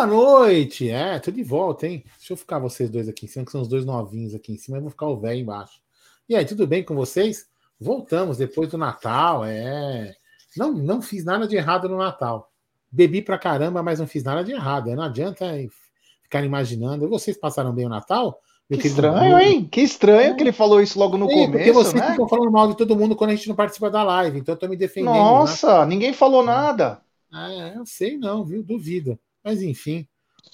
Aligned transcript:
Boa 0.00 0.06
noite! 0.06 0.88
É, 0.88 1.18
tô 1.18 1.30
de 1.30 1.42
volta, 1.42 1.86
hein? 1.86 2.02
Deixa 2.16 2.32
eu 2.32 2.36
ficar 2.38 2.58
vocês 2.58 2.88
dois 2.88 3.06
aqui 3.06 3.26
em 3.26 3.28
cima, 3.28 3.44
que 3.44 3.52
são 3.52 3.60
os 3.60 3.68
dois 3.68 3.84
novinhos 3.84 4.34
aqui 4.34 4.50
em 4.50 4.56
cima, 4.56 4.78
eu 4.78 4.80
vou 4.80 4.90
ficar 4.90 5.06
o 5.06 5.20
velho 5.20 5.40
embaixo. 5.40 5.78
E 6.26 6.34
aí, 6.34 6.42
tudo 6.42 6.66
bem 6.66 6.82
com 6.82 6.94
vocês? 6.94 7.46
Voltamos 7.78 8.38
depois 8.38 8.70
do 8.70 8.78
Natal, 8.78 9.44
é. 9.44 10.14
Não, 10.56 10.72
não 10.72 11.02
fiz 11.02 11.22
nada 11.22 11.46
de 11.46 11.54
errado 11.54 11.86
no 11.86 11.98
Natal. 11.98 12.50
Bebi 12.90 13.20
pra 13.20 13.36
caramba, 13.36 13.82
mas 13.82 13.98
não 13.98 14.06
fiz 14.06 14.24
nada 14.24 14.42
de 14.42 14.52
errado. 14.52 14.90
Não 14.96 15.02
adianta 15.02 15.44
ficar 16.22 16.42
imaginando. 16.42 17.06
Vocês 17.06 17.36
passaram 17.36 17.74
bem 17.74 17.84
o 17.84 17.90
Natal? 17.90 18.40
que 18.70 18.86
estranho, 18.86 19.38
hein? 19.38 19.68
Que 19.70 19.82
estranho 19.82 20.32
é. 20.32 20.34
que 20.34 20.42
ele 20.42 20.52
falou 20.52 20.80
isso 20.80 20.98
logo 20.98 21.18
no 21.18 21.28
Sim, 21.28 21.34
começo. 21.34 21.52
Porque 21.52 21.72
vocês 21.72 22.02
né? 22.02 22.12
ficam 22.12 22.26
falando 22.26 22.50
mal 22.50 22.68
de 22.68 22.76
todo 22.78 22.96
mundo 22.96 23.14
quando 23.14 23.32
a 23.32 23.34
gente 23.34 23.50
não 23.50 23.54
participa 23.54 23.90
da 23.90 24.02
live, 24.02 24.38
então 24.38 24.54
eu 24.54 24.58
tô 24.58 24.66
me 24.66 24.78
defendendo. 24.78 25.12
Nossa, 25.12 25.80
né? 25.80 25.86
ninguém 25.88 26.14
falou 26.14 26.42
nada. 26.42 27.02
É, 27.30 27.76
eu 27.76 27.84
sei 27.84 28.16
não, 28.16 28.46
viu? 28.46 28.62
Duvido. 28.62 29.18
Mas 29.42 29.62
enfim. 29.62 30.06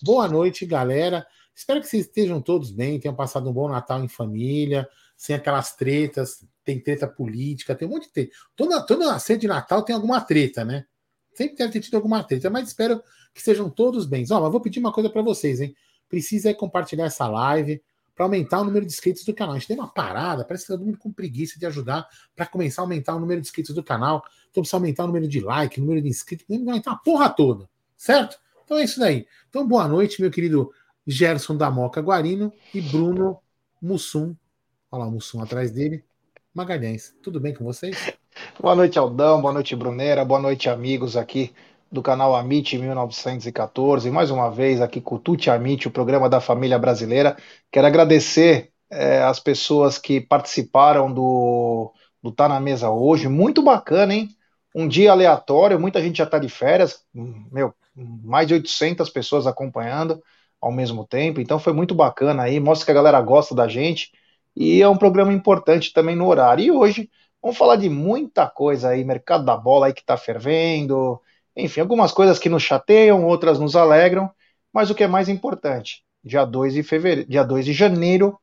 Boa 0.03 0.29
noite, 0.29 0.65
galera. 0.65 1.27
Espero 1.55 1.81
que 1.81 1.87
vocês 1.87 2.07
estejam 2.07 2.41
todos 2.41 2.71
bem, 2.71 3.01
tenham 3.01 3.15
passado 3.15 3.49
um 3.49 3.53
bom 3.53 3.69
Natal 3.69 4.05
em 4.05 4.09
família, 4.09 4.89
sem 5.17 5.35
aquelas 5.35 5.75
tretas. 5.75 6.47
Tem 6.63 6.79
treta 6.81 7.07
política, 7.07 7.75
tem 7.75 7.89
um 7.89 7.93
monte 7.93 8.05
de 8.05 8.13
treta. 8.13 8.37
Toda, 8.55 8.85
toda 8.85 9.19
ceia 9.19 9.39
de 9.39 9.47
Natal 9.47 9.83
tem 9.83 9.95
alguma 9.95 10.21
treta, 10.21 10.65
né? 10.65 10.85
Sempre 11.33 11.57
deve 11.57 11.73
ter 11.73 11.81
tido 11.81 11.95
alguma 11.95 12.23
treta, 12.23 12.51
mas 12.51 12.69
espero 12.69 13.03
que 13.35 13.43
sejam 13.43 13.71
todos 13.71 14.07
bem. 14.07 14.25
Ó, 14.31 14.41
mas 14.41 14.53
vou 14.53 14.61
pedir 14.61 14.81
uma 14.81 14.93
coisa 14.93 15.09
para 15.09 15.23
vocês, 15.23 15.61
hein? 15.61 15.75
Precisa 16.09 16.53
compartilhar 16.55 17.07
essa 17.07 17.27
live 17.29 17.83
para 18.15 18.25
aumentar 18.25 18.61
o 18.61 18.65
número 18.65 18.87
de 18.87 18.93
inscritos 18.93 19.25
do 19.25 19.35
canal. 19.35 19.55
A 19.55 19.59
gente 19.59 19.69
tem 19.69 19.77
uma 19.77 19.89
parada, 19.89 20.45
parece 20.45 20.65
que 20.65 20.73
tá 20.73 20.79
todo 20.79 20.87
mundo 20.87 20.99
com 20.99 21.13
preguiça 21.13 21.59
de 21.59 21.67
ajudar 21.67 22.09
para 22.35 22.47
começar 22.47 22.83
a 22.83 22.85
aumentar 22.85 23.15
o 23.15 23.21
número 23.21 23.41
de 23.41 23.47
inscritos 23.47 23.75
do 23.75 23.83
canal. 23.83 24.25
Então 24.51 24.63
precisa 24.63 24.77
aumentar 24.79 25.05
o 25.05 25.07
número 25.09 25.29
de 25.29 25.41
like, 25.41 25.79
o 25.79 25.83
número 25.83 26.01
de 26.03 26.09
inscritos, 26.09 26.47
aumentar 26.51 26.93
a 26.93 26.97
porra 26.97 27.29
toda, 27.29 27.69
certo? 27.97 28.39
Então 28.67 28.79
é 28.79 28.85
isso 28.85 28.99
daí. 28.99 29.25
Então 29.49 29.65
boa 29.67 29.87
noite, 29.87 30.21
meu 30.21 30.29
querido 30.29 30.73
Gerson 31.07 31.57
da 31.57 31.71
Moca 31.71 32.01
Guarino 32.01 32.53
e 32.75 32.81
Bruno 32.81 33.39
Mussum. 33.81 34.35
Olha 34.91 35.05
lá 35.05 35.09
o 35.09 35.13
Mussum 35.13 35.41
atrás 35.41 35.71
dele. 35.71 36.05
Magalhães, 36.53 37.15
tudo 37.23 37.39
bem 37.39 37.55
com 37.55 37.65
vocês? 37.65 38.13
Boa 38.61 38.75
noite, 38.75 38.99
Aldão. 38.99 39.41
Boa 39.41 39.53
noite, 39.53 39.77
Brunera. 39.77 40.25
Boa 40.25 40.41
noite, 40.41 40.69
amigos 40.69 41.17
aqui 41.17 41.55
do 41.93 42.03
canal 42.03 42.35
Amit 42.35 42.77
1914. 42.77 44.11
Mais 44.11 44.31
uma 44.33 44.51
vez 44.51 44.81
aqui 44.81 45.01
com 45.01 45.15
o 45.15 45.19
Tuti 45.19 45.49
Amit, 45.49 45.87
o 45.87 45.91
programa 45.91 46.29
da 46.29 46.41
família 46.41 46.79
brasileira. 46.79 47.37
Quero 47.71 47.87
agradecer 47.87 48.73
é, 48.91 49.23
as 49.23 49.39
pessoas 49.39 49.97
que 49.97 50.21
participaram 50.21 51.13
do, 51.13 51.93
do 52.21 52.33
Tá 52.33 52.49
na 52.49 52.59
Mesa 52.59 52.91
hoje. 52.91 53.29
Muito 53.29 53.63
bacana, 53.63 54.13
hein? 54.13 54.31
Um 54.75 54.89
dia 54.89 55.13
aleatório, 55.13 55.79
muita 55.79 56.03
gente 56.03 56.19
já 56.19 56.25
está 56.25 56.39
de 56.39 56.49
férias. 56.49 57.05
Meu, 57.15 57.73
mais 57.97 58.47
de 58.47 58.55
800 58.55 59.09
pessoas 59.11 59.47
acompanhando 59.47 60.23
ao 60.61 60.73
mesmo 60.73 61.07
tempo. 61.07 61.41
Então 61.41 61.59
foi 61.59 61.73
muito 61.73 61.95
bacana 61.95 62.43
aí. 62.45 62.61
Mostra 62.61 62.87
que 62.87 62.91
a 62.93 62.95
galera 62.95 63.21
gosta 63.21 63.55
da 63.55 63.69
gente. 63.69 64.13
E 64.55 64.83
é 64.83 64.89
um 64.89 64.97
programa 64.97 65.33
importante 65.33 65.93
também 65.93 66.17
no 66.17 66.27
horário. 66.27 66.65
E 66.65 66.71
hoje 66.71 67.11
vamos 67.43 67.57
falar 67.57 67.77
de 67.77 67.89
muita 67.89 68.49
coisa 68.49 68.91
aí, 68.91 69.05
mercado 69.05 69.45
da 69.45 69.57
bola 69.57 69.87
aí 69.87 69.93
que 69.93 70.01
está 70.01 70.17
fervendo, 70.17 71.21
enfim, 71.57 71.81
algumas 71.81 72.13
coisas 72.13 72.39
que 72.39 72.49
nos 72.49 72.63
chateiam, 72.63 73.25
outras 73.25 73.59
nos 73.59 73.77
alegram, 73.77 74.31
mas 74.73 74.91
o 74.91 74.95
que 74.95 75.05
é 75.05 75.07
mais 75.07 75.29
importante, 75.29 76.05
dia 76.23 76.45
2 76.45 76.75
de 76.75 76.83
fevereiro, 76.83 77.29
dia 77.31 77.43
2 77.43 77.65
de 77.65 77.73
janeiro, 77.73 78.39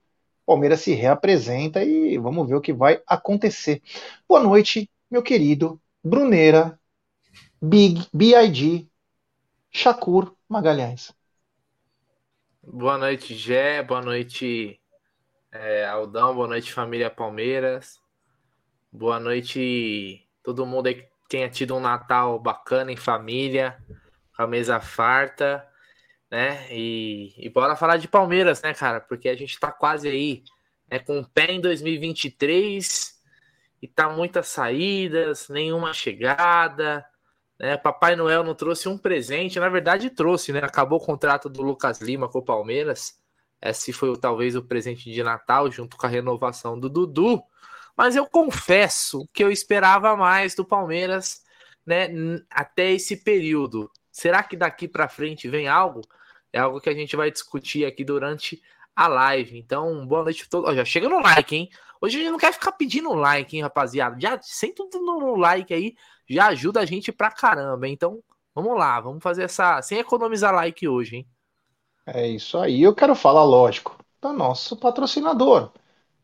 Palmeiras 0.45 0.81
se 0.81 0.94
reapresenta 0.94 1.83
e 1.83 2.17
vamos 2.17 2.47
ver 2.47 2.56
o 2.56 2.61
que 2.61 2.73
vai 2.73 3.01
acontecer. 3.07 3.81
Boa 4.27 4.41
noite, 4.41 4.89
meu 5.11 5.22
querido 5.22 5.79
Bruneira, 6.03 6.79
Big, 7.61 8.07
BIG, 8.13 8.89
Shakur 9.75 10.35
Magalhães. 10.47 11.11
Boa 12.61 12.95
noite, 12.95 13.34
Gé. 13.34 13.81
Boa 13.81 14.01
noite, 14.01 14.79
é, 15.51 15.85
Aldão. 15.85 16.35
Boa 16.35 16.47
noite, 16.47 16.72
família 16.72 17.09
Palmeiras. 17.09 18.00
Boa 18.91 19.19
noite, 19.19 20.29
todo 20.44 20.66
mundo 20.67 20.88
aí 20.88 20.94
que 20.94 21.09
tenha 21.28 21.50
tido 21.50 21.75
um 21.75 21.79
Natal 21.79 22.38
bacana 22.38 22.91
em 22.91 22.95
família, 22.95 23.83
com 24.38 24.44
a 24.44 24.47
mesa 24.47 24.79
farta, 24.79 25.67
né? 26.29 26.67
E, 26.72 27.33
e 27.35 27.50
bora 27.50 27.75
falar 27.75 27.97
de 27.97 28.07
Palmeiras, 28.07 28.62
né, 28.62 28.75
cara? 28.75 29.01
Porque 29.01 29.28
a 29.28 29.35
gente 29.35 29.59
tá 29.59 29.72
quase 29.72 30.07
aí, 30.07 30.44
né, 30.89 31.00
com 31.00 31.19
o 31.19 31.28
pé 31.28 31.51
em 31.51 31.59
2023 31.59 33.19
e 33.81 33.88
tá 33.88 34.07
muitas 34.07 34.47
saídas, 34.47 35.50
nenhuma 35.50 35.91
chegada, 35.94 37.03
né? 37.59 37.77
Papai 37.77 38.15
Noel 38.15 38.43
não 38.43 38.55
trouxe 38.55 38.87
um 38.89 38.97
presente, 38.97 39.59
na 39.59 39.69
verdade 39.69 40.09
trouxe, 40.09 40.51
né? 40.51 40.59
Acabou 40.59 40.99
o 40.99 41.05
contrato 41.05 41.49
do 41.49 41.61
Lucas 41.61 42.01
Lima 42.01 42.27
com 42.27 42.39
o 42.39 42.43
Palmeiras. 42.43 43.19
Esse 43.61 43.93
foi 43.93 44.15
talvez 44.17 44.55
o 44.55 44.63
presente 44.63 45.11
de 45.11 45.23
Natal, 45.23 45.71
junto 45.71 45.95
com 45.95 46.05
a 46.05 46.09
renovação 46.09 46.79
do 46.79 46.89
Dudu. 46.89 47.41
Mas 47.95 48.15
eu 48.15 48.25
confesso 48.25 49.27
que 49.31 49.43
eu 49.43 49.51
esperava 49.51 50.15
mais 50.17 50.55
do 50.55 50.65
Palmeiras, 50.65 51.43
né, 51.85 52.09
até 52.49 52.91
esse 52.91 53.23
período. 53.23 53.89
Será 54.11 54.43
que 54.43 54.57
daqui 54.57 54.87
para 54.87 55.07
frente 55.07 55.47
vem 55.47 55.67
algo? 55.67 56.01
É 56.51 56.59
algo 56.59 56.81
que 56.81 56.89
a 56.89 56.93
gente 56.93 57.15
vai 57.15 57.31
discutir 57.31 57.85
aqui 57.85 58.03
durante 58.03 58.61
a 58.95 59.07
live. 59.07 59.57
Então, 59.57 60.05
boa 60.05 60.23
noite 60.23 60.43
a 60.43 60.49
todos. 60.49 60.75
já 60.75 60.85
chega 60.85 61.09
no 61.09 61.19
like, 61.19 61.55
hein? 61.55 61.69
Hoje 62.01 62.17
a 62.17 62.19
gente 62.21 62.31
não 62.31 62.37
quer 62.37 62.53
ficar 62.53 62.73
pedindo 62.73 63.13
like, 63.13 63.55
hein, 63.55 63.63
rapaziada? 63.63 64.19
Já 64.19 64.39
senta 64.41 64.83
no 64.93 65.35
like 65.35 65.73
aí, 65.73 65.95
já 66.29 66.47
ajuda 66.47 66.79
a 66.81 66.85
gente 66.85 67.11
pra 67.11 67.31
caramba. 67.31 67.88
Então, 67.88 68.19
vamos 68.53 68.78
lá, 68.78 69.00
vamos 69.00 69.22
fazer 69.23 69.44
essa. 69.44 69.81
Sem 69.81 70.00
economizar 70.00 70.53
like 70.53 70.88
hoje, 70.88 71.17
hein? 71.17 71.28
É 72.06 72.28
isso 72.28 72.57
aí. 72.57 72.81
Eu 72.81 72.94
quero 72.94 73.16
falar, 73.16 73.44
lógico, 73.44 73.97
do 74.22 74.33
nosso 74.33 74.75
patrocinador 74.78 75.72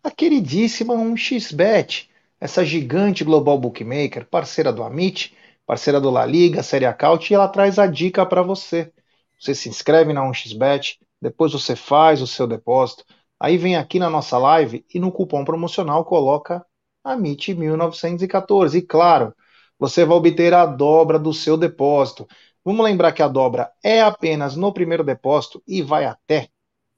a 0.04 0.10
queridíssima 0.10 0.94
1xBet, 0.94 2.10
essa 2.40 2.64
gigante 2.66 3.24
global 3.24 3.58
bookmaker, 3.58 4.26
parceira 4.26 4.72
do 4.72 4.84
Amit, 4.84 5.36
parceira 5.66 6.00
do 6.00 6.10
La 6.10 6.26
Liga, 6.26 6.64
Série 6.64 6.86
Acaute, 6.86 7.34
e 7.34 7.36
ela 7.36 7.48
traz 7.48 7.78
a 7.78 7.86
dica 7.86 8.26
para 8.26 8.42
você. 8.42 8.92
Você 9.40 9.54
se 9.54 9.70
inscreve 9.70 10.14
na 10.14 10.22
1xBet, 10.22 11.00
depois 11.22 11.52
você 11.52 11.76
faz 11.76 12.22
o 12.22 12.28
seu 12.28 12.48
depósito, 12.48 13.04
aí 13.40 13.58
vem 13.58 13.76
aqui 13.76 14.00
na 14.00 14.10
nossa 14.10 14.38
live 14.38 14.86
e 14.94 15.00
no 15.00 15.12
cupom 15.12 15.44
promocional 15.44 16.06
coloca 16.06 16.66
AMIT1914. 17.06 18.76
E 18.76 18.82
claro, 18.82 19.34
você 19.80 20.06
vai 20.06 20.18
obter 20.18 20.54
a 20.54 20.66
dobra 20.66 21.18
do 21.18 21.34
seu 21.34 21.58
depósito. 21.58 22.28
Vamos 22.64 22.84
lembrar 22.86 23.14
que 23.14 23.24
a 23.24 23.28
dobra 23.28 23.72
é 23.84 24.02
apenas 24.02 24.56
no 24.56 24.74
primeiro 24.74 25.04
depósito 25.04 25.64
e 25.66 25.82
vai 25.82 26.06
até 26.06 26.50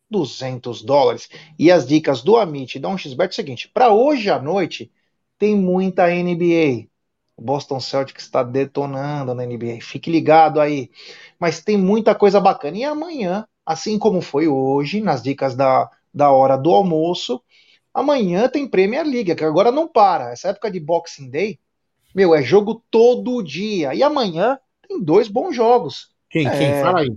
200 0.10 0.84
dólares. 0.84 1.30
E 1.58 1.72
as 1.72 1.88
dicas 1.88 2.22
do 2.22 2.36
Amit 2.36 2.78
e 2.78 2.82
da 2.82 2.90
1xBet 2.90 3.28
é 3.28 3.30
o 3.30 3.34
seguinte: 3.34 3.70
para 3.70 3.94
hoje 3.94 4.30
à 4.30 4.40
noite 4.42 4.92
tem 5.38 5.56
muita 5.56 6.12
NBA. 6.12 6.90
O 7.38 7.42
Boston 7.44 7.80
Celtics 7.80 8.26
está 8.26 8.44
detonando 8.44 9.34
na 9.34 9.46
NBA. 9.46 9.82
Fique 9.82 10.12
ligado 10.12 10.60
aí. 10.60 10.92
Mas 11.40 11.64
tem 11.64 11.78
muita 11.78 12.14
coisa 12.14 12.40
bacana. 12.40 12.78
E 12.78 12.84
amanhã, 12.84 13.48
assim 13.66 13.98
como 13.98 14.22
foi 14.22 14.48
hoje, 14.48 15.02
nas 15.02 15.24
dicas 15.24 15.56
da, 15.56 15.90
da 16.14 16.32
hora 16.32 16.58
do 16.58 16.72
almoço, 16.72 17.42
amanhã 17.94 18.48
tem 18.50 18.68
Premier 18.68 19.06
League, 19.06 19.34
que 19.36 19.44
agora 19.44 19.72
não 19.72 19.88
para. 19.88 20.32
Essa 20.32 20.50
época 20.50 20.70
de 20.70 20.80
Boxing 20.80 21.30
Day, 21.30 21.60
meu, 22.14 22.36
é 22.36 22.42
jogo 22.42 22.84
todo 22.90 23.44
dia. 23.44 23.94
E 23.94 24.04
amanhã 24.04 24.60
tem 24.88 25.02
dois 25.02 25.28
bons 25.28 25.56
jogos. 25.56 26.10
Quem? 26.30 26.48
É... 26.48 26.58
Quem? 26.58 26.82
Fala 26.82 27.00
aí. 27.02 27.14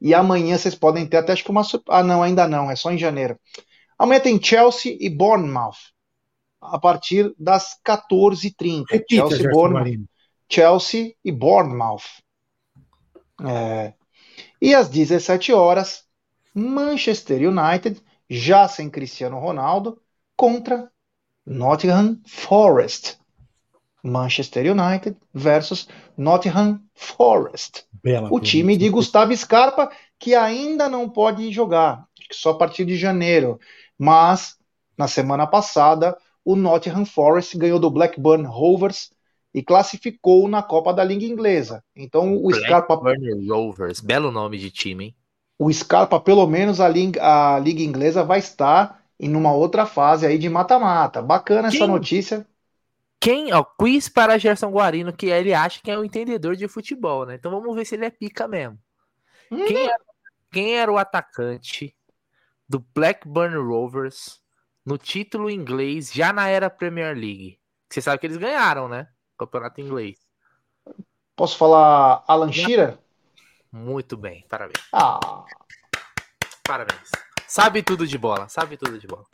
E 0.00 0.14
amanhã 0.14 0.56
vocês 0.56 0.74
podem 0.74 1.06
ter 1.06 1.18
até 1.18 1.32
acho 1.32 1.44
que 1.44 1.50
uma. 1.50 1.62
Ah, 1.88 2.02
não, 2.02 2.22
ainda 2.22 2.48
não, 2.48 2.70
é 2.70 2.76
só 2.76 2.90
em 2.90 2.98
janeiro. 2.98 3.38
Amanhã 3.98 4.20
tem 4.20 4.42
Chelsea 4.42 4.96
e 4.98 5.10
Bournemouth. 5.10 5.92
A 6.60 6.78
partir 6.78 7.34
das 7.38 7.78
14h30. 7.86 8.84
Chelsea, 9.10 9.50
Bournemouth, 9.50 10.06
Chelsea 10.48 11.14
e 11.24 11.30
Bournemouth. 11.30 12.22
É. 13.46 13.92
E 14.60 14.74
às 14.74 14.88
17 14.88 15.52
horas, 15.52 16.04
Manchester 16.54 17.48
United, 17.48 18.00
já 18.28 18.68
sem 18.68 18.90
Cristiano 18.90 19.38
Ronaldo, 19.38 20.00
contra 20.36 20.90
Nottingham 21.46 22.18
Forest. 22.26 23.19
Manchester 24.02 24.70
United 24.70 25.16
versus 25.32 25.88
Nottingham 26.16 26.80
Forest. 26.94 27.84
Bela 28.02 28.28
o 28.30 28.40
time 28.40 28.76
de 28.76 28.88
Gustavo 28.88 29.36
Scarpa, 29.36 29.90
que 30.18 30.34
ainda 30.34 30.88
não 30.88 31.08
pode 31.08 31.50
jogar, 31.50 32.04
só 32.32 32.50
a 32.50 32.58
partir 32.58 32.84
de 32.84 32.96
janeiro. 32.96 33.58
Mas, 33.98 34.56
na 34.96 35.08
semana 35.08 35.46
passada, 35.46 36.16
o 36.44 36.56
Nottingham 36.56 37.04
Forest 37.04 37.56
ganhou 37.56 37.78
do 37.78 37.90
Blackburn 37.90 38.46
Rovers 38.46 39.10
e 39.52 39.62
classificou 39.62 40.48
na 40.48 40.62
Copa 40.62 40.92
da 40.92 41.04
Liga 41.04 41.24
Inglesa. 41.24 41.82
Então, 41.94 42.36
o 42.36 42.48
Blackburn 42.48 42.66
Scarpa. 42.66 43.00
Rovers, 43.48 44.00
belo 44.00 44.30
nome 44.30 44.58
de 44.58 44.70
time, 44.70 45.04
hein? 45.04 45.14
O 45.58 45.70
Scarpa, 45.70 46.18
pelo 46.18 46.46
menos, 46.46 46.80
a 46.80 46.88
Liga, 46.88 47.20
a 47.22 47.58
Liga 47.58 47.82
Inglesa 47.82 48.24
vai 48.24 48.38
estar 48.38 49.02
em 49.18 49.36
uma 49.36 49.52
outra 49.52 49.84
fase 49.84 50.26
aí 50.26 50.38
de 50.38 50.48
mata-mata. 50.48 51.20
Bacana 51.20 51.68
Quem? 51.68 51.78
essa 51.78 51.86
notícia. 51.86 52.46
Quem, 53.20 53.52
ó, 53.52 53.62
quiz 53.62 54.08
para 54.08 54.38
Gerson 54.38 54.70
Guarino, 54.70 55.12
que 55.12 55.26
ele 55.26 55.52
acha 55.52 55.80
que 55.82 55.90
é 55.90 55.98
um 55.98 56.04
entendedor 56.04 56.56
de 56.56 56.66
futebol, 56.66 57.26
né? 57.26 57.34
Então 57.34 57.50
vamos 57.50 57.76
ver 57.76 57.84
se 57.84 57.94
ele 57.94 58.06
é 58.06 58.10
pica 58.10 58.48
mesmo. 58.48 58.78
Hum. 59.50 59.66
Quem, 59.66 59.84
era, 59.84 60.04
quem 60.50 60.78
era 60.78 60.90
o 60.90 60.96
atacante 60.96 61.94
do 62.66 62.78
Blackburn 62.78 63.56
Rovers 63.56 64.40
no 64.86 64.96
título 64.96 65.50
inglês 65.50 66.10
já 66.10 66.32
na 66.32 66.48
era 66.48 66.70
Premier 66.70 67.14
League? 67.14 67.60
Você 67.90 68.00
sabe 68.00 68.18
que 68.18 68.26
eles 68.26 68.38
ganharam, 68.38 68.88
né? 68.88 69.06
Campeonato 69.38 69.82
inglês. 69.82 70.18
Posso 71.36 71.58
falar 71.58 72.24
Alan 72.26 72.50
Shearer? 72.50 72.98
Muito 73.70 74.16
bem, 74.16 74.46
parabéns. 74.48 74.82
Ah. 74.92 75.44
Parabéns. 76.66 77.10
Sabe 77.46 77.82
tudo 77.82 78.06
de 78.06 78.16
bola, 78.16 78.48
sabe 78.48 78.76
tudo 78.76 78.98
de 78.98 79.06
bola. 79.06 79.26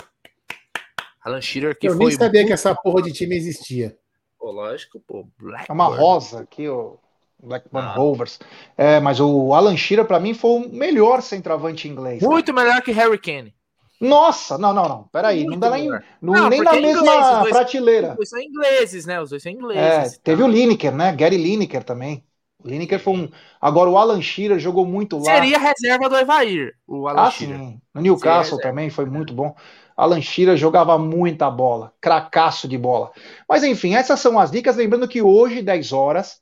Alan 1.26 1.40
Shearer 1.40 1.76
que 1.76 1.88
Eu 1.88 1.96
foi. 1.96 2.04
Eu 2.04 2.08
nem 2.08 2.16
sabia 2.16 2.40
muito... 2.40 2.46
que 2.46 2.52
essa 2.52 2.72
porra 2.72 3.02
de 3.02 3.12
time 3.12 3.36
existia. 3.36 3.96
Pô, 4.38 4.52
lógico, 4.52 5.00
pô. 5.00 5.26
Blackburn. 5.38 5.66
É 5.68 5.72
uma 5.72 5.86
rosa 5.86 6.40
aqui, 6.40 6.68
o 6.68 6.98
Blackburn 7.42 7.88
ah. 7.88 7.92
Rovers. 7.94 8.38
É, 8.76 9.00
mas 9.00 9.18
o 9.18 9.52
Alan 9.52 9.76
Shearer, 9.76 10.06
pra 10.06 10.20
mim, 10.20 10.34
foi 10.34 10.50
o 10.50 10.68
melhor 10.68 11.20
centroavante 11.22 11.88
inglês. 11.88 12.22
Muito 12.22 12.54
cara. 12.54 12.64
melhor 12.64 12.80
que 12.80 12.92
Harry 12.92 13.18
Kane. 13.18 13.52
Nossa, 14.00 14.56
não, 14.56 14.72
não, 14.72 14.88
não. 14.88 15.02
Peraí, 15.04 15.38
Muito 15.38 15.52
não 15.52 15.58
dá 15.58 15.70
nem, 15.70 15.88
não, 15.88 16.00
não, 16.20 16.48
nem 16.50 16.62
na 16.62 16.76
é 16.76 16.80
mesma 16.80 17.00
inglês, 17.00 17.26
dois, 17.40 17.48
prateleira. 17.48 18.10
Os 18.10 18.16
dois 18.16 18.28
são 18.28 18.40
ingleses, 18.40 19.06
né? 19.06 19.20
Os 19.20 19.30
dois 19.30 19.42
são 19.42 19.50
ingleses. 19.50 19.82
É, 19.82 20.16
tá? 20.16 20.20
teve 20.22 20.42
o 20.42 20.48
Lineker, 20.48 20.94
né? 20.94 21.12
Gary 21.12 21.38
Lineker 21.38 21.82
também. 21.82 22.22
O 22.62 22.68
Lineker 22.68 23.00
foi 23.00 23.14
um. 23.14 23.30
Agora 23.60 23.88
o 23.88 23.96
Alan 23.96 24.20
Shearer 24.20 24.58
jogou 24.58 24.84
muito 24.84 25.16
lá. 25.16 25.24
Seria 25.24 25.58
reserva 25.58 26.08
do 26.08 26.16
Evair, 26.16 26.74
o 26.86 27.08
Alan 27.08 27.22
ah, 27.22 27.30
Shearer. 27.30 27.56
Sim. 27.56 27.80
No 27.94 28.02
Newcastle 28.02 28.58
também 28.58 28.90
foi 28.90 29.06
muito 29.06 29.32
bom. 29.32 29.54
Alan 29.96 30.20
Shearer 30.20 30.56
jogava 30.56 30.98
muita 30.98 31.50
bola, 31.50 31.92
cracaço 32.00 32.68
de 32.68 32.76
bola. 32.76 33.12
Mas 33.48 33.64
enfim, 33.64 33.94
essas 33.94 34.20
são 34.20 34.38
as 34.38 34.50
dicas. 34.50 34.76
Lembrando 34.76 35.08
que 35.08 35.22
hoje, 35.22 35.62
10 35.62 35.92
horas, 35.92 36.40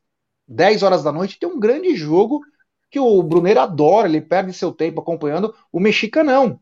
10 0.49 0.83
horas 0.83 1.05
da 1.05 1.13
noite, 1.13 1.39
tem 1.39 1.49
um 1.49 1.61
grande 1.61 1.95
jogo 1.95 2.41
que 2.91 2.99
o 2.99 3.23
Brunner 3.23 3.59
adora, 3.59 4.09
ele 4.09 4.21
perde 4.21 4.53
seu 4.53 4.73
tempo 4.73 5.01
acompanhando 5.01 5.55
o 5.73 5.79
Mexicanão 5.79 6.61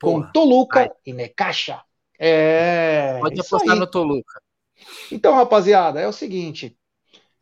com 0.00 0.22
Toluca 0.32 0.80
Ai. 0.80 0.90
e 1.04 1.12
Necaxa. 1.12 1.82
É. 2.18 3.18
Pode 3.20 3.40
apostar 3.40 3.74
aí. 3.74 3.78
no 3.78 3.86
Toluca. 3.86 4.40
Então, 5.10 5.34
rapaziada, 5.34 6.00
é 6.00 6.06
o 6.06 6.12
seguinte: 6.12 6.76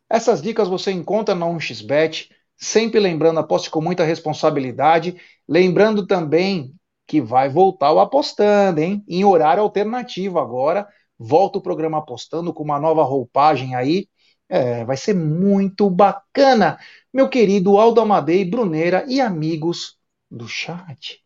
essas 0.09 0.41
dicas 0.41 0.67
você 0.67 0.91
encontra 0.91 1.35
no 1.35 1.47
1xBet. 1.47 2.29
Sempre 2.59 2.99
lembrando, 2.99 3.39
aposte 3.39 3.69
com 3.69 3.79
muita 3.79 4.03
responsabilidade. 4.03 5.21
Lembrando 5.47 6.07
também 6.07 6.73
que 7.07 7.21
vai 7.21 7.49
voltar 7.49 7.93
o 7.93 7.99
apostando, 7.99 8.81
hein? 8.81 9.03
Em 9.07 9.23
horário 9.23 9.63
alternativo 9.63 10.39
agora. 10.39 10.87
Volta 11.17 11.57
o 11.57 11.61
programa 11.61 11.99
apostando 11.99 12.53
com 12.53 12.63
uma 12.63 12.79
nova 12.79 13.03
roupagem 13.03 13.73
aí. 13.75 14.07
É, 14.49 14.85
vai 14.85 14.97
ser 14.97 15.13
muito 15.13 15.89
bacana. 15.89 16.77
Meu 17.13 17.29
querido 17.29 17.77
Aldo 17.77 18.01
Amadei, 18.01 18.45
Bruneira 18.45 19.05
e 19.07 19.19
amigos 19.21 19.97
do 20.29 20.47
chat. 20.47 21.23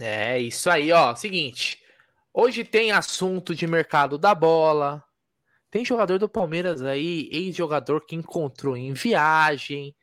É, 0.00 0.38
isso 0.38 0.70
aí, 0.70 0.92
ó. 0.92 1.14
Seguinte. 1.14 1.78
Hoje 2.32 2.64
tem 2.64 2.90
assunto 2.90 3.54
de 3.54 3.66
mercado 3.66 4.18
da 4.18 4.34
bola. 4.34 5.04
Tem 5.70 5.84
jogador 5.84 6.18
do 6.18 6.28
Palmeiras 6.28 6.82
aí, 6.82 7.28
ex-jogador 7.32 8.06
que 8.06 8.14
encontrou 8.14 8.76
em 8.76 8.92
viagem. 8.92 9.94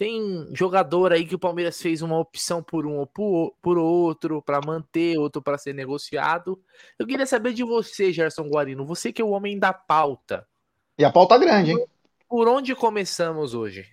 Tem 0.00 0.48
jogador 0.54 1.12
aí 1.12 1.26
que 1.26 1.34
o 1.34 1.38
Palmeiras 1.38 1.78
fez 1.78 2.00
uma 2.00 2.18
opção 2.18 2.62
por 2.62 2.86
um 2.86 2.96
ou 2.96 3.06
por, 3.06 3.54
por 3.60 3.76
outro, 3.76 4.40
para 4.40 4.58
manter, 4.64 5.18
outro 5.18 5.42
para 5.42 5.58
ser 5.58 5.74
negociado. 5.74 6.58
Eu 6.98 7.06
queria 7.06 7.26
saber 7.26 7.52
de 7.52 7.62
você, 7.62 8.10
Gerson 8.10 8.48
Guarino. 8.48 8.86
Você 8.86 9.12
que 9.12 9.20
é 9.20 9.24
o 9.26 9.28
homem 9.28 9.58
da 9.58 9.74
pauta. 9.74 10.48
E 10.96 11.04
a 11.04 11.12
pauta 11.12 11.36
grande, 11.36 11.72
hein? 11.72 11.84
Por 12.26 12.48
onde 12.48 12.74
começamos 12.74 13.52
hoje? 13.52 13.84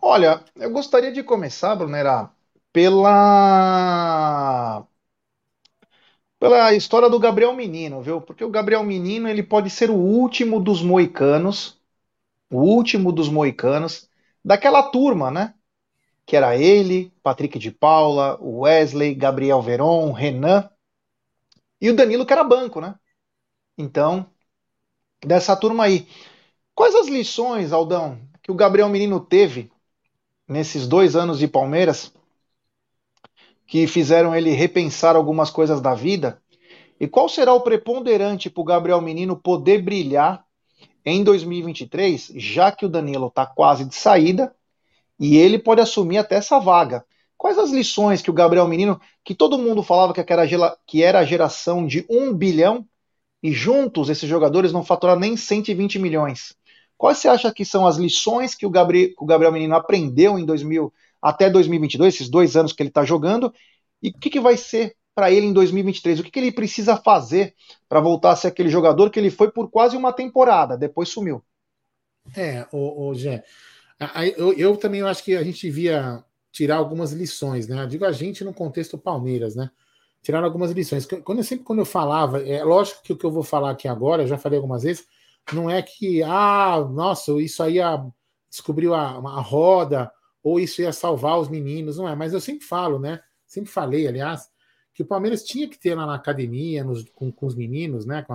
Olha, 0.00 0.42
eu 0.56 0.70
gostaria 0.70 1.12
de 1.12 1.22
começar, 1.22 1.76
Brunera, 1.76 2.30
pela 2.72 4.06
pela 6.40 6.72
história 6.72 7.10
do 7.10 7.18
Gabriel 7.18 7.52
Menino, 7.52 8.00
viu? 8.00 8.18
Porque 8.22 8.42
o 8.42 8.50
Gabriel 8.50 8.82
Menino 8.82 9.28
ele 9.28 9.42
pode 9.42 9.68
ser 9.68 9.90
o 9.90 9.94
último 9.94 10.58
dos 10.58 10.80
moicanos, 10.80 11.78
o 12.50 12.62
último 12.62 13.12
dos 13.12 13.28
moicanos 13.28 14.07
daquela 14.48 14.82
turma, 14.82 15.30
né? 15.30 15.52
Que 16.24 16.34
era 16.34 16.56
ele, 16.56 17.12
Patrick 17.22 17.58
de 17.58 17.70
Paula, 17.70 18.38
Wesley, 18.40 19.14
Gabriel 19.14 19.60
Veron, 19.60 20.10
Renan 20.10 20.70
e 21.78 21.90
o 21.90 21.94
Danilo 21.94 22.24
que 22.24 22.32
era 22.32 22.42
banco, 22.42 22.80
né? 22.80 22.94
Então, 23.76 24.26
dessa 25.22 25.54
turma 25.54 25.84
aí. 25.84 26.08
Quais 26.74 26.94
as 26.94 27.08
lições, 27.08 27.74
Aldão, 27.74 28.18
que 28.42 28.50
o 28.50 28.54
Gabriel 28.54 28.88
Menino 28.88 29.20
teve 29.20 29.70
nesses 30.48 30.86
dois 30.86 31.14
anos 31.14 31.38
de 31.38 31.46
Palmeiras 31.46 32.10
que 33.66 33.86
fizeram 33.86 34.34
ele 34.34 34.52
repensar 34.52 35.14
algumas 35.14 35.50
coisas 35.50 35.78
da 35.78 35.92
vida? 35.92 36.42
E 36.98 37.06
qual 37.06 37.28
será 37.28 37.52
o 37.52 37.60
preponderante 37.60 38.48
para 38.48 38.62
o 38.62 38.64
Gabriel 38.64 39.02
Menino 39.02 39.36
poder 39.36 39.82
brilhar 39.82 40.47
em 41.10 41.24
2023, 41.24 42.32
já 42.36 42.70
que 42.70 42.86
o 42.86 42.88
Danilo 42.88 43.28
está 43.28 43.46
quase 43.46 43.84
de 43.84 43.94
saída 43.94 44.54
e 45.18 45.36
ele 45.36 45.58
pode 45.58 45.80
assumir 45.80 46.18
até 46.18 46.36
essa 46.36 46.58
vaga? 46.58 47.04
Quais 47.36 47.56
as 47.56 47.70
lições 47.70 48.20
que 48.20 48.30
o 48.30 48.34
Gabriel 48.34 48.66
Menino, 48.66 49.00
que 49.24 49.34
todo 49.34 49.58
mundo 49.58 49.82
falava 49.82 50.12
que 50.12 51.02
era, 51.02 51.18
a 51.20 51.24
geração 51.24 51.86
de 51.86 52.04
um 52.10 52.32
bilhão, 52.34 52.84
e 53.40 53.52
juntos 53.52 54.08
esses 54.08 54.28
jogadores 54.28 54.72
não 54.72 54.84
faturaram 54.84 55.20
nem 55.20 55.36
120 55.36 55.98
milhões? 56.00 56.56
Quais 56.96 57.18
você 57.18 57.28
acha 57.28 57.52
que 57.52 57.64
são 57.64 57.86
as 57.86 57.96
lições 57.96 58.56
que 58.56 58.66
o 58.66 58.70
Gabriel, 58.70 59.10
que 59.10 59.22
o 59.22 59.26
Gabriel 59.26 59.52
Menino 59.52 59.76
aprendeu 59.76 60.36
em 60.36 60.44
2000, 60.44 60.92
até 61.22 61.48
2022, 61.48 62.14
esses 62.14 62.28
dois 62.28 62.56
anos 62.56 62.72
que 62.72 62.82
ele 62.82 62.90
está 62.90 63.04
jogando, 63.04 63.54
e 64.02 64.08
o 64.08 64.12
que, 64.14 64.30
que 64.30 64.40
vai 64.40 64.56
ser 64.56 64.96
para 65.18 65.32
ele 65.32 65.46
em 65.46 65.52
2023? 65.52 66.20
O 66.20 66.22
que, 66.22 66.30
que 66.30 66.38
ele 66.38 66.52
precisa 66.52 66.96
fazer 66.96 67.52
para 67.88 67.98
voltar 67.98 68.30
a 68.30 68.36
ser 68.36 68.46
aquele 68.46 68.68
jogador 68.68 69.10
que 69.10 69.18
ele 69.18 69.32
foi 69.32 69.50
por 69.50 69.68
quase 69.68 69.96
uma 69.96 70.12
temporada, 70.12 70.78
depois 70.78 71.08
sumiu? 71.08 71.42
É, 72.36 72.64
o, 72.70 73.08
o 73.08 73.14
Gé, 73.16 73.42
eu, 74.36 74.52
eu 74.52 74.76
também 74.76 75.02
acho 75.02 75.24
que 75.24 75.34
a 75.34 75.42
gente 75.42 75.66
devia 75.66 76.22
tirar 76.52 76.76
algumas 76.76 77.10
lições, 77.10 77.66
né? 77.66 77.84
Digo 77.88 78.04
a 78.04 78.12
gente 78.12 78.44
no 78.44 78.54
contexto 78.54 78.96
Palmeiras, 78.96 79.56
né? 79.56 79.68
Tirar 80.22 80.44
algumas 80.44 80.70
lições. 80.70 81.04
Quando 81.04 81.38
eu, 81.38 81.44
sempre 81.44 81.64
quando 81.64 81.80
eu 81.80 81.84
falava, 81.84 82.40
é 82.40 82.62
lógico 82.62 83.02
que 83.02 83.12
o 83.12 83.16
que 83.16 83.26
eu 83.26 83.32
vou 83.32 83.42
falar 83.42 83.72
aqui 83.72 83.88
agora, 83.88 84.24
já 84.24 84.38
falei 84.38 84.56
algumas 84.56 84.84
vezes, 84.84 85.04
não 85.52 85.68
é 85.68 85.82
que, 85.82 86.22
ah, 86.22 86.86
nossa, 86.92 87.32
isso 87.42 87.60
aí 87.60 87.80
a, 87.80 88.06
descobriu 88.48 88.94
a, 88.94 89.16
a 89.16 89.40
roda, 89.40 90.12
ou 90.44 90.60
isso 90.60 90.80
ia 90.80 90.92
salvar 90.92 91.40
os 91.40 91.48
meninos, 91.48 91.98
não 91.98 92.08
é? 92.08 92.14
Mas 92.14 92.32
eu 92.32 92.40
sempre 92.40 92.64
falo, 92.64 93.00
né? 93.00 93.20
Sempre 93.48 93.72
falei, 93.72 94.06
aliás, 94.06 94.48
que 94.98 95.02
o 95.04 95.06
Palmeiras 95.06 95.44
tinha 95.44 95.68
que 95.68 95.78
ter 95.78 95.94
lá 95.94 96.04
na 96.04 96.16
academia, 96.16 96.82
nos, 96.82 97.08
com, 97.10 97.30
com, 97.30 97.46
os 97.46 97.54
meninos, 97.54 98.04
né? 98.04 98.26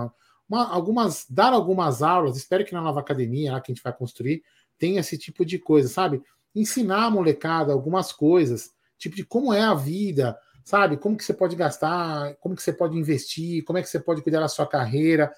Uma, 0.48 0.66
algumas, 0.72 1.26
dar 1.28 1.52
algumas 1.52 2.02
aulas, 2.02 2.38
espero 2.38 2.64
que 2.64 2.72
na 2.72 2.80
nova 2.80 3.00
academia 3.00 3.52
lá 3.52 3.60
que 3.60 3.70
a 3.70 3.74
gente 3.74 3.84
vai 3.84 3.92
construir, 3.92 4.42
tenha 4.78 5.00
esse 5.00 5.18
tipo 5.18 5.44
de 5.44 5.58
coisa, 5.58 5.90
sabe? 5.90 6.22
Ensinar 6.54 7.04
a 7.04 7.10
molecada 7.10 7.70
algumas 7.70 8.12
coisas, 8.12 8.70
tipo 8.96 9.14
de 9.14 9.26
como 9.26 9.52
é 9.52 9.60
a 9.60 9.74
vida, 9.74 10.38
sabe? 10.64 10.96
Como 10.96 11.18
que 11.18 11.24
você 11.24 11.34
pode 11.34 11.54
gastar, 11.54 12.34
como 12.36 12.56
que 12.56 12.62
você 12.62 12.72
pode 12.72 12.96
investir, 12.96 13.62
como 13.64 13.78
é 13.78 13.82
que 13.82 13.88
você 13.90 14.00
pode 14.00 14.22
cuidar 14.22 14.40
da 14.40 14.48
sua 14.48 14.66
carreira, 14.66 15.30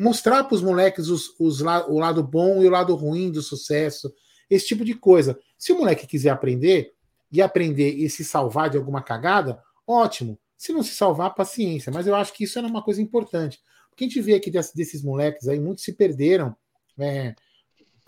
mostrar 0.00 0.42
para 0.42 0.56
os 0.56 0.62
moleques 0.62 1.06
os, 1.06 1.32
o 1.38 1.96
lado 2.00 2.24
bom 2.24 2.60
e 2.60 2.66
o 2.66 2.70
lado 2.70 2.92
ruim 2.96 3.30
do 3.30 3.40
sucesso, 3.40 4.12
esse 4.50 4.66
tipo 4.66 4.84
de 4.84 4.94
coisa. 4.94 5.38
Se 5.56 5.72
o 5.72 5.78
moleque 5.78 6.08
quiser 6.08 6.30
aprender 6.30 6.92
e 7.30 7.40
aprender 7.40 7.90
e 7.92 8.10
se 8.10 8.24
salvar 8.24 8.68
de 8.68 8.76
alguma 8.76 9.00
cagada, 9.00 9.62
ótimo. 9.86 10.38
Se 10.56 10.72
não 10.72 10.82
se 10.82 10.94
salvar, 10.94 11.34
paciência. 11.34 11.92
Mas 11.92 12.06
eu 12.06 12.14
acho 12.14 12.32
que 12.32 12.44
isso 12.44 12.58
era 12.58 12.66
uma 12.66 12.82
coisa 12.82 13.02
importante. 13.02 13.60
Porque 13.90 14.04
a 14.04 14.08
gente 14.08 14.20
vê 14.20 14.34
aqui 14.34 14.50
desses 14.50 15.02
moleques 15.02 15.46
aí, 15.48 15.60
muitos 15.60 15.84
se 15.84 15.92
perderam. 15.92 16.56
É, 16.98 17.34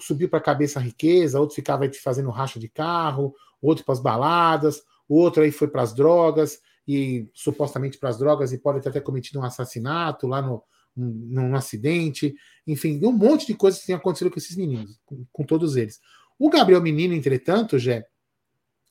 subiu 0.00 0.28
para 0.28 0.38
a 0.38 0.42
cabeça 0.42 0.78
a 0.78 0.82
riqueza, 0.82 1.40
outro 1.40 1.54
ficava 1.54 1.88
fazendo 2.02 2.30
racha 2.30 2.58
de 2.58 2.68
carro, 2.68 3.34
outro 3.60 3.84
para 3.84 3.94
as 3.94 4.00
baladas, 4.00 4.82
outro 5.08 5.42
aí 5.42 5.50
foi 5.50 5.68
para 5.68 5.82
as 5.82 5.94
drogas, 5.94 6.60
e 6.86 7.28
supostamente 7.34 7.98
para 7.98 8.10
as 8.10 8.18
drogas, 8.18 8.52
e 8.52 8.58
pode 8.58 8.80
ter 8.80 8.90
até 8.90 9.00
cometido 9.00 9.40
um 9.40 9.44
assassinato 9.44 10.26
lá 10.26 10.40
no, 10.40 10.62
num, 10.94 11.10
num 11.10 11.54
acidente, 11.56 12.34
enfim, 12.66 13.00
um 13.04 13.12
monte 13.12 13.46
de 13.46 13.54
coisas 13.54 13.80
que 13.80 13.86
tem 13.86 13.96
acontecido 13.96 14.30
com 14.30 14.38
esses 14.38 14.56
meninos, 14.56 14.98
com, 15.04 15.24
com 15.32 15.44
todos 15.44 15.76
eles. 15.76 16.00
O 16.38 16.50
Gabriel 16.50 16.82
Menino, 16.82 17.14
entretanto, 17.14 17.78
Jé, 17.78 18.06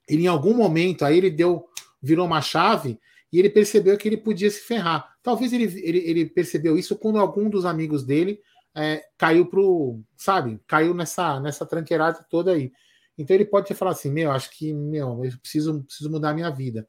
ele 0.08 0.24
em 0.24 0.28
algum 0.28 0.54
momento 0.54 1.06
aí 1.06 1.18
ele 1.18 1.32
deu, 1.32 1.68
virou 2.06 2.28
uma 2.28 2.42
chave 2.42 3.00
e 3.34 3.40
ele 3.40 3.50
percebeu 3.50 3.98
que 3.98 4.08
ele 4.08 4.18
podia 4.18 4.50
se 4.52 4.62
ferrar. 4.62 5.16
Talvez 5.24 5.52
ele, 5.52 5.64
ele, 5.64 5.98
ele 5.98 6.26
percebeu 6.26 6.78
isso 6.78 6.96
quando 6.96 7.18
algum 7.18 7.50
dos 7.50 7.66
amigos 7.66 8.06
dele 8.06 8.40
é, 8.76 9.02
caiu 9.18 9.48
pro, 9.48 10.00
sabe, 10.16 10.60
caiu 10.68 10.94
nessa, 10.94 11.40
nessa 11.40 11.66
tranqueirada 11.66 12.24
toda 12.30 12.52
aí. 12.52 12.72
Então 13.18 13.36
ele 13.36 13.46
pode 13.46 13.68
ter 13.68 13.74
falado 13.74 13.96
assim, 13.96 14.12
meu, 14.12 14.32
acho 14.32 14.52
que, 14.52 14.72
meu, 14.72 15.26
eu 15.26 15.32
preciso, 15.40 15.84
preciso 15.84 16.12
mudar 16.12 16.30
a 16.30 16.34
minha 16.34 16.52
vida. 16.52 16.88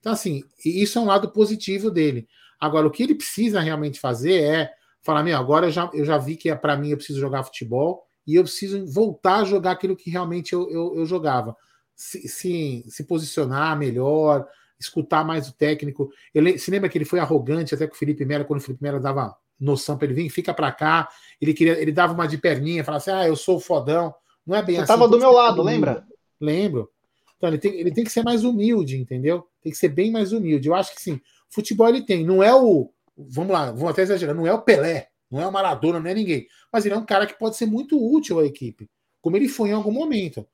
Então, 0.00 0.12
assim, 0.12 0.42
isso 0.64 0.98
é 0.98 1.02
um 1.02 1.06
lado 1.06 1.30
positivo 1.30 1.90
dele. 1.90 2.26
Agora, 2.58 2.86
o 2.86 2.90
que 2.90 3.02
ele 3.02 3.14
precisa 3.14 3.60
realmente 3.60 4.00
fazer 4.00 4.42
é 4.42 4.70
falar, 5.02 5.22
meu, 5.22 5.36
agora 5.36 5.66
eu 5.66 5.70
já, 5.70 5.88
eu 5.94 6.04
já 6.04 6.18
vi 6.18 6.36
que 6.36 6.50
é 6.50 6.56
para 6.56 6.76
mim 6.76 6.90
eu 6.90 6.96
preciso 6.96 7.20
jogar 7.20 7.44
futebol 7.44 8.02
e 8.26 8.34
eu 8.34 8.42
preciso 8.42 8.84
voltar 8.86 9.36
a 9.36 9.44
jogar 9.44 9.72
aquilo 9.72 9.96
que 9.96 10.10
realmente 10.10 10.52
eu, 10.52 10.68
eu, 10.70 10.96
eu 10.96 11.06
jogava. 11.06 11.54
Se, 11.96 12.28
se, 12.28 12.84
se, 12.88 13.04
posicionar 13.04 13.76
melhor, 13.76 14.46
escutar 14.78 15.24
mais 15.24 15.48
o 15.48 15.52
técnico. 15.52 16.12
Eu, 16.34 16.58
se 16.58 16.70
lembra 16.70 16.88
que 16.88 16.98
ele 16.98 17.06
foi 17.06 17.18
arrogante 17.18 17.74
até 17.74 17.86
com 17.86 17.94
o 17.94 17.98
Felipe 17.98 18.24
Melo, 18.24 18.44
quando 18.44 18.60
o 18.60 18.62
Felipe 18.62 18.82
Melo 18.82 19.00
dava 19.00 19.34
noção 19.58 19.96
para 19.96 20.06
ele 20.06 20.14
vir, 20.14 20.30
fica 20.30 20.52
para 20.52 20.70
cá. 20.70 21.08
Ele 21.40 21.54
queria, 21.54 21.80
ele 21.80 21.92
dava 21.92 22.12
uma 22.12 22.28
de 22.28 22.38
perninha, 22.38 22.84
falava 22.84 23.02
assim: 23.02 23.10
ah, 23.10 23.26
eu 23.26 23.34
sou 23.34 23.58
fodão. 23.58 24.14
Não 24.46 24.54
é 24.54 24.62
bem 24.62 24.76
Você 24.76 24.82
assim. 24.82 25.00
Você 25.00 25.10
do 25.10 25.18
meu 25.18 25.32
lado, 25.32 25.62
lembra? 25.62 26.06
Lembro. 26.40 26.90
Então 27.36 27.48
ele 27.48 27.58
tem, 27.58 27.74
ele 27.74 27.92
tem 27.92 28.04
que 28.04 28.10
ser 28.10 28.22
mais 28.22 28.44
humilde, 28.44 28.96
entendeu? 28.96 29.46
Tem 29.62 29.72
que 29.72 29.78
ser 29.78 29.88
bem 29.88 30.10
mais 30.10 30.32
humilde. 30.32 30.68
Eu 30.68 30.74
acho 30.74 30.94
que 30.94 31.00
sim. 31.00 31.20
Futebol 31.48 31.88
ele 31.88 32.02
tem. 32.02 32.24
Não 32.24 32.42
é 32.42 32.54
o. 32.54 32.90
Vamos 33.16 33.52
lá, 33.52 33.70
vamos 33.72 33.90
até 33.90 34.02
exagerar. 34.02 34.34
Não 34.34 34.46
é 34.46 34.52
o 34.52 34.62
Pelé, 34.62 35.08
não 35.30 35.40
é 35.40 35.46
o 35.46 35.52
Maradona, 35.52 35.98
não 35.98 36.10
é 36.10 36.14
ninguém. 36.14 36.46
Mas 36.72 36.84
ele 36.84 36.94
é 36.94 36.98
um 36.98 37.06
cara 37.06 37.26
que 37.26 37.38
pode 37.38 37.56
ser 37.56 37.66
muito 37.66 37.98
útil 37.98 38.38
à 38.38 38.46
equipe, 38.46 38.90
como 39.22 39.36
ele 39.36 39.48
foi 39.48 39.70
em 39.70 39.72
algum 39.72 39.92
momento. 39.92 40.46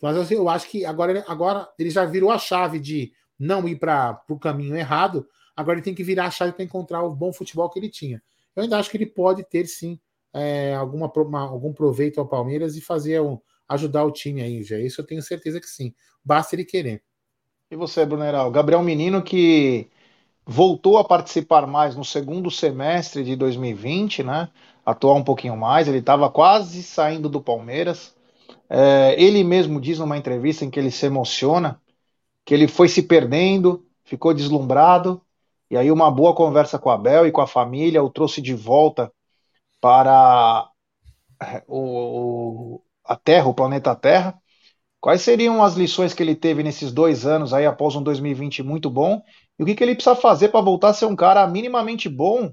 Mas 0.00 0.30
eu 0.30 0.48
acho 0.48 0.68
que 0.68 0.84
agora, 0.84 1.24
agora 1.26 1.68
ele 1.78 1.90
já 1.90 2.04
virou 2.04 2.30
a 2.30 2.38
chave 2.38 2.78
de 2.78 3.12
não 3.38 3.68
ir 3.68 3.76
para 3.76 4.20
o 4.28 4.38
caminho 4.38 4.76
errado. 4.76 5.26
Agora 5.56 5.76
ele 5.76 5.84
tem 5.84 5.94
que 5.94 6.04
virar 6.04 6.26
a 6.26 6.30
chave 6.30 6.52
para 6.52 6.64
encontrar 6.64 7.02
o 7.02 7.14
bom 7.14 7.32
futebol 7.32 7.68
que 7.68 7.78
ele 7.78 7.88
tinha. 7.88 8.22
Eu 8.54 8.62
ainda 8.62 8.78
acho 8.78 8.90
que 8.90 8.96
ele 8.96 9.06
pode 9.06 9.42
ter 9.44 9.66
sim 9.66 9.98
é, 10.32 10.74
alguma, 10.74 11.10
uma, 11.16 11.40
algum 11.40 11.72
proveito 11.72 12.20
ao 12.20 12.28
Palmeiras 12.28 12.76
e 12.76 12.80
fazer 12.80 13.20
um, 13.20 13.38
ajudar 13.68 14.04
o 14.04 14.12
time 14.12 14.42
aí, 14.42 14.62
já. 14.62 14.78
Isso 14.78 15.00
eu 15.00 15.06
tenho 15.06 15.22
certeza 15.22 15.60
que 15.60 15.68
sim. 15.68 15.94
Basta 16.24 16.54
ele 16.54 16.64
querer. 16.64 17.02
E 17.70 17.76
você, 17.76 18.04
Bruneral? 18.06 18.50
Gabriel 18.50 18.82
Menino 18.82 19.22
que 19.22 19.90
voltou 20.46 20.96
a 20.96 21.04
participar 21.04 21.66
mais 21.66 21.94
no 21.94 22.04
segundo 22.04 22.50
semestre 22.50 23.22
de 23.22 23.36
2020, 23.36 24.22
né? 24.22 24.48
Atuar 24.84 25.14
um 25.14 25.24
pouquinho 25.24 25.56
mais. 25.56 25.86
Ele 25.86 25.98
estava 25.98 26.30
quase 26.30 26.82
saindo 26.82 27.28
do 27.28 27.40
Palmeiras. 27.40 28.16
É, 28.70 29.20
ele 29.22 29.42
mesmo 29.44 29.80
diz 29.80 29.98
numa 29.98 30.16
entrevista 30.16 30.64
em 30.64 30.70
que 30.70 30.78
ele 30.78 30.90
se 30.90 31.06
emociona, 31.06 31.80
que 32.44 32.54
ele 32.54 32.68
foi 32.68 32.88
se 32.88 33.02
perdendo, 33.02 33.86
ficou 34.04 34.34
deslumbrado, 34.34 35.22
e 35.70 35.76
aí 35.76 35.90
uma 35.90 36.10
boa 36.10 36.34
conversa 36.34 36.78
com 36.78 36.90
a 36.90 36.94
Abel 36.94 37.26
e 37.26 37.32
com 37.32 37.40
a 37.40 37.46
família 37.46 38.02
o 38.02 38.10
trouxe 38.10 38.40
de 38.40 38.54
volta 38.54 39.12
para 39.80 40.70
é, 41.42 41.64
o, 41.68 42.80
a 43.04 43.16
Terra, 43.16 43.48
o 43.48 43.54
planeta 43.54 43.94
Terra. 43.94 44.40
Quais 45.00 45.22
seriam 45.22 45.62
as 45.62 45.74
lições 45.74 46.14
que 46.14 46.22
ele 46.22 46.34
teve 46.34 46.62
nesses 46.62 46.92
dois 46.92 47.26
anos 47.26 47.54
aí 47.54 47.66
após 47.66 47.94
um 47.96 48.02
2020 48.02 48.62
muito 48.62 48.90
bom? 48.90 49.22
E 49.58 49.62
o 49.62 49.66
que, 49.66 49.74
que 49.74 49.84
ele 49.84 49.94
precisa 49.94 50.16
fazer 50.16 50.48
para 50.48 50.60
voltar 50.60 50.90
a 50.90 50.94
ser 50.94 51.06
um 51.06 51.16
cara 51.16 51.46
minimamente 51.46 52.08
bom? 52.08 52.52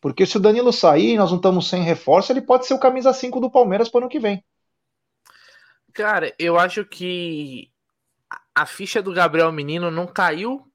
Porque 0.00 0.26
se 0.26 0.36
o 0.36 0.40
Danilo 0.40 0.72
sair 0.72 1.14
e 1.14 1.16
nós 1.16 1.30
não 1.30 1.38
estamos 1.38 1.68
sem 1.68 1.82
reforço, 1.82 2.32
ele 2.32 2.42
pode 2.42 2.66
ser 2.66 2.74
o 2.74 2.80
camisa 2.80 3.12
5 3.12 3.40
do 3.40 3.50
Palmeiras 3.50 3.88
para 3.88 3.98
o 3.98 4.02
ano 4.02 4.10
que 4.10 4.20
vem. 4.20 4.44
Cara, 5.94 6.34
eu 6.40 6.58
acho 6.58 6.84
que 6.84 7.70
a 8.52 8.66
ficha 8.66 9.00
do 9.00 9.14
Gabriel 9.14 9.52
Menino 9.52 9.92
não 9.92 10.08
caiu 10.08 10.68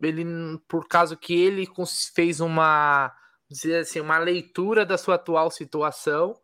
ele 0.00 0.24
por 0.68 0.86
causa 0.86 1.16
que 1.16 1.34
ele 1.34 1.68
fez 2.14 2.40
uma 2.40 3.12
dizer 3.48 3.80
assim, 3.80 4.00
uma 4.00 4.18
leitura 4.18 4.86
da 4.86 4.96
sua 4.96 5.16
atual 5.16 5.50
situação 5.50 6.40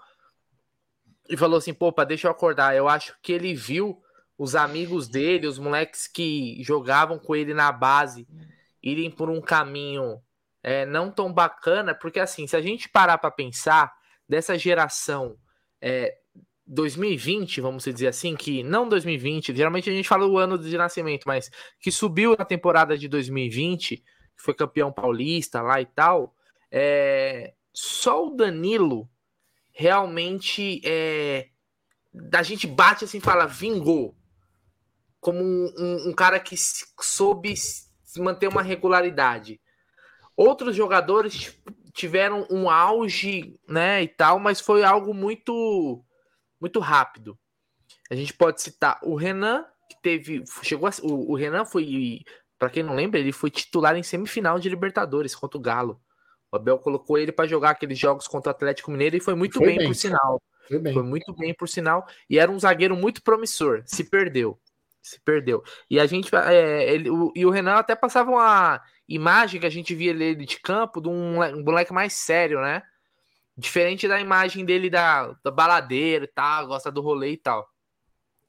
e 1.28 1.37
falou 1.37 1.58
assim, 1.58 1.72
pô, 1.72 1.92
deixa 2.04 2.26
eu 2.26 2.32
acordar. 2.32 2.76
Eu 2.76 2.88
acho 2.88 3.16
que 3.22 3.32
ele 3.32 3.54
viu 3.54 4.02
os 4.37 4.54
amigos 4.54 5.08
dele, 5.08 5.46
os 5.46 5.58
moleques 5.58 6.06
que 6.06 6.62
jogavam 6.62 7.18
com 7.18 7.34
ele 7.34 7.54
na 7.54 7.72
base, 7.72 8.28
irem 8.82 9.10
por 9.10 9.30
um 9.30 9.40
caminho 9.40 10.20
é, 10.62 10.84
não 10.84 11.10
tão 11.10 11.32
bacana, 11.32 11.94
porque 11.94 12.20
assim, 12.20 12.46
se 12.46 12.56
a 12.56 12.60
gente 12.60 12.88
parar 12.88 13.18
para 13.18 13.30
pensar 13.30 13.92
dessa 14.28 14.58
geração 14.58 15.38
é, 15.80 16.18
2020, 16.68 17.62
vamos 17.62 17.84
dizer 17.84 18.08
assim, 18.08 18.37
que 18.37 18.62
não 18.62 18.87
2020, 18.87 19.56
geralmente 19.56 19.88
a 19.88 19.92
gente 19.92 20.08
fala 20.08 20.26
o 20.26 20.37
ano 20.37 20.58
de 20.58 20.76
nascimento, 20.76 21.25
mas 21.26 21.50
que 21.80 21.90
subiu 21.90 22.37
na 22.38 22.44
temporada 22.44 22.96
de 22.96 23.08
2020, 23.08 23.96
que 23.96 24.04
foi 24.37 24.52
campeão 24.52 24.92
paulista 24.92 25.62
lá 25.62 25.80
e 25.80 25.87
tal, 25.87 26.34
é, 26.70 27.54
só 27.72 28.26
o 28.26 28.37
Danilo 28.37 29.08
realmente 29.72 30.82
é, 30.84 31.48
a 32.34 32.42
gente 32.42 32.66
bate 32.66 33.04
assim 33.04 33.20
fala 33.20 33.46
vingou 33.46 34.14
como 35.20 35.40
um, 35.40 35.72
um, 35.78 36.08
um, 36.10 36.12
cara 36.12 36.38
que 36.38 36.54
soube 36.56 37.54
manter 38.18 38.46
uma 38.46 38.62
regularidade. 38.62 39.60
Outros 40.37 40.76
jogadores 40.76 41.58
tiveram 41.92 42.46
um 42.50 42.70
auge, 42.70 43.58
né, 43.68 44.02
e 44.02 44.08
tal, 44.08 44.38
mas 44.38 44.60
foi 44.60 44.84
algo 44.84 45.12
muito 45.12 46.04
muito 46.60 46.80
rápido. 46.80 47.38
A 48.10 48.14
gente 48.14 48.32
pode 48.32 48.60
citar 48.60 48.98
o 49.02 49.14
Renan, 49.14 49.64
que 49.88 50.00
teve 50.02 50.44
chegou 50.62 50.88
a, 50.88 50.92
o, 51.02 51.32
o 51.32 51.34
Renan 51.34 51.64
foi 51.64 52.22
para 52.58 52.70
quem 52.70 52.82
não 52.82 52.94
lembra, 52.94 53.20
ele 53.20 53.32
foi 53.32 53.50
titular 53.50 53.96
em 53.96 54.02
semifinal 54.02 54.58
de 54.58 54.68
Libertadores 54.68 55.34
contra 55.34 55.56
o 55.56 55.60
Galo. 55.60 56.00
O 56.50 56.56
Abel 56.56 56.78
colocou 56.78 57.18
ele 57.18 57.30
para 57.30 57.46
jogar 57.46 57.70
aqueles 57.70 57.98
jogos 57.98 58.26
contra 58.26 58.50
o 58.50 58.54
Atlético 58.54 58.90
Mineiro 58.90 59.16
e 59.16 59.20
foi 59.20 59.34
muito 59.34 59.58
foi 59.58 59.66
bem, 59.66 59.78
bem, 59.78 59.86
por 59.86 59.94
sinal. 59.94 60.42
Foi, 60.66 60.92
foi, 60.92 61.02
muito 61.02 61.32
bem, 61.34 61.54
por 61.54 61.68
sinal. 61.68 62.06
E 62.28 62.38
era 62.38 62.50
um 62.50 62.58
zagueiro 62.58 62.96
muito 62.96 63.22
promissor. 63.22 63.82
Se 63.86 64.02
perdeu. 64.02 64.58
Se 65.00 65.20
perdeu. 65.20 65.62
E 65.88 66.00
a 66.00 66.06
gente. 66.06 66.34
É, 66.34 66.92
ele, 66.92 67.10
o, 67.10 67.32
e 67.34 67.46
o 67.46 67.50
Renan 67.50 67.74
até 67.74 67.94
passava 67.94 68.30
uma 68.30 68.82
imagem 69.08 69.60
que 69.60 69.66
a 69.66 69.70
gente 69.70 69.94
via 69.94 70.10
ele 70.10 70.34
de 70.34 70.58
campo 70.60 71.00
de 71.00 71.08
um, 71.08 71.40
um 71.40 71.64
moleque 71.64 71.92
mais 71.92 72.14
sério, 72.14 72.60
né? 72.60 72.82
Diferente 73.58 74.06
da 74.06 74.20
imagem 74.20 74.64
dele 74.64 74.88
da, 74.88 75.34
da 75.42 75.50
baladeira 75.50 76.24
e 76.24 76.28
tal, 76.28 76.68
gosta 76.68 76.92
do 76.92 77.00
rolê 77.00 77.32
e 77.32 77.36
tal. 77.36 77.68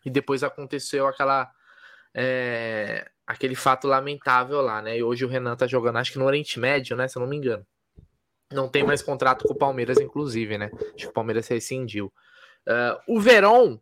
E 0.05 0.09
depois 0.09 0.43
aconteceu 0.43 1.07
aquela. 1.07 1.51
É, 2.13 3.09
aquele 3.25 3.55
fato 3.55 3.87
lamentável 3.87 4.61
lá, 4.61 4.83
né? 4.83 4.99
E 4.99 5.03
hoje 5.03 5.25
o 5.25 5.27
Renan 5.27 5.55
tá 5.55 5.65
jogando, 5.65 5.97
acho 5.97 6.11
que 6.11 6.19
no 6.19 6.25
Oriente 6.25 6.59
Médio, 6.59 6.95
né? 6.95 7.07
Se 7.07 7.17
eu 7.17 7.21
não 7.21 7.27
me 7.27 7.37
engano. 7.37 7.65
Não 8.51 8.69
tem 8.69 8.83
mais 8.83 9.01
contrato 9.01 9.47
com 9.47 9.53
o 9.53 9.57
Palmeiras, 9.57 9.99
inclusive, 9.99 10.59
né? 10.59 10.69
Acho 10.73 11.05
que 11.05 11.07
o 11.07 11.13
Palmeiras 11.13 11.47
rescindiu. 11.47 12.13
Uh, 12.67 13.15
o 13.15 13.19
Verón 13.19 13.79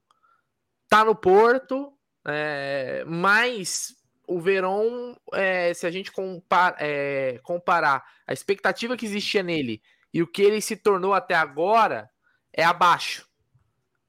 tá 0.87 1.03
no 1.03 1.13
Porto, 1.15 1.93
é, 2.25 3.03
mas 3.05 3.95
o 4.25 4.39
Verón, 4.39 5.15
é, 5.33 5.73
se 5.73 5.85
a 5.85 5.91
gente 5.91 6.09
compar, 6.09 6.75
é, 6.79 7.39
comparar 7.43 8.05
a 8.25 8.31
expectativa 8.31 8.95
que 8.95 9.05
existia 9.05 9.43
nele 9.43 9.81
e 10.17 10.21
o 10.23 10.25
que 10.25 10.41
ele 10.41 10.59
se 10.61 10.75
tornou 10.75 11.13
até 11.13 11.35
agora, 11.35 12.09
é 12.51 12.63
abaixo. 12.63 13.29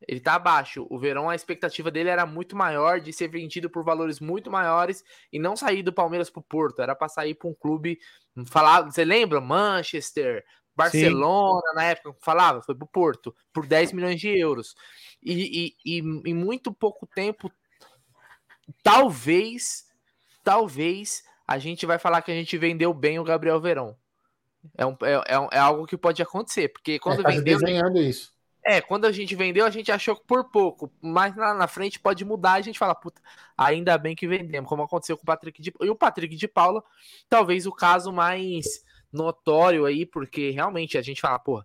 Ele 0.08 0.18
tá 0.18 0.36
abaixo. 0.36 0.86
O 0.88 0.98
Verão, 0.98 1.28
a 1.28 1.34
expectativa 1.34 1.90
dele 1.90 2.08
era 2.08 2.24
muito 2.24 2.56
maior, 2.56 2.98
de 2.98 3.12
ser 3.12 3.28
vendido 3.28 3.68
por 3.68 3.84
valores 3.84 4.18
muito 4.18 4.50
maiores 4.50 5.04
e 5.30 5.38
não 5.38 5.54
sair 5.54 5.82
do 5.82 5.92
Palmeiras 5.92 6.30
pro 6.30 6.40
Porto. 6.40 6.80
Era 6.80 6.96
para 6.96 7.10
sair 7.10 7.34
para 7.34 7.50
um 7.50 7.52
clube. 7.52 7.98
Falava, 8.46 8.90
você 8.90 9.04
lembra? 9.04 9.38
Manchester, 9.38 10.42
Barcelona, 10.74 11.68
Sim. 11.68 11.74
na 11.74 11.84
época, 11.84 12.16
falava, 12.22 12.62
foi 12.62 12.74
pro 12.74 12.86
Porto, 12.86 13.36
por 13.52 13.66
10 13.66 13.92
milhões 13.92 14.18
de 14.18 14.30
euros. 14.30 14.74
E, 15.22 15.76
e 15.84 15.98
em 15.98 16.32
muito 16.32 16.72
pouco 16.72 17.06
tempo, 17.06 17.52
talvez, 18.82 19.84
talvez 20.42 21.22
a 21.46 21.58
gente 21.58 21.84
vai 21.84 21.98
falar 21.98 22.22
que 22.22 22.30
a 22.30 22.34
gente 22.34 22.56
vendeu 22.56 22.94
bem 22.94 23.18
o 23.18 23.24
Gabriel 23.24 23.60
Verão. 23.60 23.94
É, 24.76 24.84
um, 24.84 24.96
é, 25.02 25.12
é, 25.12 25.48
é 25.52 25.58
algo 25.58 25.86
que 25.86 25.96
pode 25.96 26.20
acontecer, 26.22 26.68
porque 26.68 26.98
quando 26.98 27.26
é, 27.26 27.32
vendeu. 27.32 27.58
desenhando 27.58 27.98
isso 27.98 28.32
é, 28.68 28.82
quando 28.82 29.06
a 29.06 29.12
gente 29.12 29.34
vendeu, 29.34 29.64
a 29.64 29.70
gente 29.70 29.90
achou 29.90 30.14
que 30.14 30.26
por 30.26 30.50
pouco, 30.50 30.92
mas 31.00 31.34
lá 31.34 31.54
na 31.54 31.66
frente 31.66 31.98
pode 31.98 32.22
mudar, 32.22 32.52
a 32.52 32.60
gente 32.60 32.78
fala, 32.78 32.94
puta, 32.94 33.18
ainda 33.56 33.96
bem 33.96 34.14
que 34.14 34.28
vendemos, 34.28 34.68
como 34.68 34.82
aconteceu 34.82 35.16
com 35.16 35.22
o 35.22 35.26
Patrick 35.26 35.62
de 35.62 35.72
E 35.80 35.88
o 35.88 35.96
Patrick 35.96 36.36
de 36.36 36.46
Paula, 36.46 36.84
talvez 37.30 37.66
o 37.66 37.72
caso 37.72 38.12
mais 38.12 38.84
notório 39.10 39.86
aí, 39.86 40.04
porque 40.04 40.50
realmente 40.50 40.98
a 40.98 41.02
gente 41.02 41.18
fala, 41.18 41.38
pô, 41.38 41.64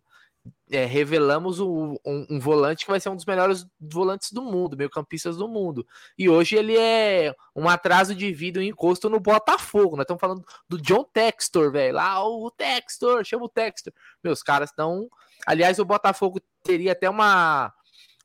é, 0.72 0.86
revelamos 0.86 1.60
o, 1.60 2.00
um, 2.06 2.26
um, 2.32 2.40
volante 2.40 2.84
que 2.84 2.92
vai 2.92 3.00
ser 3.00 3.10
um 3.10 3.16
dos 3.16 3.26
melhores 3.26 3.66
volantes 3.80 4.32
do 4.32 4.42
mundo, 4.42 4.76
meio-campistas 4.76 5.38
do 5.38 5.48
mundo. 5.48 5.86
E 6.18 6.28
hoje 6.28 6.56
ele 6.56 6.78
é 6.78 7.34
um 7.56 7.70
atraso 7.70 8.16
de 8.16 8.34
vida, 8.34 8.60
um 8.60 8.64
encosto 8.64 9.10
no 9.10 9.20
Botafogo. 9.20 9.96
Nós 9.96 10.04
estamos 10.04 10.20
falando 10.20 10.44
do 10.68 10.82
John 10.82 11.04
Textor, 11.04 11.72
velho. 11.72 11.96
Lá 11.96 12.26
o 12.26 12.50
Textor, 12.50 13.24
chama 13.24 13.46
o 13.46 13.50
Textor. 13.50 13.94
Meus 14.24 14.42
caras 14.42 14.72
estão. 14.72 15.08
Aliás, 15.46 15.80
o 15.80 15.86
Botafogo 15.86 16.42
teria 16.64 16.94
até 16.94 17.10
uma. 17.10 17.72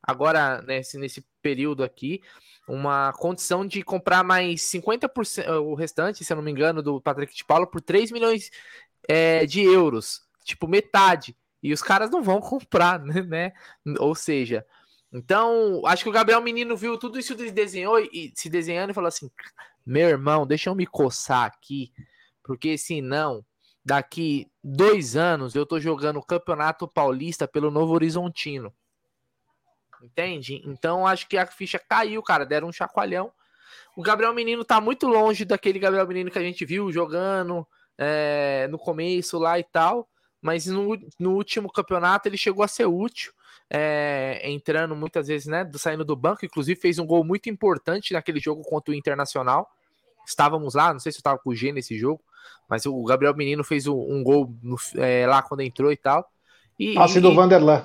Agora, 0.02 0.62
nesse, 0.62 0.96
nesse 0.96 1.24
período 1.42 1.84
aqui, 1.84 2.22
uma 2.66 3.12
condição 3.12 3.66
de 3.66 3.82
comprar 3.82 4.24
mais 4.24 4.62
50%, 4.62 5.48
o 5.60 5.74
restante, 5.74 6.24
se 6.24 6.32
eu 6.32 6.36
não 6.36 6.42
me 6.42 6.50
engano, 6.50 6.82
do 6.82 7.00
Patrick 7.00 7.34
de 7.34 7.44
Paulo 7.44 7.66
por 7.66 7.80
3 7.80 8.10
milhões 8.10 8.50
é, 9.06 9.44
de 9.44 9.62
euros. 9.62 10.22
Tipo, 10.44 10.66
metade. 10.66 11.36
E 11.62 11.72
os 11.72 11.82
caras 11.82 12.10
não 12.10 12.22
vão 12.22 12.40
comprar, 12.42 13.00
né? 13.00 13.52
Ou 13.98 14.14
seja, 14.14 14.64
então, 15.12 15.82
acho 15.86 16.02
que 16.02 16.10
o 16.10 16.12
Gabriel 16.12 16.40
Menino 16.42 16.76
viu 16.76 16.98
tudo 16.98 17.18
isso 17.18 17.32
e 17.32 17.50
desenhou 17.50 17.98
e 17.98 18.32
se 18.34 18.50
desenhando 18.50 18.90
e 18.90 18.94
falou 18.94 19.08
assim: 19.08 19.30
meu 19.84 20.08
irmão, 20.08 20.46
deixa 20.46 20.68
eu 20.68 20.74
me 20.74 20.86
coçar 20.86 21.46
aqui, 21.46 21.90
porque 22.42 22.76
senão, 22.76 23.42
daqui 23.82 24.50
dois 24.62 25.16
anos 25.16 25.54
eu 25.54 25.64
tô 25.64 25.80
jogando 25.80 26.18
o 26.18 26.22
Campeonato 26.22 26.86
Paulista 26.86 27.48
pelo 27.48 27.70
Novo 27.70 27.94
Horizontino. 27.94 28.72
Entende? 30.02 30.62
Então 30.66 31.06
acho 31.06 31.26
que 31.26 31.38
a 31.38 31.46
ficha 31.46 31.78
caiu, 31.78 32.22
cara. 32.22 32.44
Deram 32.44 32.68
um 32.68 32.72
chacoalhão. 32.72 33.32
O 33.96 34.02
Gabriel 34.02 34.34
Menino 34.34 34.64
tá 34.64 34.80
muito 34.80 35.08
longe 35.08 35.44
daquele 35.44 35.78
Gabriel 35.78 36.06
Menino 36.06 36.30
que 36.30 36.38
a 36.38 36.42
gente 36.42 36.64
viu 36.66 36.92
jogando 36.92 37.66
é, 37.96 38.68
no 38.70 38.78
começo 38.78 39.38
lá 39.38 39.58
e 39.58 39.64
tal. 39.64 40.08
Mas 40.40 40.66
no, 40.66 40.98
no 41.18 41.34
último 41.34 41.70
campeonato 41.70 42.28
ele 42.28 42.36
chegou 42.36 42.64
a 42.64 42.68
ser 42.68 42.86
útil. 42.86 43.32
É, 43.70 44.40
entrando 44.44 44.96
muitas 44.96 45.28
vezes, 45.28 45.46
né? 45.46 45.70
Saindo 45.74 46.04
do 46.04 46.16
banco, 46.16 46.44
inclusive 46.44 46.80
fez 46.80 46.98
um 46.98 47.06
gol 47.06 47.22
muito 47.22 47.50
importante 47.50 48.14
naquele 48.14 48.40
jogo 48.40 48.62
contra 48.62 48.92
o 48.92 48.94
Internacional. 48.94 49.68
Estávamos 50.26 50.74
lá, 50.74 50.92
não 50.92 51.00
sei 51.00 51.12
se 51.12 51.18
eu 51.18 51.20
estava 51.20 51.38
com 51.38 51.50
o 51.50 51.54
G 51.54 51.72
nesse 51.72 51.98
jogo, 51.98 52.22
mas 52.68 52.86
o 52.86 53.02
Gabriel 53.04 53.34
Menino 53.34 53.62
fez 53.64 53.86
um, 53.86 53.98
um 53.98 54.22
gol 54.22 54.54
no, 54.62 54.76
é, 54.96 55.26
lá 55.26 55.42
quando 55.42 55.60
entrou 55.60 55.92
e 55.92 55.96
tal. 55.96 56.30
E, 56.78 56.94
Passe 56.94 57.20
do 57.20 57.34
Vanderlan. 57.34 57.84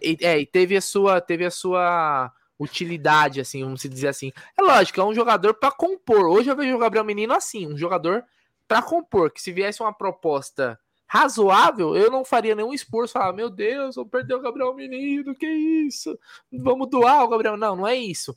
E, 0.00 0.18
é, 0.20 0.38
e 0.38 0.46
teve 0.46 0.76
a 0.76 0.80
sua, 0.80 1.20
teve 1.20 1.44
a 1.44 1.50
sua 1.50 2.32
utilidade, 2.58 3.40
assim, 3.40 3.62
vamos 3.62 3.82
dizer 3.82 4.08
assim. 4.08 4.32
É 4.58 4.62
lógico, 4.62 5.00
é 5.00 5.04
um 5.04 5.14
jogador 5.14 5.54
para 5.54 5.70
compor. 5.70 6.26
Hoje 6.26 6.50
eu 6.50 6.56
vejo 6.56 6.74
o 6.74 6.78
Gabriel 6.78 7.04
Menino 7.04 7.32
assim, 7.32 7.66
um 7.66 7.76
jogador 7.76 8.24
para 8.66 8.82
compor. 8.82 9.30
Que 9.30 9.40
se 9.40 9.52
viesse 9.52 9.82
uma 9.82 9.92
proposta 9.92 10.78
razoável, 11.12 11.94
eu 11.94 12.10
não 12.10 12.24
faria 12.24 12.54
nenhum 12.54 12.72
esforço. 12.72 13.12
Falar, 13.12 13.34
meu 13.34 13.50
Deus, 13.50 13.96
vou 13.96 14.06
perder 14.06 14.34
o 14.34 14.40
Gabriel 14.40 14.74
Menino, 14.74 15.34
que 15.34 15.46
isso? 15.46 16.18
Vamos 16.50 16.88
doar 16.88 17.22
o 17.22 17.28
Gabriel. 17.28 17.54
Não, 17.54 17.76
não 17.76 17.86
é 17.86 17.94
isso. 17.94 18.34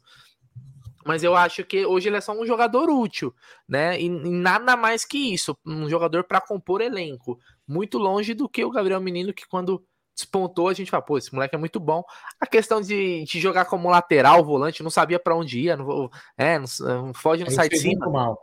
Mas 1.06 1.24
eu 1.24 1.38
acho 1.38 1.64
que 1.64 1.86
hoje 1.86 2.10
ele 2.10 2.18
é 2.18 2.22
só 2.22 2.34
um 2.34 2.46
jogador 2.46 2.90
útil, 2.90 3.34
né? 3.66 3.98
E, 3.98 4.08
e 4.08 4.10
nada 4.10 4.76
mais 4.76 5.06
que 5.06 5.18
isso, 5.34 5.58
um 5.66 5.88
jogador 5.88 6.26
para 6.26 6.42
compor 6.42 6.82
elenco. 6.82 7.40
Muito 7.66 7.98
longe 7.98 8.34
do 8.34 8.50
que 8.50 8.66
o 8.66 8.72
Gabriel 8.72 9.00
Menino, 9.00 9.34
que 9.34 9.48
quando 9.48 9.82
despontou, 10.14 10.68
a 10.68 10.74
gente 10.74 10.92
fala, 10.92 11.04
pô, 11.04 11.18
esse 11.18 11.34
moleque 11.34 11.56
é 11.56 11.58
muito 11.58 11.80
bom. 11.80 12.04
A 12.42 12.46
questão 12.46 12.82
de, 12.82 13.24
de 13.24 13.40
jogar 13.40 13.66
como 13.66 13.90
lateral, 13.90 14.44
volante, 14.44 14.84
não 14.84 14.90
sabia 14.90 15.20
para 15.20 15.36
onde 15.36 15.62
ia, 15.62 15.78
não, 15.78 16.10
é, 16.38 16.60
não, 16.60 17.14
foge 17.14 17.46
no 17.46 17.52
sai 17.52 17.70
de 17.70 17.78
cima. 17.78 18.10
Mal. 18.10 18.38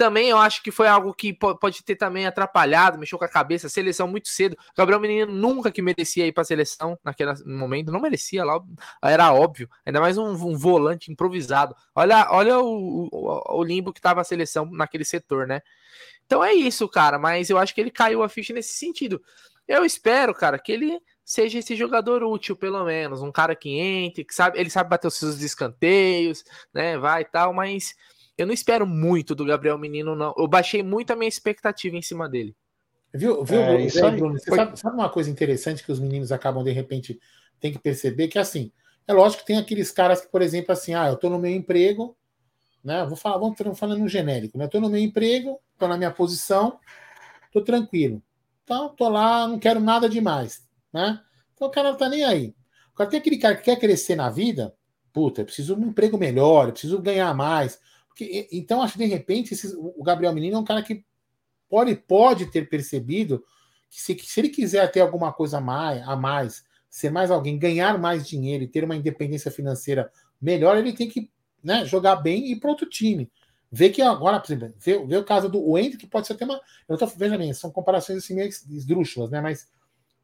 Também 0.00 0.30
eu 0.30 0.38
acho 0.38 0.62
que 0.62 0.70
foi 0.70 0.88
algo 0.88 1.12
que 1.12 1.30
pode 1.34 1.84
ter 1.84 1.94
também 1.94 2.24
atrapalhado, 2.24 2.98
mexeu 2.98 3.18
com 3.18 3.24
a 3.26 3.28
cabeça, 3.28 3.68
seleção 3.68 4.08
muito 4.08 4.30
cedo. 4.30 4.56
Gabriel 4.74 4.98
Menino 4.98 5.30
nunca 5.30 5.70
que 5.70 5.82
merecia 5.82 6.26
ir 6.26 6.32
para 6.32 6.40
a 6.40 6.46
seleção 6.46 6.98
naquele 7.04 7.34
momento, 7.44 7.92
não 7.92 8.00
merecia 8.00 8.42
lá, 8.42 8.58
era 9.04 9.30
óbvio. 9.30 9.68
Ainda 9.84 10.00
mais 10.00 10.16
um, 10.16 10.30
um 10.30 10.56
volante 10.56 11.12
improvisado. 11.12 11.76
Olha, 11.94 12.26
olha 12.30 12.58
o, 12.58 13.10
o, 13.12 13.58
o 13.58 13.62
limbo 13.62 13.92
que 13.92 13.98
estava 13.98 14.22
a 14.22 14.24
seleção 14.24 14.64
naquele 14.72 15.04
setor, 15.04 15.46
né? 15.46 15.60
Então 16.24 16.42
é 16.42 16.54
isso, 16.54 16.88
cara, 16.88 17.18
mas 17.18 17.50
eu 17.50 17.58
acho 17.58 17.74
que 17.74 17.80
ele 17.82 17.90
caiu 17.90 18.22
a 18.22 18.28
ficha 18.30 18.54
nesse 18.54 18.72
sentido. 18.72 19.20
Eu 19.68 19.84
espero, 19.84 20.32
cara, 20.34 20.58
que 20.58 20.72
ele 20.72 20.98
seja 21.22 21.58
esse 21.58 21.76
jogador 21.76 22.22
útil, 22.22 22.56
pelo 22.56 22.82
menos. 22.86 23.20
Um 23.20 23.30
cara 23.30 23.54
que 23.54 23.68
entre, 23.78 24.24
que 24.24 24.34
sabe, 24.34 24.58
ele 24.58 24.70
sabe 24.70 24.88
bater 24.88 25.08
os 25.08 25.14
seus 25.16 25.42
escanteios, 25.42 26.42
né? 26.72 26.96
Vai 26.96 27.20
e 27.20 27.26
tal, 27.26 27.52
mas 27.52 27.94
eu 28.42 28.46
não 28.46 28.54
espero 28.54 28.86
muito 28.86 29.34
do 29.34 29.44
Gabriel 29.44 29.78
Menino, 29.78 30.14
não. 30.14 30.34
Eu 30.36 30.48
baixei 30.48 30.82
muito 30.82 31.12
a 31.12 31.16
minha 31.16 31.28
expectativa 31.28 31.96
em 31.96 32.02
cima 32.02 32.28
dele. 32.28 32.54
Viu, 33.12 33.44
viu 33.44 33.60
é, 33.60 33.82
isso 33.82 34.04
aí, 34.04 34.16
Bruno? 34.16 34.38
Você 34.38 34.54
sabe, 34.54 34.78
sabe, 34.78 34.94
uma 34.94 35.08
coisa 35.08 35.30
interessante 35.30 35.82
que 35.84 35.90
os 35.90 35.98
meninos 35.98 36.30
acabam, 36.30 36.62
de 36.62 36.70
repente, 36.70 37.20
tem 37.58 37.72
que 37.72 37.78
perceber? 37.78 38.28
Que 38.28 38.38
assim, 38.38 38.70
é 39.06 39.12
lógico 39.12 39.42
que 39.42 39.46
tem 39.46 39.58
aqueles 39.58 39.90
caras 39.90 40.20
que, 40.20 40.28
por 40.28 40.42
exemplo, 40.42 40.72
assim, 40.72 40.94
ah, 40.94 41.08
eu 41.08 41.16
tô 41.16 41.28
no 41.28 41.38
meu 41.38 41.50
emprego, 41.50 42.16
né? 42.84 43.04
Vou 43.04 43.16
falar, 43.16 43.38
vamos 43.38 43.58
falando 43.78 43.98
no 43.98 44.08
genérico, 44.08 44.56
né? 44.56 44.64
Eu 44.64 44.70
tô 44.70 44.80
no 44.80 44.88
meu 44.88 45.00
emprego, 45.00 45.60
tô 45.76 45.88
na 45.88 45.96
minha 45.96 46.10
posição, 46.10 46.78
tô 47.52 47.60
tranquilo. 47.60 48.22
Então, 48.62 48.90
tô 48.90 49.08
lá, 49.08 49.48
não 49.48 49.58
quero 49.58 49.80
nada 49.80 50.08
demais 50.08 50.68
né? 50.92 51.20
Então 51.54 51.68
o 51.68 51.70
cara 51.70 51.90
não 51.90 51.98
tá 51.98 52.08
nem 52.08 52.24
aí. 52.24 52.54
Cara 52.96 53.08
tem 53.08 53.20
aquele 53.20 53.38
cara 53.38 53.56
que 53.56 53.62
quer 53.62 53.78
crescer 53.78 54.14
na 54.14 54.28
vida, 54.28 54.74
puta, 55.12 55.40
eu 55.40 55.44
preciso 55.46 55.74
de 55.74 55.82
um 55.82 55.88
emprego 55.88 56.18
melhor, 56.18 56.66
eu 56.66 56.72
preciso 56.72 57.00
ganhar 57.00 57.32
mais. 57.34 57.80
Porque, 58.20 58.48
então, 58.52 58.82
acho 58.82 58.92
que 58.92 58.98
de 58.98 59.06
repente 59.06 59.54
esse, 59.54 59.74
o 59.74 60.02
Gabriel 60.02 60.34
Menino 60.34 60.56
é 60.56 60.58
um 60.58 60.64
cara 60.64 60.82
que 60.82 61.02
pode, 61.70 61.94
pode 61.96 62.46
ter 62.46 62.68
percebido 62.68 63.42
que 63.88 64.00
se, 64.00 64.14
que 64.14 64.26
se 64.26 64.40
ele 64.40 64.50
quiser 64.50 64.90
ter 64.92 65.00
alguma 65.00 65.32
coisa 65.32 65.56
a 65.56 65.60
mais, 65.60 66.06
a 66.06 66.14
mais, 66.14 66.64
ser 66.90 67.10
mais 67.10 67.30
alguém, 67.30 67.58
ganhar 67.58 67.98
mais 67.98 68.28
dinheiro 68.28 68.62
e 68.62 68.68
ter 68.68 68.84
uma 68.84 68.94
independência 68.94 69.50
financeira 69.50 70.12
melhor, 70.40 70.76
ele 70.76 70.92
tem 70.92 71.08
que 71.08 71.30
né, 71.64 71.86
jogar 71.86 72.16
bem 72.16 72.44
e 72.44 72.52
ir 72.52 72.60
para 72.60 72.70
outro 72.70 72.86
time. 72.86 73.30
Vê 73.72 73.88
que 73.88 74.02
agora, 74.02 74.38
por 74.38 74.52
exemplo, 74.52 74.74
vê, 74.78 75.06
vê 75.06 75.16
o 75.16 75.24
caso 75.24 75.48
do 75.48 75.62
Wendel, 75.70 75.98
que 75.98 76.06
pode 76.06 76.26
ser 76.26 76.34
até 76.34 76.44
uma. 76.44 76.60
Eu 76.86 76.98
tô, 76.98 77.06
veja 77.06 77.38
bem, 77.38 77.54
são 77.54 77.70
comparações 77.70 78.18
assim 78.18 78.34
meio 78.34 78.48
esdrúxulas, 78.48 79.30
né? 79.30 79.40
Mas 79.40 79.66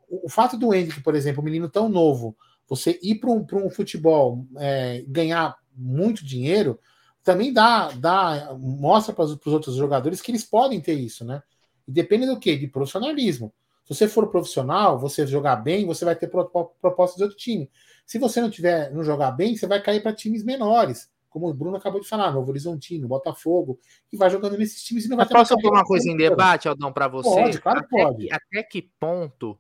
o, 0.08 0.28
fato 0.28 0.58
do 0.58 0.74
Hendrick, 0.74 1.00
por 1.00 1.14
exemplo, 1.14 1.40
um 1.40 1.44
menino 1.44 1.68
tão 1.68 1.88
novo, 1.88 2.36
você 2.68 2.98
ir 3.02 3.16
para 3.16 3.30
um, 3.30 3.46
um 3.64 3.70
futebol 3.70 4.46
é, 4.58 5.04
ganhar 5.08 5.56
muito 5.74 6.24
dinheiro, 6.24 6.78
também 7.26 7.52
dá, 7.52 7.90
dá 7.90 8.56
mostra 8.56 9.12
para 9.12 9.24
os 9.24 9.46
outros 9.46 9.74
jogadores 9.74 10.22
que 10.22 10.30
eles 10.30 10.44
podem 10.44 10.80
ter 10.80 10.94
isso, 10.94 11.24
né? 11.24 11.42
E 11.86 11.90
depende 11.90 12.24
do 12.24 12.38
que? 12.38 12.56
De 12.56 12.68
profissionalismo. 12.68 13.52
Se 13.82 13.92
você 13.92 14.06
for 14.06 14.28
profissional, 14.28 14.96
você 14.96 15.26
jogar 15.26 15.56
bem, 15.56 15.84
você 15.84 16.04
vai 16.04 16.14
ter 16.14 16.28
propostas 16.28 17.16
de 17.16 17.24
outro 17.24 17.36
time. 17.36 17.68
Se 18.06 18.16
você 18.16 18.40
não 18.40 18.48
tiver, 18.48 18.92
não 18.92 19.02
jogar 19.02 19.32
bem, 19.32 19.56
você 19.56 19.66
vai 19.66 19.82
cair 19.82 20.00
para 20.00 20.14
times 20.14 20.44
menores, 20.44 21.10
como 21.28 21.48
o 21.48 21.54
Bruno 21.54 21.76
acabou 21.76 22.00
de 22.00 22.08
falar, 22.08 22.30
Novo 22.30 22.48
Horizontino, 22.48 23.08
Botafogo, 23.08 23.80
e 24.12 24.16
vai 24.16 24.30
jogando 24.30 24.56
nesses 24.56 24.84
times 24.84 25.04
e 25.04 25.08
não 25.08 25.16
vai 25.16 25.26
ter. 25.26 25.34
Posso 25.34 25.56
pôr 25.56 25.72
uma 25.72 25.84
coisa 25.84 26.08
em 26.08 26.16
debate, 26.16 26.68
Aldão, 26.68 26.92
para 26.92 27.08
você? 27.08 27.28
Pode, 27.28 27.60
claro 27.60 27.78
até 27.80 27.88
pode. 27.88 28.26
Que, 28.28 28.32
até 28.32 28.62
que 28.62 28.82
ponto 29.00 29.58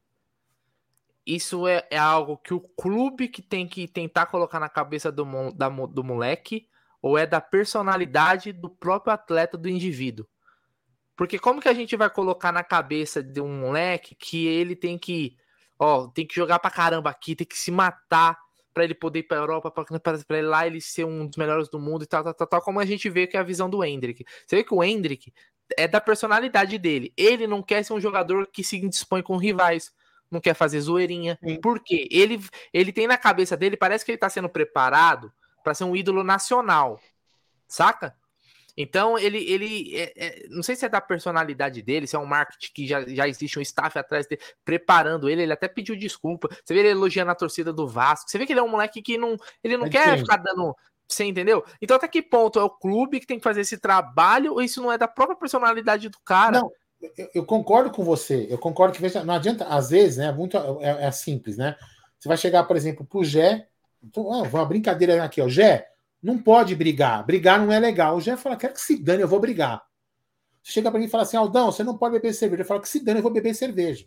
isso 1.26 1.66
é, 1.66 1.84
é, 1.90 1.98
algo 1.98 2.36
que 2.36 2.54
o 2.54 2.60
clube 2.60 3.26
que 3.26 3.42
tem 3.42 3.66
que 3.66 3.88
tentar 3.88 4.26
colocar 4.26 4.60
na 4.60 4.68
cabeça 4.68 5.10
do, 5.10 5.24
da, 5.52 5.68
do 5.68 6.04
moleque 6.04 6.68
ou 7.00 7.16
é 7.16 7.26
da 7.26 7.40
personalidade 7.40 8.52
do 8.52 8.70
próprio 8.70 9.12
atleta, 9.12 9.56
do 9.56 9.68
indivíduo? 9.68 10.26
Porque 11.16 11.38
como 11.38 11.60
que 11.60 11.68
a 11.68 11.74
gente 11.74 11.96
vai 11.96 12.10
colocar 12.10 12.52
na 12.52 12.62
cabeça 12.62 13.22
de 13.22 13.40
um 13.40 13.60
moleque 13.60 14.14
que 14.14 14.46
ele 14.46 14.76
tem 14.76 14.98
que, 14.98 15.36
ó, 15.78 16.08
tem 16.08 16.26
que 16.26 16.34
jogar 16.34 16.58
pra 16.58 16.70
caramba 16.70 17.10
aqui, 17.10 17.34
tem 17.34 17.46
que 17.46 17.58
se 17.58 17.70
matar 17.70 18.38
para 18.74 18.84
ele 18.84 18.94
poder 18.94 19.20
ir 19.20 19.22
pra 19.22 19.38
Europa, 19.38 19.70
para 19.70 20.38
ele 20.38 20.46
lá 20.46 20.66
ele 20.66 20.80
ser 20.82 21.04
um 21.04 21.26
dos 21.26 21.38
melhores 21.38 21.70
do 21.70 21.78
mundo 21.78 22.04
e 22.04 22.06
tal, 22.06 22.22
tal, 22.22 22.34
tal, 22.34 22.46
tal, 22.46 22.60
como 22.60 22.78
a 22.78 22.84
gente 22.84 23.08
vê 23.08 23.26
que 23.26 23.36
é 23.36 23.40
a 23.40 23.42
visão 23.42 23.70
do 23.70 23.82
Hendrick. 23.82 24.24
Você 24.46 24.56
vê 24.56 24.64
que 24.64 24.74
o 24.74 24.84
Hendrick 24.84 25.32
é 25.78 25.88
da 25.88 26.00
personalidade 26.00 26.76
dele. 26.76 27.12
Ele 27.16 27.46
não 27.46 27.62
quer 27.62 27.82
ser 27.82 27.94
um 27.94 28.00
jogador 28.00 28.46
que 28.46 28.62
se 28.62 28.78
dispõe 28.86 29.22
com 29.22 29.38
rivais 29.38 29.90
não 30.30 30.40
quer 30.40 30.54
fazer 30.54 30.80
zoeirinha. 30.80 31.38
Sim. 31.42 31.60
Por 31.60 31.80
quê? 31.82 32.08
Ele, 32.10 32.40
ele 32.72 32.92
tem 32.92 33.06
na 33.06 33.16
cabeça 33.16 33.56
dele, 33.56 33.76
parece 33.76 34.04
que 34.04 34.10
ele 34.10 34.18
tá 34.18 34.28
sendo 34.28 34.48
preparado 34.48 35.32
para 35.66 35.74
ser 35.74 35.82
um 35.82 35.96
ídolo 35.96 36.22
nacional. 36.22 37.00
Saca? 37.66 38.14
Então, 38.76 39.18
ele, 39.18 39.38
ele 39.50 39.96
é, 39.96 40.12
é, 40.16 40.48
não 40.48 40.62
sei 40.62 40.76
se 40.76 40.86
é 40.86 40.88
da 40.88 41.00
personalidade 41.00 41.82
dele, 41.82 42.06
se 42.06 42.14
é 42.14 42.18
um 42.20 42.24
marketing 42.24 42.72
que 42.72 42.86
já, 42.86 43.02
já 43.04 43.26
existe 43.26 43.58
um 43.58 43.62
staff 43.62 43.98
atrás 43.98 44.28
dele 44.28 44.40
preparando 44.64 45.28
ele. 45.28 45.42
Ele 45.42 45.52
até 45.52 45.66
pediu 45.66 45.96
desculpa. 45.96 46.48
Você 46.64 46.72
vê 46.72 46.80
ele 46.80 46.90
elogiando 46.90 47.32
a 47.32 47.34
torcida 47.34 47.72
do 47.72 47.88
Vasco. 47.88 48.30
Você 48.30 48.38
vê 48.38 48.46
que 48.46 48.52
ele 48.52 48.60
é 48.60 48.62
um 48.62 48.68
moleque 48.68 49.02
que 49.02 49.18
não, 49.18 49.36
ele 49.64 49.76
não 49.76 49.86
é 49.86 49.90
quer 49.90 50.18
ficar 50.18 50.36
dando. 50.36 50.72
Você 51.08 51.24
entendeu? 51.24 51.64
Então, 51.82 51.96
até 51.96 52.06
que 52.06 52.22
ponto 52.22 52.60
é 52.60 52.62
o 52.62 52.70
clube 52.70 53.18
que 53.18 53.26
tem 53.26 53.38
que 53.38 53.44
fazer 53.44 53.62
esse 53.62 53.78
trabalho 53.78 54.52
ou 54.52 54.62
isso 54.62 54.80
não 54.80 54.92
é 54.92 54.98
da 54.98 55.08
própria 55.08 55.36
personalidade 55.36 56.08
do 56.08 56.18
cara? 56.20 56.60
Não, 56.60 56.70
eu, 57.18 57.28
eu, 57.34 57.44
concordo 57.44 57.90
com 57.90 58.04
você. 58.04 58.46
Eu 58.48 58.58
concordo 58.58 58.94
que 58.94 59.02
veja, 59.02 59.24
não 59.24 59.34
adianta, 59.34 59.64
às 59.64 59.90
vezes, 59.90 60.18
né? 60.18 60.30
Muito 60.30 60.56
é, 60.80 61.06
é 61.06 61.10
simples, 61.10 61.56
né? 61.56 61.74
Você 62.20 62.28
vai 62.28 62.36
chegar, 62.36 62.62
por 62.64 62.76
exemplo, 62.76 63.04
pro 63.04 63.24
Gé, 63.24 63.66
uma 64.14 64.64
brincadeira 64.64 65.22
aqui, 65.22 65.40
ó. 65.40 65.48
Gé, 65.48 65.86
não 66.22 66.38
pode 66.38 66.74
brigar. 66.74 67.24
Brigar 67.24 67.60
não 67.60 67.72
é 67.72 67.78
legal. 67.78 68.16
O 68.16 68.20
Gé 68.20 68.36
fala, 68.36 68.56
quero 68.56 68.74
que 68.74 68.80
se 68.80 69.02
dane, 69.02 69.22
eu 69.22 69.28
vou 69.28 69.40
brigar. 69.40 69.82
Você 70.62 70.72
chega 70.72 70.90
para 70.90 70.98
mim 70.98 71.06
e 71.06 71.08
fala 71.08 71.22
assim, 71.22 71.36
Aldão, 71.36 71.70
você 71.70 71.84
não 71.84 71.96
pode 71.96 72.14
beber 72.14 72.32
cerveja. 72.34 72.62
Eu 72.62 72.66
falo 72.66 72.80
que 72.80 72.88
se 72.88 73.04
dane, 73.04 73.20
eu 73.20 73.22
vou 73.22 73.32
beber 73.32 73.54
cerveja. 73.54 74.06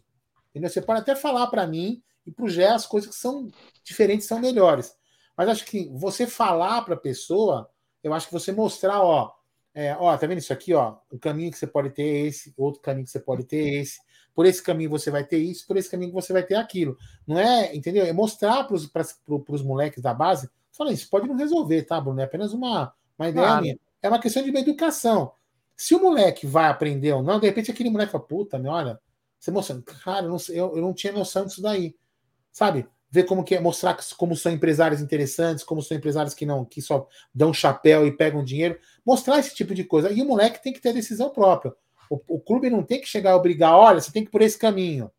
Entendeu? 0.49 0.69
Você 0.69 0.81
pode 0.81 0.99
até 0.99 1.15
falar 1.15 1.47
para 1.47 1.65
mim 1.65 2.03
e 2.25 2.31
pro 2.31 2.49
Gé 2.49 2.67
as 2.67 2.85
coisas 2.85 3.09
que 3.09 3.15
são 3.15 3.49
diferentes 3.83 4.27
são 4.27 4.39
melhores. 4.39 4.93
Mas 5.37 5.47
acho 5.47 5.65
que 5.65 5.89
você 5.93 6.27
falar 6.27 6.81
para 6.81 6.95
a 6.95 6.99
pessoa, 6.99 7.69
eu 8.03 8.13
acho 8.13 8.27
que 8.27 8.33
você 8.33 8.51
mostrar, 8.51 9.01
ó, 9.01 9.31
é, 9.73 9.95
ó, 9.95 10.17
tá 10.17 10.27
vendo 10.27 10.39
isso 10.39 10.51
aqui, 10.51 10.73
ó? 10.73 10.97
O 11.09 11.17
caminho 11.17 11.51
que 11.51 11.57
você 11.57 11.67
pode 11.67 11.91
ter 11.91 12.03
é 12.03 12.27
esse, 12.27 12.53
outro 12.57 12.81
caminho 12.81 13.05
que 13.05 13.11
você 13.11 13.19
pode 13.19 13.45
ter 13.45 13.57
é 13.57 13.81
esse. 13.81 13.99
Por 14.33 14.45
esse 14.45 14.61
caminho 14.61 14.89
você 14.89 15.11
vai 15.11 15.23
ter 15.23 15.37
isso, 15.37 15.65
por 15.67 15.77
esse 15.77 15.89
caminho 15.89 16.11
você 16.11 16.31
vai 16.31 16.43
ter 16.43 16.55
aquilo. 16.55 16.97
Não 17.27 17.37
é, 17.37 17.75
entendeu? 17.75 18.05
É 18.05 18.13
mostrar 18.13 18.63
para 18.65 18.75
os 18.75 19.61
moleques 19.61 20.01
da 20.01 20.13
base, 20.13 20.49
fala, 20.71 20.91
isso 20.91 21.09
pode 21.09 21.27
não 21.27 21.35
resolver, 21.35 21.83
tá, 21.83 21.99
Bruno? 21.99 22.21
É 22.21 22.23
apenas 22.23 22.53
uma, 22.53 22.93
uma 23.17 23.29
ideia 23.29 23.47
claro. 23.47 23.61
minha. 23.61 23.79
É 24.01 24.07
uma 24.07 24.19
questão 24.19 24.43
de 24.43 24.55
educação. 24.57 25.31
Se 25.75 25.95
o 25.95 26.01
moleque 26.01 26.47
vai 26.47 26.69
aprender 26.69 27.13
ou 27.13 27.23
não, 27.23 27.39
de 27.39 27.47
repente 27.47 27.71
aquele 27.71 27.89
moleque 27.89 28.11
fala, 28.11 28.23
puta, 28.23 28.57
meu, 28.57 28.71
olha, 28.71 28.99
você 29.39 29.51
mostrando, 29.51 29.83
cara, 29.83 30.25
eu 30.25 30.29
não, 30.29 30.37
eu, 30.49 30.75
eu 30.77 30.81
não 30.81 30.93
tinha 30.93 31.13
noção 31.13 31.45
disso 31.45 31.61
daí. 31.61 31.95
Sabe? 32.51 32.87
ver 33.11 33.23
como 33.23 33.43
que 33.43 33.55
é, 33.55 33.59
mostrar 33.59 33.97
como 34.17 34.35
são 34.35 34.51
empresários 34.51 35.01
interessantes, 35.01 35.63
como 35.63 35.81
são 35.81 35.97
empresários 35.97 36.33
que 36.33 36.45
não, 36.45 36.63
que 36.63 36.81
só 36.81 37.07
dão 37.33 37.53
chapéu 37.53 38.05
e 38.05 38.15
pegam 38.15 38.43
dinheiro, 38.43 38.77
mostrar 39.05 39.39
esse 39.39 39.55
tipo 39.55 39.73
de 39.73 39.83
coisa. 39.83 40.11
E 40.11 40.21
o 40.21 40.25
moleque 40.25 40.61
tem 40.61 40.71
que 40.71 40.79
ter 40.79 40.93
decisão 40.93 41.29
própria. 41.31 41.73
O, 42.09 42.19
o 42.27 42.39
clube 42.39 42.69
não 42.69 42.83
tem 42.83 42.99
que 42.99 43.07
chegar 43.07 43.33
a 43.33 43.35
obrigar, 43.35 43.75
olha, 43.75 44.01
você 44.01 44.11
tem 44.11 44.23
que 44.23 44.29
ir 44.29 44.31
por 44.31 44.41
esse 44.41 44.57
caminho. 44.57 45.11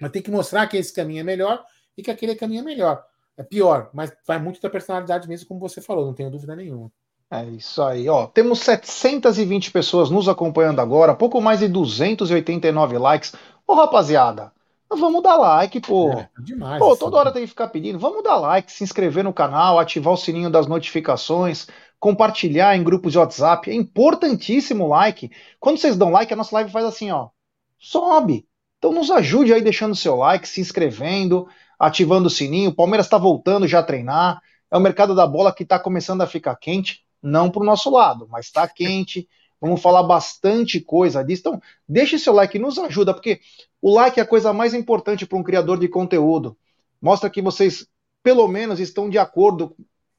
Mas 0.00 0.10
tem 0.10 0.22
que 0.22 0.30
mostrar 0.30 0.66
que 0.66 0.76
esse 0.76 0.92
caminho 0.92 1.20
é 1.20 1.24
melhor 1.24 1.64
e 1.96 2.02
que 2.02 2.10
aquele 2.10 2.34
caminho 2.34 2.60
é 2.60 2.64
melhor. 2.64 3.04
é 3.36 3.42
pior, 3.42 3.90
mas 3.92 4.12
vai 4.26 4.38
muito 4.38 4.60
da 4.60 4.70
personalidade 4.70 5.28
mesmo, 5.28 5.46
como 5.46 5.60
você 5.60 5.80
falou, 5.80 6.06
não 6.06 6.14
tenho 6.14 6.30
dúvida 6.30 6.56
nenhuma. 6.56 6.90
É 7.30 7.44
isso 7.44 7.82
aí, 7.82 8.08
ó. 8.08 8.26
Temos 8.26 8.60
720 8.60 9.70
pessoas 9.72 10.10
nos 10.10 10.28
acompanhando 10.28 10.80
agora, 10.80 11.14
pouco 11.14 11.40
mais 11.40 11.60
de 11.60 11.68
289 11.68 12.98
likes. 12.98 13.34
Ô, 13.66 13.74
rapaziada, 13.74 14.52
vamos 14.88 15.22
dar 15.22 15.36
like, 15.36 15.80
pô. 15.80 16.12
É, 16.12 16.28
demais. 16.38 16.78
Pô, 16.78 16.96
toda 16.96 17.16
hora 17.16 17.32
tem 17.32 17.42
que 17.42 17.48
ficar 17.48 17.68
pedindo. 17.68 17.98
Vamos 17.98 18.22
dar 18.22 18.36
like, 18.36 18.70
se 18.70 18.84
inscrever 18.84 19.24
no 19.24 19.32
canal, 19.32 19.78
ativar 19.78 20.14
o 20.14 20.16
sininho 20.16 20.50
das 20.50 20.66
notificações, 20.66 21.66
compartilhar 22.04 22.76
em 22.76 22.84
grupos 22.84 23.12
de 23.12 23.18
WhatsApp. 23.18 23.70
É 23.70 23.74
importantíssimo 23.74 24.84
o 24.84 24.88
like. 24.88 25.30
Quando 25.58 25.78
vocês 25.78 25.96
dão 25.96 26.10
like, 26.10 26.30
a 26.30 26.36
nossa 26.36 26.54
live 26.54 26.70
faz 26.70 26.84
assim, 26.84 27.10
ó. 27.10 27.30
Sobe. 27.78 28.46
Então 28.76 28.92
nos 28.92 29.10
ajude 29.10 29.54
aí 29.54 29.62
deixando 29.62 29.96
seu 29.96 30.16
like, 30.16 30.46
se 30.46 30.60
inscrevendo, 30.60 31.48
ativando 31.78 32.26
o 32.26 32.30
sininho. 32.30 32.68
O 32.68 32.74
Palmeiras 32.74 33.06
está 33.06 33.16
voltando 33.16 33.66
já 33.66 33.78
a 33.78 33.82
treinar. 33.82 34.38
É 34.70 34.76
o 34.76 34.80
mercado 34.80 35.14
da 35.14 35.26
bola 35.26 35.50
que 35.50 35.62
está 35.62 35.78
começando 35.78 36.20
a 36.20 36.26
ficar 36.26 36.54
quente 36.56 37.02
não 37.22 37.50
para 37.50 37.62
o 37.62 37.64
nosso 37.64 37.88
lado, 37.90 38.28
mas 38.30 38.44
está 38.44 38.68
quente. 38.68 39.26
Vamos 39.58 39.80
falar 39.80 40.02
bastante 40.02 40.82
coisa 40.82 41.24
disso. 41.24 41.40
Então, 41.40 41.62
deixe 41.88 42.18
seu 42.18 42.34
like, 42.34 42.58
nos 42.58 42.78
ajuda, 42.78 43.14
porque 43.14 43.40
o 43.80 43.94
like 43.94 44.20
é 44.20 44.22
a 44.22 44.26
coisa 44.26 44.52
mais 44.52 44.74
importante 44.74 45.24
para 45.24 45.38
um 45.38 45.42
criador 45.42 45.80
de 45.80 45.88
conteúdo. 45.88 46.54
Mostra 47.00 47.30
que 47.30 47.40
vocês, 47.40 47.86
pelo 48.22 48.46
menos, 48.46 48.78
estão 48.78 49.08
de 49.08 49.16
acordo, 49.16 49.74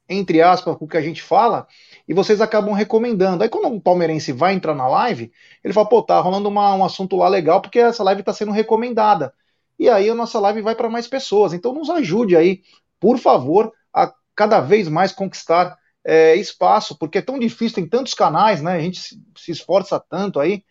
entre 0.08 0.40
aspas, 0.40 0.76
com 0.76 0.84
o 0.84 0.88
que 0.88 0.96
a 0.96 1.02
gente 1.02 1.22
fala, 1.22 1.66
e 2.08 2.14
vocês 2.14 2.40
acabam 2.40 2.72
recomendando. 2.74 3.42
Aí, 3.42 3.48
quando 3.48 3.68
um 3.68 3.80
palmeirense 3.80 4.32
vai 4.32 4.54
entrar 4.54 4.74
na 4.74 4.86
live, 4.88 5.32
ele 5.62 5.74
fala: 5.74 5.88
pô, 5.88 6.02
tá 6.02 6.20
rolando 6.20 6.48
uma, 6.48 6.74
um 6.74 6.84
assunto 6.84 7.16
lá 7.16 7.28
legal, 7.28 7.60
porque 7.60 7.78
essa 7.78 8.02
live 8.04 8.20
está 8.20 8.32
sendo 8.32 8.52
recomendada. 8.52 9.32
E 9.78 9.88
aí 9.88 10.08
a 10.08 10.14
nossa 10.14 10.40
live 10.40 10.62
vai 10.62 10.74
para 10.74 10.88
mais 10.88 11.06
pessoas. 11.06 11.52
Então, 11.52 11.72
nos 11.72 11.90
ajude 11.90 12.36
aí, 12.36 12.62
por 12.98 13.18
favor, 13.18 13.72
a 13.92 14.12
cada 14.34 14.60
vez 14.60 14.88
mais 14.88 15.12
conquistar 15.12 15.76
é, 16.04 16.36
espaço, 16.36 16.96
porque 16.96 17.18
é 17.18 17.22
tão 17.22 17.38
difícil, 17.38 17.74
tem 17.74 17.88
tantos 17.88 18.14
canais, 18.14 18.62
né? 18.62 18.74
A 18.74 18.80
gente 18.80 19.00
se, 19.00 19.50
esforça 19.50 19.98
tanto 19.98 20.38
aí, 20.38 20.64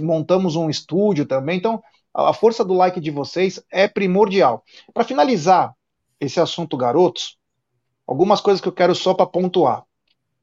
montamos 0.00 0.56
um 0.56 0.70
estúdio 0.70 1.26
também, 1.26 1.58
então 1.58 1.82
a 2.14 2.32
força 2.32 2.64
do 2.64 2.74
like 2.74 3.00
de 3.00 3.10
vocês 3.10 3.62
é 3.70 3.86
primordial. 3.86 4.64
Para 4.92 5.04
finalizar 5.04 5.74
esse 6.20 6.40
assunto, 6.40 6.76
garotos, 6.76 7.37
algumas 8.08 8.40
coisas 8.40 8.60
que 8.60 8.66
eu 8.66 8.72
quero 8.72 8.94
só 8.94 9.12
para 9.12 9.26
pontuar. 9.26 9.84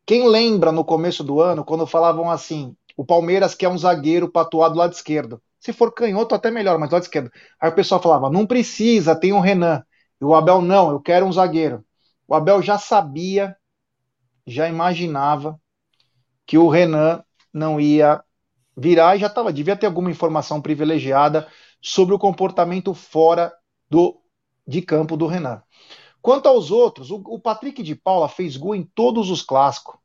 Quem 0.06 0.30
lembra 0.30 0.72
no 0.72 0.86
começo 0.86 1.24
do 1.24 1.42
ano, 1.42 1.66
quando 1.66 1.88
falavam 1.88 2.30
assim, 2.30 2.76
o 2.96 3.04
Palmeiras 3.04 3.56
quer 3.56 3.70
um 3.70 3.78
zagueiro 3.78 4.30
para 4.32 4.44
atuar 4.44 4.70
do 4.70 4.78
lado 4.78 4.94
esquerdo. 4.94 5.42
Se 5.60 5.74
for 5.74 5.92
canhoto, 5.92 6.36
até 6.36 6.52
melhor, 6.52 6.78
mas 6.78 6.90
do 6.90 6.94
lado 6.94 7.04
esquerdo. 7.04 7.32
Aí 7.60 7.72
o 7.72 7.76
pessoal 7.76 8.00
falava, 8.00 8.30
não 8.30 8.46
precisa, 8.46 9.20
tem 9.20 9.34
o 9.34 9.38
um 9.38 9.40
Renan. 9.40 9.84
E 10.22 10.24
o 10.24 10.36
Abel, 10.36 10.62
não, 10.62 10.92
eu 10.92 11.02
quero 11.02 11.26
um 11.26 11.34
zagueiro. 11.34 11.84
O 12.28 12.36
Abel 12.36 12.62
já 12.62 12.78
sabia 12.78 13.58
já 14.46 14.70
imaginava 14.70 15.60
que 16.46 16.56
o 16.56 16.70
Renan 16.70 17.24
não 17.52 17.82
ia 17.82 18.24
virar 18.78 19.16
e 19.16 19.20
já 19.20 19.28
estava, 19.28 19.52
devia 19.52 19.76
ter 19.76 19.88
alguma 19.88 20.12
informação 20.12 20.62
privilegiada 20.62 21.48
sobre 21.82 22.14
o 22.14 22.20
comportamento 22.20 22.94
fora 22.94 23.52
do 23.90 24.22
de 24.68 24.82
campo 24.82 25.18
do 25.18 25.26
Renan. 25.26 25.64
Quanto 26.26 26.48
aos 26.48 26.72
outros, 26.72 27.12
o, 27.12 27.22
o 27.28 27.40
Patrick 27.40 27.84
de 27.84 27.94
Paula 27.94 28.28
fez 28.28 28.58
gol 28.58 28.74
em 28.74 28.82
todos 28.82 29.30
os 29.30 29.44
clássicos. 29.44 29.96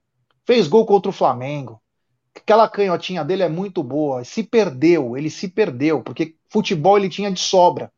Fez 0.44 0.68
gol 0.68 0.84
contra 0.84 1.08
o 1.08 1.14
Flamengo. 1.14 1.80
Aquela 2.36 2.68
canhotinha 2.68 3.24
dele 3.24 3.42
é 3.42 3.48
muito 3.48 3.82
boa. 3.82 4.22
Se 4.22 4.42
perdeu, 4.42 5.16
ele 5.16 5.30
se 5.30 5.48
perdeu, 5.48 6.02
porque 6.02 6.36
futebol 6.50 6.98
ele 6.98 7.08
tinha 7.08 7.32
de 7.32 7.40
sobra. 7.40 7.90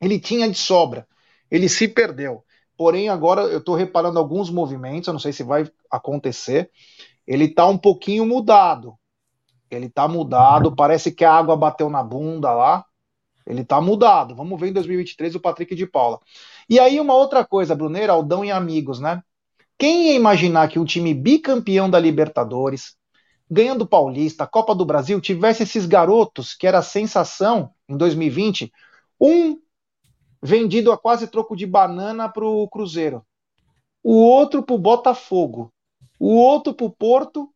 Ele 0.00 0.18
tinha 0.18 0.50
de 0.50 0.58
sobra. 0.58 1.06
Ele 1.48 1.68
se 1.68 1.86
perdeu. 1.86 2.42
Porém, 2.76 3.08
agora 3.08 3.42
eu 3.42 3.58
estou 3.58 3.76
reparando 3.76 4.18
alguns 4.18 4.50
movimentos, 4.50 5.06
eu 5.06 5.12
não 5.12 5.20
sei 5.20 5.32
se 5.32 5.44
vai 5.44 5.70
acontecer. 5.88 6.68
Ele 7.24 7.44
está 7.44 7.64
um 7.64 7.78
pouquinho 7.78 8.26
mudado. 8.26 8.98
Ele 9.70 9.86
está 9.86 10.08
mudado, 10.08 10.74
parece 10.74 11.12
que 11.12 11.24
a 11.24 11.32
água 11.32 11.56
bateu 11.56 11.88
na 11.88 12.02
bunda 12.02 12.52
lá. 12.52 12.84
Ele 13.46 13.62
está 13.62 13.80
mudado. 13.80 14.34
Vamos 14.34 14.58
ver 14.60 14.68
em 14.68 14.72
2023 14.72 15.36
o 15.36 15.40
Patrick 15.40 15.76
de 15.76 15.86
Paula. 15.86 16.20
E 16.70 16.78
aí, 16.78 17.00
uma 17.00 17.14
outra 17.14 17.44
coisa, 17.44 17.74
Bruneiro, 17.74 18.12
Aldão 18.12 18.44
e 18.44 18.52
amigos, 18.52 19.00
né? 19.00 19.20
Quem 19.76 20.04
ia 20.06 20.14
imaginar 20.14 20.68
que 20.68 20.78
um 20.78 20.84
time 20.84 21.12
bicampeão 21.12 21.90
da 21.90 21.98
Libertadores, 21.98 22.94
ganhando 23.50 23.84
Paulista, 23.84 24.46
Copa 24.46 24.72
do 24.72 24.84
Brasil, 24.84 25.20
tivesse 25.20 25.64
esses 25.64 25.84
garotos 25.84 26.54
que 26.54 26.68
era 26.68 26.80
sensação 26.80 27.72
em 27.88 27.96
2020? 27.96 28.72
Um 29.20 29.58
vendido 30.40 30.92
a 30.92 30.96
quase 30.96 31.26
troco 31.26 31.56
de 31.56 31.66
banana 31.66 32.28
para 32.28 32.44
o 32.44 32.68
Cruzeiro, 32.68 33.26
o 34.00 34.14
outro 34.14 34.62
para 34.62 34.76
o 34.76 34.78
Botafogo, 34.78 35.72
o 36.20 36.36
outro 36.36 36.72
para 36.72 36.86
o 36.86 36.90
Porto 36.90 37.52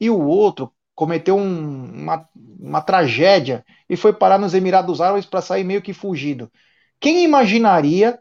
e 0.00 0.10
o 0.10 0.26
outro 0.26 0.72
cometeu 0.92 1.36
um, 1.36 1.84
uma, 2.02 2.28
uma 2.34 2.82
tragédia 2.82 3.64
e 3.88 3.96
foi 3.96 4.12
parar 4.12 4.40
nos 4.40 4.54
Emirados 4.54 5.00
Árabes 5.00 5.24
para 5.24 5.40
sair 5.40 5.62
meio 5.62 5.80
que 5.80 5.94
fugido. 5.94 6.50
Quem 6.98 7.22
imaginaria 7.22 8.20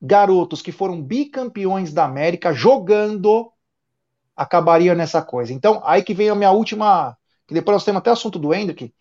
garotos 0.00 0.62
que 0.62 0.72
foram 0.72 1.02
bicampeões 1.02 1.92
da 1.92 2.04
América 2.04 2.52
jogando 2.52 3.52
acabariam 4.34 4.94
nessa 4.94 5.20
coisa? 5.22 5.52
Então, 5.52 5.82
aí 5.84 6.02
que 6.02 6.14
vem 6.14 6.30
a 6.30 6.34
minha 6.34 6.50
última. 6.50 7.16
Que 7.46 7.54
depois 7.54 7.74
nós 7.74 7.84
temos 7.84 7.98
até 7.98 8.10
o 8.10 8.12
assunto 8.12 8.38
do 8.38 8.54
Hendrick. 8.54 8.94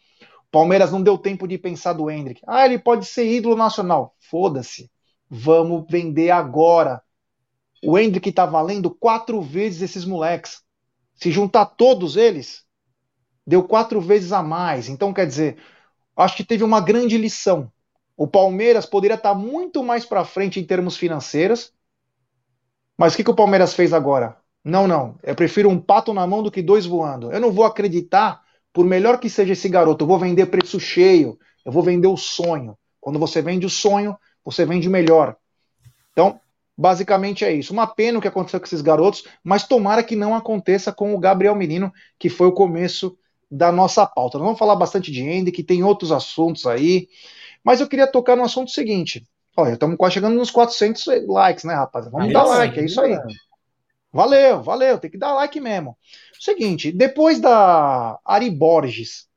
Palmeiras 0.52 0.92
não 0.92 1.02
deu 1.02 1.18
tempo 1.18 1.48
de 1.48 1.58
pensar 1.58 1.94
do 1.94 2.10
Hendrick. 2.10 2.42
Ah, 2.48 2.66
ele 2.66 2.80
pode 2.80 3.06
ser 3.06 3.32
ídolo 3.32 3.56
nacional. 3.56 4.16
Foda-se. 4.20 4.90
Vamos 5.30 5.86
vender 5.88 6.32
agora. 6.32 7.02
O 7.84 7.98
Hendrick 7.98 8.32
tá 8.32 8.46
valendo 8.46 8.90
quatro 8.90 9.42
vezes 9.42 9.84
esses 9.84 10.06
moleques. 10.06 10.62
Se 11.14 11.32
juntar 11.32 11.66
todos 11.66 12.18
eles, 12.18 12.64
deu 13.46 13.64
quatro 13.64 14.02
vezes 14.02 14.32
a 14.32 14.42
mais. 14.42 14.90
Então, 14.90 15.14
quer 15.14 15.28
dizer, 15.28 15.58
acho 16.18 16.36
que 16.36 16.44
teve 16.44 16.64
uma 16.64 16.82
grande 16.82 17.18
lição. 17.18 17.72
O 18.20 18.28
Palmeiras 18.28 18.86
poderia 18.86 19.16
estar 19.16 19.34
muito 19.34 19.82
mais 19.82 20.06
para 20.06 20.26
frente 20.26 20.60
em 20.60 20.64
termos 20.66 20.98
financeiros. 20.98 21.72
Mas 22.98 23.14
o 23.14 23.16
que, 23.16 23.24
que 23.24 23.32
o 23.32 23.36
Palmeiras 23.36 23.74
fez 23.74 23.94
agora? 23.94 24.36
Não, 24.62 24.90
não. 24.90 25.18
Eu 25.24 25.34
prefiro 25.34 25.70
um 25.70 25.80
pato 25.80 26.14
na 26.14 26.28
mão 26.28 26.44
do 26.44 26.52
que 26.52 26.62
dois 26.62 26.86
voando. 26.86 27.32
Eu 27.32 27.40
não 27.40 27.50
vou 27.50 27.64
acreditar 27.64 28.42
por 28.74 28.86
melhor 28.86 29.22
que 29.22 29.30
seja 29.30 29.54
esse 29.54 29.70
garoto, 29.70 30.04
eu 30.04 30.08
vou 30.08 30.20
vender 30.20 30.48
preço 30.48 30.82
cheio, 30.82 31.40
eu 31.64 31.72
vou 31.72 31.82
vender 31.82 32.08
o 32.08 32.18
sonho. 32.18 32.78
Quando 33.00 33.18
você 33.18 33.42
vende 33.42 33.66
o 33.66 33.70
sonho, 33.70 34.18
você 34.44 34.66
vende 34.66 34.90
melhor. 34.90 35.38
Então, 36.12 36.42
basicamente 36.78 37.46
é 37.46 37.54
isso. 37.54 37.72
Uma 37.72 37.88
pena 37.88 38.20
o 38.20 38.22
que 38.22 38.28
aconteceu 38.28 38.60
com 38.60 38.66
esses 38.66 38.82
garotos, 38.82 39.24
mas 39.42 39.66
tomara 39.66 40.04
que 40.04 40.18
não 40.18 40.36
aconteça 40.36 40.92
com 40.92 41.16
o 41.16 41.20
Gabriel 41.20 41.56
Menino, 41.56 41.90
que 42.20 42.28
foi 42.28 42.48
o 42.48 42.52
começo 42.52 43.18
da 43.50 43.72
nossa 43.72 44.06
pauta. 44.06 44.38
Nós 44.38 44.46
vamos 44.46 44.60
falar 44.60 44.76
bastante 44.76 45.10
de 45.10 45.26
Andy, 45.26 45.54
que 45.54 45.64
tem 45.64 45.86
outros 45.86 46.12
assuntos 46.12 46.68
aí, 46.68 47.08
mas 47.64 47.82
eu 47.82 47.88
queria 47.88 48.08
tocar 48.08 48.36
no 48.36 48.44
assunto 48.44 48.72
seguinte. 48.72 49.28
Olha, 49.56 49.74
estamos 49.74 49.98
quase 49.98 50.14
chegando 50.14 50.36
nos 50.36 50.52
400 50.52 51.06
likes, 51.28 51.64
né, 51.64 51.74
rapaz? 51.74 52.06
Vamos 52.10 52.28
aí 52.28 52.34
dar 52.34 52.44
like, 52.44 52.80
é 52.80 52.86
isso 52.86 53.02
aí. 53.02 53.18
Valeu, 54.12 54.64
valeu, 54.64 54.98
tem 54.98 55.12
que 55.12 55.18
dar 55.18 55.34
like 55.34 55.60
mesmo. 55.60 55.98
Seguinte, 56.40 56.92
depois 56.92 57.40
da 57.40 58.20
Ari 58.26 58.50
Borges, 58.50 59.28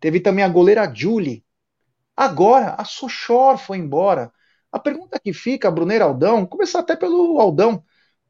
teve 0.00 0.20
também 0.20 0.44
a 0.44 0.48
goleira 0.48 0.90
Julie. 0.92 1.44
Agora, 2.16 2.74
a 2.78 2.84
Sochor 2.84 3.58
foi 3.58 3.78
embora. 3.78 4.32
A 4.70 4.78
pergunta 4.78 5.20
que 5.20 5.32
fica, 5.32 5.70
Bruneiro 5.70 6.04
Aldão, 6.04 6.46
começar 6.46 6.80
até 6.80 6.96
pelo 6.96 7.38
Aldão. 7.38 7.82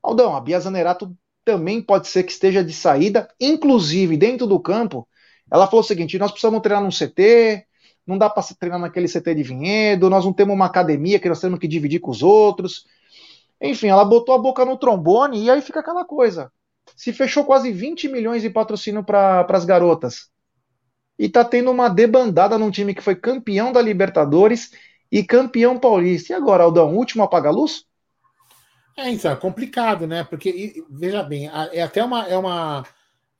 Aldão, 0.03 0.35
a 0.35 0.41
Bia 0.41 0.59
Zanerato 0.59 1.17
também 1.45 1.81
pode 1.81 2.09
ser 2.09 2.23
que 2.25 2.33
esteja 2.33 2.65
de 2.65 2.73
saída, 2.73 3.29
inclusive 3.39 4.17
dentro 4.17 4.47
do 4.47 4.59
campo. 4.59 5.07
Ela 5.51 5.67
falou 5.67 5.81
o 5.81 5.87
seguinte: 5.87 6.19
nós 6.19 6.31
precisamos 6.31 6.61
treinar 6.61 6.83
num 6.83 6.91
CT, 6.91 7.67
não 8.07 8.19
dá 8.19 8.29
para 8.29 8.43
treinar 8.59 8.79
naquele 8.79 9.09
CT 9.09 9.35
de 9.35 9.43
vinhedo, 9.43 10.11
nós 10.11 10.25
não 10.25 10.33
temos 10.33 10.55
uma 10.55 10.67
academia 10.67 11.19
que 11.19 11.29
nós 11.29 11.41
temos 11.41 11.59
que 11.59 11.69
dividir 11.69 12.01
com 12.01 12.11
os 12.11 12.23
outros. 12.23 12.85
Enfim, 13.61 13.89
ela 13.89 14.05
botou 14.05 14.35
a 14.35 14.39
boca 14.39 14.65
no 14.65 14.77
trombone 14.77 15.45
e 15.45 15.51
aí 15.51 15.63
fica 15.63 15.81
aquela 15.81 16.05
coisa. 16.05 16.53
Se 16.97 17.13
fechou 17.13 17.45
quase 17.45 17.73
20 17.73 18.09
milhões 18.09 18.43
de 18.43 18.51
patrocínio 18.51 19.03
para 19.03 19.47
as 19.49 19.65
garotas. 19.65 20.29
E 21.19 21.29
tá 21.29 21.45
tendo 21.45 21.71
uma 21.71 21.89
debandada 21.89 22.59
num 22.59 22.71
time 22.71 22.95
que 22.95 23.03
foi 23.03 23.15
campeão 23.15 23.73
da 23.73 23.81
Libertadores 23.81 24.73
e 25.11 25.23
campeão 25.23 25.79
paulista. 25.79 26.33
E 26.33 26.37
agora, 26.37 26.65
Aldão, 26.65 26.95
último 26.95 27.23
apaga-luz? 27.23 27.87
É, 28.97 29.11
então, 29.11 29.31
é 29.31 29.37
complicado, 29.37 30.07
né? 30.07 30.25
Porque, 30.25 30.85
veja 30.91 31.23
bem, 31.23 31.49
é 31.73 31.83
até 31.83 32.05
uma, 32.05 32.27
é 32.27 32.37
uma, 32.37 32.85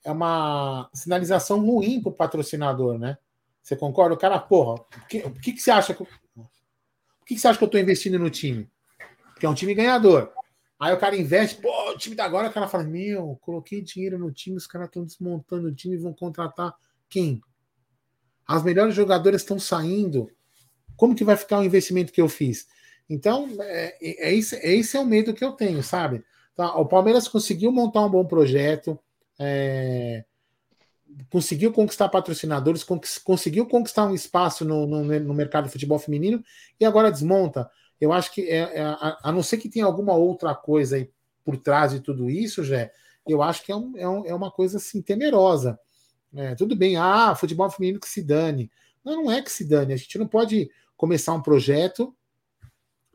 é 0.03 0.11
uma 0.11 0.89
sinalização 0.93 1.65
ruim 1.65 2.01
para 2.01 2.09
o 2.09 2.15
patrocinador, 2.15 2.97
né? 2.97 3.17
Você 3.65 3.75
concorda? 3.75 4.13
O 4.13 4.17
cara, 4.17 4.37
porra, 4.39 4.75
o 4.75 5.07
que, 5.07 5.27
que, 5.41 5.53
que 5.53 5.59
você 5.59 5.71
acha 5.71 5.91
que. 5.95 6.03
O 6.03 6.07
que, 7.25 7.33
que 7.33 7.39
você 7.39 7.47
acha 7.47 7.57
que 7.57 7.63
eu 7.63 7.67
estou 7.67 7.81
investindo 7.81 8.19
no 8.19 8.29
time? 8.29 8.69
Porque 9.33 9.47
é 9.47 9.49
um 9.49 9.55
time 9.55 9.73
ganhador. 9.73 10.31
Aí 10.79 10.93
o 10.93 10.99
cara 10.99 11.17
investe, 11.17 11.59
pô, 11.59 11.71
o 11.89 11.97
time 11.97 12.15
da 12.15 12.25
agora, 12.25 12.47
o 12.47 12.53
cara 12.53 12.67
fala: 12.67 12.83
Meu, 12.83 13.39
coloquei 13.41 13.81
dinheiro 13.81 14.19
no 14.19 14.31
time, 14.31 14.55
os 14.55 14.67
caras 14.67 14.87
estão 14.87 15.03
desmontando 15.03 15.67
o 15.67 15.73
time 15.73 15.95
e 15.95 15.97
vão 15.97 16.13
contratar 16.13 16.75
quem? 17.09 17.41
As 18.47 18.61
melhores 18.61 18.93
jogadoras 18.93 19.41
estão 19.41 19.57
saindo. 19.57 20.29
Como 20.95 21.15
que 21.15 21.23
vai 21.23 21.35
ficar 21.35 21.57
o 21.57 21.63
investimento 21.63 22.13
que 22.13 22.21
eu 22.21 22.29
fiz? 22.29 22.67
Então, 23.09 23.49
é, 23.61 23.97
é, 23.99 24.35
esse, 24.35 24.55
esse 24.57 24.95
é 24.95 24.99
o 24.99 25.05
medo 25.07 25.33
que 25.33 25.43
eu 25.43 25.53
tenho, 25.53 25.81
sabe? 25.81 26.23
Então, 26.53 26.79
o 26.79 26.85
Palmeiras 26.85 27.27
conseguiu 27.27 27.71
montar 27.71 28.05
um 28.05 28.09
bom 28.09 28.25
projeto, 28.25 28.99
é, 29.39 30.23
conseguiu 31.29 31.71
conquistar 31.71 32.09
patrocinadores, 32.09 32.85
conseguiu 33.23 33.65
conquistar 33.65 34.05
um 34.05 34.13
espaço 34.13 34.65
no, 34.65 34.85
no, 34.85 35.03
no, 35.03 35.33
mercado 35.33 35.65
de 35.65 35.71
futebol 35.71 35.99
feminino 35.99 36.43
e 36.79 36.85
agora 36.85 37.11
desmonta. 37.11 37.69
Eu 37.99 38.11
acho 38.11 38.33
que, 38.33 38.41
é, 38.41 38.77
é 38.77 38.81
a, 38.81 39.17
a, 39.23 39.31
não 39.31 39.41
ser 39.41 39.57
que 39.57 39.69
tenha 39.69 39.85
alguma 39.85 40.13
outra 40.13 40.53
coisa 40.53 40.97
aí 40.97 41.09
por 41.43 41.57
trás 41.57 41.91
de 41.91 41.99
tudo 41.99 42.29
isso, 42.29 42.63
Jé, 42.63 42.91
eu 43.27 43.41
acho 43.41 43.63
que 43.63 43.71
é, 43.71 43.75
um, 43.75 43.97
é, 43.97 44.07
um, 44.07 44.25
é 44.25 44.33
uma 44.33 44.51
coisa 44.51 44.77
assim 44.77 45.01
temerosa. 45.01 45.79
É, 46.35 46.53
tudo 46.55 46.75
bem, 46.75 46.97
ah, 46.97 47.33
futebol 47.35 47.69
feminino 47.69 47.99
que 47.99 48.09
se 48.09 48.21
dane. 48.21 48.69
Não, 49.03 49.23
não 49.23 49.31
é 49.31 49.41
que 49.41 49.51
se 49.51 49.63
dane. 49.63 49.93
A 49.93 49.97
gente 49.97 50.17
não 50.17 50.27
pode 50.27 50.69
começar 50.97 51.33
um 51.33 51.41
projeto 51.41 52.15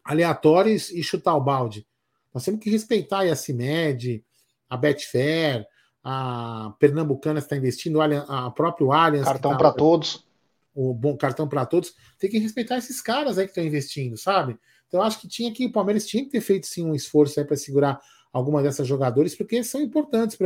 aleatório 0.03 0.73
e 0.73 1.03
chutar 1.03 1.35
o 1.35 1.41
balde. 1.41 1.87
Nós 2.33 2.45
temos 2.45 2.61
que 2.61 2.71
respeitar 2.71 3.23
a 3.23 3.37
CIMED, 3.37 4.25
a 4.69 4.77
Betfair, 4.77 5.67
a 6.03 6.75
Pernambucana 6.79 7.39
está 7.39 7.57
investindo, 7.57 8.01
a 8.01 8.51
próprio 8.51 8.93
Allianz. 8.93 9.25
Cartão 9.25 9.53
tá, 9.53 9.59
para 9.59 9.73
todos. 9.73 10.27
O 10.75 10.95
bom 10.95 11.17
cartão 11.17 11.49
para 11.49 11.67
todos. 11.67 11.95
Tem 12.19 12.31
que 12.31 12.39
respeitar 12.39 12.79
esses 12.79 13.01
caras 13.01 13.39
aí 13.39 13.45
que 13.45 13.51
estão 13.51 13.65
investindo, 13.65 14.17
sabe? 14.17 14.59
Então, 14.89 15.03
acho 15.03 15.21
que 15.21 15.29
tinha 15.29 15.53
que 15.53 15.67
o 15.67 15.73
Palmeiras 15.73 16.07
tinha 16.07 16.25
que 16.25 16.31
ter 16.31 16.41
feito 16.41 16.67
sim 16.67 16.85
um 16.85 16.95
esforço 16.95 17.39
aí 17.39 17.47
para 17.47 17.57
segurar 17.57 18.01
alguma 18.33 18.63
dessas 18.63 18.87
jogadores, 18.87 19.35
porque 19.35 19.63
são 19.63 19.81
importantes 19.81 20.39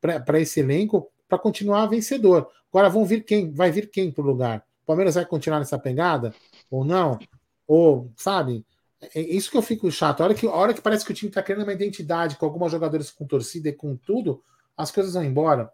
para 0.00 0.40
esse 0.40 0.60
elenco 0.60 1.10
para 1.28 1.38
continuar 1.38 1.86
vencedor. 1.86 2.48
Agora 2.72 2.88
vão 2.88 3.04
vir 3.04 3.24
quem? 3.24 3.50
Vai 3.50 3.70
vir 3.70 3.90
quem 3.90 4.10
para 4.10 4.22
o 4.22 4.26
lugar? 4.26 4.64
O 4.82 4.86
Palmeiras 4.86 5.14
vai 5.14 5.24
continuar 5.26 5.58
nessa 5.58 5.78
pegada 5.78 6.34
ou 6.70 6.84
não? 6.84 7.18
Ou, 7.66 8.10
sabe? 8.16 8.64
É, 9.00 9.20
é 9.20 9.22
isso 9.22 9.50
que 9.50 9.56
eu 9.56 9.62
fico 9.62 9.90
chato. 9.90 10.20
A 10.20 10.24
hora 10.24 10.34
que, 10.34 10.46
a 10.46 10.52
hora 10.52 10.74
que 10.74 10.80
parece 10.80 11.04
que 11.04 11.12
o 11.12 11.14
time 11.14 11.28
está 11.28 11.42
criando 11.42 11.62
uma 11.62 11.72
identidade 11.72 12.36
com 12.36 12.46
algumas 12.46 12.72
jogadores 12.72 13.10
com 13.10 13.26
torcida 13.26 13.68
e 13.68 13.72
com 13.72 13.96
tudo, 13.96 14.42
as 14.78 14.92
coisas 14.92 15.14
vão 15.14 15.24
embora. 15.24 15.70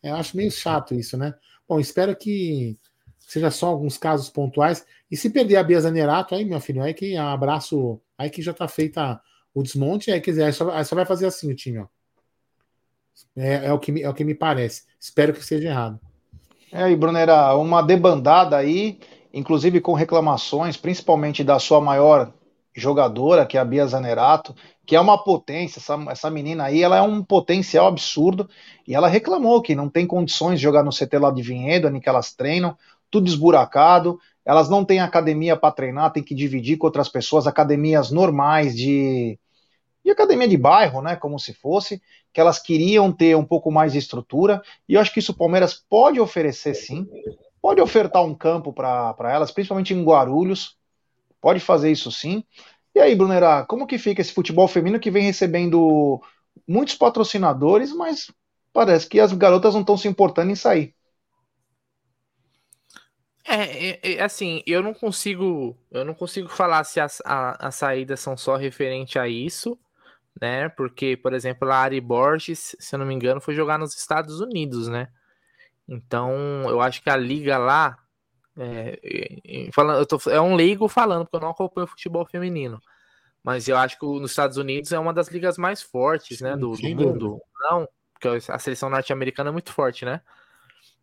Eu 0.00 0.14
acho 0.14 0.36
meio 0.36 0.50
chato 0.50 0.94
isso, 0.94 1.16
né? 1.16 1.34
Bom, 1.68 1.80
espero 1.80 2.14
que 2.14 2.78
seja 3.18 3.50
só 3.50 3.66
alguns 3.66 3.98
casos 3.98 4.30
pontuais. 4.30 4.86
E 5.10 5.16
se 5.16 5.28
perder 5.28 5.56
a 5.56 5.64
Bia 5.64 5.80
Zanerato, 5.80 6.34
aí, 6.34 6.44
meu 6.44 6.60
filho, 6.60 6.82
aí 6.82 6.94
que 6.94 7.16
abraço, 7.16 8.00
aí 8.16 8.30
que 8.30 8.40
já 8.40 8.52
está 8.52 8.68
feita 8.68 9.20
o 9.52 9.62
desmonte, 9.62 10.10
aí, 10.10 10.20
quiser, 10.20 10.46
aí 10.46 10.52
só, 10.52 10.70
aí 10.70 10.84
só 10.84 10.94
vai 10.94 11.04
fazer 11.04 11.26
assim 11.26 11.50
o 11.50 11.54
time, 11.54 11.78
ó. 11.78 11.86
É, 13.36 13.66
é, 13.66 13.72
o 13.72 13.78
que 13.78 13.92
me, 13.92 14.02
é 14.02 14.08
o 14.08 14.14
que 14.14 14.24
me 14.24 14.34
parece. 14.34 14.84
Espero 14.98 15.32
que 15.32 15.44
seja 15.44 15.68
errado. 15.68 16.00
É, 16.72 16.90
e 16.90 16.96
Brunera, 16.96 17.54
uma 17.56 17.82
debandada 17.82 18.56
aí, 18.56 18.98
inclusive 19.32 19.80
com 19.80 19.92
reclamações, 19.92 20.76
principalmente 20.76 21.44
da 21.44 21.58
sua 21.58 21.80
maior 21.80 22.32
jogadora, 22.74 23.46
que 23.46 23.56
é 23.56 23.60
a 23.60 23.64
Bia 23.64 23.86
Zanerato, 23.86 24.54
que 24.84 24.96
é 24.96 25.00
uma 25.00 25.22
potência, 25.22 25.78
essa, 25.78 25.96
essa 26.10 26.30
menina 26.30 26.64
aí, 26.64 26.82
ela 26.82 26.96
é 26.96 27.02
um 27.02 27.22
potencial 27.22 27.86
absurdo, 27.86 28.48
e 28.86 28.94
ela 28.94 29.08
reclamou 29.08 29.62
que 29.62 29.74
não 29.74 29.88
tem 29.88 30.06
condições 30.06 30.58
de 30.58 30.64
jogar 30.64 30.82
no 30.82 30.90
CT 30.90 31.18
lá 31.18 31.30
de 31.30 31.42
Vinhedo, 31.42 32.00
que 32.00 32.08
elas 32.08 32.34
treinam, 32.34 32.76
tudo 33.10 33.28
esburacado, 33.28 34.18
elas 34.44 34.68
não 34.68 34.84
têm 34.84 35.00
academia 35.00 35.56
para 35.56 35.72
treinar, 35.72 36.12
tem 36.12 36.22
que 36.22 36.34
dividir 36.34 36.76
com 36.76 36.86
outras 36.86 37.08
pessoas, 37.08 37.46
academias 37.46 38.10
normais 38.10 38.76
de, 38.76 39.38
de 40.04 40.10
academia 40.10 40.48
de 40.48 40.56
bairro, 40.56 41.00
né, 41.00 41.14
como 41.14 41.38
se 41.38 41.54
fosse, 41.54 42.02
que 42.32 42.40
elas 42.40 42.58
queriam 42.58 43.12
ter 43.12 43.36
um 43.36 43.44
pouco 43.44 43.70
mais 43.70 43.92
de 43.92 43.98
estrutura, 43.98 44.60
e 44.88 44.94
eu 44.94 45.00
acho 45.00 45.12
que 45.12 45.20
isso 45.20 45.32
o 45.32 45.36
Palmeiras 45.36 45.82
pode 45.88 46.18
oferecer 46.20 46.74
sim, 46.74 47.06
pode 47.62 47.80
ofertar 47.80 48.24
um 48.24 48.34
campo 48.34 48.72
para 48.72 49.32
elas, 49.32 49.52
principalmente 49.52 49.94
em 49.94 50.04
Guarulhos, 50.04 50.76
pode 51.44 51.60
fazer 51.60 51.92
isso 51.92 52.10
sim. 52.10 52.42
E 52.94 52.98
aí, 52.98 53.14
Brunera, 53.14 53.66
como 53.66 53.86
que 53.86 53.98
fica 53.98 54.22
esse 54.22 54.32
futebol 54.32 54.66
feminino 54.66 54.98
que 54.98 55.10
vem 55.10 55.24
recebendo 55.24 56.22
muitos 56.66 56.94
patrocinadores, 56.94 57.92
mas 57.92 58.32
parece 58.72 59.06
que 59.06 59.20
as 59.20 59.30
garotas 59.30 59.74
não 59.74 59.82
estão 59.82 59.94
se 59.98 60.08
importando 60.08 60.50
em 60.50 60.56
sair. 60.56 60.94
É, 63.46 63.90
é, 63.90 64.14
é, 64.14 64.22
assim, 64.22 64.62
eu 64.66 64.82
não 64.82 64.94
consigo, 64.94 65.76
eu 65.90 66.02
não 66.02 66.14
consigo 66.14 66.48
falar 66.48 66.82
se 66.84 66.98
as, 66.98 67.20
a, 67.26 67.68
as 67.68 67.74
saídas 67.74 68.20
são 68.20 68.38
só 68.38 68.56
referente 68.56 69.18
a 69.18 69.28
isso, 69.28 69.78
né? 70.40 70.70
Porque, 70.70 71.14
por 71.14 71.34
exemplo, 71.34 71.70
a 71.70 71.76
Ari 71.76 72.00
Borges, 72.00 72.74
se 72.80 72.94
eu 72.94 72.98
não 72.98 73.04
me 73.04 73.12
engano, 73.12 73.38
foi 73.38 73.54
jogar 73.54 73.78
nos 73.78 73.94
Estados 73.94 74.40
Unidos, 74.40 74.88
né? 74.88 75.08
Então, 75.86 76.32
eu 76.70 76.80
acho 76.80 77.02
que 77.02 77.10
a 77.10 77.18
liga 77.18 77.58
lá, 77.58 77.98
é, 78.56 79.68
falando, 79.72 79.98
eu 79.98 80.06
tô, 80.06 80.30
é 80.30 80.40
um 80.40 80.54
leigo 80.54 80.88
falando, 80.88 81.24
porque 81.24 81.36
eu 81.36 81.40
não 81.40 81.50
acompanho 81.50 81.86
futebol 81.86 82.24
feminino. 82.24 82.80
Mas 83.42 83.68
eu 83.68 83.76
acho 83.76 83.98
que 83.98 84.06
nos 84.06 84.30
Estados 84.30 84.56
Unidos 84.56 84.92
é 84.92 84.98
uma 84.98 85.12
das 85.12 85.28
ligas 85.28 85.58
mais 85.58 85.82
fortes, 85.82 86.40
né? 86.40 86.56
Do, 86.56 86.72
do 86.72 86.88
mundo. 86.88 87.40
Não, 87.60 87.86
porque 88.12 88.50
a 88.50 88.58
seleção 88.58 88.88
norte-americana 88.88 89.50
é 89.50 89.52
muito 89.52 89.72
forte, 89.72 90.04
né? 90.04 90.22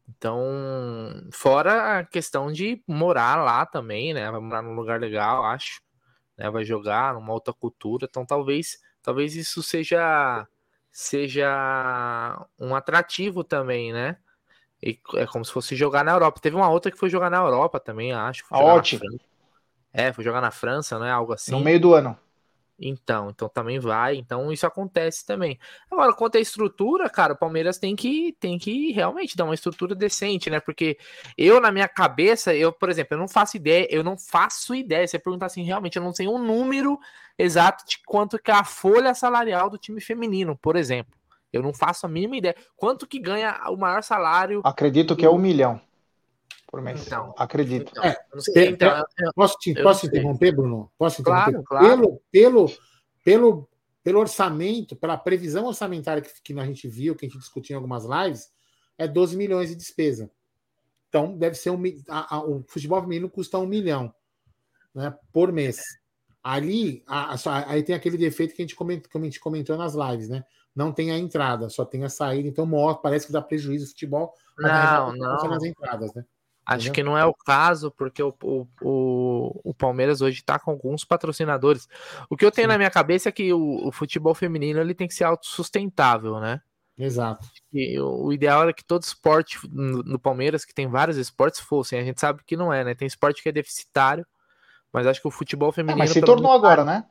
Então, 0.10 0.44
fora 1.32 2.00
a 2.00 2.04
questão 2.04 2.52
de 2.52 2.84
morar 2.88 3.44
lá 3.44 3.66
também, 3.66 4.14
né? 4.14 4.30
Vai 4.32 4.40
morar 4.40 4.62
num 4.62 4.74
lugar 4.74 5.00
legal, 5.00 5.44
acho. 5.46 5.82
Né? 6.38 6.50
Vai 6.50 6.66
jogar 6.66 7.14
numa 7.14 7.32
outra 7.32 7.54
cultura. 7.54 8.08
Então, 8.10 8.26
talvez, 8.26 8.80
talvez 9.02 9.36
isso 9.36 9.62
seja 9.62 10.48
seja 10.92 12.46
um 12.60 12.76
atrativo 12.76 13.44
também, 13.44 13.94
né? 13.94 14.18
E 14.82 15.00
é 15.16 15.26
como 15.28 15.46
se 15.46 15.52
fosse 15.52 15.76
jogar 15.76 16.04
na 16.04 16.12
Europa. 16.12 16.40
Teve 16.42 16.56
uma 16.56 16.70
outra 16.70 16.92
que 16.92 16.98
foi 16.98 17.10
jogar 17.10 17.30
na 17.30 17.38
Europa 17.38 17.80
também, 17.80 18.12
acho. 18.12 18.44
A 18.50 18.60
ótima. 18.60 19.06
É, 19.94 20.12
foi 20.12 20.24
jogar 20.24 20.42
na 20.42 20.52
França, 20.52 20.98
não 20.98 21.06
é 21.06 21.12
algo 21.12 21.34
assim. 21.34 21.52
No 21.52 21.60
meio 21.60 21.80
do 21.80 21.94
ano. 21.94 22.18
Então, 22.82 23.30
então 23.30 23.48
também 23.48 23.78
vai. 23.80 24.16
Então 24.16 24.52
isso 24.52 24.66
acontece 24.66 25.24
também. 25.24 25.60
Agora, 25.90 26.14
quanto 26.14 26.38
à 26.38 26.42
estrutura, 26.42 27.08
cara, 27.10 27.34
o 27.34 27.38
Palmeiras 27.38 27.78
tem 27.78 27.96
que 27.96 28.36
tem 28.40 28.58
que 28.58 28.92
realmente 28.92 29.38
dar 29.38 29.46
uma 29.46 29.54
estrutura 29.54 29.94
decente, 29.94 30.50
né? 30.50 30.60
Porque 30.60 30.98
eu 31.38 31.62
na 31.62 31.72
minha 31.72 31.88
cabeça, 31.88 32.56
eu, 32.56 32.74
por 32.74 32.90
exemplo, 32.90 33.14
eu 33.14 33.20
não 33.20 33.28
faço 33.28 33.56
ideia, 33.56 33.88
eu 33.92 34.04
não 34.04 34.18
faço 34.18 34.74
ideia. 34.74 35.08
Você 35.08 35.20
perguntar 35.20 35.46
assim, 35.46 35.64
realmente, 35.64 35.98
eu 35.98 36.04
não 36.04 36.14
sei 36.14 36.28
um 36.28 36.40
número 36.40 37.00
exato 37.38 37.86
de 37.88 38.00
quanto 38.04 38.40
que 38.40 38.50
é 38.50 38.56
a 38.56 38.64
folha 38.64 39.14
salarial 39.14 39.70
do 39.70 39.78
time 39.78 40.02
feminino, 40.02 40.58
por 40.58 40.76
exemplo. 40.76 41.21
Eu 41.52 41.62
não 41.62 41.74
faço 41.74 42.06
a 42.06 42.10
mínima 42.10 42.38
ideia. 42.38 42.56
Quanto 42.76 43.08
que 43.08 43.20
ganha 43.20 43.60
o 43.70 43.78
maior 43.78 44.04
salário? 44.04 44.62
Acredito 44.64 45.16
que 45.16 45.26
é 45.26 45.30
um 45.30 45.38
milhão 45.38 45.82
por 46.72 46.82
mês. 46.82 47.06
Então, 47.06 47.36
Acredito. 47.38 47.92
Então, 47.92 48.04
é, 48.04 48.16
sei, 48.40 48.70
então, 48.70 49.04
posso 49.36 49.58
te, 49.60 49.74
posso 49.74 50.06
interromper, 50.06 50.54
Bruno? 50.54 50.90
Posso 50.98 51.22
interromper? 51.22 51.62
Claro, 51.64 51.64
claro. 51.64 51.86
Pelo, 51.86 52.22
pelo, 52.32 52.72
pelo, 53.24 53.70
pelo 54.02 54.20
orçamento, 54.20 54.96
pela 54.96 55.18
previsão 55.18 55.66
orçamentária 55.66 56.22
que, 56.22 56.32
que 56.42 56.58
a 56.58 56.66
gente 56.66 56.88
viu, 56.88 57.16
que 57.16 57.26
a 57.26 57.30
gente 57.30 57.38
discutiu 57.38 57.74
em 57.74 57.78
algumas 57.78 58.06
lives, 58.06 58.50
é 58.98 59.06
12 59.08 59.36
milhões 59.36 59.70
de 59.70 59.76
despesa. 59.76 60.32
Então, 61.10 61.38
deve 61.38 61.56
ser 61.56 61.72
um. 61.72 61.84
A, 62.08 62.38
a, 62.38 62.44
o 62.46 62.64
futebol 62.68 63.02
feminino 63.02 63.30
custa 63.30 63.60
um 63.60 63.66
milhão 63.66 64.14
né, 64.96 65.14
por 65.34 65.52
mês. 65.52 65.82
Ali, 66.42 67.04
a, 67.06 67.36
aí 67.68 67.84
tem 67.84 67.94
aquele 67.94 68.18
defeito 68.18 68.56
que 68.56 68.62
a, 68.62 68.66
gente 68.66 68.76
comentou, 68.76 69.12
que 69.12 69.18
a 69.18 69.22
gente 69.22 69.40
comentou 69.40 69.78
nas 69.78 69.94
lives, 69.94 70.30
né? 70.30 70.44
Não 70.76 70.92
tem 70.92 71.12
a 71.12 71.18
entrada, 71.18 71.70
só 71.70 71.84
tem 71.84 72.04
a 72.04 72.10
saída. 72.10 72.48
Então, 72.48 72.70
parece 73.02 73.28
que 73.28 73.34
dá 73.34 73.42
prejuízo 73.42 73.86
o 73.86 73.90
futebol. 73.90 74.34
Não, 74.58 75.14
não. 75.16 75.50
Nas 75.50 75.64
entradas, 75.64 76.14
né? 76.14 76.24
Acho 76.66 76.88
Entendeu? 76.88 76.94
que 76.94 77.04
não 77.04 77.18
é 77.18 77.26
o 77.26 77.34
caso, 77.34 77.92
porque 77.92 78.22
o, 78.22 78.34
o, 78.44 78.68
o, 78.82 79.62
o 79.64 79.74
Palmeiras 79.74 80.22
hoje 80.22 80.40
está 80.40 80.60
com 80.60 80.72
alguns 80.72 81.04
patrocinadores. 81.04 81.88
O 82.30 82.38
que 82.38 82.46
eu 82.46 82.52
tenho 82.52 82.68
Sim. 82.68 82.72
na 82.72 82.78
minha 82.78 82.90
cabeça 82.90 83.30
é 83.30 83.32
que 83.32 83.52
o, 83.52 83.88
o, 83.88 83.92
futebol 83.92 84.34
feminino 84.36 84.80
ele 84.80 84.94
tem 84.94 85.08
que 85.08 85.14
ser 85.14 85.24
autossustentável, 85.24 86.40
né? 86.40 86.62
Exato. 86.98 87.48
E 87.74 88.00
o, 88.00 88.26
o 88.26 88.34
ideal 88.34 88.62
era 88.62 88.74
que 88.74 88.86
todo 88.86 89.02
esporte 89.02 89.58
no, 89.72 90.04
no, 90.04 90.20
Palmeiras, 90.20 90.64
que 90.64 90.74
tem 90.74 90.88
vários 90.88 91.18
esportes, 91.18 91.60
fossem. 91.60 92.00
A 92.00 92.04
gente 92.04 92.22
sabe 92.22 92.42
que 92.46 92.56
não 92.56 92.72
é, 92.72 92.84
né? 92.84 92.94
Tem 92.94 93.08
esporte 93.08 93.42
que 93.42 93.50
é 93.50 93.52
deficitário, 93.52 94.26
mas 94.94 95.08
acho 95.08 95.20
que 95.20 95.28
o 95.28 95.32
futebol 95.32 95.72
feminino. 95.72 95.98
É, 95.98 96.04
mas 96.04 96.12
se 96.12 96.22
tornou 96.22 96.52
agora, 96.52 96.86
né? 96.86 97.06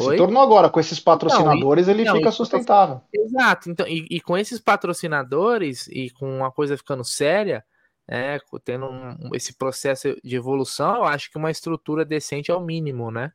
Oi? 0.00 0.12
Se 0.12 0.16
tornou 0.16 0.42
agora, 0.42 0.68
com 0.68 0.80
esses 0.80 0.98
patrocinadores, 0.98 1.86
não, 1.86 1.94
e, 1.94 1.96
ele 1.96 2.04
não, 2.04 2.16
fica 2.16 2.30
sustentável. 2.30 3.00
Exato. 3.12 3.70
Então, 3.70 3.86
e, 3.86 4.06
e 4.10 4.20
com 4.20 4.36
esses 4.36 4.60
patrocinadores 4.60 5.86
e 5.88 6.10
com 6.10 6.44
a 6.44 6.50
coisa 6.50 6.76
ficando 6.76 7.04
séria 7.04 7.64
é, 8.12 8.38
tendo 8.64 8.86
um, 8.86 9.30
esse 9.34 9.54
processo 9.54 10.16
de 10.24 10.34
evolução, 10.34 10.96
eu 10.96 11.04
acho 11.04 11.30
que 11.30 11.38
uma 11.38 11.50
estrutura 11.50 12.04
decente 12.04 12.50
é 12.50 12.54
o 12.54 12.60
mínimo, 12.60 13.08
né? 13.08 13.32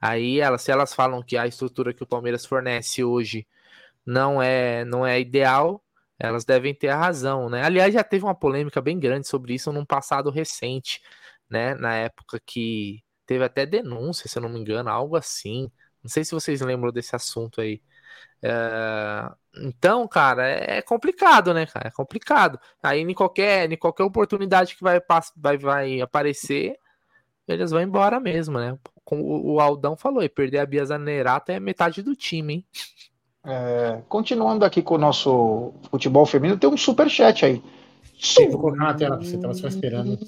Aí 0.00 0.38
elas, 0.38 0.62
se 0.62 0.70
elas 0.70 0.94
falam 0.94 1.22
que 1.22 1.36
a 1.36 1.46
estrutura 1.46 1.92
que 1.92 2.04
o 2.04 2.06
Palmeiras 2.06 2.46
fornece 2.46 3.02
hoje 3.02 3.46
não 4.04 4.40
é 4.40 4.84
não 4.84 5.04
é 5.04 5.18
ideal, 5.20 5.82
elas 6.18 6.44
devem 6.44 6.72
ter 6.74 6.88
a 6.88 6.96
razão, 6.96 7.48
né? 7.48 7.64
Aliás, 7.64 7.92
já 7.92 8.04
teve 8.04 8.24
uma 8.24 8.34
polêmica 8.34 8.80
bem 8.80 8.98
grande 8.98 9.26
sobre 9.26 9.54
isso 9.54 9.72
num 9.72 9.84
passado 9.84 10.30
recente, 10.30 11.02
né? 11.50 11.74
Na 11.74 11.94
época 11.96 12.40
que 12.46 13.02
teve 13.26 13.44
até 13.44 13.66
denúncia, 13.66 14.28
se 14.28 14.38
eu 14.38 14.42
não 14.42 14.48
me 14.48 14.60
engano, 14.60 14.88
algo 14.88 15.16
assim. 15.16 15.70
Não 16.06 16.10
sei 16.10 16.24
se 16.24 16.32
vocês 16.32 16.60
lembram 16.60 16.92
desse 16.92 17.14
assunto 17.14 17.60
aí. 17.60 17.82
É, 18.42 19.30
então, 19.62 20.06
cara, 20.06 20.46
é, 20.46 20.82
complicado, 20.82 21.52
né, 21.52 21.66
cara? 21.66 21.88
É 21.88 21.90
complicado. 21.90 22.58
Aí, 22.82 23.00
em 23.00 23.14
qualquer, 23.14 23.70
em 23.70 23.76
qualquer 23.76 24.04
oportunidade 24.04 24.76
que 24.76 24.82
vai, 24.82 25.00
vai, 25.36 25.58
vai 25.58 26.00
aparecer, 26.00 26.76
eles 27.48 27.70
vão 27.70 27.80
embora 27.80 28.20
mesmo, 28.20 28.58
né? 28.58 28.78
como 29.06 29.22
o 29.24 29.60
Aldão 29.60 29.96
falou, 29.96 30.22
e 30.22 30.28
perder 30.28 30.58
a 30.58 30.66
Bia 30.66 30.84
Zanerato 30.84 31.52
é 31.52 31.60
metade 31.60 32.02
do 32.02 32.16
time, 32.16 32.54
hein? 32.54 32.64
É, 33.44 34.02
continuando 34.08 34.64
aqui 34.64 34.82
com 34.82 34.96
o 34.96 34.98
nosso 34.98 35.72
futebol 35.88 36.26
feminino, 36.26 36.58
tem 36.58 36.68
um 36.68 36.76
super 36.76 37.08
chat 37.08 37.46
aí. 37.46 37.62
Sim, 38.20 38.50
vou 38.50 38.60
colocar 38.60 38.84
na 38.84 38.94
tela 38.94 39.16
você, 39.16 39.36
estava 39.36 39.54
só 39.54 39.68
esperando. 39.68 40.18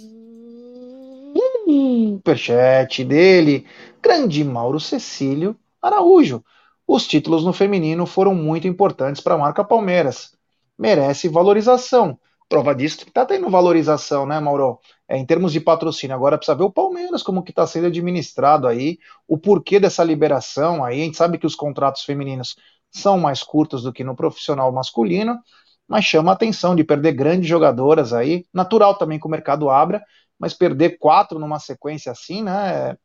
Superchat 1.67 3.05
dele, 3.05 3.67
grande 4.01 4.45
Mauro 4.45 4.79
Cecílio 4.79 5.57
Araújo. 5.81 6.45
Os 6.87 7.07
títulos 7.07 7.45
no 7.45 7.53
feminino 7.53 8.07
foram 8.07 8.35
muito 8.35 8.67
importantes 8.67 9.23
para 9.23 9.35
a 9.35 9.39
marca 9.39 9.65
Palmeiras. 9.65 10.35
Merece 10.79 11.29
valorização. 11.29 12.19
Prova 12.49 12.75
disso 12.75 12.99
que 12.99 13.11
está 13.11 13.27
tendo 13.27 13.51
valorização, 13.51 14.25
né, 14.25 14.41
Mauro? 14.41 14.79
É, 15.07 15.19
em 15.19 15.27
termos 15.27 15.53
de 15.53 15.61
patrocínio. 15.61 16.17
Agora 16.17 16.39
precisa 16.39 16.57
ver 16.57 16.65
o 16.65 16.73
Palmeiras 16.73 17.23
como 17.23 17.43
que 17.43 17.51
está 17.51 17.67
sendo 17.67 17.89
administrado 17.89 18.67
aí, 18.67 18.99
o 19.27 19.37
porquê 19.37 19.79
dessa 19.79 20.03
liberação 20.03 20.83
aí. 20.83 21.03
A 21.03 21.05
gente 21.05 21.17
sabe 21.17 21.37
que 21.37 21.47
os 21.47 21.55
contratos 21.55 22.03
femininos 22.05 22.57
são 22.91 23.19
mais 23.19 23.43
curtos 23.43 23.83
do 23.83 23.93
que 23.93 24.03
no 24.03 24.17
profissional 24.17 24.73
masculino, 24.73 25.39
mas 25.87 26.05
chama 26.05 26.31
a 26.33 26.35
atenção 26.35 26.75
de 26.75 26.85
perder 26.85 27.13
grandes 27.13 27.49
jogadoras 27.49 28.15
aí. 28.15 28.47
Natural 28.53 28.95
também 28.95 29.19
que 29.21 29.27
o 29.27 29.31
mercado 29.31 29.69
abra, 29.69 30.03
mas 30.39 30.55
perder 30.55 30.99
quatro 30.99 31.39
numa 31.39 31.59
sequência 31.59 32.13
assim, 32.13 32.43
né? 32.43 32.97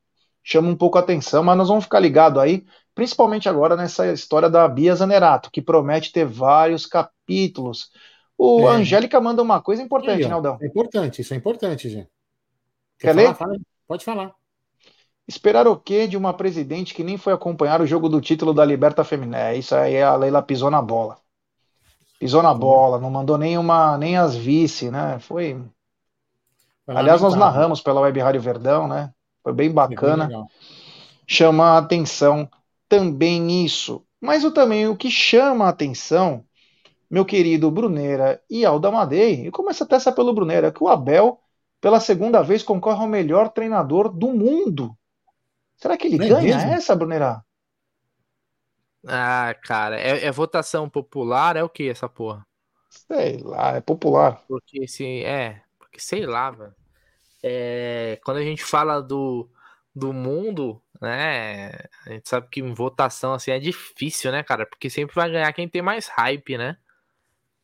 Chama 0.43 0.69
um 0.69 0.75
pouco 0.75 0.97
a 0.97 1.01
atenção, 1.01 1.41
mas 1.41 1.57
nós 1.57 1.69
vamos 1.69 1.85
ficar 1.85 1.99
ligado 1.99 2.39
aí, 2.39 2.65
principalmente 2.93 3.47
agora 3.47 3.77
nessa 3.77 4.11
história 4.11 4.49
da 4.49 4.67
Bia 4.67 4.93
Zanerato, 4.93 5.49
que 5.49 5.61
promete 5.61 6.11
ter 6.11 6.25
vários 6.25 6.85
capítulos. 6.85 7.89
O 8.37 8.69
é. 8.69 8.73
Angélica 8.73 9.21
manda 9.21 9.41
uma 9.41 9.61
coisa 9.61 9.81
importante, 9.81 10.27
Naldão. 10.27 10.57
É 10.61 10.67
importante, 10.67 11.21
isso 11.21 11.33
é 11.33 11.37
importante, 11.37 11.89
gente. 11.89 12.09
Quer, 12.99 13.07
Quer 13.07 13.15
ler? 13.15 13.35
Fala, 13.35 13.55
pode 13.87 14.03
falar. 14.03 14.33
Esperar 15.25 15.65
o 15.67 15.77
quê 15.77 16.05
de 16.05 16.17
uma 16.17 16.33
presidente 16.33 16.93
que 16.93 17.03
nem 17.03 17.17
foi 17.17 17.31
acompanhar 17.31 17.81
o 17.81 17.87
jogo 17.87 18.09
do 18.09 18.19
título 18.19 18.53
da 18.53 18.65
Liberta 18.65 19.05
Feminina? 19.05 19.39
É, 19.39 19.57
isso 19.57 19.73
aí 19.73 20.01
a 20.01 20.13
Leila 20.15 20.41
pisou 20.41 20.69
na 20.69 20.81
bola. 20.81 21.17
Pisou 22.19 22.43
na 22.43 22.53
bola, 22.53 22.99
não 22.99 23.09
mandou 23.09 23.37
nem 23.37 23.57
uma, 23.57 23.97
nem 23.97 24.17
as 24.17 24.35
vice, 24.35 24.91
né? 24.91 25.19
Foi. 25.19 25.61
Foi 26.85 26.95
Aliás, 26.95 27.21
nós 27.21 27.35
narramos 27.35 27.79
pela 27.79 28.01
Web 28.01 28.19
Rádio 28.19 28.41
Verdão, 28.41 28.87
né? 28.87 29.13
Foi 29.43 29.53
bem 29.53 29.71
bacana. 29.71 30.27
Bem 30.27 30.45
chama 31.27 31.71
a 31.71 31.77
atenção 31.77 32.49
também 32.87 33.65
isso. 33.65 34.05
Mas 34.19 34.43
o 34.43 34.51
também 34.51 34.87
o 34.87 34.95
que 34.95 35.11
chama 35.11 35.65
a 35.65 35.69
atenção 35.69 36.45
meu 37.09 37.25
querido 37.25 37.69
Bruneira 37.69 38.41
e 38.49 38.65
Aldamadei, 38.65 39.45
e 39.45 39.51
começa 39.51 39.83
até 39.83 39.97
essa 39.97 40.11
pelo 40.11 40.33
Bruneira, 40.33 40.71
que 40.71 40.83
o 40.83 40.87
Abel, 40.87 41.39
pela 41.79 41.99
segunda 41.99 42.41
vez, 42.41 42.63
concorre 42.63 43.01
ao 43.01 43.07
melhor 43.07 43.49
treinador 43.49 44.09
do 44.09 44.33
mundo. 44.33 44.97
Será 45.75 45.95
que 45.95 46.07
ele 46.07 46.15
é 46.15 46.27
ganha 46.27 46.57
mesmo? 46.57 46.71
essa, 46.71 46.95
Bruneira? 46.95 47.45
Ah, 49.05 49.53
cara, 49.63 49.99
é, 49.99 50.25
é, 50.25 50.31
votação 50.31 50.89
popular? 50.89 51.55
É 51.55 51.63
o 51.63 51.69
que 51.69 51.87
essa 51.87 52.09
porra? 52.09 52.43
Sei 52.89 53.37
lá, 53.43 53.75
é 53.75 53.81
popular. 53.81 54.41
Porque 54.47 54.87
se. 54.87 55.23
É, 55.23 55.61
porque 55.77 55.99
sei 55.99 56.25
lá, 56.25 56.49
velho. 56.49 56.73
É, 57.43 58.19
quando 58.23 58.37
a 58.37 58.43
gente 58.43 58.63
fala 58.63 59.01
do, 59.01 59.49
do 59.93 60.13
mundo, 60.13 60.81
né? 61.01 61.71
A 62.05 62.13
gente 62.13 62.29
sabe 62.29 62.47
que 62.49 62.61
em 62.61 62.73
votação 62.73 63.33
assim 63.33 63.51
é 63.51 63.59
difícil, 63.59 64.31
né, 64.31 64.41
cara? 64.41 64.65
Porque 64.65 64.89
sempre 64.89 65.13
vai 65.13 65.29
ganhar 65.29 65.51
quem 65.51 65.67
tem 65.67 65.81
mais 65.81 66.07
hype, 66.07 66.57
né? 66.57 66.77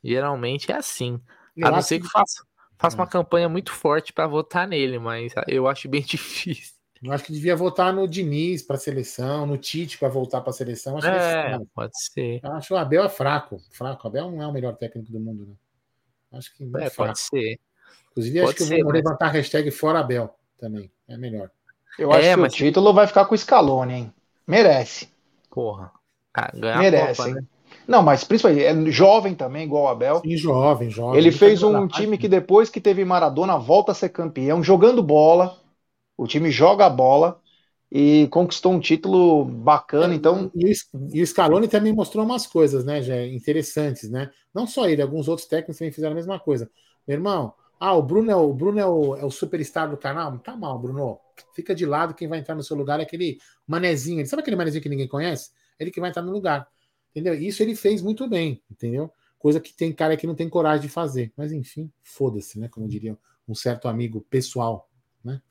Geralmente 0.04 0.72
é 0.72 0.76
assim. 0.76 1.22
Eu 1.56 1.68
a 1.68 1.72
não 1.72 1.82
ser 1.82 2.00
que 2.00 2.08
faça, 2.10 2.44
faça 2.78 2.98
uma 2.98 3.08
campanha 3.08 3.48
muito 3.48 3.72
forte 3.72 4.12
para 4.12 4.28
votar 4.28 4.68
nele, 4.68 5.00
mas 5.00 5.34
eu 5.48 5.68
acho 5.68 5.88
bem 5.88 6.02
difícil. 6.04 6.78
Eu 7.02 7.14
acho 7.14 7.24
que 7.24 7.32
devia 7.32 7.56
votar 7.56 7.94
no 7.94 8.06
Diniz 8.06 8.62
para 8.62 8.76
seleção, 8.76 9.46
no 9.46 9.58
Tite 9.58 9.98
para 9.98 10.10
voltar 10.10 10.42
para 10.42 10.50
a 10.50 10.54
seleção. 10.54 10.98
Acho 10.98 11.08
é, 11.08 11.58
que 11.58 11.66
pode 11.74 11.98
ser. 11.98 12.42
Eu 12.44 12.52
acho 12.52 12.68
que 12.68 12.74
o 12.74 12.78
Abel 12.78 13.06
é 13.06 13.10
fraco. 13.10 13.62
Fraco. 13.72 14.06
O 14.06 14.08
Abel 14.10 14.30
não 14.30 14.42
é 14.44 14.48
o 14.48 14.52
melhor 14.52 14.76
técnico 14.76 15.10
do 15.10 15.20
mundo, 15.20 15.46
né? 15.46 15.56
Acho 16.34 16.54
que 16.54 16.70
é, 16.76 16.86
é 16.86 16.90
pode 16.90 17.18
ser. 17.18 17.58
Inclusive, 18.12 18.40
pode 18.40 18.50
acho 18.50 18.58
que 18.58 18.64
ser, 18.64 18.80
eu 18.80 18.84
vou 18.84 18.94
mas... 18.94 19.04
levantar 19.04 19.28
a 19.28 19.32
hashtag 19.32 19.72
fora 19.72 20.00
Abel 20.00 20.34
também. 20.60 20.92
É 21.08 21.18
melhor. 21.18 21.50
Eu 21.98 22.12
acho 22.12 22.28
é, 22.28 22.34
que 22.34 22.40
mas... 22.40 22.54
o 22.54 22.56
título 22.56 22.94
vai 22.94 23.08
ficar 23.08 23.26
com 23.26 23.36
o 23.36 23.38
Scaloni, 23.38 23.94
hein? 23.94 24.14
Merece. 24.48 25.10
Porra. 25.50 25.92
Ah, 26.34 26.52
Merece, 26.54 27.22
Copa, 27.22 27.34
né? 27.36 27.44
Não, 27.88 28.04
mas 28.04 28.24
principalmente 28.24 28.64
é 28.64 28.92
jovem 28.92 29.34
também, 29.34 29.64
igual 29.64 29.86
o 29.86 29.88
Abel. 29.88 30.22
Sim, 30.22 30.38
jovem, 30.38 30.90
jovem. 30.90 31.18
Ele, 31.18 31.32
fez 31.32 31.64
um 31.64 31.88
time 31.88 32.18
que 32.18 32.28
depois 32.28 32.70
que 32.70 32.80
teve 32.80 33.04
Maradona 33.04 33.58
volta 33.58 33.92
a 33.92 33.96
ser 33.96 34.10
campeão, 34.10 34.64
jogando 34.64 35.02
bola. 35.02 35.58
O 36.16 36.28
time 36.28 36.52
joga 36.52 36.86
a 36.86 36.90
bola 36.90 37.40
e 37.92 38.28
conquistou 38.30 38.74
um 38.74 38.80
título 38.80 39.44
bacana. 39.44 40.14
Então 40.14 40.52
e, 40.56 40.72
o 41.22 41.26
Scaloni 41.26 41.68
também 41.68 41.92
mostrou 41.92 42.24
umas 42.24 42.46
coisas, 42.46 42.86
né, 42.86 43.02
já 43.02 43.26
interessantes, 43.26 44.10
né? 44.10 44.30
Não 44.54 44.68
só 44.68 44.88
ele, 44.88 45.02
alguns 45.02 45.28
outros 45.28 45.48
técnicos 45.48 45.78
também 45.78 45.92
fizeram 45.92 46.12
a 46.14 46.16
mesma 46.16 46.40
coisa. 46.40 46.70
Meu 47.08 47.18
irmão, 47.18 47.54
ah, 47.80 47.94
o 47.94 48.04
Bruno 48.04 48.30
é 48.30 48.36
o 48.36 48.54
Bruno 48.54 48.80
é 48.80 48.86
o, 48.86 49.16
é 49.16 49.24
o 49.24 49.32
superstar 49.32 49.90
do 49.90 49.96
canal. 49.96 50.38
Tá 50.40 50.56
mal, 50.56 50.78
Bruno. 50.78 51.18
Fica 51.56 51.74
de 51.74 51.86
lado. 51.86 52.14
Quem 52.14 52.28
vai 52.28 52.40
entrar 52.40 52.54
no 52.54 52.64
seu 52.64 52.76
lugar 52.76 53.00
é 53.00 53.04
aquele 53.04 53.40
manezinho. 53.66 54.26
Sabe 54.28 54.42
aquele 54.42 54.58
manezinho 54.58 54.84
que 54.84 54.90
ninguém 54.90 55.08
conhece? 55.08 55.52
Ele 55.80 55.90
que 55.90 56.02
vai 56.02 56.10
entrar 56.10 56.22
no 56.22 56.32
lugar. 56.32 56.68
Entendeu? 57.12 57.34
Isso 57.34 57.64
ele 57.64 57.76
fez 57.76 58.02
muito 58.02 58.28
bem, 58.28 58.62
entendeu? 58.70 59.12
Coisa 59.38 59.62
que 59.62 59.74
tem 59.74 59.94
cara 59.94 60.18
que 60.18 60.28
não 60.28 60.36
tem 60.36 60.50
coragem 60.50 60.82
de 60.82 60.90
fazer. 60.90 61.32
Mas 61.38 61.54
enfim, 61.54 61.90
foda-se, 62.04 62.60
né? 62.60 62.68
Como 62.68 62.88
diria 62.88 63.18
um 63.48 63.56
certo 63.56 63.88
amigo 63.88 64.26
pessoal, 64.30 64.90
né? 65.24 65.42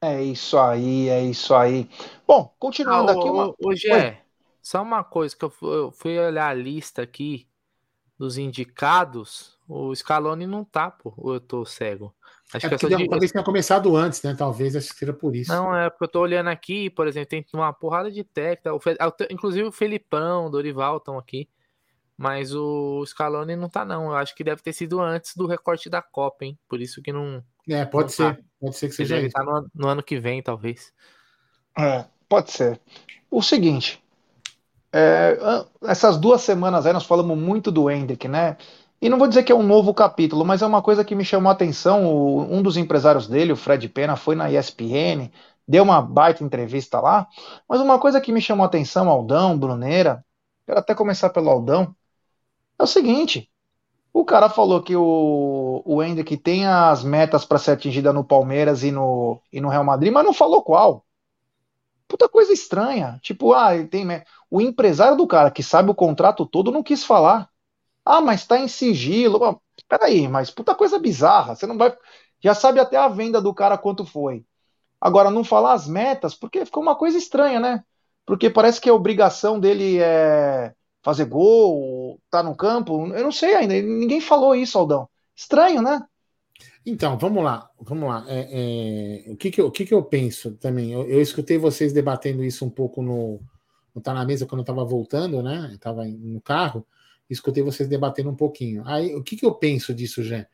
É 0.00 0.20
isso 0.20 0.58
aí, 0.58 1.08
é 1.08 1.22
isso 1.22 1.54
aí. 1.54 1.88
Bom, 2.26 2.52
continuando 2.58 3.12
ah, 3.12 3.14
aqui. 3.14 3.28
Uma... 3.30 3.54
Hoje 3.64 3.90
é 3.90 4.20
só 4.60 4.82
uma 4.82 5.04
coisa 5.04 5.36
que 5.36 5.44
eu 5.44 5.50
fui, 5.50 5.76
eu 5.76 5.92
fui 5.92 6.18
olhar 6.18 6.48
a 6.48 6.54
lista 6.54 7.02
aqui 7.02 7.46
dos 8.18 8.38
indicados. 8.38 9.58
O 9.68 9.94
Scaloni 9.94 10.46
não 10.46 10.64
tá, 10.64 10.90
pô. 10.90 11.12
Ou 11.16 11.34
eu 11.34 11.40
tô 11.40 11.64
cego? 11.64 12.14
Acho 12.52 12.66
é 12.66 12.70
que 12.70 12.88
de... 12.88 13.08
talvez 13.08 13.32
tenha 13.32 13.44
começado 13.44 13.96
antes, 13.96 14.22
né? 14.22 14.34
Talvez 14.36 14.76
acho 14.76 14.90
que 14.90 14.98
seja 14.98 15.12
por 15.12 15.34
isso. 15.34 15.52
Não, 15.52 15.74
é 15.74 15.90
porque 15.90 16.04
eu 16.04 16.08
tô 16.08 16.20
olhando 16.20 16.48
aqui, 16.48 16.90
por 16.90 17.08
exemplo, 17.08 17.30
tem 17.30 17.44
uma 17.52 17.72
porrada 17.72 18.10
de 18.10 18.22
técnica. 18.22 18.70
Inclusive 19.30 19.66
o 19.66 19.72
Felipão, 19.72 20.46
o 20.46 20.50
Dorival 20.50 20.98
estão 20.98 21.18
aqui. 21.18 21.48
Mas 22.16 22.54
o 22.54 23.04
Scaloni 23.04 23.56
não 23.56 23.68
tá, 23.68 23.84
não. 23.84 24.06
Eu 24.06 24.14
acho 24.14 24.34
que 24.36 24.44
deve 24.44 24.62
ter 24.62 24.72
sido 24.72 25.00
antes 25.00 25.34
do 25.34 25.46
recorte 25.46 25.90
da 25.90 26.00
Copa, 26.00 26.44
hein? 26.44 26.56
Por 26.68 26.80
isso 26.80 27.02
que 27.02 27.12
não. 27.12 27.42
É, 27.68 27.84
pode 27.84 28.04
não 28.04 28.08
ser. 28.10 28.36
Tá. 28.36 28.42
Pode 28.60 28.76
ser 28.76 28.88
que 28.88 28.94
seja. 28.94 29.16
Deve 29.16 29.26
estar 29.28 29.44
tá 29.44 29.50
no, 29.50 29.70
no, 29.74 29.88
ano 29.88 30.02
que 30.02 30.20
vem, 30.20 30.40
talvez. 30.40 30.92
É, 31.76 32.04
pode 32.28 32.52
ser. 32.52 32.80
O 33.28 33.42
seguinte. 33.42 34.03
É, 34.96 35.36
essas 35.82 36.16
duas 36.16 36.40
semanas 36.42 36.86
aí 36.86 36.92
nós 36.92 37.04
falamos 37.04 37.36
muito 37.36 37.72
do 37.72 37.90
Hendrick, 37.90 38.28
né? 38.28 38.56
E 39.02 39.08
não 39.08 39.18
vou 39.18 39.26
dizer 39.26 39.42
que 39.42 39.50
é 39.50 39.54
um 39.54 39.62
novo 39.62 39.92
capítulo, 39.92 40.44
mas 40.44 40.62
é 40.62 40.66
uma 40.66 40.80
coisa 40.80 41.04
que 41.04 41.16
me 41.16 41.24
chamou 41.24 41.50
a 41.50 41.52
atenção. 41.52 42.06
O, 42.06 42.42
um 42.42 42.62
dos 42.62 42.76
empresários 42.76 43.26
dele, 43.26 43.52
o 43.52 43.56
Fred 43.56 43.88
Pena, 43.88 44.14
foi 44.14 44.36
na 44.36 44.48
ESPN, 44.48 45.32
deu 45.66 45.82
uma 45.82 46.00
baita 46.00 46.44
entrevista 46.44 47.00
lá. 47.00 47.26
Mas 47.68 47.80
uma 47.80 47.98
coisa 47.98 48.20
que 48.20 48.30
me 48.32 48.40
chamou 48.40 48.62
a 48.62 48.68
atenção, 48.68 49.08
Aldão, 49.08 49.58
Bruneira, 49.58 50.24
quero 50.64 50.78
até 50.78 50.94
começar 50.94 51.30
pelo 51.30 51.50
Aldão, 51.50 51.92
é 52.78 52.84
o 52.84 52.86
seguinte: 52.86 53.50
o 54.12 54.24
cara 54.24 54.48
falou 54.48 54.80
que 54.80 54.94
o, 54.94 55.82
o 55.84 56.02
Hendrick 56.04 56.36
tem 56.36 56.66
as 56.66 57.02
metas 57.02 57.44
para 57.44 57.58
ser 57.58 57.72
atingida 57.72 58.12
no 58.12 58.24
Palmeiras 58.24 58.84
e 58.84 58.92
no, 58.92 59.40
e 59.52 59.60
no 59.60 59.68
Real 59.68 59.84
Madrid, 59.84 60.12
mas 60.12 60.24
não 60.24 60.32
falou 60.32 60.62
qual. 60.62 61.04
Puta 62.08 62.28
coisa 62.28 62.52
estranha. 62.52 63.18
Tipo, 63.22 63.52
ah, 63.52 63.70
tem. 63.88 64.06
O 64.50 64.60
empresário 64.60 65.16
do 65.16 65.26
cara 65.26 65.50
que 65.50 65.62
sabe 65.62 65.90
o 65.90 65.94
contrato 65.94 66.46
todo 66.46 66.70
não 66.70 66.82
quis 66.82 67.04
falar. 67.04 67.48
Ah, 68.04 68.20
mas 68.20 68.42
está 68.42 68.58
em 68.58 68.68
sigilo. 68.68 69.60
Peraí, 69.88 70.28
mas 70.28 70.50
puta 70.50 70.74
coisa 70.74 70.98
bizarra. 70.98 71.54
Você 71.56 71.66
não 71.66 71.78
vai. 71.78 71.96
Já 72.40 72.54
sabe 72.54 72.80
até 72.80 72.96
a 72.96 73.08
venda 73.08 73.40
do 73.40 73.54
cara 73.54 73.78
quanto 73.78 74.04
foi. 74.04 74.44
Agora, 75.00 75.30
não 75.30 75.44
falar 75.44 75.74
as 75.74 75.86
metas, 75.88 76.34
porque 76.34 76.64
ficou 76.64 76.82
uma 76.82 76.96
coisa 76.96 77.18
estranha, 77.18 77.60
né? 77.60 77.84
Porque 78.26 78.50
parece 78.50 78.80
que 78.80 78.88
a 78.88 78.94
obrigação 78.94 79.60
dele 79.60 79.98
é 80.00 80.74
fazer 81.02 81.26
gol, 81.26 82.20
tá 82.30 82.42
no 82.42 82.56
campo. 82.56 83.06
Eu 83.14 83.24
não 83.24 83.32
sei 83.32 83.54
ainda. 83.54 83.74
Ninguém 83.74 84.20
falou 84.20 84.54
isso, 84.54 84.78
Aldão. 84.78 85.08
Estranho, 85.36 85.82
né? 85.82 86.02
Então, 86.86 87.18
vamos 87.18 87.42
lá, 87.42 87.70
vamos 87.80 88.08
lá. 88.08 88.24
É, 88.28 89.26
é, 89.28 89.32
o 89.32 89.36
que, 89.36 89.50
que, 89.50 89.60
eu, 89.60 89.66
o 89.66 89.70
que, 89.70 89.86
que 89.86 89.94
eu 89.94 90.02
penso 90.02 90.52
também? 90.56 90.92
Eu, 90.92 91.08
eu, 91.08 91.20
escutei 91.20 91.56
vocês 91.56 91.92
debatendo 91.92 92.44
isso 92.44 92.64
um 92.64 92.70
pouco 92.70 93.02
no, 93.02 93.40
no 93.94 94.02
Tá 94.02 94.12
na 94.12 94.24
Mesa 94.24 94.44
quando 94.44 94.60
eu 94.60 94.64
estava 94.64 94.84
voltando, 94.84 95.42
né? 95.42 95.68
Eu 95.70 95.76
estava 95.76 96.04
no 96.04 96.40
carro 96.40 96.86
escutei 97.28 97.62
vocês 97.62 97.88
debatendo 97.88 98.30
um 98.30 98.36
pouquinho. 98.36 98.82
Aí, 98.86 99.14
o 99.14 99.22
que, 99.22 99.36
que 99.36 99.46
eu 99.46 99.54
penso 99.54 99.94
disso, 99.94 100.22
Jé? 100.22 100.48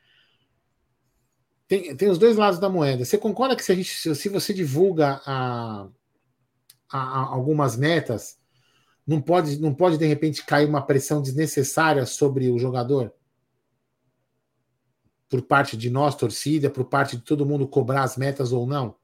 Tem, 1.66 1.94
tem 1.96 2.08
os 2.10 2.18
dois 2.18 2.36
lados 2.36 2.58
da 2.58 2.68
moeda. 2.68 3.04
Você 3.04 3.16
concorda 3.16 3.54
que 3.54 3.64
se, 3.64 3.72
a 3.72 3.74
gente, 3.74 4.14
se 4.14 4.28
você 4.28 4.52
divulga 4.52 5.20
a, 5.24 5.88
a, 6.88 6.98
a 6.98 7.18
algumas 7.26 7.76
metas, 7.76 8.38
não 9.06 9.20
pode, 9.20 9.60
não 9.60 9.74
pode 9.74 9.96
de 9.96 10.06
repente 10.06 10.44
cair 10.44 10.68
uma 10.68 10.84
pressão 10.84 11.22
desnecessária 11.22 12.04
sobre 12.06 12.50
o 12.50 12.58
jogador? 12.58 13.12
Por 15.30 15.42
parte 15.42 15.76
de 15.76 15.88
nós, 15.88 16.14
torcida, 16.14 16.68
por 16.68 16.84
parte 16.84 17.16
de 17.16 17.22
todo 17.22 17.46
mundo 17.46 17.66
cobrar 17.66 18.02
as 18.02 18.16
metas 18.18 18.52
ou 18.52 18.66
não? 18.66 18.96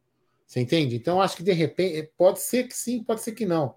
Você 0.47 0.61
entende? 0.61 0.97
Então, 0.97 1.23
acho 1.23 1.37
que 1.37 1.43
de 1.43 1.53
repente, 1.53 2.11
pode 2.19 2.41
ser 2.41 2.69
que 2.69 2.77
sim, 2.77 3.03
pode 3.03 3.23
ser 3.23 3.33
que 3.33 3.47
não. 3.47 3.77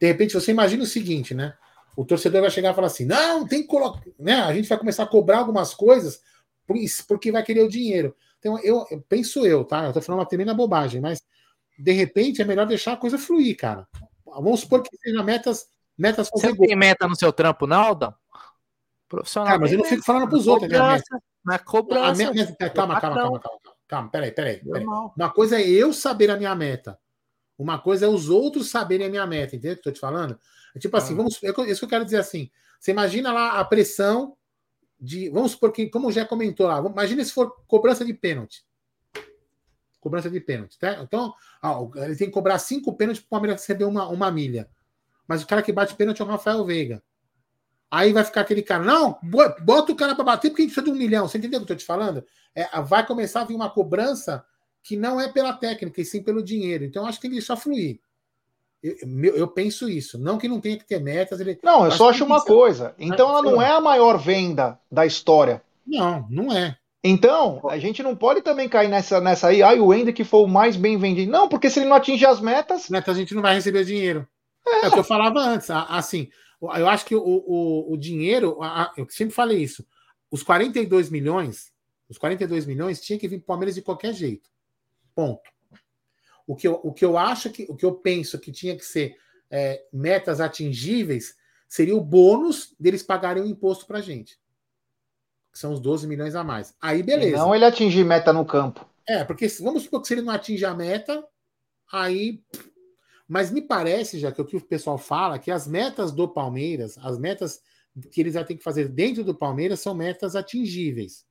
De 0.00 0.06
repente, 0.06 0.34
você 0.34 0.50
imagina 0.50 0.82
o 0.82 0.86
seguinte, 0.86 1.34
né? 1.34 1.54
O 1.96 2.04
torcedor 2.04 2.40
vai 2.40 2.50
chegar 2.50 2.72
e 2.72 2.74
falar 2.74 2.86
assim: 2.86 3.04
não, 3.04 3.46
tem 3.46 3.62
que 3.62 3.68
colocar. 3.68 4.00
Né? 4.18 4.34
A 4.34 4.54
gente 4.54 4.68
vai 4.68 4.78
começar 4.78 5.02
a 5.02 5.08
cobrar 5.08 5.38
algumas 5.38 5.74
coisas 5.74 6.22
porque 7.06 7.30
vai 7.30 7.42
querer 7.42 7.62
o 7.62 7.68
dinheiro. 7.68 8.16
Então, 8.38 8.58
eu, 8.60 8.84
eu 8.90 9.00
penso 9.08 9.46
eu, 9.46 9.64
tá? 9.64 9.84
Eu 9.84 9.92
tô 9.92 10.00
falando 10.00 10.20
uma 10.20 10.28
tremenda 10.28 10.54
bobagem, 10.54 11.00
mas 11.00 11.22
de 11.78 11.92
repente 11.92 12.40
é 12.40 12.44
melhor 12.44 12.66
deixar 12.66 12.92
a 12.94 12.96
coisa 12.96 13.18
fluir, 13.18 13.56
cara. 13.56 13.86
Vamos 14.24 14.60
supor 14.60 14.82
que 14.82 14.96
seja 14.96 15.22
metas, 15.22 15.66
metas 15.96 16.30
Você 16.32 16.48
não 16.48 16.56
tem 16.56 16.74
meta 16.74 17.06
no 17.06 17.16
seu 17.16 17.32
trampo, 17.32 17.66
não, 17.66 17.80
Aldão? 17.80 18.14
Profissional. 19.08 19.48
Cara, 19.48 19.60
mas 19.60 19.72
eu 19.72 19.78
não 19.78 19.84
fico 19.84 20.02
falando 20.02 20.28
pros 20.28 20.46
outros, 20.46 20.70
meta. 20.70 21.22
Na 21.44 21.58
cobrança. 21.58 22.14
Minha, 22.14 22.32
minha, 22.32 22.46
calma, 22.70 23.00
calma, 23.00 23.16
calma, 23.16 23.40
calma, 23.40 23.60
calma. 23.88 24.10
Peraí, 24.10 24.32
peraí. 24.32 24.64
peraí. 24.64 24.84
Uma 24.84 25.30
coisa 25.30 25.60
é 25.60 25.68
eu 25.68 25.92
saber 25.92 26.30
a 26.30 26.36
minha 26.36 26.54
meta. 26.54 26.98
Uma 27.58 27.78
coisa 27.78 28.06
é 28.06 28.08
os 28.08 28.28
outros 28.28 28.70
saberem 28.70 29.06
a 29.06 29.10
minha 29.10 29.26
meta, 29.26 29.56
entendeu? 29.56 29.76
Que 29.76 29.80
eu 29.80 29.84
tô 29.84 29.92
te 29.92 30.00
falando? 30.00 30.38
É 30.74 30.78
tipo 30.78 30.96
assim, 30.96 31.14
ah. 31.14 31.16
vamos. 31.16 31.42
É 31.42 31.48
isso 31.70 31.80
que 31.80 31.84
eu 31.84 31.88
quero 31.88 32.04
dizer 32.04 32.18
assim. 32.18 32.50
Você 32.78 32.90
imagina 32.90 33.32
lá 33.32 33.60
a 33.60 33.64
pressão 33.64 34.36
de. 35.00 35.28
Vamos 35.30 35.52
supor 35.52 35.72
que, 35.72 35.88
como 35.88 36.10
já 36.10 36.24
comentou 36.24 36.66
lá, 36.66 36.78
imagina 36.78 37.24
se 37.24 37.32
for 37.32 37.52
cobrança 37.66 38.04
de 38.04 38.14
pênalti. 38.14 38.64
Cobrança 40.00 40.28
de 40.28 40.40
pênalti, 40.40 40.76
tá? 40.78 41.00
Então, 41.02 41.32
ele 41.96 42.16
tem 42.16 42.26
que 42.26 42.32
cobrar 42.32 42.58
cinco 42.58 42.96
pênaltis 42.96 43.22
para 43.22 43.26
o 43.26 43.30
Palmeiras 43.30 43.60
receber 43.60 43.84
uma, 43.84 44.08
uma 44.08 44.30
milha. 44.32 44.68
Mas 45.28 45.42
o 45.42 45.46
cara 45.46 45.62
que 45.62 45.72
bate 45.72 45.94
pênalti 45.94 46.20
é 46.20 46.24
o 46.24 46.28
Rafael 46.28 46.64
Veiga. 46.64 47.02
Aí 47.92 48.10
vai 48.10 48.24
ficar 48.24 48.40
aquele 48.40 48.62
cara, 48.62 48.82
não, 48.82 49.18
bota 49.60 49.92
o 49.92 49.94
cara 49.94 50.14
para 50.14 50.24
bater 50.24 50.48
porque 50.48 50.62
a 50.62 50.64
gente 50.64 50.74
precisa 50.74 50.90
de 50.90 50.98
um 50.98 50.98
milhão. 50.98 51.28
Você 51.28 51.36
entendeu 51.36 51.60
o 51.60 51.66
que 51.66 51.72
eu 51.72 51.74
estou 51.74 51.76
te 51.76 51.84
falando? 51.84 52.24
É, 52.54 52.80
vai 52.80 53.06
começar 53.06 53.42
a 53.42 53.44
vir 53.44 53.54
uma 53.54 53.68
cobrança 53.68 54.42
que 54.82 54.96
não 54.96 55.20
é 55.20 55.28
pela 55.28 55.52
técnica, 55.52 56.00
e 56.00 56.04
sim 56.06 56.22
pelo 56.22 56.42
dinheiro. 56.42 56.84
Então, 56.84 57.04
acho 57.04 57.18
que 57.18 57.22
tem 57.22 57.30
que 57.32 57.36
deixar 57.36 57.54
fluir. 57.54 58.00
Eu, 58.82 58.96
eu, 59.02 59.36
eu, 59.36 59.46
penso 59.46 59.90
isso. 59.90 60.18
Não 60.18 60.38
que 60.38 60.48
não 60.48 60.58
tenha 60.58 60.78
que 60.78 60.86
ter 60.86 61.00
metas. 61.00 61.38
Ele... 61.38 61.58
Não, 61.62 61.84
eu 61.84 61.90
só 61.90 62.08
acho 62.08 62.24
uma 62.24 62.42
coisa. 62.42 62.94
Então 62.98 63.28
ela 63.28 63.42
não 63.42 63.60
é 63.60 63.70
a 63.70 63.80
maior 63.80 64.16
venda 64.16 64.80
da 64.90 65.04
história. 65.04 65.62
Não, 65.86 66.26
não 66.30 66.50
é. 66.50 66.78
Então, 67.04 67.60
a 67.68 67.76
gente 67.76 68.02
não 68.02 68.16
pode 68.16 68.40
também 68.40 68.70
cair 68.70 68.88
nessa, 68.88 69.20
nessa 69.20 69.48
aí, 69.48 69.62
ai, 69.62 69.78
o 69.80 69.92
Ender 69.92 70.14
que 70.14 70.24
foi 70.24 70.40
o 70.40 70.48
mais 70.48 70.76
bem 70.76 70.96
vendido. 70.96 71.30
Não, 71.30 71.46
porque 71.46 71.68
se 71.68 71.80
ele 71.80 71.90
não 71.90 71.96
atingir 71.96 72.24
as 72.24 72.40
metas. 72.40 72.88
Metas 72.88 73.16
a 73.16 73.18
gente 73.20 73.34
não 73.34 73.42
vai 73.42 73.54
receber 73.54 73.84
dinheiro. 73.84 74.26
É, 74.66 74.86
é 74.86 74.88
o 74.88 74.92
que 74.92 74.98
eu 74.98 75.04
falava 75.04 75.40
antes. 75.40 75.68
Assim, 75.70 76.30
eu 76.62 76.88
acho 76.88 77.04
que 77.04 77.14
o, 77.14 77.22
o, 77.22 77.92
o 77.92 77.96
dinheiro, 77.96 78.58
eu 78.96 79.06
sempre 79.10 79.34
falei 79.34 79.62
isso. 79.62 79.86
Os 80.30 80.42
42 80.42 81.10
milhões, 81.10 81.72
os 82.08 82.18
42 82.18 82.66
milhões 82.66 83.00
tinha 83.00 83.18
que 83.18 83.28
vir 83.28 83.38
para 83.38 83.44
o 83.44 83.46
Palmeiras 83.46 83.74
de 83.74 83.82
qualquer 83.82 84.14
jeito. 84.14 84.48
Ponto. 85.14 85.42
O 86.46 86.56
que 86.56 86.66
eu, 86.66 86.80
o 86.82 86.92
que 86.92 87.04
eu 87.04 87.18
acho 87.18 87.50
que 87.50 87.66
o 87.68 87.76
que 87.76 87.84
eu 87.84 87.94
penso 87.94 88.38
que 88.38 88.52
tinha 88.52 88.76
que 88.76 88.84
ser 88.84 89.16
é, 89.50 89.84
metas 89.92 90.40
atingíveis 90.40 91.36
seria 91.68 91.96
o 91.96 92.00
bônus 92.00 92.74
deles 92.78 93.02
pagarem 93.02 93.42
o 93.42 93.46
imposto 93.46 93.86
para 93.86 94.00
gente. 94.00 94.38
Que 95.52 95.58
são 95.58 95.72
os 95.72 95.80
12 95.80 96.06
milhões 96.06 96.34
a 96.34 96.42
mais. 96.42 96.74
Aí 96.80 97.02
beleza. 97.02 97.36
não 97.36 97.54
ele 97.54 97.64
atingir 97.64 98.04
meta 98.04 98.32
no 98.32 98.44
campo. 98.44 98.86
É, 99.06 99.24
porque 99.24 99.46
vamos 99.60 99.82
supor 99.82 100.00
que 100.00 100.08
se 100.08 100.14
ele 100.14 100.22
não 100.22 100.32
atinge 100.32 100.64
a 100.64 100.74
meta, 100.74 101.26
aí. 101.90 102.42
Mas 103.28 103.50
me 103.50 103.62
parece, 103.62 104.18
já 104.18 104.30
que 104.32 104.40
o 104.40 104.44
que 104.44 104.56
o 104.56 104.60
pessoal 104.60 104.98
fala, 104.98 105.38
que 105.38 105.50
as 105.50 105.66
metas 105.66 106.12
do 106.12 106.28
Palmeiras, 106.28 106.98
as 106.98 107.18
metas 107.18 107.60
que 108.10 108.20
eles 108.20 108.34
vão 108.34 108.44
ter 108.44 108.56
que 108.56 108.62
fazer 108.62 108.88
dentro 108.88 109.22
do 109.22 109.34
Palmeiras 109.34 109.80
são 109.80 109.94
metas 109.94 110.34
atingíveis. 110.34 111.24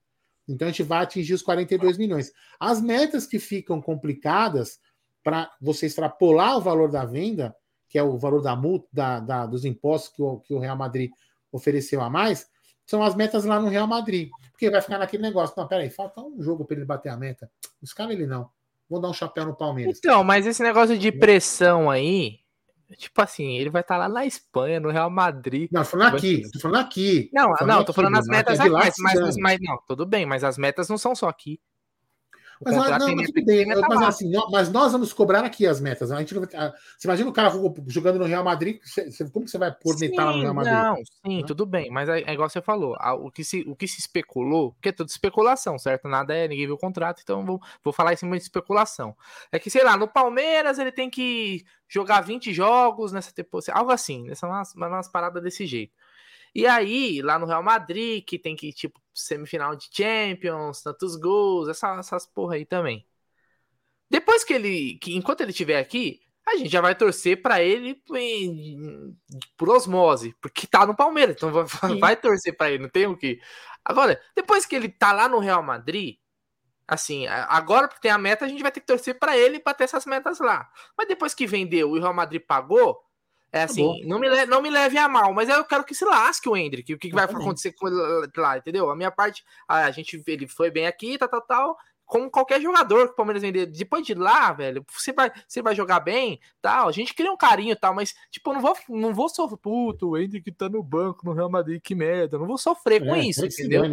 Então 0.47 0.67
a 0.67 0.71
gente 0.71 0.83
vai 0.83 1.03
atingir 1.03 1.33
os 1.33 1.41
42 1.41 1.97
milhões. 1.97 2.31
As 2.59 2.81
metas 2.81 3.25
que 3.25 3.39
ficam 3.39 3.81
complicadas 3.81 4.79
para 5.23 5.51
você 5.61 5.85
extrapolar 5.85 6.57
o 6.57 6.61
valor 6.61 6.89
da 6.89 7.05
venda, 7.05 7.55
que 7.87 7.97
é 7.97 8.03
o 8.03 8.17
valor 8.17 8.41
da 8.41 8.55
multa, 8.55 8.87
da, 8.91 9.19
da, 9.19 9.45
dos 9.45 9.65
impostos 9.65 10.13
que 10.13 10.21
o, 10.21 10.39
que 10.39 10.53
o 10.53 10.59
Real 10.59 10.77
Madrid 10.77 11.11
ofereceu 11.51 12.01
a 12.01 12.09
mais, 12.09 12.47
são 12.85 13.03
as 13.03 13.15
metas 13.15 13.45
lá 13.45 13.59
no 13.59 13.69
Real 13.69 13.87
Madrid. 13.87 14.29
Porque 14.51 14.69
vai 14.69 14.81
ficar 14.81 14.97
naquele 14.97 15.23
negócio. 15.23 15.55
Não, 15.57 15.67
peraí, 15.67 15.89
falta 15.89 16.21
um 16.21 16.41
jogo 16.41 16.65
para 16.65 16.77
ele 16.77 16.85
bater 16.85 17.09
a 17.09 17.17
meta. 17.17 17.49
Os 17.81 17.93
caras 17.93 18.13
ele 18.13 18.25
não. 18.25 18.49
Vou 18.91 18.99
dar 18.99 19.07
um 19.07 19.13
chapéu 19.13 19.45
no 19.45 19.55
Palmeiras. 19.55 19.99
Então, 19.99 20.21
mas 20.21 20.45
esse 20.45 20.61
negócio 20.61 20.97
de 20.97 21.13
pressão 21.13 21.89
aí, 21.89 22.41
Tipo 22.97 23.21
assim, 23.21 23.55
ele 23.55 23.69
vai 23.69 23.81
estar 23.81 23.95
tá 23.95 23.99
lá 23.99 24.09
na 24.09 24.25
Espanha, 24.25 24.77
no 24.77 24.91
Real 24.91 25.09
Madrid. 25.09 25.69
Não, 25.71 25.81
tô 25.81 25.91
falando 25.91 26.15
aqui, 26.17 26.41
tô 26.51 26.59
falando 26.59 26.81
aqui. 26.81 27.29
Não, 27.31 27.43
tô 27.43 27.55
falando 27.55 27.67
não, 27.69 27.77
aqui, 27.77 27.85
tô 27.85 27.93
falando 27.93 28.17
as 28.17 28.27
metas 28.27 28.59
aqui, 28.59 28.69
mas, 28.69 28.93
mas, 28.99 29.35
mas, 29.37 29.59
não, 29.61 29.79
tudo 29.87 30.05
bem, 30.05 30.25
mas 30.25 30.43
as 30.43 30.57
metas 30.57 30.89
não 30.89 30.97
são 30.97 31.15
só 31.15 31.29
aqui. 31.29 31.57
Mas, 32.63 32.75
não, 32.75 33.15
mas 33.15 33.31
mas, 33.89 34.01
assim, 34.03 34.31
mas 34.51 34.71
nós 34.71 34.91
vamos 34.91 35.11
cobrar 35.11 35.43
aqui 35.43 35.65
as 35.65 35.81
metas. 35.81 36.11
A 36.11 36.19
gente, 36.19 36.35
ah, 36.55 36.71
você 36.97 37.07
imagina 37.07 37.29
o 37.29 37.33
cara 37.33 37.51
jogando 37.87 38.19
no 38.19 38.25
Real 38.25 38.43
Madrid, 38.43 38.79
como 39.33 39.45
que 39.45 39.51
você 39.51 39.57
vai 39.57 39.75
cornetar 39.75 40.27
lá 40.27 40.33
no 40.33 40.41
Real 40.41 40.53
Madrid? 40.53 40.73
Não, 40.73 40.95
sim, 41.25 41.43
tudo 41.45 41.65
bem, 41.65 41.89
mas 41.89 42.07
é, 42.07 42.21
é 42.21 42.33
igual 42.33 42.47
você 42.47 42.61
falou, 42.61 42.95
o 43.19 43.31
que, 43.31 43.43
se, 43.43 43.61
o 43.67 43.75
que 43.75 43.87
se 43.87 43.99
especulou, 43.99 44.73
porque 44.73 44.89
é 44.89 44.91
tudo 44.91 45.09
especulação, 45.09 45.79
certo? 45.79 46.07
Nada 46.07 46.35
é, 46.35 46.47
ninguém 46.47 46.67
viu 46.67 46.75
o 46.75 46.79
contrato, 46.79 47.21
então 47.23 47.43
vou, 47.43 47.59
vou 47.83 47.91
falar 47.91 48.13
em 48.13 48.17
cima 48.17 48.37
de 48.37 48.43
especulação. 48.43 49.15
É 49.51 49.57
que, 49.57 49.69
sei 49.69 49.83
lá, 49.83 49.97
no 49.97 50.07
Palmeiras 50.07 50.77
ele 50.77 50.91
tem 50.91 51.09
que 51.09 51.65
jogar 51.89 52.21
20 52.21 52.53
jogos 52.53 53.11
nessa 53.11 53.33
temporada, 53.33 53.73
algo 53.73 53.91
assim, 53.91 54.27
nessa 54.27 54.47
umas, 54.47 54.75
umas 54.75 55.09
paradas 55.09 55.41
desse 55.41 55.65
jeito. 55.65 55.93
E 56.53 56.67
aí, 56.67 57.21
lá 57.21 57.39
no 57.39 57.45
Real 57.45 57.63
Madrid, 57.63 58.23
que 58.25 58.37
tem 58.37 58.55
que, 58.55 58.71
tipo, 58.73 59.00
semifinal 59.13 59.75
de 59.75 59.87
Champions, 59.91 60.81
tantos 60.81 61.15
gols, 61.15 61.69
essa, 61.69 61.97
essas 61.97 62.25
porra 62.25 62.55
aí 62.55 62.65
também. 62.65 63.05
Depois 64.09 64.43
que 64.43 64.53
ele. 64.53 64.99
Que, 64.99 65.15
enquanto 65.15 65.41
ele 65.41 65.51
estiver 65.51 65.79
aqui, 65.79 66.19
a 66.47 66.55
gente 66.57 66.69
já 66.69 66.81
vai 66.81 66.95
torcer 66.95 67.41
para 67.41 67.61
ele 67.61 68.01
por 69.57 69.69
osmose, 69.69 70.35
porque 70.41 70.67
tá 70.67 70.85
no 70.85 70.95
Palmeiras, 70.95 71.35
então 71.35 71.51
vai, 71.51 71.97
vai 71.97 72.15
torcer 72.15 72.55
para 72.55 72.71
ele, 72.71 72.83
não 72.83 72.89
tem 72.89 73.07
o 73.07 73.17
que. 73.17 73.39
Agora, 73.85 74.21
depois 74.35 74.65
que 74.65 74.75
ele 74.75 74.89
tá 74.89 75.11
lá 75.11 75.29
no 75.29 75.39
Real 75.39 75.63
Madrid, 75.63 76.17
assim, 76.87 77.25
agora 77.27 77.87
porque 77.87 78.01
tem 78.01 78.11
a 78.11 78.17
meta, 78.17 78.45
a 78.45 78.47
gente 78.47 78.61
vai 78.61 78.71
ter 78.71 78.81
que 78.81 78.85
torcer 78.85 79.17
para 79.17 79.37
ele 79.37 79.59
para 79.59 79.73
ter 79.73 79.85
essas 79.85 80.05
metas 80.05 80.39
lá. 80.39 80.69
Mas 80.97 81.07
depois 81.07 81.33
que 81.33 81.47
vendeu 81.47 81.95
e 81.95 81.99
o 81.99 82.01
Real 82.01 82.13
Madrid 82.13 82.41
pagou, 82.45 83.01
é 83.51 83.59
tá 83.59 83.65
assim, 83.65 84.05
não, 84.05 84.17
me 84.17 84.29
leve, 84.29 84.49
não 84.49 84.61
me 84.61 84.69
leve 84.69 84.97
a 84.97 85.09
mal, 85.09 85.33
mas 85.33 85.49
eu 85.49 85.63
quero 85.65 85.83
que 85.83 85.93
se 85.93 86.05
lasque 86.05 86.47
o 86.47 86.55
Hendrick. 86.55 86.93
O 86.93 86.97
que, 86.97 87.09
que 87.09 87.15
vai 87.15 87.25
acontecer 87.25 87.73
com 87.73 87.87
ele 87.87 88.31
lá, 88.37 88.57
entendeu? 88.57 88.89
A 88.89 88.95
minha 88.95 89.11
parte, 89.11 89.43
a 89.67 89.91
gente, 89.91 90.23
ele 90.25 90.47
foi 90.47 90.71
bem 90.71 90.87
aqui, 90.87 91.17
tal, 91.17 91.27
tal, 91.27 91.41
tal. 91.41 91.77
Como 92.05 92.29
qualquer 92.29 92.61
jogador 92.61 93.07
que 93.07 93.13
o 93.13 93.15
Palmeiras 93.15 93.41
vender. 93.41 93.65
Depois 93.67 94.05
de 94.05 94.13
lá, 94.13 94.51
velho, 94.51 94.85
você 94.89 95.13
vai, 95.13 95.31
você 95.47 95.61
vai 95.61 95.73
jogar 95.73 96.01
bem, 96.01 96.41
tal. 96.61 96.89
A 96.89 96.91
gente 96.91 97.13
cria 97.13 97.31
um 97.31 97.37
carinho 97.37 97.75
tal, 97.75 97.93
mas, 97.93 98.13
tipo, 98.29 98.49
eu 98.49 98.53
não 98.55 98.61
vou, 98.61 98.77
não 98.89 99.13
vou 99.13 99.29
sofrer. 99.29 99.57
Puto, 99.57 100.09
o 100.09 100.17
Hendrick 100.17 100.51
tá 100.51 100.67
no 100.67 100.83
banco 100.83 101.25
no 101.25 101.31
Real 101.31 101.49
Madrid, 101.49 101.81
que 101.81 101.95
merda. 101.95 102.35
Eu 102.35 102.41
não 102.41 102.47
vou 102.47 102.57
sofrer 102.57 103.01
é, 103.01 103.05
com 103.05 103.15
isso, 103.15 103.45
entendeu? 103.45 103.83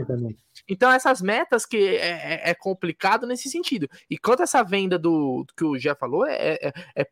Então, 0.69 0.91
essas 0.91 1.23
metas 1.23 1.65
que 1.65 1.77
é, 1.77 2.47
é, 2.47 2.51
é, 2.51 2.55
complicado 2.55 3.25
nesse 3.25 3.49
sentido. 3.49 3.89
E 4.11 4.19
quanto 4.19 4.41
a 4.41 4.45
essa 4.45 4.65
venda 4.65 4.99
do, 4.99 5.47
que 5.57 5.65
o 5.65 5.77
Jeff 5.77 5.99
falou, 5.99 6.27
é, 6.27 6.59
é, 6.61 6.73
é 6.97 7.07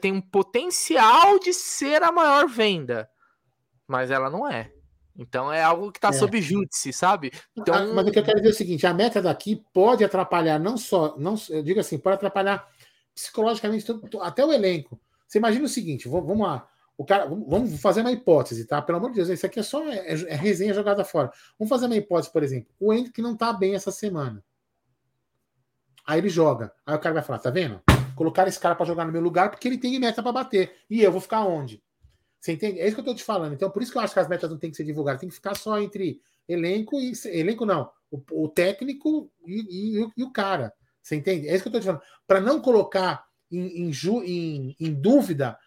tem 0.00 0.12
um 0.12 0.20
potencial 0.20 1.38
de 1.38 1.52
ser 1.52 2.02
a 2.02 2.10
maior 2.10 2.48
venda, 2.48 3.08
mas 3.86 4.10
ela 4.10 4.30
não 4.30 4.48
é. 4.48 4.72
Então 5.16 5.52
é 5.52 5.62
algo 5.62 5.92
que 5.92 5.98
está 5.98 6.08
é. 6.08 6.12
sob 6.12 6.40
júdice, 6.40 6.92
sabe? 6.92 7.30
Então... 7.56 7.74
Ah, 7.74 7.86
mas 7.94 8.06
o 8.06 8.10
que 8.10 8.18
eu 8.18 8.24
quero 8.24 8.38
dizer 8.38 8.48
é 8.48 8.52
o 8.52 8.56
seguinte: 8.56 8.86
a 8.86 8.94
meta 8.94 9.20
daqui 9.20 9.62
pode 9.72 10.02
atrapalhar, 10.02 10.58
não 10.58 10.76
só, 10.76 11.16
não, 11.18 11.34
eu 11.50 11.62
digo 11.62 11.78
assim, 11.80 11.98
pode 11.98 12.14
atrapalhar 12.14 12.66
psicologicamente 13.14 13.84
até 14.22 14.44
o 14.44 14.52
elenco. 14.52 14.98
Você 15.26 15.38
imagina 15.38 15.64
o 15.66 15.68
seguinte: 15.68 16.08
vamos 16.08 16.40
lá, 16.40 16.66
o 16.96 17.04
cara, 17.04 17.26
vamos 17.26 17.80
fazer 17.80 18.00
uma 18.00 18.12
hipótese, 18.12 18.66
tá? 18.66 18.80
Pelo 18.80 18.98
amor 18.98 19.10
de 19.10 19.16
Deus, 19.16 19.28
isso 19.28 19.46
aqui 19.46 19.60
é 19.60 19.62
só 19.62 19.86
é, 19.88 20.06
é 20.06 20.34
resenha 20.34 20.74
jogada 20.74 21.04
fora. 21.04 21.30
Vamos 21.58 21.68
fazer 21.68 21.86
uma 21.86 21.96
hipótese, 21.96 22.32
por 22.32 22.42
exemplo: 22.42 22.72
o 22.80 22.92
Hendrick 22.92 23.20
não 23.20 23.32
está 23.34 23.52
bem 23.52 23.74
essa 23.74 23.90
semana. 23.90 24.42
Aí 26.06 26.18
ele 26.18 26.28
joga. 26.28 26.72
Aí 26.86 26.94
o 26.94 26.98
cara 26.98 27.14
vai 27.14 27.22
falar: 27.22 27.38
tá 27.38 27.50
vendo? 27.50 27.80
Colocar 28.20 28.46
esse 28.46 28.60
cara 28.60 28.74
para 28.74 28.84
jogar 28.84 29.06
no 29.06 29.12
meu 29.12 29.22
lugar 29.22 29.50
porque 29.50 29.66
ele 29.66 29.78
tem 29.78 29.98
meta 29.98 30.22
para 30.22 30.30
bater. 30.30 30.76
E 30.90 31.00
eu 31.00 31.10
vou 31.10 31.22
ficar 31.22 31.40
onde? 31.40 31.82
Você 32.38 32.52
entende? 32.52 32.78
É 32.78 32.84
isso 32.84 32.94
que 32.94 33.00
eu 33.00 33.04
tô 33.06 33.14
te 33.14 33.24
falando. 33.24 33.54
Então, 33.54 33.70
por 33.70 33.80
isso 33.80 33.90
que 33.90 33.96
eu 33.96 34.02
acho 34.02 34.12
que 34.12 34.20
as 34.20 34.28
metas 34.28 34.50
não 34.50 34.58
tem 34.58 34.70
que 34.70 34.76
ser 34.76 34.84
divulgadas, 34.84 35.22
tem 35.22 35.30
que 35.30 35.34
ficar 35.34 35.56
só 35.56 35.80
entre 35.80 36.20
elenco 36.46 37.00
e. 37.00 37.12
Elenco 37.24 37.64
não. 37.64 37.90
O, 38.10 38.44
o 38.44 38.48
técnico 38.48 39.30
e, 39.46 40.00
e, 40.02 40.10
e, 40.18 40.22
o 40.22 40.30
cara. 40.30 40.70
Você 41.00 41.16
entende? 41.16 41.48
É 41.48 41.54
isso 41.54 41.62
que 41.62 41.68
eu 41.68 41.72
tô 41.72 41.80
te 41.80 41.86
falando. 41.86 42.02
Para 42.26 42.42
não 42.42 42.60
colocar 42.60 43.24
em, 43.50 43.88
em, 43.88 43.92
em, 44.26 44.76
em 44.78 44.92
dúvida 44.92 45.58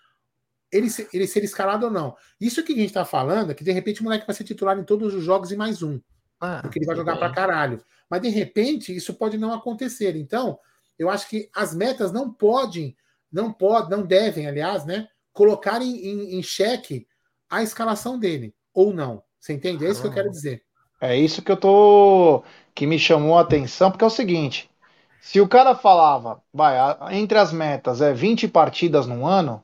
ele, 0.71 0.89
ele 1.11 1.25
ser 1.25 1.43
escalado 1.43 1.87
ou 1.87 1.91
não. 1.91 2.15
Isso 2.39 2.63
que 2.63 2.73
a 2.73 2.75
gente 2.75 2.85
está 2.85 3.03
falando 3.03 3.51
é 3.51 3.55
que 3.55 3.63
de 3.63 3.71
repente 3.71 4.01
o 4.01 4.03
moleque 4.03 4.27
vai 4.27 4.35
ser 4.35 4.43
titular 4.43 4.77
em 4.77 4.83
todos 4.83 5.15
os 5.15 5.23
jogos 5.23 5.51
e 5.51 5.55
mais 5.55 5.81
um. 5.81 5.99
Ah, 6.39 6.59
porque 6.61 6.77
ele 6.77 6.85
vai 6.85 6.95
jogar 6.95 7.17
para 7.17 7.33
caralho. 7.33 7.83
Mas 8.07 8.21
de 8.21 8.29
repente 8.29 8.95
isso 8.95 9.15
pode 9.15 9.39
não 9.39 9.51
acontecer. 9.51 10.15
Então, 10.15 10.59
eu 10.97 11.09
acho 11.09 11.27
que 11.29 11.49
as 11.55 11.73
metas 11.73 12.11
não 12.11 12.31
podem, 12.31 12.95
não 13.31 13.51
podem, 13.51 13.89
não 13.89 14.05
devem, 14.05 14.47
aliás, 14.47 14.85
né, 14.85 15.07
colocar 15.31 15.81
em, 15.81 15.95
em, 15.95 16.39
em 16.39 16.43
xeque 16.43 17.07
a 17.49 17.61
escalação 17.61 18.17
dele, 18.17 18.53
ou 18.73 18.93
não. 18.93 19.23
Você 19.39 19.53
entende? 19.53 19.85
É 19.85 19.89
isso 19.89 20.01
que 20.01 20.07
eu 20.07 20.13
quero 20.13 20.29
dizer. 20.29 20.63
É 21.01 21.17
isso 21.17 21.41
que 21.41 21.51
eu 21.51 21.57
tô. 21.57 22.43
que 22.73 22.87
me 22.87 22.97
chamou 22.97 23.37
a 23.37 23.41
atenção, 23.41 23.91
porque 23.91 24.03
é 24.03 24.07
o 24.07 24.09
seguinte: 24.09 24.69
Se 25.21 25.41
o 25.41 25.47
cara 25.47 25.75
falava, 25.75 26.41
vai, 26.53 26.77
entre 27.11 27.37
as 27.37 27.51
metas 27.51 28.01
é 28.01 28.13
20 28.13 28.47
partidas 28.47 29.05
no 29.05 29.25
ano, 29.25 29.61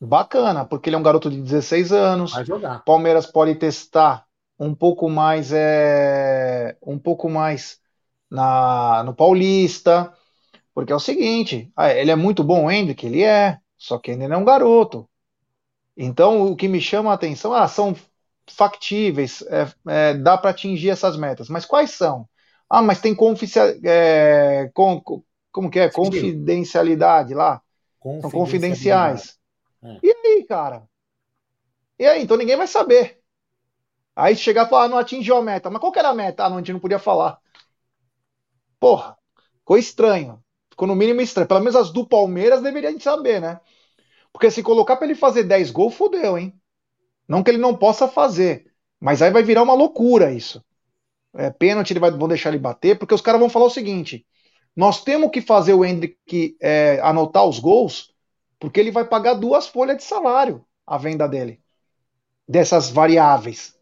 bacana, 0.00 0.64
porque 0.64 0.88
ele 0.88 0.96
é 0.96 0.98
um 0.98 1.02
garoto 1.02 1.30
de 1.30 1.40
16 1.40 1.92
anos. 1.92 2.32
Vai 2.32 2.44
jogar. 2.44 2.84
Palmeiras 2.84 3.26
pode 3.26 3.54
testar 3.54 4.26
um 4.58 4.74
pouco 4.74 5.08
mais, 5.08 5.52
é, 5.52 6.76
um 6.82 6.98
pouco 6.98 7.28
mais 7.28 7.78
na, 8.30 9.02
no 9.04 9.14
Paulista, 9.14 10.12
porque 10.76 10.92
é 10.92 10.96
o 10.96 11.00
seguinte, 11.00 11.72
ah, 11.74 11.90
ele 11.90 12.10
é 12.10 12.14
muito 12.14 12.44
bom, 12.44 12.66
o 12.66 12.70
Hendrick, 12.70 13.06
ele 13.06 13.22
é, 13.22 13.58
só 13.78 13.98
que 13.98 14.10
ainda 14.10 14.28
não 14.28 14.36
é 14.36 14.38
um 14.40 14.44
garoto. 14.44 15.08
Então, 15.96 16.52
o 16.52 16.54
que 16.54 16.68
me 16.68 16.82
chama 16.82 17.10
a 17.10 17.14
atenção, 17.14 17.54
ah, 17.54 17.66
são 17.66 17.96
factíveis, 18.46 19.40
é, 19.48 19.66
é, 19.88 20.12
dá 20.12 20.36
para 20.36 20.50
atingir 20.50 20.90
essas 20.90 21.16
metas, 21.16 21.48
mas 21.48 21.64
quais 21.64 21.92
são? 21.92 22.28
Ah, 22.68 22.82
mas 22.82 23.00
tem 23.00 23.16
é, 23.84 24.70
com, 24.74 25.22
como 25.50 25.70
que 25.70 25.78
é? 25.78 25.88
Confidencialidade 25.88 27.32
lá. 27.32 27.62
São 28.20 28.30
confidenciais. 28.30 29.38
É. 29.82 29.98
E 30.02 30.10
aí, 30.10 30.44
cara? 30.44 30.82
E 31.98 32.04
aí? 32.04 32.22
Então 32.22 32.36
ninguém 32.36 32.54
vai 32.54 32.66
saber. 32.66 33.18
Aí 34.14 34.36
chegar 34.36 34.66
e 34.66 34.68
falar, 34.68 34.84
ah, 34.84 34.88
não 34.88 34.98
atingiu 34.98 35.38
a 35.38 35.42
meta. 35.42 35.70
Mas 35.70 35.80
qual 35.80 35.90
que 35.90 35.98
era 35.98 36.10
a 36.10 36.14
meta? 36.14 36.44
Ah, 36.44 36.50
não, 36.50 36.56
a 36.56 36.60
gente 36.60 36.74
não 36.74 36.80
podia 36.80 36.98
falar. 36.98 37.40
Porra, 38.78 39.16
ficou 39.60 39.78
estranho. 39.78 40.44
Ficou 40.76 40.86
no 40.86 40.94
mínimo 40.94 41.22
estranho. 41.22 41.48
Pelo 41.48 41.60
menos 41.60 41.74
as 41.74 41.90
do 41.90 42.06
Palmeiras 42.06 42.60
deveriam 42.60 43.00
saber, 43.00 43.40
né? 43.40 43.58
Porque 44.30 44.50
se 44.50 44.62
colocar 44.62 44.96
para 44.96 45.06
ele 45.06 45.14
fazer 45.14 45.44
10 45.44 45.70
gols, 45.70 45.94
fodeu, 45.94 46.36
hein? 46.36 46.52
Não 47.26 47.42
que 47.42 47.50
ele 47.50 47.56
não 47.56 47.74
possa 47.74 48.06
fazer. 48.06 48.70
Mas 49.00 49.22
aí 49.22 49.30
vai 49.30 49.42
virar 49.42 49.62
uma 49.62 49.72
loucura 49.72 50.30
isso. 50.30 50.62
É, 51.34 51.48
pênalti, 51.48 51.92
ele 51.92 52.00
vai, 52.00 52.10
vão 52.10 52.28
deixar 52.28 52.50
ele 52.50 52.58
bater, 52.58 52.98
porque 52.98 53.14
os 53.14 53.22
caras 53.22 53.40
vão 53.40 53.48
falar 53.48 53.64
o 53.64 53.70
seguinte: 53.70 54.26
nós 54.76 55.02
temos 55.02 55.30
que 55.30 55.40
fazer 55.40 55.72
o 55.72 55.82
Hendrick 55.82 56.58
é, 56.60 57.00
anotar 57.02 57.46
os 57.46 57.58
gols, 57.58 58.12
porque 58.58 58.78
ele 58.78 58.90
vai 58.90 59.06
pagar 59.06 59.32
duas 59.32 59.66
folhas 59.66 59.96
de 59.96 60.02
salário 60.02 60.62
a 60.86 60.98
venda 60.98 61.26
dele, 61.26 61.58
dessas 62.46 62.90
variáveis. 62.90 63.74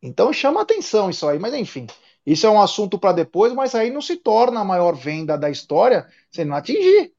Então 0.00 0.32
chama 0.32 0.62
atenção 0.62 1.10
isso 1.10 1.28
aí, 1.28 1.40
mas 1.40 1.54
enfim, 1.54 1.88
isso 2.26 2.46
é 2.46 2.50
um 2.50 2.60
assunto 2.60 2.98
para 2.98 3.12
depois, 3.12 3.52
mas 3.52 3.74
aí 3.74 3.90
não 3.90 4.00
se 4.00 4.16
torna 4.16 4.60
a 4.60 4.64
maior 4.64 4.94
venda 4.94 5.36
da 5.36 5.50
história 5.50 6.06
se 6.30 6.44
não 6.44 6.56
atingir. 6.56 7.12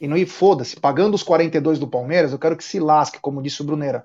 E 0.00 0.06
não 0.06 0.16
ir, 0.16 0.26
foda-se, 0.26 0.78
pagando 0.78 1.14
os 1.14 1.24
42 1.24 1.78
do 1.78 1.88
Palmeiras, 1.88 2.30
eu 2.30 2.38
quero 2.38 2.56
que 2.56 2.62
se 2.62 2.78
lasque, 2.78 3.18
como 3.20 3.42
disse 3.42 3.60
o 3.62 3.64
Brunera. 3.64 4.04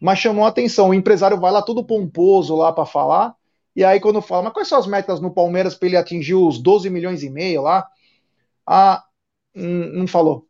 Mas 0.00 0.18
chamou 0.18 0.46
atenção, 0.46 0.88
o 0.88 0.94
empresário 0.94 1.38
vai 1.38 1.52
lá 1.52 1.60
todo 1.60 1.84
pomposo 1.84 2.56
lá 2.56 2.72
para 2.72 2.86
falar, 2.86 3.34
e 3.76 3.84
aí 3.84 4.00
quando 4.00 4.22
fala, 4.22 4.44
mas 4.44 4.52
quais 4.54 4.68
são 4.68 4.78
as 4.78 4.86
metas 4.86 5.20
no 5.20 5.34
Palmeiras 5.34 5.74
para 5.74 5.88
ele 5.88 5.96
atingir 5.98 6.34
os 6.34 6.58
12 6.58 6.88
milhões 6.88 7.22
e 7.22 7.28
meio 7.28 7.60
lá? 7.60 7.86
Ah, 8.66 9.04
não 9.54 10.06
falou. 10.06 10.48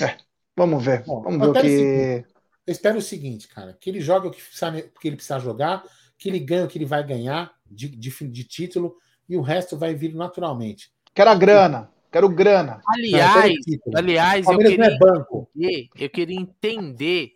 É, 0.00 0.16
vamos 0.56 0.84
ver. 0.84 1.02
Vamos 1.04 1.38
ver 1.38 1.48
o 1.48 1.52
que. 1.52 2.24
Eu 2.66 2.72
espero 2.72 2.98
o 2.98 3.02
seguinte, 3.02 3.48
cara, 3.48 3.76
que 3.78 3.90
ele 3.90 4.00
jogue 4.00 4.28
o 4.28 4.30
que, 4.30 4.40
precisa, 4.40 4.72
que 5.00 5.08
ele 5.08 5.16
precisa 5.16 5.38
jogar, 5.38 5.84
que 6.24 6.30
ele 6.30 6.40
ganhe 6.40 6.64
o 6.64 6.68
que 6.68 6.78
ele 6.78 6.86
vai 6.86 7.04
ganhar 7.06 7.52
de, 7.70 7.86
de, 7.86 8.08
de 8.08 8.44
título 8.44 8.96
e 9.28 9.36
o 9.36 9.42
resto 9.42 9.76
vai 9.76 9.94
vir 9.94 10.14
naturalmente. 10.14 10.90
Quero 11.14 11.28
a 11.28 11.34
grana, 11.34 11.92
quero 12.10 12.30
grana. 12.30 12.80
Aliás, 12.88 13.54
aliás, 13.94 14.46
eu 14.46 14.56
queria, 14.56 14.86
é 14.86 14.98
banco. 14.98 15.50
Entender, 15.54 15.88
eu 15.94 16.08
queria 16.08 16.40
entender 16.40 17.32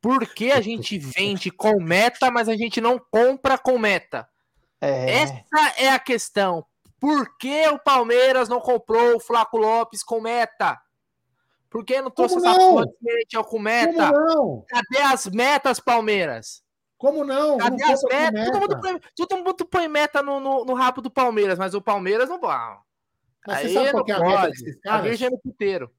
por 0.00 0.26
que 0.26 0.50
a 0.50 0.62
gente 0.62 0.96
vende 0.96 1.50
com 1.50 1.82
meta, 1.82 2.30
mas 2.30 2.48
a 2.48 2.56
gente 2.56 2.80
não 2.80 2.98
compra 2.98 3.58
com 3.58 3.78
meta. 3.78 4.26
É... 4.80 5.20
Essa 5.20 5.74
é 5.76 5.90
a 5.90 5.98
questão. 5.98 6.64
Por 6.98 7.36
que 7.36 7.68
o 7.68 7.78
Palmeiras 7.78 8.48
não 8.48 8.58
comprou 8.58 9.16
o 9.16 9.20
Flaco 9.20 9.58
Lopes 9.58 10.02
com 10.02 10.18
meta? 10.18 10.80
Por 11.68 11.84
que 11.84 12.00
não 12.00 12.10
trouxe 12.10 12.38
essa 12.38 12.54
porra 12.54 12.86
de 12.86 13.42
com 13.44 13.58
meta? 13.58 14.10
Cadê 14.66 15.02
as 15.02 15.26
metas, 15.26 15.78
Palmeiras? 15.78 16.62
Como 17.00 17.24
não? 17.24 17.56
Cadê 17.56 17.82
não 17.82 17.92
as 17.94 18.02
metas? 18.02 18.30
Meta. 18.30 18.52
Todo, 18.52 18.60
mundo 18.60 18.80
põe, 18.82 19.00
todo 19.16 19.36
mundo 19.38 19.64
põe 19.64 19.88
meta 19.88 20.22
no, 20.22 20.38
no, 20.38 20.66
no 20.66 20.74
rabo 20.74 21.00
do 21.00 21.10
Palmeiras, 21.10 21.58
mas 21.58 21.72
o 21.72 21.80
Palmeiras 21.80 22.28
não 22.28 22.38
pode. 22.38 22.78
Aí 23.48 23.72
sabe 23.72 23.90
qual 23.90 24.04
é 24.06 24.12
a 24.12 24.20
meta 24.20 24.48
desses 24.50 24.80
caras? 24.82 25.00
A 25.00 25.02
Virgem 25.08 25.28
é 25.28 25.30
no 25.30 25.38
puteiro. 25.38 25.90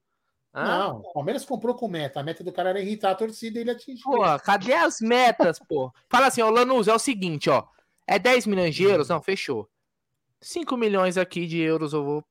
Não, 0.53 0.97
o 0.99 1.11
Palmeiras 1.11 1.43
comprou 1.43 1.73
com 1.73 1.87
meta. 1.87 2.19
A 2.19 2.23
meta 2.23 2.43
do 2.43 2.51
cara 2.51 2.69
era 2.69 2.79
irritar 2.79 3.09
a 3.09 3.15
torcida 3.15 3.57
e 3.57 3.61
ele 3.61 3.71
atingiu. 3.71 4.03
Pô, 4.03 4.21
cadê 4.45 4.75
as 4.75 5.01
metas, 5.01 5.57
pô? 5.57 5.91
Fala 6.07 6.27
assim, 6.27 6.43
ó, 6.43 6.51
Lanús, 6.51 6.87
é 6.87 6.93
o 6.93 6.99
seguinte, 6.99 7.49
ó. 7.49 7.65
É 8.05 8.19
10 8.19 8.45
milhões 8.45 8.75
de 8.75 8.83
euros? 8.83 9.09
Não, 9.09 9.23
fechou. 9.23 9.67
5 10.39 10.77
milhões 10.77 11.17
aqui 11.17 11.47
de 11.47 11.57
euros 11.57 11.93
eu 11.93 12.05
vou 12.05 12.23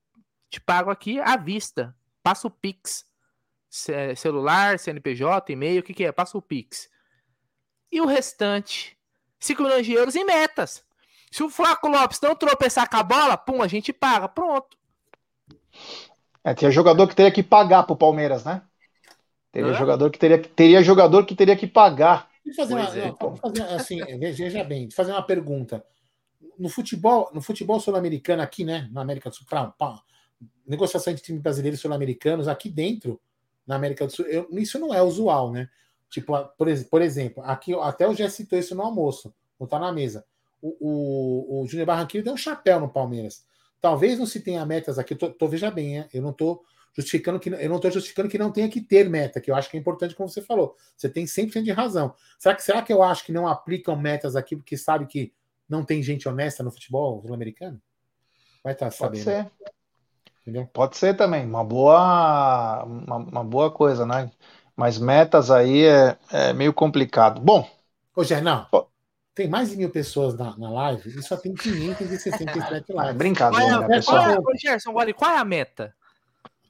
te 0.48 0.60
pago 0.60 0.90
aqui 0.90 1.18
à 1.18 1.36
vista. 1.36 1.92
Passa 2.22 2.46
o 2.46 2.50
Pix 2.50 3.04
celular, 4.16 4.78
CNPJ, 4.78 5.52
e-mail, 5.52 5.80
o 5.80 5.82
que, 5.82 5.94
que 5.94 6.04
é? 6.04 6.12
Passa 6.12 6.38
o 6.38 6.42
Pix. 6.42 6.88
E 7.90 8.00
o 8.00 8.06
restante, 8.06 8.96
5 9.38 9.62
milhões 9.62 9.86
de 9.86 9.92
euros 9.92 10.14
em 10.14 10.24
metas. 10.24 10.84
Se 11.30 11.42
o 11.42 11.50
Flaco 11.50 11.88
Lopes 11.88 12.20
não 12.20 12.34
tropeçar 12.34 12.88
com 12.88 12.96
a 12.96 13.02
bola, 13.02 13.36
pum, 13.36 13.62
a 13.62 13.68
gente 13.68 13.92
paga. 13.92 14.28
Pronto. 14.28 14.76
É, 16.42 16.54
tinha 16.54 16.70
jogador 16.70 17.06
que 17.06 17.14
teria 17.14 17.30
que 17.30 17.42
pagar 17.42 17.84
pro 17.84 17.96
Palmeiras, 17.96 18.44
né? 18.44 18.62
Teria, 19.52 19.72
jogador, 19.74 20.10
que 20.10 20.18
teria, 20.18 20.38
teria 20.40 20.82
jogador 20.82 21.26
que 21.26 21.34
teria 21.34 21.56
que 21.56 21.66
pagar. 21.66 22.28
Fazer 22.56 22.74
uma, 22.74 22.84
é. 22.96 23.06
não, 23.20 23.36
fazer, 23.36 23.62
assim, 23.62 24.18
veja 24.18 24.64
bem, 24.64 24.90
fazer 24.90 25.12
uma 25.12 25.22
pergunta. 25.22 25.84
No 26.58 26.68
futebol, 26.68 27.30
no 27.32 27.40
futebol 27.40 27.80
sul-americano 27.80 28.42
aqui, 28.42 28.64
né, 28.64 28.88
na 28.92 29.00
América 29.00 29.28
do 29.28 29.36
Sul, 29.36 29.46
pra, 29.48 29.66
pra, 29.66 30.00
negociação 30.66 31.12
de 31.12 31.20
times 31.20 31.42
brasileiros 31.42 31.78
e 31.78 31.82
sul-americanos 31.82 32.48
aqui 32.48 32.68
dentro, 32.68 33.20
na 33.66 33.76
América 33.76 34.06
do 34.06 34.12
Sul. 34.12 34.24
Eu, 34.26 34.48
isso 34.52 34.78
não 34.78 34.94
é 34.94 35.02
usual, 35.02 35.50
né? 35.50 35.68
Tipo, 36.10 36.44
por, 36.58 36.68
por 36.90 37.02
exemplo, 37.02 37.42
aqui 37.44 37.72
até 37.74 38.06
o 38.06 38.14
Jé 38.14 38.28
citou 38.28 38.58
isso 38.58 38.74
no 38.74 38.82
almoço, 38.82 39.32
não 39.58 39.66
tá 39.66 39.78
na 39.78 39.92
mesa. 39.92 40.24
O, 40.60 40.76
o, 40.80 41.62
o 41.62 41.66
Júnior 41.66 41.86
Barranquilla 41.86 42.24
deu 42.24 42.34
um 42.34 42.36
chapéu 42.36 42.80
no 42.80 42.88
Palmeiras. 42.88 43.46
Talvez 43.80 44.18
não 44.18 44.26
se 44.26 44.40
tenha 44.40 44.66
metas 44.66 44.98
aqui, 44.98 45.14
tô, 45.14 45.30
tô 45.30 45.48
veja 45.48 45.70
bem, 45.70 46.00
né? 46.00 46.08
eu 46.12 46.20
não 46.20 46.32
tô 46.32 46.62
justificando 46.92 47.38
que 47.38 47.48
eu 47.48 47.68
não 47.68 47.76
estou 47.76 47.90
justificando 47.90 48.28
que 48.28 48.36
não 48.36 48.50
tenha 48.50 48.68
que 48.68 48.80
ter 48.80 49.08
meta, 49.08 49.40
que 49.40 49.50
eu 49.50 49.54
acho 49.54 49.70
que 49.70 49.76
é 49.76 49.80
importante, 49.80 50.14
como 50.14 50.28
você 50.28 50.42
falou. 50.42 50.76
Você 50.96 51.08
tem 51.08 51.24
100% 51.24 51.62
de 51.62 51.70
razão. 51.70 52.14
Será 52.38 52.54
que, 52.54 52.62
será 52.62 52.82
que 52.82 52.92
eu 52.92 53.02
acho 53.02 53.24
que 53.24 53.32
não 53.32 53.46
aplicam 53.46 53.96
metas 53.96 54.34
aqui 54.36 54.56
porque 54.56 54.76
sabe 54.76 55.06
que 55.06 55.32
não 55.68 55.84
tem 55.84 56.02
gente 56.02 56.28
honesta 56.28 56.62
no 56.62 56.72
futebol 56.72 57.22
sul-americano? 57.22 57.80
Vai 58.62 58.72
estar 58.72 58.86
tá 58.86 58.90
sabendo. 58.90 59.24
Pode 59.24 59.36
ser. 59.36 59.50
Entendeu? 60.42 60.66
Pode 60.72 60.96
ser 60.96 61.14
também, 61.16 61.46
uma 61.46 61.62
boa, 61.62 62.82
uma, 62.84 63.16
uma, 63.16 63.44
boa 63.44 63.70
coisa, 63.70 64.06
né? 64.06 64.30
Mas 64.80 64.96
metas 64.96 65.50
aí 65.50 65.84
é, 65.84 66.16
é 66.32 66.54
meio 66.54 66.72
complicado. 66.72 67.38
Bom. 67.38 67.68
Ô, 68.16 68.24
Gernão, 68.24 68.66
tem 69.34 69.46
mais 69.46 69.68
de 69.68 69.76
mil 69.76 69.90
pessoas 69.90 70.34
na, 70.38 70.56
na 70.56 70.70
live 70.70 71.18
e 71.18 71.22
só 71.22 71.36
tem 71.36 71.52
567 71.52 72.90
lives. 72.90 73.14
Brincadeira, 73.14 73.74
qual 73.76 73.82
é, 73.82 73.86
pessoal. 73.88 74.22
Qual 74.22 74.30
é, 74.30 74.38
ô, 74.38 74.58
Gerson, 74.58 74.94
qual 75.14 75.32
é 75.32 75.36
a 75.36 75.44
meta? 75.44 75.94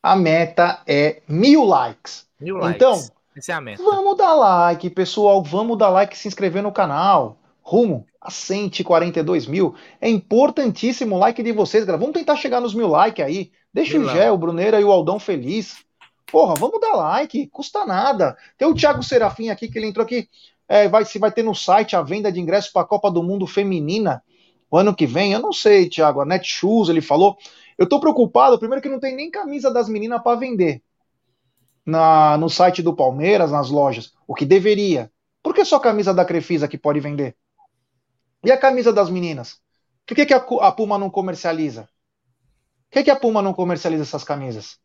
A 0.03 0.17
meta 0.17 0.83
é 0.89 1.23
mil 1.29 1.63
likes. 1.63 2.27
Mil 2.41 2.57
likes. 2.57 2.75
Então, 2.75 2.95
Essa 3.37 3.53
é 3.53 3.55
a 3.55 3.61
meta. 3.61 3.81
vamos 3.81 4.19
dar 4.19 4.35
like, 4.35 4.91
pessoal. 4.91 5.41
Vamos 5.45 5.79
dar 5.79 5.91
like 5.91 6.17
e 6.17 6.19
se 6.19 6.27
inscrever 6.27 6.65
no 6.65 6.73
canal. 6.73 7.39
Rumo 7.63 8.05
a 8.21 8.29
142 8.29 9.47
mil. 9.47 9.77
É 10.01 10.11
importantíssimo 10.11 11.15
o 11.15 11.19
like 11.21 11.41
de 11.45 11.53
vocês, 11.53 11.85
galera. 11.85 12.01
Vamos 12.01 12.15
tentar 12.15 12.35
chegar 12.35 12.61
nos 12.61 12.75
mil 12.75 12.89
likes 12.89 13.25
aí. 13.25 13.53
Deixa 13.73 14.01
o 14.01 14.09
Gé, 14.09 14.33
o 14.33 14.37
Bruneira 14.37 14.81
e 14.81 14.85
o 14.85 14.91
Aldão 14.91 15.21
feliz. 15.21 15.89
Porra, 16.31 16.55
vamos 16.55 16.81
dar 16.81 16.95
like, 16.95 17.47
custa 17.49 17.85
nada. 17.85 18.37
Tem 18.57 18.69
o 18.69 18.75
Thiago 18.75 19.03
Serafim 19.03 19.49
aqui, 19.49 19.69
que 19.69 19.79
ele 19.79 19.87
entrou 19.87 20.05
aqui. 20.05 20.29
É, 20.69 20.89
vai, 20.89 21.05
se 21.05 21.19
vai 21.19 21.33
ter 21.33 21.43
no 21.43 21.55
site 21.55 21.97
a 21.97 22.03
venda 22.03 22.31
de 22.31 22.41
ingressos 22.41 22.71
para 22.71 22.83
a 22.83 22.87
Copa 22.87 23.11
do 23.11 23.23
Mundo 23.23 23.47
Feminina 23.47 24.23
o 24.71 24.79
ano 24.79 24.95
que 24.95 25.07
vem. 25.07 25.33
Eu 25.33 25.41
não 25.41 25.53
sei, 25.53 25.89
Thiago. 25.89 26.21
A 26.21 26.25
Netshoes, 26.25 26.89
ele 26.89 27.01
falou. 27.01 27.37
Eu 27.77 27.89
tô 27.89 27.99
preocupado, 27.99 28.59
primeiro 28.59 28.83
que 28.83 28.89
não 28.89 29.01
tem 29.01 29.17
nem 29.17 29.31
camisa 29.31 29.73
das 29.73 29.89
meninas 29.89 30.23
para 30.23 30.39
vender 30.39 30.83
na, 31.85 32.37
no 32.37 32.49
site 32.49 32.83
do 32.83 32.95
Palmeiras, 32.95 33.51
nas 33.51 33.71
lojas. 33.71 34.13
O 34.27 34.35
que 34.35 34.45
deveria. 34.45 35.11
Por 35.43 35.55
que 35.55 35.65
só 35.65 35.77
a 35.77 35.81
camisa 35.81 36.15
da 36.15 36.25
Crefisa 36.25 36.69
que 36.69 36.79
pode 36.79 37.01
vender? 37.01 37.37
E 38.45 38.53
a 38.53 38.57
camisa 38.57 38.93
das 38.93 39.11
meninas? 39.11 39.59
Por 40.07 40.15
que, 40.15 40.27
que 40.27 40.35
a, 40.35 40.39
a 40.39 40.73
Puma 40.73 40.99
não 40.99 41.11
comercializa? 41.11 41.89
Por 42.89 42.99
que, 42.99 43.05
que 43.05 43.11
a 43.11 43.17
Puma 43.17 43.43
não 43.43 43.53
comercializa 43.53 44.03
essas 44.03 44.25
camisas? 44.25 44.79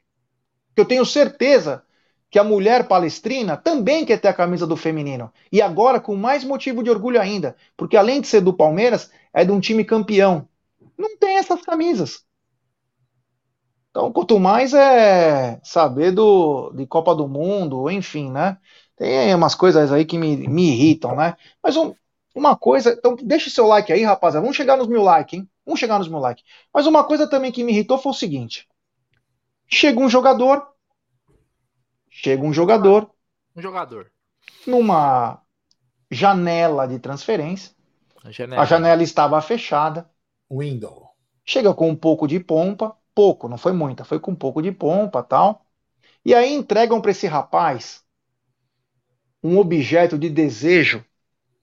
Eu 0.75 0.85
tenho 0.85 1.05
certeza 1.05 1.83
que 2.29 2.39
a 2.39 2.43
mulher 2.43 2.87
palestrina 2.87 3.55
também 3.55 4.05
quer 4.05 4.19
ter 4.19 4.27
a 4.27 4.33
camisa 4.33 4.67
do 4.67 4.75
feminino. 4.75 5.31
E 5.51 5.61
agora 5.61 5.99
com 5.99 6.15
mais 6.15 6.43
motivo 6.43 6.83
de 6.83 6.89
orgulho 6.89 7.19
ainda, 7.21 7.55
porque 7.77 7.95
além 7.95 8.19
de 8.21 8.27
ser 8.27 8.41
do 8.41 8.53
Palmeiras, 8.53 9.09
é 9.33 9.45
de 9.45 9.51
um 9.51 9.59
time 9.59 9.85
campeão. 9.85 10.47
Não 10.97 11.17
tem 11.17 11.37
essas 11.37 11.61
camisas. 11.61 12.25
Então, 13.89 14.11
quanto 14.11 14.37
mais 14.39 14.73
é 14.73 15.59
saber 15.63 16.11
do, 16.11 16.71
de 16.73 16.85
Copa 16.85 17.15
do 17.15 17.27
Mundo, 17.29 17.89
enfim, 17.89 18.29
né? 18.29 18.57
Tem 18.97 19.33
umas 19.33 19.55
coisas 19.55 19.91
aí 19.91 20.03
que 20.03 20.17
me, 20.17 20.35
me 20.49 20.69
irritam, 20.73 21.15
né? 21.15 21.35
Mas 21.63 21.77
um, 21.77 21.95
uma 22.35 22.57
coisa, 22.57 22.91
então 22.91 23.15
deixa 23.15 23.47
o 23.47 23.51
seu 23.51 23.65
like 23.65 23.93
aí, 23.93 24.03
rapaziada. 24.03 24.41
Vamos 24.41 24.57
chegar 24.57 24.75
nos 24.75 24.87
mil 24.87 25.01
likes, 25.01 25.39
hein? 25.39 25.49
Vamos 25.65 25.79
chegar 25.79 25.97
nos 25.97 26.09
mil 26.09 26.19
likes. 26.19 26.43
Mas 26.73 26.85
uma 26.85 27.05
coisa 27.05 27.29
também 27.29 27.51
que 27.51 27.63
me 27.63 27.71
irritou 27.71 27.97
foi 27.97 28.11
o 28.11 28.15
seguinte: 28.15 28.67
chega 29.67 29.99
um 29.99 30.09
jogador, 30.09 30.67
chega 32.09 32.43
um 32.43 32.53
jogador, 32.53 33.09
um 33.55 33.61
jogador 33.61 34.11
numa 34.65 35.41
janela 36.09 36.87
de 36.87 36.99
transferência. 36.99 37.73
A 38.23 38.31
janela, 38.31 38.61
a 38.61 38.65
janela 38.65 39.03
estava 39.03 39.41
fechada. 39.41 40.09
Window. 40.51 41.09
Chega 41.43 41.73
com 41.73 41.89
um 41.89 41.95
pouco 41.95 42.27
de 42.27 42.39
pompa, 42.39 42.95
pouco, 43.13 43.47
não 43.47 43.57
foi 43.57 43.71
muita, 43.71 44.03
foi 44.03 44.19
com 44.19 44.31
um 44.31 44.35
pouco 44.35 44.61
de 44.61 44.71
pompa, 44.71 45.21
tal. 45.21 45.65
E 46.23 46.33
aí 46.33 46.53
entregam 46.53 47.01
para 47.01 47.11
esse 47.11 47.27
rapaz 47.27 48.03
um 49.43 49.59
objeto 49.59 50.17
de 50.17 50.29
desejo 50.29 51.05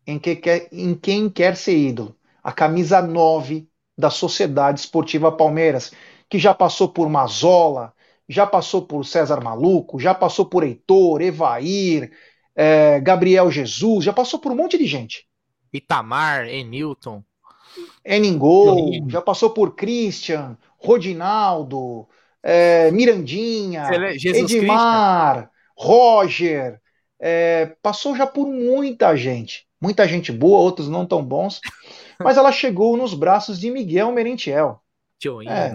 em, 0.06 0.18
que 0.18 0.36
quer, 0.36 0.68
em 0.70 0.94
quem 0.94 1.28
quer 1.28 1.56
ser 1.56 1.76
ídolo. 1.76 2.16
A 2.42 2.52
camisa 2.52 3.02
9 3.02 3.68
da 3.98 4.08
Sociedade 4.08 4.80
Esportiva 4.80 5.32
Palmeiras, 5.32 5.92
que 6.32 6.38
já 6.38 6.54
passou 6.54 6.88
por 6.88 7.10
Mazola, 7.10 7.92
já 8.26 8.46
passou 8.46 8.80
por 8.80 9.04
César 9.04 9.42
Maluco, 9.42 10.00
já 10.00 10.14
passou 10.14 10.46
por 10.46 10.64
Heitor, 10.64 11.20
Evair, 11.20 12.10
é, 12.56 12.98
Gabriel 13.00 13.50
Jesus, 13.50 14.02
já 14.02 14.14
passou 14.14 14.40
por 14.40 14.50
um 14.50 14.54
monte 14.56 14.78
de 14.78 14.86
gente. 14.86 15.26
Itamar, 15.70 16.48
Enilton. 16.48 17.22
Eningol, 18.02 19.10
já 19.10 19.20
passou 19.20 19.50
por 19.50 19.74
Christian, 19.74 20.56
Rodinaldo, 20.78 22.08
é, 22.42 22.90
Mirandinha, 22.92 23.84
Jesus 24.16 24.54
Edmar, 24.54 25.50
Roger, 25.76 26.80
é, 27.20 27.76
passou 27.82 28.16
já 28.16 28.26
por 28.26 28.46
muita 28.46 29.14
gente. 29.18 29.66
Muita 29.78 30.08
gente 30.08 30.32
boa, 30.32 30.60
outros 30.60 30.88
não 30.88 31.04
tão 31.04 31.22
bons. 31.22 31.60
Mas 32.18 32.38
ela 32.38 32.50
chegou 32.50 32.96
nos 32.96 33.12
braços 33.12 33.60
de 33.60 33.70
Miguel 33.70 34.10
Merentiel. 34.12 34.80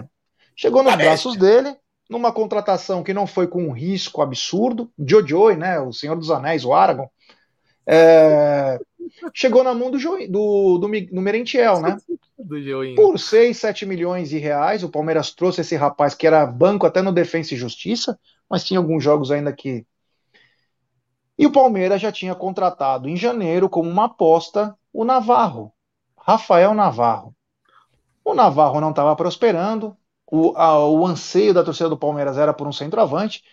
É, 0.02 0.17
chegou 0.58 0.84
nos 0.84 0.96
braços 0.96 1.38
dele, 1.38 1.78
numa 2.10 2.34
contratação 2.34 3.04
que 3.04 3.14
não 3.14 3.26
foi 3.26 3.48
com 3.48 3.64
um 3.64 3.72
risco 3.72 4.22
absurdo. 4.22 4.92
Jojo, 5.00 5.52
né, 5.56 5.80
o 5.80 5.94
Senhor 5.94 6.18
dos 6.18 6.32
Anéis, 6.32 6.66
o 6.66 6.74
Aragorn. 6.74 7.10
É, 7.86 8.78
chegou 9.34 9.64
na 9.64 9.74
mão 9.74 9.90
do, 9.90 9.98
do, 9.98 10.78
do, 10.78 10.88
do 10.88 11.22
Merentiel, 11.22 11.80
né? 11.80 11.98
Por 12.96 13.18
6, 13.18 13.56
7 13.56 13.86
milhões 13.86 14.30
de 14.30 14.38
reais, 14.38 14.84
o 14.84 14.90
Palmeiras 14.90 15.32
trouxe 15.32 15.62
esse 15.62 15.76
rapaz 15.76 16.14
que 16.14 16.28
era 16.28 16.46
banco 16.46 16.86
até 16.86 17.02
no 17.02 17.14
Defensa 17.14 17.54
e 17.54 17.58
Justiça, 17.58 18.20
mas 18.50 18.64
tinha 18.64 18.80
alguns 18.80 19.04
jogos 19.04 19.32
ainda 19.32 19.54
que 19.54 19.86
e 21.38 21.46
o 21.46 21.52
Palmeiras 21.52 22.02
já 22.02 22.12
tinha 22.12 22.34
contratado 22.34 23.08
em 23.08 23.16
janeiro 23.16 23.70
como 23.70 23.90
uma 23.90 24.06
aposta 24.06 24.76
o 24.92 25.06
Navarro, 25.06 25.72
Rafael 26.18 26.74
Navarro. 26.74 27.36
O 28.26 28.34
Navarro 28.34 28.82
não 28.82 28.90
estava 28.90 29.16
prosperando, 29.16 29.96
o, 30.32 30.56
a, 30.56 30.88
o 30.88 31.06
anseio 31.06 31.54
da 31.54 31.64
torcida 31.64 31.90
do 31.90 31.98
Palmeiras 31.98 32.38
era 32.38 32.54
por 32.54 32.68
um 32.68 32.72
centroavante, 32.72 33.44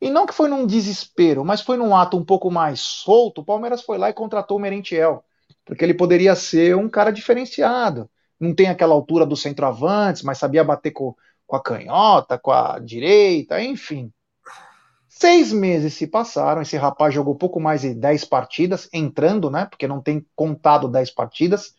e 0.00 0.10
não 0.10 0.26
que 0.26 0.34
foi 0.34 0.48
num 0.48 0.66
desespero, 0.66 1.44
mas 1.44 1.60
foi 1.60 1.76
num 1.76 1.94
ato 1.94 2.16
um 2.16 2.24
pouco 2.24 2.50
mais 2.50 2.80
solto, 2.80 3.40
o 3.40 3.44
Palmeiras 3.44 3.82
foi 3.82 3.98
lá 3.98 4.10
e 4.10 4.14
contratou 4.14 4.56
o 4.56 4.60
Merentiel, 4.60 5.24
porque 5.64 5.84
ele 5.84 5.94
poderia 5.94 6.34
ser 6.34 6.76
um 6.76 6.88
cara 6.88 7.12
diferenciado. 7.12 8.10
Não 8.40 8.54
tem 8.54 8.68
aquela 8.68 8.94
altura 8.94 9.24
dos 9.24 9.40
centroavantes, 9.40 10.22
mas 10.22 10.38
sabia 10.38 10.64
bater 10.64 10.90
com, 10.90 11.14
com 11.46 11.54
a 11.54 11.62
canhota, 11.62 12.36
com 12.36 12.50
a 12.50 12.80
direita, 12.80 13.62
enfim. 13.62 14.12
Seis 15.08 15.52
meses 15.52 15.94
se 15.94 16.06
passaram, 16.08 16.62
esse 16.62 16.76
rapaz 16.76 17.14
jogou 17.14 17.36
pouco 17.36 17.60
mais 17.60 17.82
de 17.82 17.94
10 17.94 18.24
partidas, 18.24 18.88
entrando, 18.92 19.50
né? 19.50 19.66
Porque 19.66 19.86
não 19.86 20.00
tem 20.00 20.26
contado 20.34 20.88
10 20.88 21.10
partidas. 21.12 21.76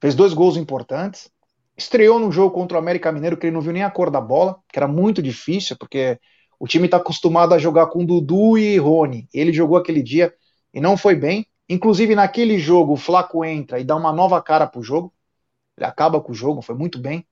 Fez 0.00 0.14
dois 0.16 0.34
gols 0.34 0.56
importantes. 0.56 1.30
Estreou 1.76 2.18
no 2.18 2.32
jogo 2.32 2.54
contra 2.54 2.76
o 2.76 2.80
América 2.80 3.12
Mineiro, 3.12 3.36
que 3.36 3.46
ele 3.46 3.54
não 3.54 3.60
viu 3.60 3.72
nem 3.72 3.82
a 3.82 3.90
cor 3.90 4.10
da 4.10 4.20
bola, 4.20 4.58
que 4.72 4.78
era 4.78 4.88
muito 4.88 5.22
difícil, 5.22 5.76
porque 5.76 6.18
o 6.58 6.66
time 6.66 6.86
está 6.86 6.96
acostumado 6.96 7.52
a 7.52 7.58
jogar 7.58 7.88
com 7.88 8.04
Dudu 8.04 8.56
e 8.56 8.78
Rony. 8.78 9.28
Ele 9.32 9.52
jogou 9.52 9.76
aquele 9.76 10.02
dia 10.02 10.34
e 10.72 10.80
não 10.80 10.96
foi 10.96 11.14
bem. 11.14 11.46
Inclusive, 11.68 12.14
naquele 12.14 12.58
jogo, 12.58 12.94
o 12.94 12.96
Flaco 12.96 13.44
entra 13.44 13.78
e 13.78 13.84
dá 13.84 13.94
uma 13.96 14.12
nova 14.12 14.40
cara 14.40 14.66
pro 14.66 14.82
jogo. 14.82 15.12
Ele 15.76 15.86
acaba 15.86 16.20
com 16.20 16.32
o 16.32 16.34
jogo, 16.34 16.62
foi 16.62 16.74
muito 16.74 16.98
bem. 16.98 17.26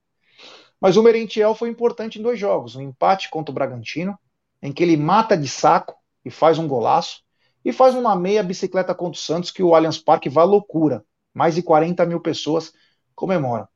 Mas 0.79 0.97
o 0.97 1.03
Merentiel 1.03 1.55
foi 1.55 1.69
importante 1.69 2.19
em 2.19 2.21
dois 2.21 2.39
jogos: 2.39 2.75
um 2.75 2.81
empate 2.81 3.29
contra 3.29 3.51
o 3.51 3.55
Bragantino 3.55 4.17
em 4.61 4.71
que 4.71 4.83
ele 4.83 4.97
mata 4.97 5.37
de 5.37 5.47
saco 5.47 5.95
e 6.23 6.31
faz 6.31 6.57
um 6.57 6.67
golaço, 6.67 7.21
e 7.63 7.71
faz 7.71 7.93
uma 7.93 8.15
meia 8.15 8.41
bicicleta 8.41 8.95
contra 8.95 9.19
o 9.19 9.21
Santos, 9.21 9.51
que 9.51 9.61
o 9.61 9.75
Allianz 9.75 9.97
Parque 9.97 10.29
vai 10.29 10.45
loucura. 10.45 11.05
Mais 11.33 11.55
de 11.55 11.61
40 11.61 12.05
mil 12.05 12.19
pessoas 12.19 12.73
comemoram. 13.13 13.67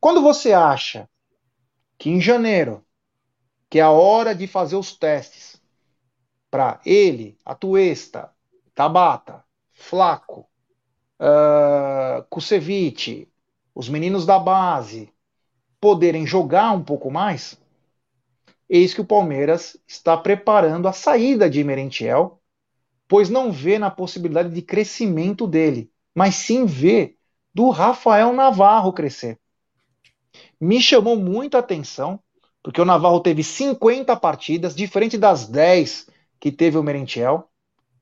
Quando 0.00 0.22
você 0.22 0.54
acha 0.54 1.06
que 1.98 2.08
em 2.08 2.20
janeiro, 2.20 2.82
que 3.68 3.78
é 3.78 3.82
a 3.82 3.90
hora 3.90 4.34
de 4.34 4.46
fazer 4.46 4.76
os 4.76 4.96
testes 4.96 5.60
para 6.50 6.80
ele, 6.86 7.38
Atuesta, 7.44 8.32
Tabata, 8.74 9.44
Flaco, 9.74 10.48
uh, 11.20 12.24
Kusevich, 12.30 13.30
os 13.74 13.90
meninos 13.90 14.24
da 14.24 14.38
base 14.38 15.12
poderem 15.78 16.26
jogar 16.26 16.72
um 16.72 16.82
pouco 16.82 17.10
mais, 17.10 17.60
eis 18.68 18.94
que 18.94 19.00
o 19.00 19.06
Palmeiras 19.06 19.76
está 19.86 20.16
preparando 20.16 20.88
a 20.88 20.92
saída 20.92 21.48
de 21.48 21.62
Merentiel, 21.62 22.40
pois 23.06 23.28
não 23.28 23.52
vê 23.52 23.78
na 23.78 23.90
possibilidade 23.90 24.48
de 24.48 24.62
crescimento 24.62 25.46
dele, 25.46 25.92
mas 26.14 26.36
sim 26.36 26.64
vê 26.64 27.16
do 27.52 27.68
Rafael 27.70 28.32
Navarro 28.32 28.92
crescer. 28.92 29.39
Me 30.60 30.80
chamou 30.80 31.16
muito 31.16 31.56
a 31.56 31.60
atenção, 31.60 32.20
porque 32.62 32.80
o 32.80 32.84
Navarro 32.84 33.20
teve 33.20 33.42
50 33.42 34.14
partidas, 34.16 34.74
diferente 34.74 35.16
das 35.16 35.46
10 35.46 36.08
que 36.38 36.52
teve 36.52 36.76
o 36.76 36.82
Merentiel. 36.82 37.48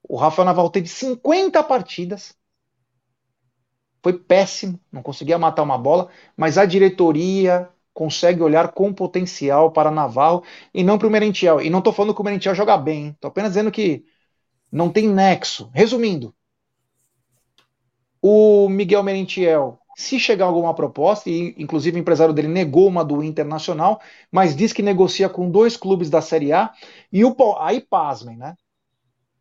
O 0.03 0.17
Rafael 0.17 0.47
Navarro 0.47 0.71
teve 0.71 0.89
50 0.89 1.63
partidas. 1.63 2.35
Foi 4.03 4.19
péssimo, 4.19 4.81
não 4.91 5.03
conseguia 5.03 5.39
matar 5.39 5.63
uma 5.63 5.77
bola, 5.77 6.09
mas 6.37 6.57
a 6.57 6.65
diretoria, 6.65 7.69
consegue 7.99 8.41
olhar 8.41 8.71
com 8.71 8.95
potencial 8.95 9.73
para 9.73 9.91
Navarro 9.91 10.45
e 10.73 10.85
não 10.85 10.97
para 10.97 11.09
o 11.09 11.11
Merentiel. 11.11 11.61
E 11.61 11.69
não 11.69 11.81
estou 11.81 11.93
falando 11.93 12.15
que 12.15 12.21
o 12.21 12.25
Merentiel 12.25 12.55
joga 12.55 12.79
bem, 12.79 13.09
estou 13.09 13.27
apenas 13.29 13.51
dizendo 13.51 13.73
que 13.73 14.05
não 14.71 14.89
tem 14.89 15.09
nexo. 15.09 15.69
Resumindo, 15.75 16.33
o 18.23 18.69
Miguel 18.69 19.03
Merentiel, 19.03 19.81
se 19.99 20.17
chegar 20.21 20.47
alguma 20.47 20.73
proposta, 20.73 21.29
e 21.29 21.57
inclusive 21.59 21.99
o 21.99 22.01
empresário 22.01 22.33
dele 22.33 22.47
negou 22.47 22.87
uma 22.87 23.05
do 23.05 23.21
Internacional, 23.21 24.01
mas 24.31 24.55
diz 24.55 24.73
que 24.73 24.81
negocia 24.81 25.29
com 25.29 25.51
dois 25.51 25.77
clubes 25.77 26.09
da 26.09 26.23
Série 26.23 26.53
A, 26.53 26.73
e 27.13 27.25
o 27.25 27.35
aí 27.59 27.81
pasmem, 27.81 28.37
né? 28.37 28.55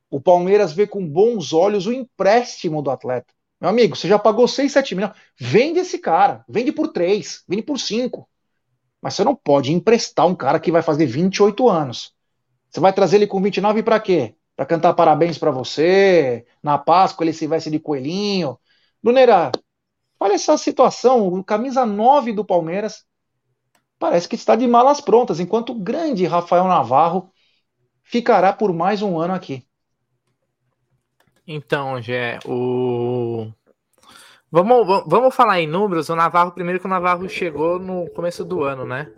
O 0.10 0.20
Palmeiras 0.20 0.74
vê 0.74 0.88
com 0.88 1.08
bons 1.08 1.54
olhos 1.54 1.86
o 1.86 1.94
empréstimo 1.94 2.82
do 2.82 2.90
atleta. 2.90 3.32
Meu 3.62 3.70
amigo, 3.70 3.96
você 3.96 4.08
já 4.08 4.18
pagou 4.18 4.48
6, 4.48 4.72
7 4.72 4.96
milhões. 4.96 5.14
Vende 5.40 5.78
esse 5.78 6.00
cara. 6.00 6.44
Vende 6.50 6.72
por 6.72 6.88
3, 6.88 7.44
vende 7.48 7.62
por 7.62 7.78
5. 7.78 8.28
Mas 9.00 9.14
você 9.14 9.24
não 9.24 9.36
pode 9.36 9.72
emprestar 9.72 10.26
um 10.26 10.34
cara 10.34 10.60
que 10.60 10.72
vai 10.72 10.82
fazer 10.82 11.06
28 11.06 11.70
anos. 11.70 12.14
Você 12.72 12.80
vai 12.80 12.92
trazer 12.92 13.18
ele 13.18 13.28
com 13.28 13.40
29 13.40 13.84
para 13.84 14.00
quê? 14.00 14.34
Para 14.56 14.66
cantar 14.66 14.94
parabéns 14.94 15.38
para 15.38 15.52
você, 15.52 16.48
na 16.64 16.80
Páscoa 16.80 17.24
ele 17.24 17.34
se 17.34 17.46
veste 17.46 17.70
de 17.70 17.78
coelhinho. 17.78 18.58
Brunera, 19.04 19.52
olha 20.20 20.34
essa 20.34 20.58
situação, 20.58 21.28
o 21.28 21.44
camisa 21.44 21.86
9 21.86 22.34
do 22.34 22.46
Palmeiras 22.46 23.06
parece 24.00 24.28
que 24.28 24.36
está 24.36 24.56
de 24.56 24.68
malas 24.68 25.02
prontas, 25.02 25.40
enquanto 25.40 25.72
o 25.72 25.80
grande 25.80 26.26
Rafael 26.26 26.66
Navarro 26.66 27.32
ficará 28.04 28.54
por 28.54 28.74
mais 28.74 29.02
um 29.02 29.20
ano 29.20 29.34
aqui. 29.34 29.66
Então, 31.46 32.02
Gé, 32.02 32.40
o 32.46 33.52
Vamos, 34.50 35.04
vamos 35.06 35.36
falar 35.36 35.60
em 35.60 35.68
números. 35.68 36.08
O 36.10 36.16
Navarro, 36.16 36.54
primeiro 36.54 36.80
que 36.80 36.86
o 36.86 36.90
Navarro 36.90 37.28
chegou 37.28 37.80
no 37.80 38.10
começo 38.12 38.46
do 38.46 38.64
ano, 38.64 38.86
né? 38.86 39.12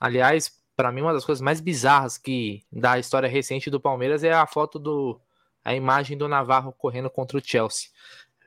Aliás, 0.00 0.50
para 0.76 0.90
mim, 0.90 1.02
uma 1.02 1.12
das 1.12 1.24
coisas 1.24 1.40
mais 1.40 1.60
bizarras 1.60 2.18
que 2.18 2.62
da 2.72 2.98
história 2.98 3.28
recente 3.28 3.70
do 3.70 3.80
Palmeiras 3.80 4.24
é 4.24 4.32
a 4.32 4.46
foto 4.46 4.78
do. 4.78 5.20
a 5.64 5.74
imagem 5.74 6.18
do 6.18 6.26
Navarro 6.26 6.72
correndo 6.72 7.08
contra 7.08 7.38
o 7.38 7.40
Chelsea. 7.42 7.88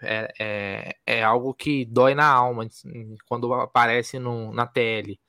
É, 0.02 0.34
é, 0.40 0.96
é 1.06 1.24
algo 1.24 1.54
que 1.54 1.86
dói 1.86 2.14
na 2.14 2.28
alma 2.28 2.68
quando 3.28 3.52
aparece 3.54 4.20
no, 4.20 4.54
na 4.54 4.68
TL, 4.68 5.20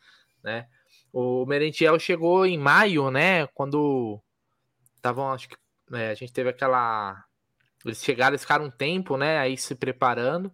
né? 0.43 0.67
O 1.13 1.47
Merentiel 1.47 1.99
chegou 1.99 2.45
em 2.45 2.59
maio, 2.59 3.11
né? 3.11 3.47
Quando 3.49 4.21
estavam, 4.97 5.33
acho 5.33 5.49
que 5.49 5.57
é, 5.93 6.11
a 6.11 6.15
gente 6.15 6.33
teve 6.33 6.51
aquela. 6.51 7.25
Eles 7.85 8.03
chegaram, 8.03 8.33
eles 8.33 8.43
ficaram 8.43 8.67
um 8.67 8.71
tempo, 8.71 9.17
né? 9.17 9.39
Aí 9.39 9.57
se 9.57 9.75
preparando. 9.75 10.53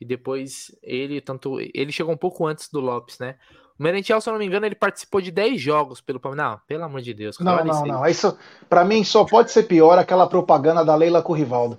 E 0.00 0.04
depois 0.04 0.74
ele, 0.82 1.20
tanto. 1.20 1.60
Ele 1.60 1.92
chegou 1.92 2.12
um 2.12 2.18
pouco 2.18 2.46
antes 2.46 2.68
do 2.68 2.80
Lopes, 2.80 3.18
né? 3.18 3.36
O 3.78 3.82
Merentiel, 3.82 4.20
se 4.20 4.28
eu 4.28 4.32
não 4.32 4.38
me 4.38 4.46
engano, 4.46 4.66
ele 4.66 4.74
participou 4.74 5.20
de 5.20 5.30
10 5.30 5.60
jogos 5.60 6.00
pelo 6.00 6.20
Palmeiras. 6.20 6.52
Não, 6.52 6.60
pelo 6.66 6.84
amor 6.84 7.00
de 7.00 7.12
Deus. 7.12 7.38
Não, 7.38 7.64
não, 7.64 7.84
não. 7.84 8.06
Isso, 8.06 8.36
pra 8.68 8.84
mim, 8.84 9.02
só 9.02 9.24
pode 9.24 9.50
ser 9.50 9.64
pior 9.64 9.98
aquela 9.98 10.28
propaganda 10.28 10.84
da 10.84 10.94
Leila 10.94 11.22
com 11.22 11.32
o 11.32 11.36
Rivaldo. 11.36 11.78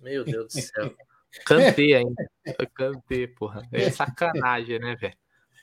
Meu 0.00 0.24
Deus 0.24 0.52
do 0.52 0.60
céu. 0.60 0.94
Cantei 1.46 1.94
ainda. 1.94 2.30
Kanté, 2.74 3.26
porra. 3.26 3.66
É 3.72 3.90
sacanagem, 3.90 4.78
né, 4.78 4.96
velho? 4.96 5.16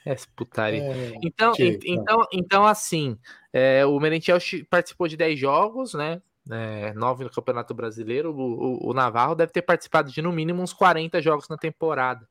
É 0.05 0.15
putaria. 0.35 0.81
É, 0.81 1.11
então, 1.21 1.53
então, 1.57 2.27
então, 2.31 2.65
assim, 2.65 3.17
é, 3.53 3.85
o 3.85 3.99
Merentiel 3.99 4.37
participou 4.69 5.07
de 5.07 5.17
10 5.17 5.37
jogos, 5.37 5.93
né? 5.93 6.21
É, 6.49 6.93
9 6.93 7.25
no 7.25 7.29
Campeonato 7.29 7.73
Brasileiro. 7.73 8.33
O, 8.33 8.87
o, 8.87 8.89
o, 8.89 8.93
Navarro 8.93 9.35
deve 9.35 9.51
ter 9.51 9.61
participado 9.61 10.11
de 10.11 10.21
no 10.21 10.31
mínimo 10.31 10.63
uns 10.63 10.73
40 10.73 11.21
jogos 11.21 11.47
na 11.47 11.57
temporada. 11.57 12.27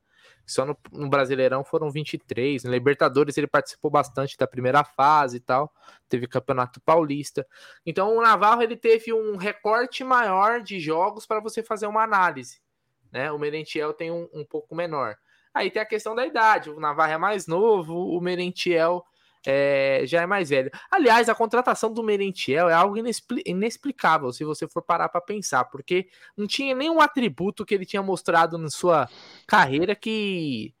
Só 0.51 0.65
no, 0.65 0.77
no, 0.91 1.09
Brasileirão 1.09 1.63
foram 1.63 1.91
23. 1.91 2.63
No 2.63 2.71
Libertadores 2.71 3.37
ele 3.37 3.47
participou 3.47 3.89
bastante 3.89 4.37
da 4.37 4.47
primeira 4.47 4.83
fase 4.83 5.37
e 5.37 5.39
tal. 5.39 5.73
Teve 6.07 6.27
Campeonato 6.27 6.81
Paulista. 6.81 7.45
Então 7.85 8.15
o 8.17 8.21
Navarro 8.21 8.61
ele 8.61 8.75
teve 8.75 9.13
um 9.13 9.37
recorte 9.37 10.03
maior 10.03 10.61
de 10.61 10.79
jogos 10.79 11.25
para 11.25 11.39
você 11.39 11.63
fazer 11.63 11.87
uma 11.87 12.03
análise. 12.03 12.61
Né? 13.11 13.31
O 13.31 13.39
Merentiel 13.39 13.93
tem 13.93 14.11
um, 14.11 14.27
um 14.33 14.45
pouco 14.45 14.75
menor. 14.75 15.15
Aí 15.53 15.71
tem 15.71 15.81
a 15.81 15.85
questão 15.85 16.15
da 16.15 16.25
idade. 16.25 16.69
O 16.69 16.79
Navarro 16.79 17.13
é 17.13 17.17
mais 17.17 17.47
novo, 17.47 17.95
o 17.95 18.21
Merentiel 18.21 19.03
é, 19.45 20.03
já 20.05 20.21
é 20.21 20.25
mais 20.25 20.49
velho. 20.49 20.69
Aliás, 20.91 21.29
a 21.29 21.35
contratação 21.35 21.93
do 21.93 22.03
Merentiel 22.03 22.69
é 22.69 22.73
algo 22.73 22.97
inexpli 22.97 23.41
inexplicável 23.45 24.31
se 24.33 24.43
você 24.43 24.67
for 24.67 24.81
parar 24.81 25.09
para 25.09 25.21
pensar, 25.21 25.65
porque 25.65 26.09
não 26.35 26.47
tinha 26.47 26.75
nenhum 26.75 26.99
atributo 26.99 27.65
que 27.65 27.73
ele 27.73 27.85
tinha 27.85 28.03
mostrado 28.03 28.57
na 28.57 28.69
sua 28.69 29.09
carreira 29.47 29.95
que 29.95 30.73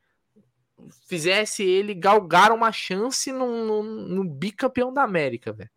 fizesse 1.07 1.63
ele 1.63 1.93
galgar 1.93 2.51
uma 2.51 2.71
chance 2.71 3.31
no, 3.31 3.65
no, 3.65 3.83
no 3.83 4.23
bicampeão 4.23 4.93
da 4.93 5.03
América, 5.03 5.51
velho. 5.51 5.69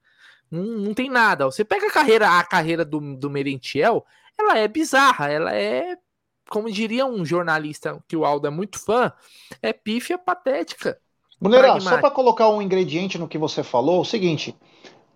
Não, 0.51 0.62
não, 0.62 0.95
tem 0.95 1.09
nada. 1.11 1.47
Você 1.47 1.64
pega 1.64 1.87
a 1.87 1.93
carreira, 1.93 2.39
a 2.39 2.45
carreira 2.45 2.85
do, 2.85 3.16
do 3.16 3.30
Merentiel, 3.30 4.05
ela 4.39 4.59
é 4.59 4.68
bizarra, 4.68 5.30
ela 5.30 5.55
é, 5.55 5.97
como 6.49 6.70
diria 6.70 7.07
um 7.07 7.24
jornalista 7.24 8.03
que 8.07 8.16
o 8.16 8.24
Aldo 8.24 8.47
é 8.47 8.51
muito 8.51 8.78
fã, 8.78 9.12
é 9.62 9.72
pífia 9.72 10.18
patética. 10.18 11.01
Brunera, 11.43 11.80
só 11.80 11.99
para 11.99 12.11
colocar 12.11 12.49
um 12.49 12.62
ingrediente 12.62 13.18
no 13.18 13.28
que 13.28 13.36
você 13.36 13.62
falou, 13.62 14.01
o 14.01 14.05
seguinte: 14.05 14.57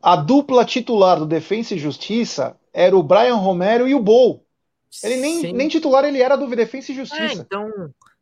a 0.02 0.16
dupla 0.16 0.64
titular 0.64 1.18
do 1.18 1.26
Defensa 1.26 1.74
e 1.74 1.78
Justiça 1.78 2.58
era 2.72 2.96
o 2.96 3.02
Brian 3.02 3.36
Romero 3.36 3.86
e 3.86 3.94
o 3.94 4.00
Bol. 4.00 4.44
Ele 5.02 5.16
nem, 5.16 5.52
nem 5.52 5.68
titular 5.68 6.04
ele 6.04 6.20
era 6.20 6.36
do 6.36 6.48
Defensa 6.48 6.90
e 6.90 6.96
Justiça. 6.96 7.22
É, 7.22 7.44
então, 7.44 7.70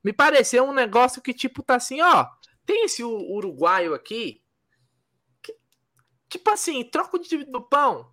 me 0.03 0.13
pareceu 0.13 0.65
um 0.65 0.75
negócio 0.75 1.23
que, 1.23 1.33
tipo, 1.33 1.63
tá 1.63 1.77
assim, 1.77 2.01
ó. 2.01 2.27
Tem 2.67 2.85
esse 2.85 3.03
uruguaio 3.03 3.95
aqui. 3.95 4.43
Que, 5.43 5.55
tipo 6.29 6.51
assim, 6.51 6.85
troco 6.85 7.19
de, 7.19 7.45
do 7.45 7.63
pão. 7.63 8.11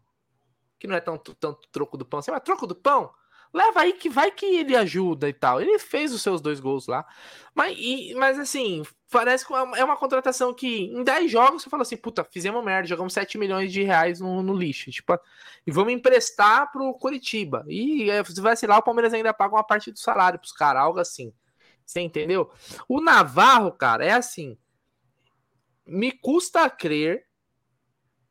Que 0.79 0.87
não 0.87 0.95
é 0.95 1.01
tão, 1.01 1.17
tanto 1.17 1.67
troco 1.71 1.97
do 1.97 2.05
pão, 2.05 2.21
você 2.21 2.31
vai 2.31 2.41
troco 2.41 2.65
do 2.65 2.75
pão 2.75 3.11
leva 3.53 3.81
aí 3.81 3.93
que 3.93 4.09
vai 4.09 4.31
que 4.31 4.45
ele 4.45 4.75
ajuda 4.75 5.27
e 5.27 5.33
tal. 5.33 5.61
Ele 5.61 5.77
fez 5.79 6.13
os 6.13 6.21
seus 6.21 6.41
dois 6.41 6.59
gols 6.59 6.87
lá. 6.87 7.05
Mas, 7.53 7.77
e, 7.77 8.13
mas 8.15 8.39
assim, 8.39 8.83
parece 9.09 9.45
que 9.45 9.53
é 9.53 9.83
uma 9.83 9.97
contratação 9.97 10.53
que 10.53 10.85
em 10.85 11.03
10 11.03 11.29
jogos 11.29 11.61
você 11.61 11.69
fala 11.69 11.83
assim, 11.83 11.97
puta, 11.97 12.23
fizemos 12.23 12.63
merda, 12.63 12.87
jogamos 12.87 13.13
7 13.13 13.37
milhões 13.37 13.71
de 13.71 13.83
reais 13.83 14.19
no, 14.19 14.41
no 14.41 14.53
lixo. 14.53 14.89
Tipo, 14.89 15.19
e 15.67 15.71
vamos 15.71 15.93
emprestar 15.93 16.71
pro 16.71 16.93
Curitiba. 16.93 17.65
E 17.67 18.07
você 18.23 18.39
vai, 18.41 18.55
sei 18.55 18.69
lá, 18.69 18.77
o 18.77 18.83
Palmeiras 18.83 19.13
ainda 19.13 19.33
paga 19.33 19.55
uma 19.55 19.63
parte 19.63 19.91
do 19.91 19.99
salário 19.99 20.39
pros 20.39 20.53
caras, 20.53 20.83
algo 20.83 20.99
assim. 20.99 21.33
Você 21.85 21.99
entendeu? 21.99 22.49
O 22.87 23.01
Navarro, 23.01 23.71
cara, 23.73 24.05
é 24.05 24.13
assim. 24.13 24.57
Me 25.85 26.11
custa 26.11 26.69
crer 26.69 27.27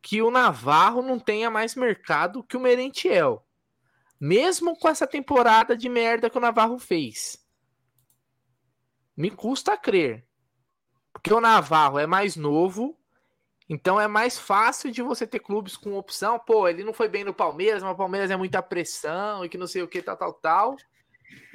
que 0.00 0.22
o 0.22 0.30
Navarro 0.30 1.02
não 1.02 1.18
tenha 1.18 1.50
mais 1.50 1.74
mercado 1.74 2.42
que 2.42 2.56
o 2.56 2.60
Merentiel. 2.60 3.44
Mesmo 4.20 4.76
com 4.76 4.88
essa 4.88 5.06
temporada 5.06 5.74
de 5.74 5.88
merda 5.88 6.28
que 6.28 6.36
o 6.36 6.40
Navarro 6.40 6.78
fez. 6.78 7.42
Me 9.16 9.30
custa 9.30 9.76
crer. 9.76 10.26
Porque 11.12 11.32
o 11.32 11.40
Navarro 11.40 11.98
é 11.98 12.06
mais 12.06 12.36
novo, 12.36 12.96
então 13.68 14.00
é 14.00 14.06
mais 14.06 14.38
fácil 14.38 14.90
de 14.90 15.02
você 15.02 15.26
ter 15.26 15.38
clubes 15.38 15.76
com 15.76 15.96
opção. 15.96 16.38
Pô, 16.38 16.68
ele 16.68 16.84
não 16.84 16.92
foi 16.92 17.08
bem 17.08 17.24
no 17.24 17.32
Palmeiras, 17.32 17.82
mas 17.82 17.92
o 17.92 17.96
Palmeiras 17.96 18.30
é 18.30 18.36
muita 18.36 18.62
pressão 18.62 19.44
e 19.44 19.48
que 19.48 19.58
não 19.58 19.66
sei 19.66 19.82
o 19.82 19.88
que, 19.88 20.02
tal, 20.02 20.16
tal, 20.16 20.34
tal. 20.34 20.76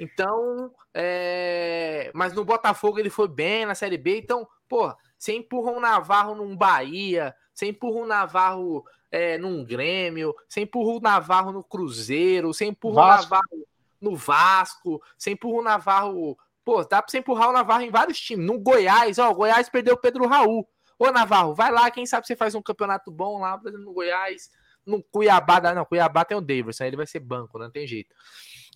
Então, 0.00 0.74
é... 0.94 2.10
mas 2.14 2.32
no 2.32 2.44
Botafogo 2.44 2.98
ele 2.98 3.10
foi 3.10 3.28
bem 3.28 3.66
na 3.66 3.74
Série 3.74 3.98
B. 3.98 4.18
Então, 4.18 4.46
pô, 4.68 4.94
você 5.18 5.34
empurra 5.34 5.72
um 5.72 5.80
Navarro 5.80 6.34
num 6.34 6.56
Bahia, 6.56 7.34
você 7.52 7.66
empurra 7.66 8.00
um 8.00 8.06
Navarro 8.06 8.84
é, 9.10 9.38
num 9.38 9.64
Grêmio, 9.64 10.34
você 10.48 10.60
empurra 10.60 10.98
o 10.98 11.00
Navarro 11.00 11.52
no 11.52 11.64
Cruzeiro, 11.64 12.52
você 12.52 12.66
empurra 12.66 13.02
o 13.02 13.06
Navarro 13.06 13.66
no 14.00 14.16
Vasco, 14.16 15.02
você 15.16 15.30
empurra 15.30 15.60
o 15.60 15.64
Navarro. 15.64 16.38
Pô, 16.64 16.82
dá 16.82 17.00
pra 17.00 17.10
você 17.10 17.18
empurrar 17.18 17.50
o 17.50 17.52
Navarro 17.52 17.82
em 17.82 17.90
vários 17.90 18.20
times. 18.20 18.46
No 18.46 18.58
Goiás, 18.58 19.18
ó, 19.18 19.30
o 19.30 19.34
Goiás 19.34 19.68
perdeu 19.68 19.94
o 19.94 19.98
Pedro 19.98 20.26
Raul. 20.26 20.68
Ô, 20.98 21.10
Navarro, 21.10 21.54
vai 21.54 21.70
lá, 21.70 21.90
quem 21.90 22.06
sabe 22.06 22.26
você 22.26 22.34
faz 22.34 22.54
um 22.54 22.62
campeonato 22.62 23.10
bom 23.10 23.40
lá, 23.40 23.56
por 23.56 23.68
exemplo, 23.68 23.86
no 23.86 23.92
Goiás. 23.92 24.50
No 24.84 25.02
Cuiabá, 25.02 25.60
não, 25.74 25.84
Cuiabá 25.84 26.24
tem 26.24 26.36
o 26.36 26.40
Davidson, 26.40 26.84
ele 26.84 26.96
vai 26.96 27.06
ser 27.06 27.18
banco, 27.18 27.58
não 27.58 27.70
tem 27.70 27.86
jeito. 27.88 28.14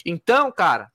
Então, 0.05 0.51
cara, 0.51 0.91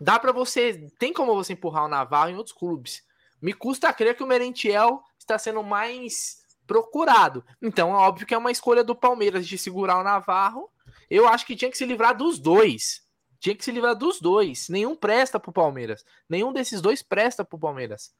dá 0.00 0.18
para 0.18 0.32
você, 0.32 0.88
tem 0.98 1.12
como 1.12 1.34
você 1.34 1.52
empurrar 1.52 1.84
o 1.84 1.88
Navarro 1.88 2.30
em 2.30 2.36
outros 2.36 2.56
clubes. 2.56 3.04
Me 3.40 3.52
custa 3.52 3.92
crer 3.92 4.16
que 4.16 4.22
o 4.22 4.26
Merentiel 4.26 5.02
está 5.18 5.38
sendo 5.38 5.62
mais 5.62 6.40
procurado. 6.66 7.44
Então, 7.60 7.90
é 7.90 7.96
óbvio 7.96 8.26
que 8.26 8.34
é 8.34 8.38
uma 8.38 8.50
escolha 8.50 8.84
do 8.84 8.94
Palmeiras 8.94 9.46
de 9.46 9.58
segurar 9.58 9.98
o 9.98 10.04
Navarro. 10.04 10.70
Eu 11.08 11.26
acho 11.26 11.44
que 11.44 11.56
tinha 11.56 11.70
que 11.70 11.78
se 11.78 11.84
livrar 11.84 12.16
dos 12.16 12.38
dois. 12.38 13.02
Tinha 13.40 13.56
que 13.56 13.64
se 13.64 13.72
livrar 13.72 13.96
dos 13.96 14.20
dois. 14.20 14.68
Nenhum 14.68 14.94
presta 14.94 15.40
pro 15.40 15.52
Palmeiras. 15.52 16.04
Nenhum 16.28 16.52
desses 16.52 16.80
dois 16.80 17.02
presta 17.02 17.44
pro 17.44 17.58
Palmeiras. 17.58 18.12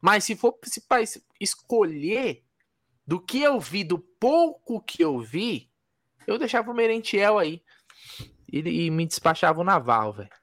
Mas 0.00 0.24
se 0.24 0.34
for 0.34 0.56
se 0.62 0.82
escolher 1.38 2.42
do 3.06 3.20
que 3.20 3.42
eu 3.42 3.60
vi, 3.60 3.84
do 3.84 3.98
pouco 3.98 4.80
que 4.80 5.02
eu 5.02 5.18
vi, 5.18 5.70
eu 6.26 6.38
deixava 6.38 6.70
o 6.70 6.74
Merentiel 6.74 7.38
aí. 7.38 7.62
E, 8.50 8.86
e 8.86 8.90
me 8.90 9.06
despachava 9.06 9.60
o 9.60 9.64
Navarro, 9.64 10.12
velho. 10.12 10.39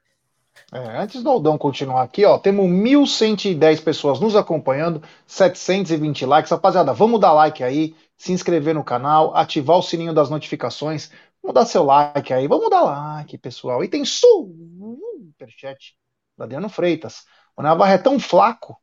É, 0.72 0.98
antes 0.98 1.22
do 1.22 1.30
Aldão 1.30 1.56
continuar 1.56 2.02
aqui, 2.02 2.24
ó, 2.24 2.38
temos 2.38 2.66
1.110 2.66 3.82
pessoas 3.82 4.20
nos 4.20 4.36
acompanhando, 4.36 5.02
720 5.26 6.26
likes. 6.26 6.50
Rapaziada, 6.50 6.92
vamos 6.92 7.20
dar 7.20 7.32
like 7.32 7.62
aí, 7.64 7.94
se 8.16 8.32
inscrever 8.32 8.74
no 8.74 8.84
canal, 8.84 9.34
ativar 9.36 9.78
o 9.78 9.82
sininho 9.82 10.12
das 10.12 10.30
notificações. 10.30 11.10
Vamos 11.42 11.54
dar 11.54 11.66
seu 11.66 11.84
like 11.84 12.32
aí, 12.32 12.46
vamos 12.46 12.70
dar 12.70 12.82
like, 12.82 13.38
pessoal. 13.38 13.82
E 13.82 13.88
tem 13.88 14.04
superchat 14.04 15.96
da 16.36 16.44
Adriano 16.44 16.68
Freitas. 16.68 17.24
O 17.56 17.62
Navarro 17.62 17.92
é 17.92 17.98
tão 17.98 18.20
flaco 18.20 18.76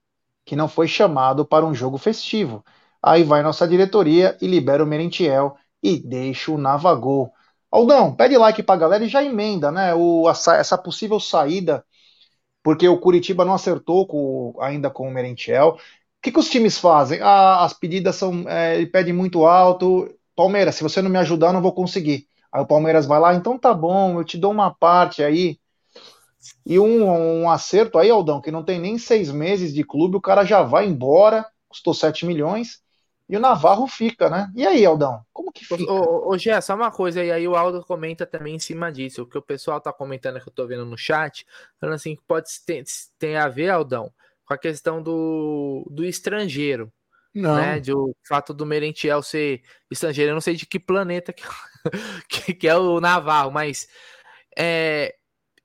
que 0.45 0.55
não 0.55 0.67
foi 0.67 0.88
chamado 0.88 1.45
para 1.45 1.65
um 1.65 1.73
jogo 1.73 1.97
festivo. 1.97 2.63
Aí 3.01 3.23
vai 3.23 3.43
nossa 3.43 3.67
diretoria 3.67 4.38
e 4.41 4.47
libera 4.47 4.84
o 4.84 4.88
Merentiel 4.88 5.55
e 5.82 5.99
deixa 5.99 6.51
o 6.51 6.57
Navagol. 6.57 7.32
Aldão, 7.76 8.15
pede 8.15 8.38
like 8.38 8.63
pra 8.63 8.78
galera 8.78 9.03
e 9.03 9.09
já 9.09 9.21
emenda, 9.23 9.69
né? 9.71 9.93
O, 9.93 10.30
essa, 10.30 10.55
essa 10.55 10.78
possível 10.78 11.19
saída, 11.19 11.84
porque 12.63 12.88
o 12.88 12.99
Curitiba 12.99 13.45
não 13.45 13.53
acertou 13.53 14.07
com, 14.07 14.55
ainda 14.61 14.89
com 14.89 15.07
o 15.07 15.11
Merentiel. 15.11 15.69
O 15.71 15.80
que, 16.21 16.32
que 16.32 16.39
os 16.39 16.49
times 16.49 16.78
fazem? 16.80 17.21
Ah, 17.21 17.63
as 17.65 17.73
pedidas 17.73 18.15
são. 18.17 18.47
É, 18.49 18.78
ele 18.78 18.88
pede 18.88 19.13
muito 19.13 19.45
alto. 19.45 20.09
Palmeiras, 20.36 20.76
se 20.76 20.84
você 20.84 21.01
não 21.01 21.09
me 21.09 21.19
ajudar, 21.19 21.53
não 21.53 21.61
vou 21.61 21.73
conseguir. 21.73 22.28
Aí 22.51 22.61
o 22.61 22.67
Palmeiras 22.67 23.05
vai 23.05 23.19
lá, 23.19 23.36
então 23.36 23.59
tá 23.59 23.73
bom, 23.73 24.19
eu 24.19 24.23
te 24.26 24.38
dou 24.38 24.51
uma 24.51 24.73
parte 24.73 25.23
aí. 25.23 25.59
E 26.65 26.80
um, 26.80 27.43
um 27.43 27.49
acerto 27.49 27.97
aí, 27.97 28.09
Aldão, 28.09 28.41
que 28.41 28.51
não 28.51 28.63
tem 28.63 28.80
nem 28.80 28.97
seis 28.97 29.32
meses 29.32 29.73
de 29.73 29.84
clube, 29.84 30.17
o 30.17 30.21
cara 30.21 30.43
já 30.45 30.61
vai 30.63 30.86
embora, 30.86 31.45
custou 31.67 31.93
7 31.93 32.26
milhões. 32.26 32.80
E 33.28 33.36
o 33.36 33.39
Navarro 33.39 33.88
fica, 33.88 34.30
né? 34.30 34.51
E 34.55 34.65
aí, 34.65 34.86
Aldão? 34.86 35.26
Como 35.34 35.51
que 35.51 35.65
fica? 35.65 35.91
Ô, 35.91 36.30
ô, 36.30 36.38
Gé, 36.38 36.61
só 36.61 36.76
uma 36.76 36.91
coisa, 36.91 37.23
e 37.23 37.32
aí 37.32 37.47
o 37.47 37.55
Aldo 37.55 37.84
comenta 37.84 38.26
também 38.26 38.55
em 38.55 38.59
cima 38.59 38.91
disso. 38.91 39.23
O 39.23 39.26
que 39.26 39.38
o 39.38 39.41
pessoal 39.41 39.82
tá 39.82 39.91
comentando 39.91 40.39
que 40.39 40.47
eu 40.47 40.53
tô 40.53 40.67
vendo 40.67 40.86
no 40.86 40.97
chat, 40.97 41.45
falando 41.80 41.95
assim 41.95 42.15
que 42.15 42.21
pode 42.21 42.47
ter, 42.65 42.84
ter 43.17 43.36
a 43.36 43.47
ver, 43.47 43.69
Aldão, 43.69 44.13
com 44.45 44.53
a 44.53 44.57
questão 44.57 45.01
do, 45.01 45.88
do 45.89 46.05
estrangeiro. 46.05 46.93
Não. 47.34 47.55
Né? 47.55 47.80
De 47.80 47.91
o 47.91 48.15
fato 48.28 48.53
do 48.53 48.65
Merentiel 48.65 49.23
ser 49.23 49.63
estrangeiro. 49.89 50.30
Eu 50.30 50.36
não 50.36 50.41
sei 50.41 50.55
de 50.55 50.67
que 50.67 50.80
planeta 50.80 51.34
que, 51.34 51.43
que, 52.30 52.53
que 52.53 52.67
é 52.67 52.78
o 52.78 53.01
Navarro, 53.01 53.51
mas 53.51 53.88
é, 54.55 55.15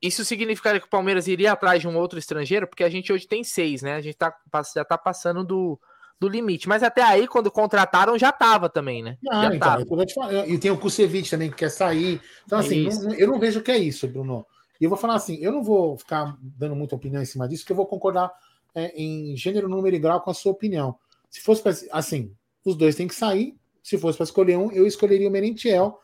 isso 0.01 0.25
significaria 0.25 0.81
que 0.81 0.87
o 0.87 0.91
Palmeiras 0.91 1.29
iria 1.29 1.53
atrás 1.53 1.83
de 1.83 1.87
um 1.87 1.97
outro 1.97 2.19
estrangeiro, 2.19 2.67
porque 2.67 2.83
a 2.83 2.89
gente 2.89 3.13
hoje 3.13 3.29
tem 3.29 3.45
seis, 3.45 3.83
né? 3.83 3.97
A 3.97 4.01
gente 4.01 4.17
tá, 4.17 4.35
já 4.75 4.85
tá 4.85 4.97
passando 4.97 5.45
do 5.45 5.79
do 6.21 6.29
limite. 6.29 6.69
Mas 6.69 6.83
até 6.83 7.03
aí, 7.03 7.27
quando 7.27 7.51
contrataram, 7.51 8.19
já 8.19 8.31
tava 8.31 8.69
também, 8.69 9.03
né? 9.03 9.17
Ah, 9.31 9.45
já 9.45 9.55
então, 9.55 9.59
tava. 9.59 10.47
E 10.47 10.59
tem 10.59 10.71
o 10.71 10.79
Kusevich 10.79 11.31
também 11.31 11.51
que 11.51 11.57
quer 11.57 11.71
sair. 11.71 12.21
Então, 12.45 12.59
assim, 12.59 12.85
não, 12.85 13.15
eu 13.15 13.27
não 13.27 13.41
vejo 13.41 13.63
que 13.63 13.71
é 13.71 13.79
isso, 13.79 14.07
Bruno. 14.07 14.47
E 14.79 14.85
eu 14.85 14.91
vou 14.91 14.99
falar 14.99 15.15
assim: 15.15 15.37
eu 15.41 15.51
não 15.51 15.63
vou 15.63 15.97
ficar 15.97 16.37
dando 16.41 16.77
muita 16.77 16.95
opinião 16.95 17.23
em 17.23 17.27
cima 17.27 17.49
disso, 17.49 17.63
porque 17.63 17.73
eu 17.73 17.77
vou 17.77 17.87
concordar 17.87 18.31
é, 18.75 18.93
em 18.95 19.35
gênero, 19.35 19.69
número 19.69 19.97
e 19.97 19.99
grau 19.99 20.21
com 20.21 20.31
a 20.31 20.35
sua 20.35 20.53
opinião. 20.53 20.95
Se 21.31 21.41
fosse 21.41 21.63
pra, 21.63 21.73
assim, 21.93 22.35
os 22.65 22.77
dois 22.77 22.95
têm 22.95 23.09
que 23.09 23.15
sair. 23.15 23.57
Se 23.83 23.97
fosse 23.97 24.19
para 24.19 24.25
escolher 24.25 24.59
um, 24.59 24.71
eu 24.71 24.87
escolheria 24.87 25.27
o 25.27 25.33
Merentiel 25.33 25.99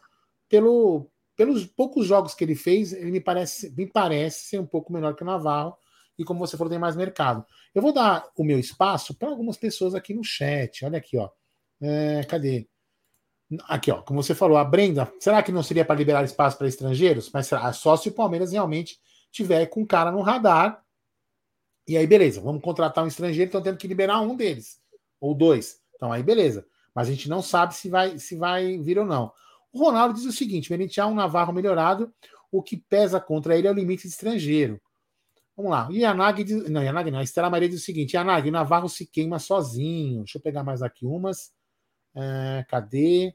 pelo, 0.48 1.10
pelos 1.36 1.66
poucos 1.66 2.06
jogos 2.06 2.34
que 2.34 2.42
ele 2.42 2.54
fez. 2.54 2.94
Ele 2.94 3.10
me 3.10 3.20
parece, 3.20 3.70
me 3.76 3.86
parece 3.86 4.46
ser 4.46 4.58
um 4.58 4.66
pouco 4.66 4.90
menor 4.90 5.14
que 5.14 5.22
o 5.22 5.26
Navarro. 5.26 5.76
E 6.18 6.24
como 6.24 6.40
você 6.40 6.56
falou, 6.56 6.70
tem 6.70 6.78
mais 6.78 6.96
mercado. 6.96 7.44
Eu 7.74 7.82
vou 7.82 7.92
dar 7.92 8.28
o 8.36 8.44
meu 8.44 8.58
espaço 8.58 9.14
para 9.14 9.28
algumas 9.28 9.56
pessoas 9.56 9.94
aqui 9.94 10.14
no 10.14 10.24
chat. 10.24 10.84
Olha 10.84 10.98
aqui, 10.98 11.16
ó. 11.16 11.28
É, 11.80 12.24
cadê? 12.24 12.68
Aqui, 13.68 13.90
ó, 13.92 14.02
como 14.02 14.22
você 14.22 14.34
falou, 14.34 14.56
a 14.56 14.64
Brenda, 14.64 15.12
será 15.20 15.42
que 15.42 15.52
não 15.52 15.62
seria 15.62 15.84
para 15.84 15.94
liberar 15.94 16.24
espaço 16.24 16.58
para 16.58 16.66
estrangeiros? 16.66 17.30
Mas 17.32 17.46
será 17.46 17.72
só 17.72 17.96
se 17.96 18.08
o 18.08 18.12
Palmeiras 18.12 18.52
realmente 18.52 18.98
tiver 19.30 19.66
com 19.66 19.82
um 19.82 19.86
cara 19.86 20.10
no 20.10 20.20
radar. 20.20 20.82
E 21.86 21.96
aí, 21.96 22.06
beleza, 22.06 22.40
vamos 22.40 22.62
contratar 22.62 23.04
um 23.04 23.08
estrangeiro, 23.08 23.48
então 23.48 23.62
tendo 23.62 23.76
que 23.76 23.86
liberar 23.86 24.20
um 24.20 24.34
deles, 24.34 24.80
ou 25.20 25.34
dois. 25.34 25.80
Então 25.94 26.10
aí, 26.10 26.22
beleza. 26.22 26.66
Mas 26.92 27.08
a 27.08 27.10
gente 27.12 27.28
não 27.28 27.42
sabe 27.42 27.74
se 27.74 27.88
vai, 27.88 28.18
se 28.18 28.34
vai 28.34 28.78
vir 28.78 28.98
ou 28.98 29.04
não. 29.04 29.30
O 29.72 29.78
Ronaldo 29.78 30.14
diz 30.14 30.24
o 30.24 30.32
seguinte: 30.32 30.70
Merentiel 30.70 31.06
é 31.06 31.10
um 31.10 31.14
Navarro 31.14 31.52
melhorado, 31.52 32.12
o 32.50 32.62
que 32.62 32.76
pesa 32.76 33.20
contra 33.20 33.56
ele 33.56 33.68
é 33.68 33.70
o 33.70 33.74
limite 33.74 34.02
de 34.02 34.08
estrangeiro. 34.08 34.80
Vamos 35.56 35.70
lá. 35.70 35.88
E 35.90 36.00
Yanagi 36.00 36.44
diz. 36.44 36.68
Não, 36.68 36.82
Yanagi 36.82 37.10
não. 37.10 37.18
A 37.18 37.22
Estela 37.22 37.48
Maria 37.48 37.68
diz 37.68 37.80
o 37.80 37.84
seguinte: 37.84 38.14
Yanagi, 38.14 38.48
o 38.48 38.52
Navarro 38.52 38.88
se 38.88 39.06
queima 39.06 39.38
sozinho. 39.38 40.18
Deixa 40.18 40.38
eu 40.38 40.42
pegar 40.42 40.62
mais 40.62 40.82
aqui 40.82 41.06
umas. 41.06 41.50
É, 42.14 42.64
cadê? 42.68 43.34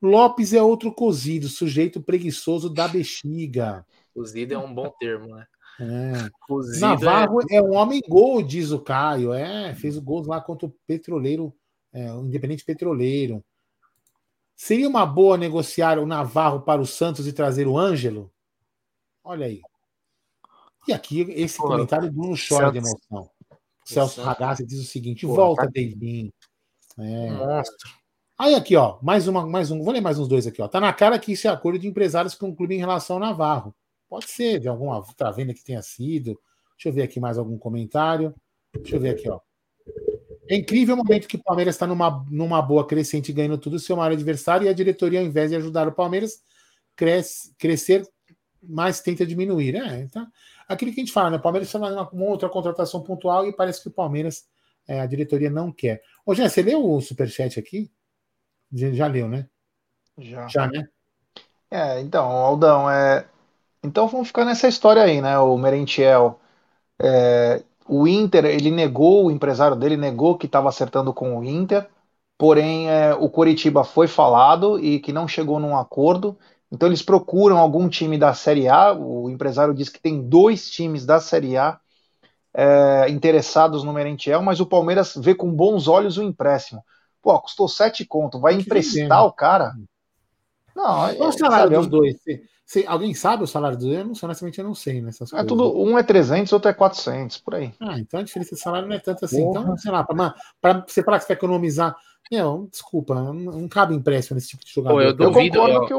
Lopes 0.00 0.52
é 0.52 0.62
outro 0.62 0.92
cozido, 0.92 1.48
sujeito 1.48 2.02
preguiçoso 2.02 2.68
da 2.68 2.88
bexiga. 2.88 3.86
Cozido 4.12 4.54
é 4.54 4.58
um 4.58 4.74
bom 4.74 4.90
termo, 4.98 5.34
né? 5.34 5.46
É. 5.80 6.80
Navarro 6.80 7.40
é... 7.48 7.56
é... 7.56 7.62
um 7.62 7.74
homem 7.74 8.00
gol, 8.08 8.42
diz 8.42 8.72
o 8.72 8.80
Caio. 8.80 9.32
É, 9.32 9.74
fez 9.74 9.96
o 9.96 10.02
gol 10.02 10.26
lá 10.26 10.40
contra 10.40 10.66
o 10.66 10.74
Petroleiro, 10.86 11.54
é, 11.92 12.12
o 12.12 12.24
Independente 12.24 12.64
Petroleiro. 12.64 13.44
Seria 14.56 14.88
uma 14.88 15.06
boa 15.06 15.36
negociar 15.36 15.98
o 15.98 16.06
Navarro 16.06 16.62
para 16.62 16.80
o 16.80 16.86
Santos 16.86 17.26
e 17.26 17.32
trazer 17.32 17.66
o 17.66 17.78
Ângelo? 17.78 18.32
Olha 19.24 19.46
aí. 19.46 19.60
E 20.86 20.92
aqui, 20.92 21.20
esse 21.30 21.58
Pô, 21.58 21.68
comentário 21.68 22.10
do 22.10 22.14
Bruno 22.14 22.34
chora 22.36 22.66
Santos. 22.66 22.72
de 22.72 22.78
emoção. 22.78 23.30
Celso 23.84 24.22
Ragazzi 24.22 24.66
diz 24.66 24.80
o 24.80 24.84
seguinte: 24.84 25.26
Pô, 25.26 25.34
volta, 25.34 25.64
tá... 25.64 25.70
David. 25.72 26.32
É. 26.98 27.30
Monstro. 27.30 27.90
Aí 28.38 28.54
aqui, 28.54 28.74
ó, 28.74 28.98
mais 29.02 29.28
uma, 29.28 29.46
mais 29.46 29.70
um, 29.70 29.82
vou 29.82 29.92
ler 29.92 30.00
mais 30.00 30.18
uns 30.18 30.26
dois 30.26 30.46
aqui, 30.46 30.60
ó. 30.60 30.68
Tá 30.68 30.80
na 30.80 30.92
cara 30.92 31.18
que 31.18 31.32
isso 31.32 31.46
é 31.46 31.50
acordo 31.50 31.78
de 31.78 31.86
empresários 31.86 32.34
com 32.34 32.48
o 32.48 32.56
clube 32.56 32.74
em 32.74 32.78
relação 32.78 33.16
ao 33.16 33.20
Navarro. 33.20 33.74
Pode 34.08 34.28
ser, 34.28 34.58
de 34.58 34.68
alguma 34.68 34.96
outra 34.96 35.30
venda 35.30 35.54
que 35.54 35.64
tenha 35.64 35.80
sido. 35.80 36.38
Deixa 36.76 36.88
eu 36.88 36.92
ver 36.92 37.02
aqui 37.02 37.20
mais 37.20 37.38
algum 37.38 37.56
comentário. 37.56 38.34
Deixa 38.74 38.96
eu 38.96 39.00
ver 39.00 39.10
aqui, 39.10 39.28
ó. 39.28 39.40
É 40.48 40.56
incrível 40.56 40.94
o 40.94 40.98
momento 40.98 41.28
que 41.28 41.36
o 41.36 41.42
Palmeiras 41.42 41.76
está 41.76 41.86
numa, 41.86 42.26
numa 42.30 42.60
boa 42.60 42.86
crescente, 42.86 43.32
ganhando 43.32 43.58
tudo 43.58 43.76
o 43.76 43.80
seu 43.80 43.96
maior 43.96 44.12
adversário, 44.12 44.66
e 44.66 44.68
a 44.68 44.72
diretoria, 44.72 45.20
ao 45.20 45.26
invés 45.26 45.50
de 45.50 45.56
ajudar 45.56 45.86
o 45.86 45.92
Palmeiras, 45.92 46.42
cresce, 46.96 47.54
crescer, 47.56 48.06
mais 48.62 49.00
tenta 49.00 49.24
diminuir. 49.24 49.76
É, 49.76 50.08
tá? 50.08 50.26
Aquilo 50.72 50.92
que 50.92 51.00
a 51.00 51.04
gente 51.04 51.12
fala, 51.12 51.30
né? 51.30 51.36
O 51.36 51.40
Palmeiras 51.40 51.68
está 51.68 51.78
fazendo 51.78 52.08
uma 52.12 52.24
outra 52.26 52.48
contratação 52.48 53.02
pontual 53.02 53.46
e 53.46 53.52
parece 53.52 53.82
que 53.82 53.88
o 53.88 53.92
Palmeiras, 53.92 54.44
é, 54.88 55.00
a 55.00 55.06
diretoria 55.06 55.50
não 55.50 55.70
quer. 55.72 56.02
Ô, 56.24 56.34
Jean, 56.34 56.48
você 56.48 56.62
leu 56.62 56.84
o 56.84 57.00
superchat 57.00 57.58
aqui? 57.58 57.90
Já, 58.72 59.06
leu, 59.06 59.28
né? 59.28 59.48
Já. 60.18 60.48
Já, 60.48 60.66
né? 60.66 60.88
É, 61.70 62.00
então, 62.00 62.24
Aldão, 62.24 62.90
é, 62.90 63.26
então 63.82 64.08
vamos 64.08 64.28
ficar 64.28 64.44
nessa 64.44 64.68
história 64.68 65.02
aí, 65.02 65.20
né? 65.20 65.38
O 65.38 65.56
Merentiel. 65.58 66.40
É, 67.00 67.62
o 67.86 68.06
Inter, 68.06 68.44
ele 68.44 68.70
negou, 68.70 69.26
o 69.26 69.30
empresário 69.30 69.76
dele 69.76 69.96
negou 69.96 70.38
que 70.38 70.46
estava 70.46 70.68
acertando 70.68 71.12
com 71.12 71.38
o 71.38 71.44
Inter, 71.44 71.88
porém 72.38 72.88
é, 72.90 73.14
o 73.14 73.28
Coritiba 73.28 73.84
foi 73.84 74.06
falado 74.06 74.78
e 74.78 75.00
que 75.00 75.12
não 75.12 75.26
chegou 75.28 75.58
num 75.58 75.76
acordo. 75.76 76.38
Então 76.72 76.88
eles 76.88 77.02
procuram 77.02 77.58
algum 77.58 77.86
time 77.86 78.16
da 78.16 78.32
Série 78.32 78.66
A. 78.66 78.94
O 78.94 79.28
empresário 79.28 79.74
diz 79.74 79.90
que 79.90 80.00
tem 80.00 80.26
dois 80.26 80.70
times 80.70 81.04
da 81.04 81.20
Série 81.20 81.58
A 81.58 81.78
é, 82.54 83.10
interessados 83.10 83.84
no 83.84 83.92
Merentiel, 83.92 84.40
mas 84.40 84.58
o 84.58 84.66
Palmeiras 84.66 85.14
vê 85.16 85.34
com 85.34 85.52
bons 85.52 85.86
olhos 85.86 86.16
o 86.16 86.22
empréstimo. 86.22 86.82
Pô, 87.20 87.38
custou 87.40 87.68
sete 87.68 88.06
conto, 88.06 88.40
vai 88.40 88.54
emprestar 88.54 89.24
o 89.24 89.32
cara? 89.32 89.74
Não, 90.74 91.14
Qual 91.14 91.28
o 91.28 91.32
salário 91.32 91.64
sabe, 91.64 91.76
dos 91.76 91.86
dois? 91.86 92.16
Se, 92.64 92.86
alguém 92.86 93.12
sabe 93.12 93.44
o 93.44 93.46
salário 93.46 93.76
do 93.76 93.92
eu 93.92 94.06
não 94.06 94.14
sei, 94.14 94.26
honestamente 94.26 94.58
eu 94.58 94.64
não 94.64 94.74
sei 94.74 95.02
nessas 95.02 95.28
é 95.28 95.36
coisas. 95.36 95.48
Tudo, 95.48 95.78
um 95.78 95.98
é 95.98 96.02
300, 96.02 96.50
outro 96.54 96.70
é 96.70 96.72
400, 96.72 97.36
por 97.38 97.54
aí. 97.54 97.74
Ah, 97.78 97.98
então 97.98 98.18
a 98.18 98.22
diferença 98.22 98.54
de 98.54 98.60
salário 98.62 98.88
não 98.88 98.96
é 98.96 98.98
tanto 98.98 99.26
assim. 99.26 99.42
Então, 99.42 99.52
Porra. 99.52 99.64
Então, 99.64 99.76
sei 99.76 99.92
lá, 99.92 100.34
para 100.60 100.84
você 100.88 101.02
falar 101.02 101.18
que 101.18 101.24
você 101.24 101.34
vai 101.34 101.36
economizar. 101.36 101.94
Meu, 102.30 102.66
desculpa, 102.70 103.14
não, 103.14 103.34
não 103.34 103.68
cabe 103.68 103.94
empréstimo 103.94 104.36
nesse 104.36 104.48
tipo 104.48 104.64
de 104.64 104.72
jogador. 104.72 104.94
Pô, 104.94 105.02
eu, 105.02 105.12
duvido, 105.12 105.58
eu 105.58 105.60
concordo 105.60 105.74
eu, 105.74 105.86
que, 105.86 105.94
o, 105.94 105.98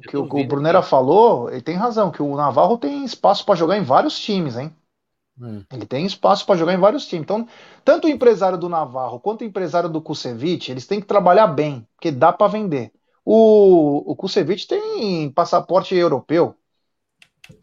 que, 0.00 0.16
o, 0.16 0.24
o 0.24 0.46
Brunera 0.46 0.82
falou, 0.82 1.50
ele 1.50 1.62
tem 1.62 1.76
razão, 1.76 2.10
que 2.10 2.22
o 2.22 2.36
Navarro 2.36 2.78
tem 2.78 3.04
espaço 3.04 3.44
para 3.44 3.54
jogar 3.54 3.76
em 3.76 3.82
vários 3.82 4.18
times, 4.18 4.56
hein? 4.56 4.74
É. 5.42 5.76
Ele 5.76 5.86
tem 5.86 6.06
espaço 6.06 6.46
para 6.46 6.56
jogar 6.56 6.74
em 6.74 6.78
vários 6.78 7.06
times. 7.06 7.24
Então, 7.24 7.46
tanto 7.84 8.06
o 8.06 8.10
empresário 8.10 8.56
do 8.56 8.68
Navarro 8.68 9.18
quanto 9.18 9.40
o 9.40 9.44
empresário 9.44 9.88
do 9.88 10.00
Kusevich, 10.00 10.70
eles 10.70 10.86
têm 10.86 11.00
que 11.00 11.06
trabalhar 11.06 11.48
bem, 11.48 11.86
porque 11.96 12.10
dá 12.10 12.32
para 12.32 12.46
vender. 12.46 12.92
O, 13.24 14.12
o 14.12 14.16
Kusevich 14.16 14.66
tem 14.66 15.30
passaporte 15.30 15.94
europeu. 15.94 16.54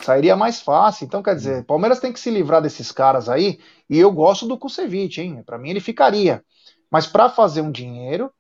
Sairia 0.02 0.36
mais 0.36 0.62
fácil. 0.62 1.06
Então, 1.06 1.24
quer 1.24 1.36
dizer, 1.36 1.66
Palmeiras 1.66 2.00
tem 2.00 2.12
que 2.12 2.20
se 2.20 2.30
livrar 2.30 2.62
desses 2.62 2.92
caras 2.92 3.30
aí. 3.30 3.60
E 3.90 3.98
eu 3.98 4.12
gosto 4.12 4.48
do 4.48 4.58
Kusevich, 4.58 5.22
hein? 5.22 5.44
Para 5.44 5.58
mim 5.58 5.70
ele 5.70 5.80
ficaria. 5.80 6.44
Mas 6.90 7.08
para 7.08 7.30
fazer 7.30 7.62
um 7.62 7.72
dinheiro 7.72 8.32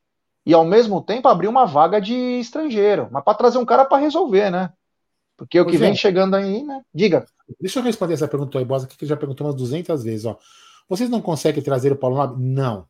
e 0.46 0.54
ao 0.54 0.66
mesmo 0.66 1.02
tempo 1.02 1.28
abrir 1.28 1.48
uma 1.48 1.66
vaga 1.66 2.00
de 2.00 2.16
estrangeiro. 2.39 3.08
Mas 3.12 3.24
para 3.24 3.38
trazer 3.38 3.58
um 3.58 3.66
cara 3.66 3.86
para 3.86 4.02
resolver, 4.02 4.50
né? 4.50 4.72
Porque 5.38 5.60
o 5.60 5.66
que 5.66 5.78
vem 5.78 5.96
chegando 5.96 6.36
aí, 6.36 6.64
né? 6.64 6.82
Diga. 6.94 7.26
Deixa 7.60 7.80
eu 7.80 7.84
responder 7.84 8.14
essa 8.14 8.28
pergunta 8.28 8.60
aí, 8.60 8.66
Bosa, 8.66 8.88
que 8.88 9.06
já 9.06 9.18
perguntou 9.18 9.48
umas 9.48 9.56
200 9.56 10.04
vezes. 10.04 10.26
Ó. 10.26 10.38
Vocês 10.88 11.10
não 11.10 11.22
conseguem 11.22 11.64
trazer 11.64 11.92
o 11.92 11.96
Paulo 11.96 12.18
Nobre? 12.18 12.44
Não. 12.44 12.86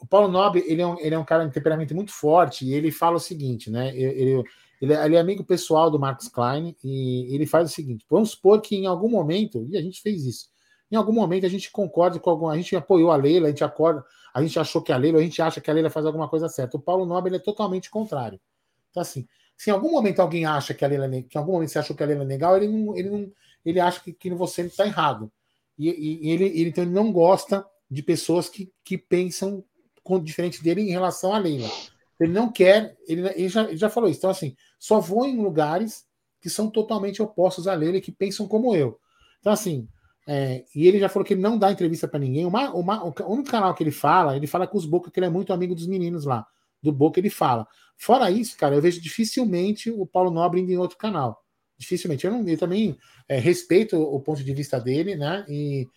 O 0.00 0.06
Paulo 0.06 0.28
Nobre, 0.28 0.64
ele 0.66 0.80
é, 0.80 0.86
um, 0.86 0.98
ele 1.00 1.14
é 1.14 1.18
um 1.18 1.24
cara 1.24 1.44
de 1.44 1.52
temperamento 1.52 1.94
muito 1.94 2.12
forte 2.12 2.64
e 2.64 2.72
ele 2.72 2.92
fala 2.92 3.16
o 3.16 3.20
seguinte, 3.20 3.68
né? 3.68 3.88
Ele, 3.96 4.44
ele, 4.80 4.96
ele 4.96 5.16
é 5.16 5.18
amigo 5.18 5.42
pessoal 5.42 5.90
do 5.90 5.98
Marcos 5.98 6.28
Klein 6.28 6.76
e 6.84 7.34
ele 7.34 7.46
faz 7.46 7.70
o 7.70 7.74
seguinte: 7.74 8.06
vamos 8.08 8.30
supor 8.30 8.60
que 8.60 8.76
em 8.76 8.86
algum 8.86 9.08
momento, 9.08 9.66
e 9.68 9.76
a 9.76 9.82
gente 9.82 10.00
fez 10.00 10.24
isso, 10.24 10.46
em 10.90 10.94
algum 10.94 11.12
momento 11.12 11.46
a 11.46 11.48
gente 11.48 11.70
concorda 11.72 12.18
com 12.20 12.30
algum. 12.30 12.48
A 12.48 12.56
gente 12.56 12.76
apoiou 12.76 13.10
a 13.10 13.16
Leila, 13.16 13.46
a 13.46 13.50
gente 13.50 13.64
acorda, 13.64 14.04
a 14.32 14.42
gente 14.42 14.58
achou 14.58 14.82
que 14.82 14.92
a 14.92 14.96
Leila, 14.96 15.18
a 15.18 15.22
gente 15.22 15.40
acha 15.42 15.60
que 15.60 15.70
a 15.70 15.74
Leila 15.74 15.90
faz 15.90 16.06
alguma 16.06 16.28
coisa 16.28 16.48
certa. 16.48 16.76
O 16.76 16.80
Paulo 16.80 17.04
Nobre 17.04 17.34
é 17.36 17.38
totalmente 17.38 17.90
contrário. 17.90 18.40
Então, 18.90 19.00
assim, 19.00 19.26
se 19.56 19.70
em 19.70 19.72
algum 19.72 19.90
momento 19.90 20.20
alguém 20.20 20.44
acha 20.44 20.72
que 20.72 20.84
a 20.84 20.88
Leila, 20.88 21.08
que 21.08 21.36
em 21.36 21.38
algum 21.38 21.52
momento 21.52 21.70
você 21.70 21.78
achou 21.78 21.94
que 21.94 22.02
a 22.02 22.06
Leila 22.06 22.24
é 22.24 22.26
legal, 22.26 22.56
ele 22.56 22.68
não, 22.68 22.96
ele 22.96 23.10
não, 23.10 23.32
ele 23.64 23.80
acha 23.80 24.00
que, 24.00 24.12
que 24.12 24.30
você 24.30 24.62
está 24.62 24.86
errado. 24.86 25.30
E, 25.78 25.88
e, 25.88 26.30
ele, 26.30 26.44
ele, 26.44 26.68
então, 26.70 26.84
ele 26.84 26.92
não 26.92 27.12
gosta 27.12 27.64
de 27.90 28.02
pessoas 28.02 28.48
que, 28.48 28.72
que 28.84 28.96
pensam 28.96 29.64
diferente 30.22 30.62
dele 30.62 30.82
em 30.82 30.90
relação 30.90 31.32
à 31.32 31.38
Leila. 31.38 31.70
Ele 32.18 32.32
não 32.32 32.50
quer, 32.50 32.96
ele, 33.06 33.26
ele, 33.28 33.48
já, 33.48 33.64
ele 33.64 33.76
já 33.76 33.88
falou 33.88 34.08
isso. 34.08 34.18
Então, 34.18 34.30
assim, 34.30 34.56
só 34.78 34.98
vou 34.98 35.26
em 35.26 35.40
lugares 35.40 36.06
que 36.40 36.50
são 36.50 36.68
totalmente 36.68 37.22
opostos 37.22 37.68
a 37.68 37.74
Leila 37.74 37.98
e 37.98 38.00
que 38.00 38.10
pensam 38.10 38.48
como 38.48 38.74
eu. 38.74 38.98
Então, 39.40 39.52
assim, 39.52 39.88
é, 40.26 40.64
e 40.74 40.86
ele 40.86 40.98
já 40.98 41.08
falou 41.08 41.24
que 41.24 41.34
ele 41.34 41.40
não 41.40 41.58
dá 41.58 41.70
entrevista 41.70 42.06
para 42.06 42.20
ninguém. 42.20 42.46
Uma, 42.46 42.72
uma, 42.72 43.04
o 43.04 43.32
único 43.32 43.50
canal 43.50 43.74
que 43.74 43.82
ele 43.82 43.90
fala, 43.90 44.36
ele 44.36 44.46
fala 44.46 44.66
com 44.66 44.78
os 44.78 44.86
Boca, 44.86 45.10
que 45.10 45.18
ele 45.18 45.26
é 45.26 45.30
muito 45.30 45.52
amigo 45.52 45.74
dos 45.74 45.86
meninos 45.86 46.24
lá. 46.24 46.46
Do 46.82 46.92
Boca 46.92 47.18
ele 47.18 47.30
fala. 47.30 47.66
Fora 47.96 48.30
isso, 48.30 48.56
cara, 48.56 48.74
eu 48.74 48.82
vejo 48.82 49.00
dificilmente 49.00 49.90
o 49.90 50.06
Paulo 50.06 50.30
Nobre 50.30 50.60
indo 50.60 50.72
em 50.72 50.78
outro 50.78 50.96
canal. 50.96 51.42
Dificilmente. 51.76 52.24
Eu, 52.24 52.32
não, 52.32 52.48
eu 52.48 52.58
também 52.58 52.96
é, 53.28 53.38
respeito 53.38 54.00
o 54.00 54.20
ponto 54.20 54.42
de 54.42 54.54
vista 54.54 54.80
dele, 54.80 55.16
né? 55.16 55.44
E 55.48 55.88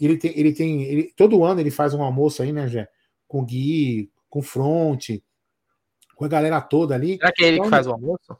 ele 0.00 0.16
tem, 0.16 0.38
ele 0.38 0.52
tem, 0.52 0.82
ele, 0.82 1.12
todo 1.16 1.44
ano 1.44 1.60
ele 1.60 1.70
faz 1.70 1.92
um 1.92 2.02
almoço 2.02 2.42
aí, 2.42 2.52
né, 2.52 2.66
Jé? 2.66 2.88
com 3.30 3.42
o 3.42 3.44
Gui, 3.44 4.10
com 4.28 4.40
o 4.40 4.42
Front, 4.42 5.10
com 6.16 6.24
a 6.24 6.28
galera 6.28 6.60
toda 6.60 6.96
ali. 6.96 7.16
Será 7.16 7.32
que 7.32 7.44
é 7.44 7.46
ele 7.46 7.56
então, 7.58 7.66
que 7.66 7.70
faz 7.70 7.86
o 7.86 7.92
almoço? 7.92 8.36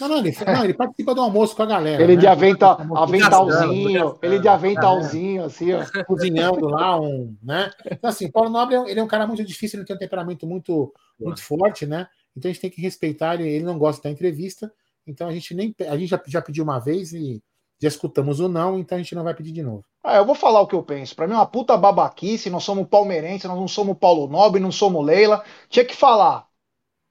Não, 0.00 0.08
não, 0.08 0.18
ele, 0.18 0.36
não, 0.46 0.64
ele 0.64 0.74
participa 0.74 1.14
do 1.14 1.20
almoço 1.20 1.54
com 1.54 1.62
a 1.62 1.66
galera. 1.66 2.02
Ele 2.02 2.16
né? 2.16 2.20
de 2.20 2.26
aventa, 2.26 2.76
aventalzinho, 2.94 4.18
ele 4.22 4.38
de 4.38 4.48
aventalzinho, 4.48 5.44
assim, 5.44 5.72
ó. 5.72 5.84
Cozinhando 6.04 6.66
lá, 6.66 7.00
um, 7.00 7.36
né? 7.42 7.70
Então, 7.86 8.10
assim, 8.10 8.30
Paulo 8.30 8.50
Nobre, 8.50 8.76
ele 8.90 9.00
é 9.00 9.02
um 9.02 9.08
cara 9.08 9.26
muito 9.26 9.44
difícil, 9.44 9.78
ele 9.78 9.86
tem 9.86 9.96
um 9.96 9.98
temperamento 9.98 10.46
muito, 10.46 10.92
muito 11.18 11.42
forte, 11.42 11.86
né? 11.86 12.08
Então 12.36 12.48
a 12.48 12.52
gente 12.52 12.60
tem 12.60 12.70
que 12.70 12.80
respeitar 12.80 13.34
ele, 13.34 13.48
ele 13.48 13.64
não 13.64 13.78
gosta 13.78 14.02
da 14.02 14.10
entrevista, 14.10 14.72
então 15.06 15.28
a 15.28 15.32
gente 15.32 15.54
nem, 15.54 15.74
a 15.88 15.96
gente 15.96 16.08
já, 16.08 16.20
já 16.26 16.42
pediu 16.42 16.64
uma 16.64 16.80
vez 16.80 17.12
e 17.12 17.42
já 17.80 17.88
escutamos 17.88 18.40
o 18.40 18.48
não, 18.48 18.78
então 18.78 18.96
a 18.96 19.00
gente 19.00 19.14
não 19.14 19.22
vai 19.22 19.34
pedir 19.34 19.52
de 19.52 19.62
novo. 19.62 19.84
Ah, 20.02 20.16
eu 20.16 20.24
vou 20.24 20.34
falar 20.34 20.60
o 20.60 20.66
que 20.66 20.74
eu 20.74 20.82
penso. 20.82 21.14
Para 21.14 21.26
mim 21.26 21.34
é 21.34 21.36
uma 21.36 21.46
puta 21.46 21.76
babaquice, 21.76 22.50
nós 22.50 22.64
somos 22.64 22.88
palmeirenses, 22.88 23.48
nós 23.48 23.58
não 23.58 23.68
somos 23.68 23.96
Paulo 23.98 24.28
Nobre, 24.28 24.60
não 24.60 24.72
somos 24.72 25.04
Leila. 25.04 25.44
Tinha 25.68 25.84
que 25.84 25.94
falar. 25.94 26.46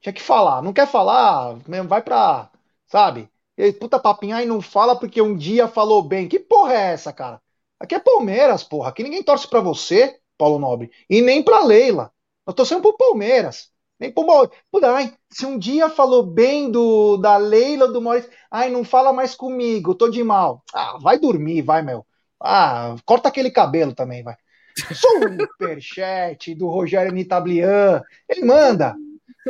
Tinha 0.01 0.13
que 0.13 0.21
falar. 0.21 0.61
Não 0.61 0.73
quer 0.73 0.87
falar, 0.87 1.57
vai 1.87 2.01
pra, 2.01 2.49
sabe? 2.93 3.27
E, 3.57 3.73
puta 3.73 3.97
papinha 3.97 4.35
aí 4.35 4.45
não 4.45 4.61
fala 4.61 4.95
porque 4.95 5.19
um 5.19 5.35
dia 5.35 5.67
falou 5.67 6.03
bem. 6.03 6.27
Que 6.29 6.39
porra 6.39 6.73
é 6.73 6.93
essa, 6.93 7.11
cara? 7.11 7.41
Aqui 7.79 7.95
é 7.95 7.99
Palmeiras, 7.99 8.63
porra. 8.63 8.89
Aqui 8.89 9.01
ninguém 9.01 9.23
torce 9.23 9.47
para 9.47 9.61
você, 9.61 10.19
Paulo 10.37 10.59
Nobre, 10.59 10.91
e 11.09 11.19
nem 11.19 11.41
pra 11.41 11.65
Leila. 11.65 12.11
Nós 12.45 12.55
torcemos 12.55 12.83
pro 12.83 12.95
Palmeiras. 12.95 13.71
Nem 13.99 14.11
pro 14.11 14.25
Ai, 14.83 15.11
se 15.31 15.43
um 15.43 15.57
dia 15.57 15.89
falou 15.89 16.23
bem 16.23 16.69
do 16.69 17.17
da 17.17 17.37
Leila 17.37 17.87
do 17.87 17.99
Maurício, 17.99 18.29
ai, 18.51 18.69
não 18.69 18.83
fala 18.83 19.11
mais 19.11 19.33
comigo, 19.33 19.95
tô 19.95 20.07
de 20.07 20.23
mal. 20.23 20.63
Ah, 20.71 20.99
vai 21.01 21.17
dormir, 21.17 21.63
vai, 21.63 21.81
meu. 21.81 22.05
Ah, 22.39 22.95
corta 23.05 23.29
aquele 23.29 23.49
cabelo 23.49 23.95
também, 23.95 24.23
vai. 24.23 24.35
Superchat 24.93 26.53
do 26.53 26.67
Rogério 26.67 27.11
Nitablian. 27.11 28.03
Ele 28.29 28.45
manda 28.45 28.95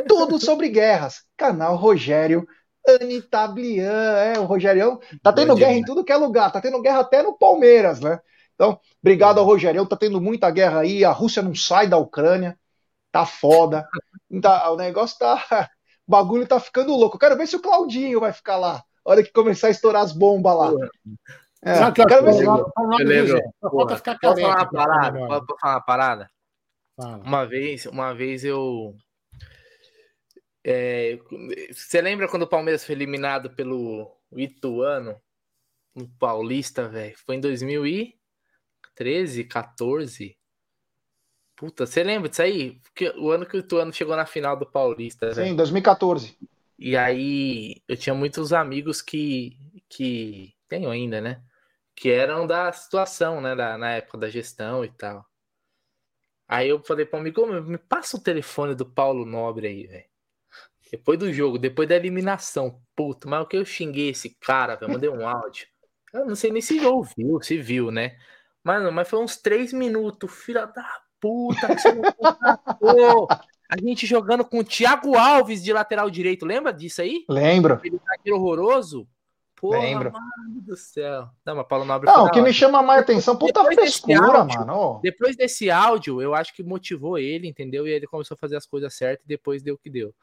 tudo 0.08 0.38
sobre 0.38 0.68
guerras. 0.70 1.24
Canal 1.36 1.76
Rogério 1.76 2.46
Anitablian. 2.88 4.18
É, 4.18 4.38
o 4.38 4.44
Rogerião 4.44 5.00
tá 5.22 5.32
tendo 5.32 5.54
guerra 5.54 5.72
em 5.72 5.84
tudo 5.84 6.04
que 6.04 6.12
é 6.12 6.16
lugar. 6.16 6.52
Tá 6.52 6.60
tendo 6.60 6.80
guerra 6.82 7.00
até 7.00 7.22
no 7.22 7.36
Palmeiras, 7.36 8.00
né? 8.00 8.20
Então, 8.54 8.78
obrigado 9.02 9.38
ao 9.38 9.44
Rogerião. 9.44 9.86
Tá 9.86 9.96
tendo 9.96 10.20
muita 10.20 10.50
guerra 10.50 10.80
aí. 10.80 11.04
A 11.04 11.10
Rússia 11.10 11.42
não 11.42 11.54
sai 11.54 11.88
da 11.88 11.96
Ucrânia. 11.96 12.58
Tá 13.10 13.24
foda. 13.24 13.86
Tá, 14.42 14.70
o 14.70 14.76
negócio 14.76 15.18
tá. 15.18 15.36
O 16.06 16.10
bagulho 16.10 16.46
tá 16.46 16.60
ficando 16.60 16.94
louco. 16.94 17.16
Eu 17.16 17.20
quero 17.20 17.34
ver 17.34 17.46
se 17.46 17.56
o 17.56 17.62
Claudinho 17.62 18.20
vai 18.20 18.30
ficar 18.30 18.58
lá. 18.58 18.84
A 19.06 19.10
hora 19.10 19.22
que 19.22 19.32
começar 19.32 19.68
a 19.68 19.70
estourar 19.70 20.02
as 20.02 20.12
bombas 20.12 20.54
lá. 20.54 20.70
É, 21.62 21.76
Sabe 21.76 21.94
que 21.94 22.02
eu 22.02 22.06
quero 22.06 22.24
ver 22.26 22.34
se. 22.34 22.44
Falta 22.44 23.96
ficar 23.96 24.18
Posso 24.18 24.38
falar 24.38 24.56
uma 24.56 24.70
parada? 24.70 25.18
Posso 25.18 25.46
falar 25.58 25.74
uma 25.74 25.80
parada? 25.80 26.30
Fala. 26.94 27.16
Uma 27.24 27.46
vez, 27.46 27.86
uma 27.86 28.12
vez 28.12 28.44
eu. 28.44 28.94
É, 30.64 31.18
você 31.70 32.00
lembra 32.00 32.28
quando 32.28 32.44
o 32.44 32.48
Palmeiras 32.48 32.84
foi 32.84 32.94
eliminado 32.94 33.50
pelo 33.50 34.16
Ituano? 34.32 35.20
No 35.94 36.08
Paulista, 36.18 36.88
velho? 36.88 37.14
Foi 37.18 37.36
em 37.36 37.40
2013, 37.40 39.44
14. 39.44 40.36
Puta, 41.54 41.86
você 41.86 42.02
lembra 42.02 42.28
disso 42.28 42.42
aí? 42.42 42.80
Porque 42.80 43.10
o 43.10 43.30
ano 43.30 43.46
que 43.46 43.56
o 43.56 43.60
Ituano 43.60 43.92
chegou 43.92 44.16
na 44.16 44.26
final 44.26 44.56
do 44.56 44.66
Paulista. 44.66 45.32
Sim, 45.32 45.42
véio. 45.42 45.56
2014. 45.56 46.36
E 46.76 46.96
aí 46.96 47.80
eu 47.86 47.96
tinha 47.96 48.14
muitos 48.14 48.52
amigos 48.52 49.00
que. 49.00 49.56
que 49.88 50.52
tenho 50.66 50.90
ainda, 50.90 51.20
né? 51.20 51.40
que 51.94 52.10
eram 52.10 52.46
da 52.46 52.72
situação, 52.72 53.40
né, 53.40 53.54
da, 53.54 53.78
na 53.78 53.92
época 53.92 54.18
da 54.18 54.28
gestão 54.28 54.84
e 54.84 54.90
tal. 54.90 55.24
Aí 56.46 56.68
eu 56.68 56.82
falei 56.82 57.06
para 57.06 57.16
o 57.16 57.20
amigo, 57.20 57.46
me 57.62 57.78
passa 57.78 58.16
o 58.16 58.22
telefone 58.22 58.74
do 58.74 58.84
Paulo 58.84 59.24
Nobre 59.24 59.68
aí, 59.68 59.86
velho. 59.86 60.04
Depois 60.90 61.18
do 61.18 61.32
jogo, 61.32 61.58
depois 61.58 61.88
da 61.88 61.96
eliminação. 61.96 62.80
Puto, 62.94 63.28
mas 63.28 63.42
o 63.42 63.46
que 63.46 63.56
eu 63.56 63.64
xinguei 63.64 64.10
esse 64.10 64.36
cara, 64.40 64.76
velho, 64.76 64.92
mandei 64.92 65.10
um 65.10 65.26
áudio. 65.26 65.66
Eu 66.12 66.24
não 66.24 66.36
sei 66.36 66.50
nem 66.50 66.62
se 66.62 66.78
ouviu, 66.80 67.40
se 67.42 67.58
viu, 67.58 67.90
né? 67.90 68.16
Mano, 68.62 68.92
mas 68.92 69.08
foi 69.08 69.18
uns 69.18 69.36
três 69.36 69.72
minutos, 69.72 70.32
filha 70.32 70.66
da 70.66 70.88
puta, 71.20 71.74
que 71.74 71.80
você 71.80 71.92
não 71.92 72.02
A 73.68 73.80
gente 73.80 74.06
jogando 74.06 74.44
com 74.44 74.58
o 74.58 74.64
Thiago 74.64 75.16
Alves 75.16 75.62
de 75.62 75.72
lateral 75.72 76.08
direito, 76.10 76.46
lembra 76.46 76.72
disso 76.72 77.02
aí? 77.02 77.24
Lembro. 77.28 77.80
Ele 77.82 77.98
tá 77.98 78.14
horroroso. 78.32 79.08
Porra, 79.64 79.78
Lembro. 79.78 80.12
mano 80.12 80.60
do 80.60 80.76
céu. 80.76 81.26
Não, 81.42 81.56
mas 81.56 81.66
Paulo 81.66 81.86
Nobre. 81.86 82.06
Não, 82.06 82.26
o 82.26 82.30
que 82.30 82.42
me 82.42 82.52
chama 82.52 82.82
mais 82.82 83.00
atenção, 83.00 83.34
puta 83.34 83.60
depois 83.62 83.76
frescura, 83.76 84.40
áudio, 84.40 84.60
mano. 84.60 85.00
Depois 85.02 85.34
desse 85.36 85.70
áudio, 85.70 86.20
eu 86.20 86.34
acho 86.34 86.54
que 86.54 86.62
motivou 86.62 87.16
ele, 87.16 87.48
entendeu? 87.48 87.88
E 87.88 87.90
ele 87.90 88.06
começou 88.06 88.34
a 88.34 88.38
fazer 88.38 88.56
as 88.56 88.66
coisas 88.66 88.92
certas 88.92 89.24
e 89.24 89.28
depois 89.28 89.62
deu 89.62 89.76
o 89.76 89.78
que 89.78 89.88
deu. 89.88 90.14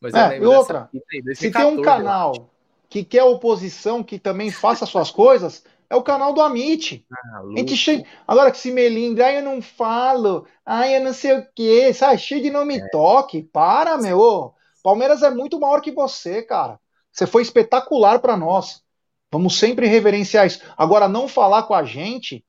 Mas 0.00 0.14
é, 0.14 0.38
e 0.38 0.44
outra, 0.44 0.90
aí, 0.92 1.36
se 1.36 1.48
tem 1.48 1.64
um 1.64 1.80
canal 1.80 2.50
que 2.88 3.04
quer 3.04 3.22
oposição, 3.22 4.02
que 4.02 4.18
também 4.18 4.50
faça 4.50 4.84
suas 4.84 5.12
coisas, 5.12 5.62
é 5.88 5.94
o 5.94 6.02
canal 6.02 6.32
do 6.32 6.40
Amit. 6.40 7.06
Ah, 7.12 7.38
a 7.38 7.56
gente 7.56 7.76
che... 7.76 8.04
Agora 8.26 8.50
que 8.50 8.58
se 8.58 8.72
melindra, 8.72 9.26
ai, 9.26 9.38
eu 9.38 9.44
não 9.44 9.62
falo, 9.62 10.44
ai, 10.66 10.96
eu 10.96 11.04
não 11.04 11.12
sei 11.12 11.38
o 11.38 11.46
quê, 11.54 11.94
sai 11.94 12.18
cheio 12.18 12.42
de 12.42 12.50
não 12.50 12.64
me 12.64 12.78
é. 12.78 12.88
toque. 12.88 13.44
Para, 13.44 13.96
meu. 13.96 14.54
Palmeiras 14.82 15.22
é 15.22 15.30
muito 15.30 15.60
maior 15.60 15.80
que 15.80 15.92
você, 15.92 16.42
cara. 16.42 16.80
Você 17.12 17.28
foi 17.28 17.42
espetacular 17.42 18.18
para 18.18 18.36
nós. 18.36 18.82
Vamos 19.30 19.58
sempre 19.58 19.86
reverenciar 19.86 20.46
isso. 20.46 20.60
Agora, 20.76 21.08
não 21.08 21.28
falar 21.28 21.64
com 21.64 21.74
a 21.74 21.84
gente, 21.84 22.44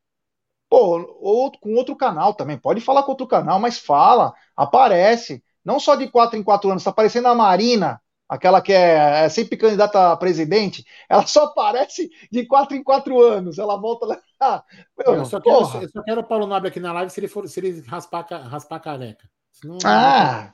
pô, 0.70 1.18
ou 1.20 1.52
com 1.60 1.74
outro 1.76 1.96
canal 1.96 2.34
também. 2.34 2.58
Pode 2.58 2.80
falar 2.80 3.04
com 3.04 3.12
outro 3.12 3.28
canal, 3.28 3.60
mas 3.60 3.78
fala, 3.78 4.34
aparece. 4.56 5.44
Não 5.64 5.80
só 5.80 5.96
de 5.96 6.08
quatro 6.08 6.38
em 6.38 6.44
quatro 6.44 6.70
anos, 6.70 6.82
está 6.82 6.92
aparecendo 6.92 7.28
a 7.28 7.36
Marina, 7.36 8.02
aquela 8.30 8.62
que 8.62 8.72
é, 8.72 9.26
é, 9.26 9.30
sempre 9.30 9.58
candidata 9.58 10.12
a 10.12 10.18
presidente, 10.18 10.86
ela 11.10 11.26
só 11.26 11.46
aparece 11.46 12.10
de 12.32 12.46
quatro 12.46 12.78
em 12.78 12.84
quatro 12.84 13.22
anos. 13.22 13.58
Ela 13.58 13.76
volta 13.76 14.06
lá. 14.06 14.20
Ah, 14.42 14.64
meu, 14.98 15.16
eu, 15.16 15.26
só 15.26 15.42
quero, 15.42 15.58
eu 15.58 15.90
só 15.90 16.02
quero 16.02 16.22
o 16.22 16.24
Paulo 16.24 16.48
Nobre 16.48 16.70
aqui 16.70 16.80
na 16.80 16.94
live 16.94 17.12
se 17.12 17.20
ele 17.20 17.28
for 17.28 17.46
se 17.46 17.60
ele 17.60 17.82
raspar, 17.82 18.26
raspar 18.26 18.78
a 18.78 18.80
careca. 18.80 19.30
Senão, 19.52 19.78
ah, 19.84 20.54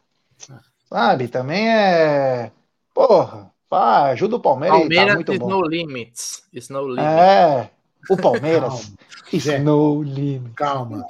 não... 0.49 0.59
sabe, 0.89 1.27
também 1.27 1.69
é. 1.69 2.51
Porra. 2.95 3.53
Ah, 3.75 4.05
ajuda 4.05 4.37
o 4.37 4.39
Palmeiras. 4.39 4.79
Palmeiras 4.79 5.07
tá 5.07 5.15
muito 5.15 5.33
is 5.33 5.39
bom. 5.39 5.49
no 5.49 5.61
limits. 5.61 6.47
Is 6.53 6.69
no 6.69 6.87
limits. 6.87 7.05
É, 7.05 7.69
o 8.09 8.17
Palmeiras 8.17 8.93
is 9.33 9.45
no 9.61 10.01
limits. 10.01 10.55
Calma. 10.55 11.05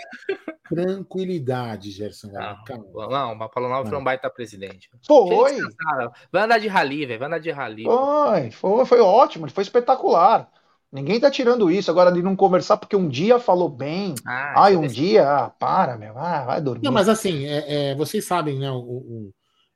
Tranquilidade, 0.68 1.92
Gerson. 1.92 2.32
Calma. 2.32 3.08
Não, 3.08 3.34
o 3.34 3.50
Paulo 3.50 3.70
Nobre 3.70 3.90
foi 3.90 4.00
um 4.00 4.04
baita 4.04 4.30
presidente. 4.30 4.90
Foi. 5.06 5.58
Vai 6.32 6.44
andar 6.44 6.58
de 6.58 6.68
rali, 6.68 7.06
velho. 7.06 7.20
Vai 7.20 7.28
andar 7.28 7.40
de 7.40 7.52
rali. 7.52 7.84
Foi, 7.84 8.52
foi, 8.52 8.86
foi 8.86 9.00
ótimo, 9.00 9.50
foi 9.50 9.64
espetacular. 9.64 10.50
Ninguém 10.92 11.20
tá 11.20 11.30
tirando 11.30 11.70
isso 11.70 11.92
agora 11.92 12.12
de 12.12 12.24
não 12.24 12.36
conversar 12.36 12.78
porque 12.78 12.96
um 12.96 13.08
dia 13.08 13.38
falou 13.38 13.68
bem. 13.70 14.16
Ah, 14.26 14.64
Ai, 14.64 14.76
um 14.78 14.88
dia, 14.88 15.30
ah, 15.30 15.50
para, 15.50 15.98
meu, 15.98 16.18
ah, 16.18 16.46
vai 16.46 16.62
dormir. 16.62 16.86
Não, 16.86 16.92
mas 16.92 17.10
assim, 17.10 17.46
é, 17.46 17.92
é, 17.92 17.96
vocês 17.96 18.26
sabem, 18.26 18.60
né? 18.60 18.72
O, 18.72 18.78
o, 18.78 19.34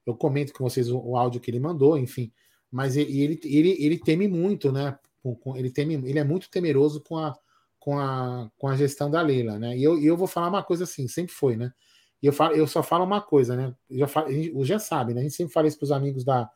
eu 0.08 0.16
comento 0.16 0.54
com 0.54 0.64
vocês 0.64 0.90
o, 0.90 0.98
o 0.98 1.18
áudio 1.18 1.42
que 1.42 1.52
ele 1.52 1.60
mandou, 1.60 1.98
enfim 1.98 2.32
mas 2.72 2.96
ele, 2.96 3.22
ele, 3.22 3.40
ele, 3.44 3.78
ele 3.80 4.00
teme 4.00 4.28
muito, 4.28 4.72
né? 4.72 4.98
ele, 5.56 5.72
teme, 5.72 5.96
ele 5.96 6.20
é 6.20 6.24
muito 6.24 6.50
temeroso 6.50 7.02
com 7.02 7.18
a, 7.18 7.36
com 7.80 7.98
a, 7.98 8.50
com 8.58 8.68
a 8.68 8.76
gestão 8.76 9.10
da 9.10 9.22
Leila, 9.22 9.58
né? 9.58 9.78
E 9.78 9.84
eu, 9.84 10.02
eu 10.02 10.16
vou 10.16 10.28
falar 10.28 10.48
uma 10.48 10.64
coisa 10.64 10.84
assim, 10.84 11.08
sempre 11.08 11.34
foi, 11.34 11.56
né? 11.56 11.74
E 12.22 12.28
eu, 12.28 12.34
falo, 12.34 12.56
eu 12.56 12.68
só 12.68 12.84
falo 12.84 13.06
uma 13.06 13.22
coisa, 13.22 13.56
né? 13.56 13.74
Eu 13.90 14.00
já, 14.00 14.08
falo, 14.08 14.32
gente, 14.32 14.66
já 14.66 14.80
sabe, 14.80 15.14
né? 15.14 15.22
A 15.22 15.24
gente 15.24 15.36
sempre 15.36 15.54
fala 15.54 15.68
isso 15.68 15.78
para 15.78 15.86
os 15.86 15.92
amigos 15.92 16.24
da, 16.24 16.50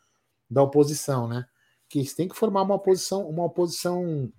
da 0.50 0.62
oposição, 0.62 1.28
né? 1.28 1.46
Que 1.90 2.00
eles 2.00 2.14
têm 2.14 2.28
que 2.28 2.36
formar 2.36 2.64
uma 2.64 2.76
oposição, 2.76 3.28
uma 3.28 3.46
oposição 3.46 4.32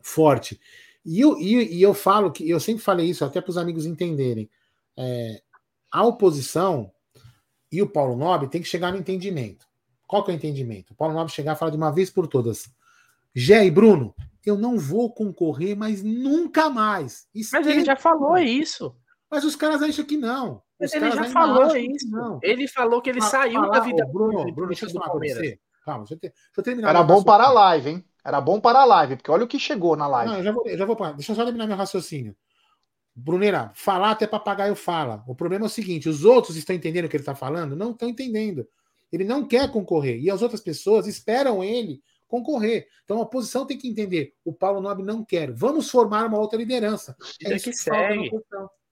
forte. 0.00 0.60
E 1.04 1.20
eu, 1.20 1.38
e, 1.38 1.76
e 1.76 1.82
eu 1.82 1.94
falo 1.94 2.32
que 2.32 2.48
eu 2.48 2.58
sempre 2.60 2.82
falei 2.82 3.08
isso 3.08 3.24
até 3.24 3.40
para 3.40 3.50
os 3.50 3.58
amigos 3.58 3.86
entenderem. 3.86 4.50
É, 4.96 5.42
a 5.90 6.04
oposição 6.04 6.92
e 7.70 7.82
o 7.82 7.88
Paulo 7.88 8.16
Nobre 8.16 8.48
tem 8.48 8.60
que 8.60 8.68
chegar 8.68 8.92
no 8.92 8.98
entendimento. 8.98 9.66
Qual 10.10 10.24
que 10.24 10.32
é 10.32 10.34
o 10.34 10.36
entendimento? 10.36 10.90
O 10.90 10.96
Paulo 10.96 11.14
Nobre 11.14 11.32
chegar 11.32 11.54
e 11.54 11.56
falar 11.56 11.70
de 11.70 11.76
uma 11.76 11.92
vez 11.92 12.10
por 12.10 12.26
todas. 12.26 12.68
Gé 13.32 13.64
e 13.64 13.70
Bruno, 13.70 14.12
eu 14.44 14.58
não 14.58 14.76
vou 14.76 15.14
concorrer, 15.14 15.76
mas 15.76 16.02
nunca 16.02 16.68
mais. 16.68 17.28
Esquenta. 17.32 17.64
Mas 17.64 17.76
ele 17.76 17.84
já 17.84 17.94
falou 17.94 18.36
isso. 18.36 18.92
Mas 19.30 19.44
os 19.44 19.54
caras 19.54 19.80
acham 19.80 20.04
que 20.04 20.16
não. 20.16 20.64
Mas 20.80 20.92
ele 20.94 21.12
já 21.12 21.22
falou 21.26 21.76
isso. 21.76 22.10
Não. 22.10 22.40
Ele 22.42 22.66
falou 22.66 23.00
que 23.00 23.08
ele 23.08 23.20
Fala, 23.20 23.30
saiu 23.30 23.70
da 23.70 23.78
vida. 23.78 24.04
Bruno, 24.04 24.52
Bruno, 24.52 24.66
deixa 24.66 24.86
eu 24.86 24.90
falar 24.90 25.10
com 25.10 25.20
você. 25.20 25.60
Calma, 25.84 26.00
deixa 26.00 26.14
eu, 26.14 26.18
ter, 26.18 26.30
deixa 26.30 26.50
eu 26.56 26.64
terminar. 26.64 26.88
Era 26.88 27.04
bom 27.04 27.22
para 27.22 27.44
a 27.44 27.52
live, 27.52 27.90
hein? 27.90 28.04
Era 28.24 28.40
bom 28.40 28.60
para 28.60 28.80
a 28.80 28.84
live, 28.84 29.14
porque 29.14 29.30
olha 29.30 29.44
o 29.44 29.48
que 29.48 29.60
chegou 29.60 29.94
na 29.94 30.08
live. 30.08 30.32
Não, 30.32 30.38
eu 30.38 30.44
já 30.44 30.50
vou, 30.50 30.66
eu 30.66 30.76
já 30.76 30.84
vou 30.84 30.96
Deixa 31.14 31.30
eu 31.30 31.36
só 31.36 31.44
terminar 31.44 31.68
meu 31.68 31.76
raciocínio. 31.76 32.34
Bruneira, 33.14 33.70
falar 33.74 34.10
até 34.10 34.26
papagaio 34.26 34.74
fala. 34.74 35.22
O 35.28 35.36
problema 35.36 35.66
é 35.66 35.68
o 35.68 35.70
seguinte: 35.70 36.08
os 36.08 36.24
outros 36.24 36.56
estão 36.56 36.74
entendendo 36.74 37.04
o 37.04 37.08
que 37.08 37.16
ele 37.16 37.22
está 37.22 37.36
falando? 37.36 37.76
Não 37.76 37.92
estão 37.92 38.08
entendendo. 38.08 38.66
Ele 39.12 39.24
não 39.24 39.46
quer 39.46 39.70
concorrer. 39.70 40.20
E 40.20 40.30
as 40.30 40.42
outras 40.42 40.60
pessoas 40.60 41.06
esperam 41.06 41.62
ele 41.62 42.00
concorrer. 42.28 42.86
Então 43.04 43.18
a 43.18 43.22
oposição 43.22 43.66
tem 43.66 43.76
que 43.76 43.88
entender: 43.88 44.34
o 44.44 44.52
Paulo 44.52 44.80
Nobre 44.80 45.04
não 45.04 45.24
quer. 45.24 45.50
Vamos 45.50 45.90
formar 45.90 46.26
uma 46.26 46.38
outra 46.38 46.58
liderança. 46.58 47.16
É 47.44 47.54
isso 47.54 47.64
que, 47.64 47.70
que 47.70 47.76
segue. 47.76 48.30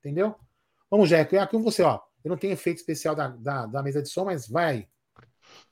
Entendeu? 0.00 0.34
Vamos, 0.90 1.08
Jeco. 1.08 1.36
É 1.36 1.38
aqui 1.38 1.56
com 1.56 1.62
você, 1.62 1.82
ó. 1.82 2.00
Eu 2.24 2.30
não 2.30 2.36
tenho 2.36 2.52
efeito 2.52 2.78
especial 2.78 3.14
da, 3.14 3.28
da, 3.28 3.66
da 3.66 3.82
mesa 3.82 4.02
de 4.02 4.08
som, 4.08 4.24
mas 4.24 4.48
vai 4.48 4.64
aí. 4.64 4.88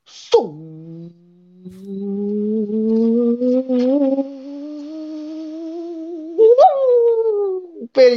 Super 0.05 1.11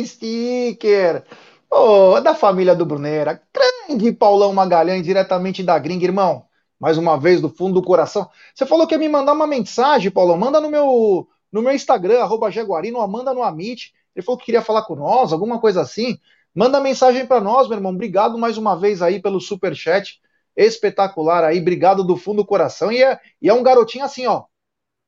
sticker! 0.05 1.25
Oh, 1.72 2.20
da 2.20 2.34
família 2.34 2.76
do 2.76 2.86
Brunera. 2.86 3.41
Grande 3.53 4.11
Paulão 4.11 4.51
Magalhães, 4.53 5.03
diretamente 5.03 5.61
da 5.61 5.78
gringa, 5.78 6.05
irmão. 6.05 6.45
Mais 6.80 6.97
uma 6.97 7.17
vez, 7.17 7.41
do 7.41 7.49
fundo 7.49 7.76
do 7.76 7.86
coração. 7.86 8.30
Você 8.55 8.65
falou 8.65 8.88
que 8.88 8.95
ia 8.95 8.99
me 8.99 9.09
mandar 9.09 9.34
uma 9.34 9.45
mensagem, 9.45 10.09
Paulão. 10.09 10.38
Manda 10.38 10.59
no 10.59 10.70
meu, 10.70 11.28
no 11.51 11.61
meu 11.61 11.74
Instagram, 11.74 12.22
arroba 12.22 12.49
Jaguarino, 12.49 13.05
manda 13.07 13.34
no 13.34 13.43
Amit. 13.43 13.93
Ele 14.15 14.26
falou 14.26 14.39
que 14.39 14.45
queria 14.45 14.61
falar 14.61 14.84
com 14.84 14.95
nós, 14.95 15.32
alguma 15.32 15.59
coisa 15.59 15.82
assim. 15.82 16.17
Manda 16.55 16.80
mensagem 16.80 17.26
para 17.26 17.39
nós, 17.39 17.67
meu 17.67 17.78
irmão. 17.78 17.91
Obrigado 17.91 18.38
mais 18.38 18.57
uma 18.57 18.76
vez 18.76 19.01
aí 19.01 19.22
pelo 19.22 19.39
super 19.39 19.76
chat. 19.76 20.20
Espetacular 20.55 21.43
aí, 21.43 21.59
obrigado 21.59 22.03
do 22.03 22.17
fundo 22.17 22.38
do 22.38 22.45
coração. 22.45 22.91
E 22.91 23.03
é, 23.03 23.20
e 23.41 23.47
é 23.47 23.53
um 23.53 23.63
garotinho 23.63 24.03
assim, 24.03 24.26
ó. 24.26 24.43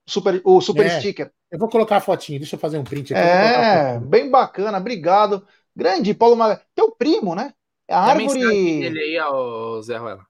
Super, 0.06 0.42
o 0.44 0.62
super 0.62 0.86
é, 0.86 1.00
sticker. 1.00 1.32
Eu 1.52 1.60
vou 1.60 1.68
colocar 1.68 1.98
a 1.98 2.02
fotinha, 2.02 2.40
deixa 2.40 2.56
eu 2.56 2.60
fazer 2.60 2.78
um 2.78 2.84
print 2.84 3.14
aqui. 3.14 3.22
É, 3.22 4.00
bem 4.00 4.30
bacana, 4.30 4.78
obrigado. 4.78 5.46
Grande 5.76 6.14
Paulo 6.14 6.36
Magalhães. 6.36 6.66
Teu 6.76 6.92
primo, 6.92 7.36
né? 7.36 7.54
É 7.88 7.94
a 7.94 8.00
árvore. 8.00 8.26
A 8.26 8.46
mensagem 8.46 8.80
dele 8.80 9.00
aí, 9.00 9.20
ó, 9.20 9.82
Zé 9.82 9.98
Ruela. 9.98 10.26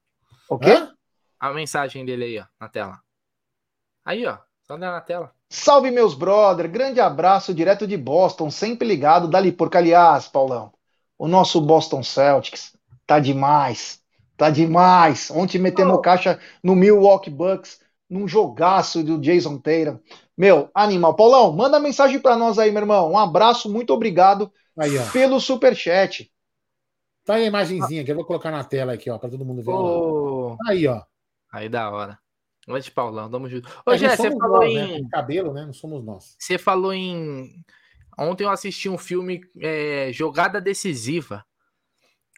O 0.49 0.57
quê? 0.57 0.87
A 1.39 1.51
mensagem 1.51 2.05
dele 2.05 2.23
aí, 2.25 2.39
ó, 2.39 2.45
na 2.59 2.69
tela. 2.69 2.99
Aí, 4.05 4.25
ó. 4.25 4.37
Só 4.71 4.77
na 4.77 5.01
tela. 5.01 5.33
Salve, 5.49 5.91
meus 5.91 6.13
brother! 6.13 6.69
Grande 6.69 7.01
abraço 7.01 7.53
direto 7.53 7.85
de 7.85 7.97
Boston, 7.97 8.49
sempre 8.49 8.87
ligado 8.87 9.27
dali 9.27 9.51
por 9.51 9.69
Aliás, 9.75 10.29
Paulão, 10.29 10.71
o 11.17 11.27
nosso 11.27 11.59
Boston 11.59 12.01
Celtics 12.01 12.73
tá 13.05 13.19
demais, 13.19 14.01
tá 14.37 14.49
demais. 14.49 15.29
Ontem 15.29 15.59
metemos 15.59 15.95
oh. 15.95 15.99
caixa 15.99 16.39
no 16.63 16.73
Milwaukee 16.73 17.29
Bucks, 17.29 17.80
num 18.11 18.27
jogaço 18.27 19.01
do 19.01 19.17
Jason 19.17 19.57
Tatum. 19.57 19.97
Meu, 20.37 20.69
animal. 20.75 21.15
Paulão, 21.15 21.55
manda 21.55 21.79
mensagem 21.79 22.19
para 22.19 22.35
nós 22.35 22.59
aí, 22.59 22.69
meu 22.69 22.81
irmão. 22.81 23.09
Um 23.09 23.17
abraço, 23.17 23.71
muito 23.71 23.93
obrigado 23.93 24.51
aí, 24.77 24.91
pelo 25.13 25.39
superchat. 25.39 26.29
Tá 27.23 27.35
aí 27.35 27.43
a 27.43 27.47
imagenzinha 27.47 28.03
que 28.03 28.11
eu 28.11 28.15
vou 28.15 28.25
colocar 28.25 28.51
na 28.51 28.65
tela 28.65 28.93
aqui, 28.93 29.09
ó, 29.09 29.17
para 29.17 29.29
todo 29.29 29.45
mundo 29.45 29.63
ver. 29.63 29.71
Oh. 29.71 30.57
Aí, 30.67 30.85
ó. 30.87 31.01
Aí 31.53 31.69
da 31.69 31.89
hora. 31.89 32.19
Noite, 32.67 32.91
Paulão, 32.91 33.29
tamo 33.29 33.49
junto. 33.49 33.69
Ô, 33.85 33.95
Gé, 33.95 34.15
você 34.15 34.29
falou 34.29 34.59
nós, 34.59 34.73
né? 34.73 34.81
em. 34.81 35.01
Né? 35.01 35.09
Cabelo, 35.09 35.53
né? 35.53 35.65
Não 35.65 35.73
somos 35.73 36.03
nós. 36.03 36.35
Você 36.37 36.57
falou 36.57 36.93
em. 36.93 37.63
Ontem 38.19 38.43
eu 38.43 38.49
assisti 38.49 38.89
um 38.89 38.97
filme 38.97 39.41
é, 39.59 40.11
Jogada 40.11 40.59
Decisiva 40.59 41.45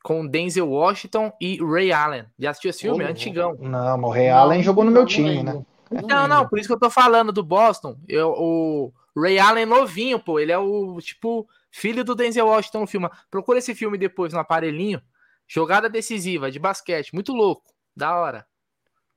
com 0.04 0.28
Denzel 0.28 0.70
Washington 0.70 1.32
e 1.40 1.58
Ray 1.64 1.94
Allen. 1.94 2.26
Já 2.38 2.50
assistiu 2.52 2.70
esse 2.70 2.82
filme? 2.82 3.06
Oh, 3.06 3.08
Antigão. 3.08 3.56
Não, 3.58 3.98
mas 3.98 4.10
o 4.10 4.14
Ray 4.14 4.30
não, 4.30 4.38
Allen 4.38 4.62
jogou 4.62 4.84
no 4.84 4.92
meu 4.92 5.06
time, 5.06 5.42
né? 5.42 5.64
Não, 5.90 6.28
não, 6.28 6.48
por 6.48 6.60
isso 6.60 6.68
que 6.68 6.74
eu 6.74 6.80
tô 6.80 6.90
falando 6.90 7.32
do 7.32 7.42
Boston. 7.42 7.96
Eu, 8.08 8.32
o 8.38 8.94
Ray 9.18 9.40
Allen 9.40 9.66
novinho, 9.66 10.20
pô. 10.20 10.40
Ele 10.40 10.52
é 10.52 10.58
o, 10.58 11.00
tipo, 11.00 11.48
filho 11.72 12.04
do 12.04 12.14
Denzel 12.14 12.48
Washington 12.48 12.82
no 12.82 12.88
filme. 12.88 13.10
Procura 13.32 13.60
esse 13.60 13.74
filme 13.74 13.98
depois 13.98 14.34
no 14.34 14.40
aparelhinho. 14.40 15.02
Jogada 15.48 15.90
decisiva 15.90 16.52
de 16.52 16.60
basquete. 16.60 17.14
Muito 17.14 17.32
louco. 17.32 17.64
Da 17.96 18.20
hora. 18.20 18.46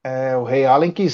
É, 0.04 0.36
o 0.36 0.44
Ray 0.44 0.66
Allen 0.66 0.92
que 0.92 1.08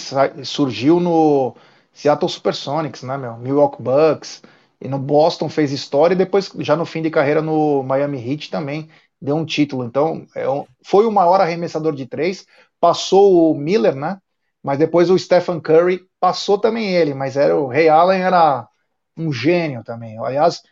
surgiu 0.44 1.00
no 1.00 1.56
Seattle 1.94 2.28
Supersonics, 2.28 3.02
né, 3.02 3.16
meu? 3.16 3.38
Milwaukee 3.38 3.82
Bucks. 3.82 4.42
E 4.78 4.88
no 4.88 4.98
Boston 4.98 5.48
fez 5.48 5.72
história 5.72 6.12
e 6.12 6.18
depois, 6.18 6.52
já 6.58 6.76
no 6.76 6.84
fim 6.84 7.00
de 7.00 7.08
carreira 7.08 7.40
no 7.40 7.84
Miami 7.84 8.18
Heat 8.18 8.50
também 8.50 8.90
deu 9.22 9.36
um 9.36 9.46
título. 9.46 9.84
Então, 9.84 10.26
é 10.34 10.48
um, 10.48 10.66
foi 10.84 11.06
o 11.06 11.12
maior 11.12 11.40
arremessador 11.40 11.94
de 11.94 12.06
três. 12.06 12.46
Passou 12.80 13.50
o 13.50 13.58
Miller, 13.58 13.94
né? 13.94 14.18
Mas 14.62 14.78
depois 14.78 15.08
o 15.10 15.18
Stephen 15.18 15.60
Curry 15.60 16.06
passou 16.20 16.58
também 16.58 16.94
ele. 16.94 17.14
Mas 17.14 17.36
era 17.36 17.56
o 17.56 17.68
Ray 17.68 17.88
Allen 17.88 18.20
era 18.20 18.68
um 19.16 19.32
gênio 19.32 19.82
também. 19.84 20.18
Aliás, 20.18 20.62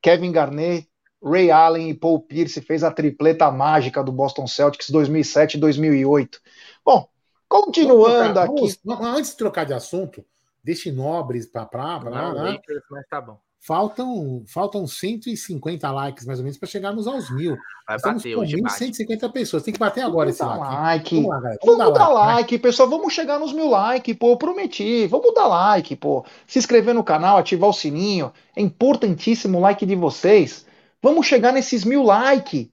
Kevin 0.00 0.32
Garnett, 0.32 0.88
Ray 1.22 1.50
Allen 1.50 1.90
e 1.90 1.94
Paul 1.94 2.20
Pierce 2.20 2.60
fez 2.60 2.82
a 2.82 2.90
tripleta 2.90 3.50
mágica 3.50 4.02
do 4.02 4.10
Boston 4.10 4.46
Celtics 4.46 4.90
2007 4.90 5.54
e 5.56 5.60
2008. 5.60 6.40
Bom, 6.84 7.08
Continuando 7.52 8.32
trocar, 8.32 8.44
aqui. 8.44 8.80
Vamos, 8.82 9.06
antes 9.06 9.30
de 9.32 9.36
trocar 9.36 9.66
de 9.66 9.74
assunto, 9.74 10.24
deixe 10.64 10.90
nobres 10.90 11.44
para 11.44 11.66
pra, 11.66 12.00
pra, 12.00 12.32
né? 12.32 12.58
mas 12.90 13.06
tá 13.08 13.20
bom. 13.20 13.38
Faltam, 13.64 14.42
faltam 14.48 14.88
150 14.88 15.88
likes, 15.88 16.26
mais 16.26 16.40
ou 16.40 16.42
menos, 16.42 16.58
para 16.58 16.68
chegarmos 16.68 17.06
aos 17.06 17.30
mil. 17.30 17.56
Vai 17.86 17.96
Estamos 17.96 18.20
bater 18.20 18.34
com 18.34 18.40
hoje, 18.40 18.56
1.150 18.56 19.32
pessoas. 19.32 19.62
Tem 19.62 19.72
que 19.72 19.78
bater 19.78 20.00
agora 20.00 20.32
vamos 20.32 20.34
esse 20.34 20.44
like. 20.44 20.74
like. 20.74 21.14
Vamos, 21.14 21.30
lá, 21.30 21.40
vamos, 21.40 21.58
vamos 21.64 21.78
dar, 21.78 21.90
dar 21.90 22.08
like, 22.08 22.32
like 22.32 22.54
né? 22.56 22.58
pessoal. 22.58 22.90
Vamos 22.90 23.12
chegar 23.12 23.38
nos 23.38 23.52
mil 23.52 23.70
likes, 23.70 24.16
pô. 24.16 24.30
Eu 24.30 24.36
prometi. 24.36 25.06
Vamos 25.06 25.32
dar 25.32 25.46
like, 25.46 25.94
pô. 25.94 26.26
Se 26.44 26.58
inscrever 26.58 26.92
no 26.92 27.04
canal, 27.04 27.38
ativar 27.38 27.70
o 27.70 27.72
sininho. 27.72 28.32
É 28.56 28.60
importantíssimo 28.60 29.58
o 29.58 29.60
like 29.60 29.86
de 29.86 29.94
vocês. 29.94 30.66
Vamos 31.00 31.24
chegar 31.24 31.52
nesses 31.52 31.84
mil 31.84 32.02
likes. 32.02 32.66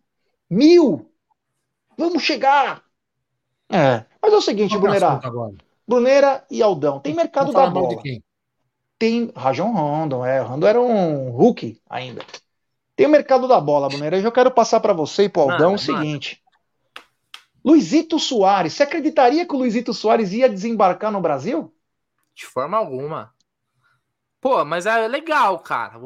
Mil! 0.50 1.08
Vamos 1.96 2.24
chegar! 2.24 2.82
É. 3.72 4.06
Mas 4.20 4.34
é 4.34 4.36
o 4.36 4.42
seguinte, 4.42 4.76
Brunera. 4.76 5.22
Brunera 5.88 6.44
e 6.50 6.64
Aldão. 6.64 7.00
Tem 7.00 7.14
mercado 7.14 7.54
da 7.54 7.68
bola. 7.68 7.90
De 7.90 8.02
quem? 8.02 8.24
Tem 9.00 9.32
Rajon 9.36 9.72
Rondon, 9.72 10.26
é. 10.26 10.40
Rondon 10.42 10.68
era 10.68 10.80
um 10.80 11.32
Hulk 11.32 11.82
ainda. 11.90 12.24
Tem 12.96 13.08
o 13.08 13.10
mercado 13.10 13.48
da 13.48 13.60
bola, 13.60 13.88
Brunera. 13.88 14.18
Eu 14.18 14.22
já 14.22 14.32
quero 14.32 14.52
passar 14.52 14.82
para 14.82 14.94
você 14.94 15.24
e 15.24 15.30
pro 15.30 15.44
Aldão 15.44 15.76
o 15.76 15.80
seguinte. 15.80 16.44
Luizito 17.64 18.20
Soares, 18.20 18.74
você 18.74 18.84
acreditaria 18.84 19.46
que 19.46 19.56
o 19.56 19.58
Luizito 19.58 19.94
Soares 19.94 20.34
ia 20.34 20.50
desembarcar 20.50 21.12
no 21.12 21.22
Brasil? 21.22 21.74
De 22.36 22.46
forma 22.46 22.78
alguma. 22.78 23.34
Pô, 24.42 24.64
mas 24.64 24.86
é 24.86 25.08
legal, 25.08 25.60
cara. 25.60 25.98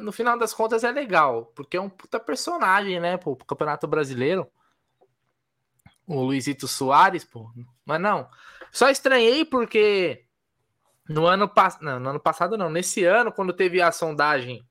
No 0.00 0.10
final 0.10 0.38
das 0.38 0.52
contas 0.52 0.84
é 0.84 0.90
legal, 0.90 1.52
porque 1.54 1.76
é 1.76 1.80
um 1.80 1.88
puta 1.88 2.18
personagem, 2.18 2.98
né, 2.98 3.16
pô, 3.16 3.36
pro 3.36 3.46
Campeonato 3.46 3.86
Brasileiro 3.86 4.50
o 6.06 6.22
Luizito 6.22 6.68
Soares, 6.68 7.24
pô. 7.24 7.50
Mas 7.84 8.00
não. 8.00 8.28
Só 8.70 8.90
estranhei 8.90 9.44
porque 9.44 10.24
no 11.12 11.26
ano 11.26 11.48
passado. 11.48 12.00
No 12.00 12.10
ano 12.10 12.20
passado 12.20 12.56
não. 12.56 12.70
Nesse 12.70 13.04
ano, 13.04 13.32
quando 13.32 13.52
teve 13.52 13.80
a 13.80 13.92
sondagem 13.92 14.66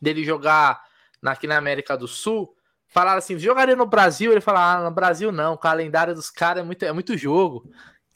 dele 0.00 0.24
jogar 0.24 0.82
aqui 1.24 1.46
na 1.46 1.56
América 1.56 1.96
do 1.96 2.06
Sul, 2.06 2.54
falaram 2.86 3.18
assim: 3.18 3.38
jogaria 3.38 3.76
no 3.76 3.86
Brasil? 3.86 4.30
Ele 4.30 4.40
falou: 4.40 4.60
ah, 4.60 4.80
no 4.84 4.90
Brasil 4.90 5.32
não, 5.32 5.54
o 5.54 5.58
calendário 5.58 6.14
dos 6.14 6.30
caras 6.30 6.62
é 6.62 6.66
muito, 6.66 6.84
é 6.84 6.92
muito 6.92 7.16
jogo. 7.16 7.70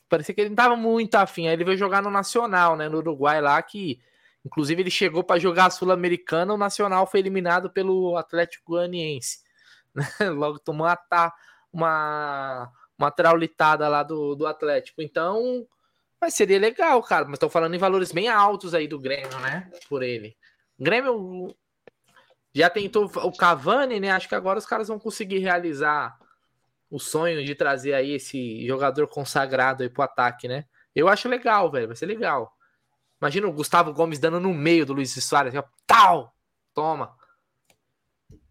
Parecia 0.09 0.35
que 0.35 0.41
ele 0.43 0.51
não 0.51 0.57
tava 0.57 0.77
muito 0.77 1.15
afim. 1.15 1.47
Aí 1.49 1.55
ele 1.55 1.65
veio 1.65 1.79
jogar 1.79 2.03
no 2.03 2.11
Nacional, 2.11 2.77
né? 2.77 2.89
No 2.89 2.99
Uruguai 2.99 3.41
lá, 3.41 3.61
que 3.63 3.99
inclusive 4.45 4.83
ele 4.83 4.91
chegou 4.91 5.25
para 5.25 5.41
jogar 5.41 5.71
Sul-Americana. 5.71 6.53
O 6.53 6.59
Nacional 6.59 7.07
foi 7.07 7.21
eliminado 7.21 7.71
pelo 7.71 8.17
Atlético 8.17 8.73
Goianiense. 8.73 9.41
Logo 10.37 10.59
tomou 10.59 10.87
a, 10.87 10.97
ta, 10.97 11.33
uma, 11.73 12.71
uma 12.99 13.11
traulitada 13.11 13.89
lá 13.89 14.03
do, 14.03 14.35
do 14.35 14.47
Atlético. 14.47 15.01
Então, 15.01 15.67
mas 16.23 16.35
seria 16.35 16.61
legal, 16.61 17.03
cara. 17.03 17.25
Mas 17.25 17.35
estão 17.35 17.51
falando 17.51 17.75
em 17.75 17.79
valores 17.79 18.13
bem 18.13 18.29
altos 18.29 18.75
aí 18.75 18.87
do 18.87 18.99
Grêmio, 18.99 19.37
né? 19.41 19.69
Por 19.89 20.05
ele. 20.05 20.37
O 20.79 20.85
Grêmio 20.85 21.57
já 22.55 22.71
tentou 22.71 23.07
o 23.07 23.37
Cavani, 23.37 23.99
né? 23.99 24.13
Acho 24.13 24.29
que 24.29 24.35
agora 24.37 24.57
os 24.57 24.65
caras 24.65 24.87
vão 24.87 25.01
conseguir 25.01 25.39
realizar 25.39 26.17
o 26.89 27.01
sonho 27.01 27.45
de 27.45 27.57
trazer 27.57 27.95
aí 27.95 28.13
esse 28.13 28.65
jogador 28.65 29.09
consagrado 29.09 29.83
aí 29.83 29.89
pro 29.89 30.05
ataque, 30.05 30.47
né? 30.47 30.65
Eu 30.95 31.09
acho 31.09 31.29
legal, 31.29 31.69
velho. 31.73 31.89
Vai 31.89 31.97
ser 31.97 32.07
legal. 32.07 32.53
Imagina 33.21 33.49
o 33.49 33.53
Gustavo 33.53 33.93
Gomes 33.93 34.21
dando 34.21 34.39
no 34.39 34.55
meio 34.55 34.87
do 34.87 34.93
Luiz 34.93 35.13
Soares. 35.13 35.53
Tal! 35.87 36.33
Toma. 36.73 37.17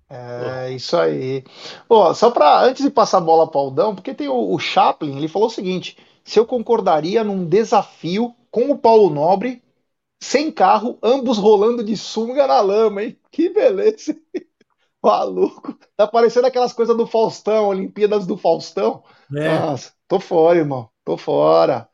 É 0.10 0.72
isso 0.72 0.98
aí. 0.98 1.46
Ó, 1.88 2.14
só 2.14 2.32
para 2.32 2.64
antes 2.64 2.84
de 2.84 2.92
passar 2.92 3.20
a 3.20 3.22
bola 3.22 3.50
para 3.50 3.62
o 3.62 3.64
Aldão, 3.64 3.96
porque 3.96 4.14
tem 4.14 4.28
o, 4.28 4.54
o 4.54 4.60
Chaplin, 4.60 5.16
ele 5.16 5.30
falou 5.30 5.48
o 5.48 5.52
seguinte: 5.52 5.98
se 6.24 6.40
eu 6.40 6.46
concordaria 6.46 7.24
num 7.24 7.46
desafio 7.46 8.36
com 8.50 8.72
o 8.72 8.78
Paulo 8.78 9.10
Nobre, 9.10 9.62
sem 10.22 10.52
carro, 10.52 11.00
ambos 11.02 11.38
rolando 11.38 11.84
de 11.84 11.98
sunga 11.98 12.46
na 12.46 12.62
lama, 12.62 13.04
hein? 13.04 13.18
Que 13.32 13.50
beleza! 13.50 14.16
Maluco. 15.02 15.76
Tá 15.98 16.06
parecendo 16.06 16.46
aquelas 16.46 16.74
coisas 16.74 16.96
do 16.96 17.08
Faustão, 17.08 17.68
Olimpíadas 17.68 18.28
do 18.28 18.38
Faustão. 18.38 19.04
É. 19.36 19.60
Nossa, 19.60 19.94
tô 20.08 20.20
fora, 20.20 20.60
irmão. 20.60 20.90
Tô 21.04 21.18
fora. 21.18 21.90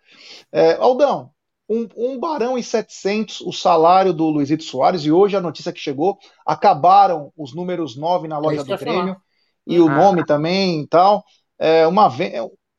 É, 0.51 0.73
Aldão, 0.73 1.31
um, 1.69 1.87
um 1.95 2.19
barão 2.19 2.57
e 2.57 2.63
700 2.63 3.41
o 3.41 3.51
salário 3.53 4.13
do 4.13 4.25
Luizito 4.25 4.63
Soares, 4.63 5.03
e 5.03 5.11
hoje 5.11 5.37
a 5.37 5.41
notícia 5.41 5.71
que 5.71 5.79
chegou, 5.79 6.17
acabaram 6.45 7.31
os 7.37 7.55
números 7.55 7.95
9 7.95 8.27
na 8.27 8.37
loja 8.37 8.61
é 8.61 8.63
do 8.63 8.77
Grêmio, 8.77 9.17
e 9.65 9.79
o 9.79 9.87
ah. 9.87 9.95
nome 9.95 10.25
também 10.25 10.81
e 10.81 10.87
tal. 10.87 11.23
É 11.59 11.87
uma, 11.87 12.09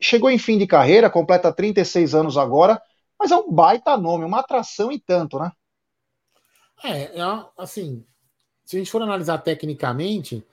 chegou 0.01 0.31
em 0.31 0.39
fim 0.39 0.59
de 0.59 0.67
carreira, 0.67 1.11
completa 1.11 1.53
36 1.53 2.15
anos 2.15 2.37
agora, 2.37 2.81
mas 3.19 3.31
é 3.31 3.37
um 3.37 3.51
baita 3.53 3.97
nome, 3.97 4.25
uma 4.25 4.41
atração 4.41 4.93
e 4.93 4.99
tanto, 4.99 5.39
né? 5.39 5.51
É, 6.85 7.19
é 7.19 7.47
assim, 7.57 8.05
se 8.65 8.77
a 8.77 8.79
gente 8.79 8.91
for 8.91 9.03
analisar 9.03 9.39
tecnicamente, 9.39 10.45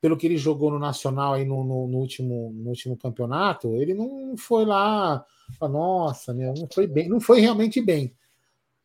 pelo 0.00 0.16
que 0.16 0.26
ele 0.26 0.36
jogou 0.36 0.70
no 0.70 0.78
Nacional 0.78 1.34
aí 1.34 1.44
no, 1.44 1.64
no, 1.64 1.88
no, 1.88 1.98
último, 1.98 2.52
no 2.54 2.68
último 2.68 2.96
campeonato, 2.96 3.74
ele 3.76 3.94
não 3.94 4.36
foi 4.36 4.64
lá, 4.64 5.24
nossa, 5.60 6.34
meu, 6.34 6.52
não 6.54 6.68
foi 6.72 6.86
bem, 6.86 7.08
não 7.08 7.18
foi 7.18 7.40
realmente 7.40 7.80
bem. 7.80 8.14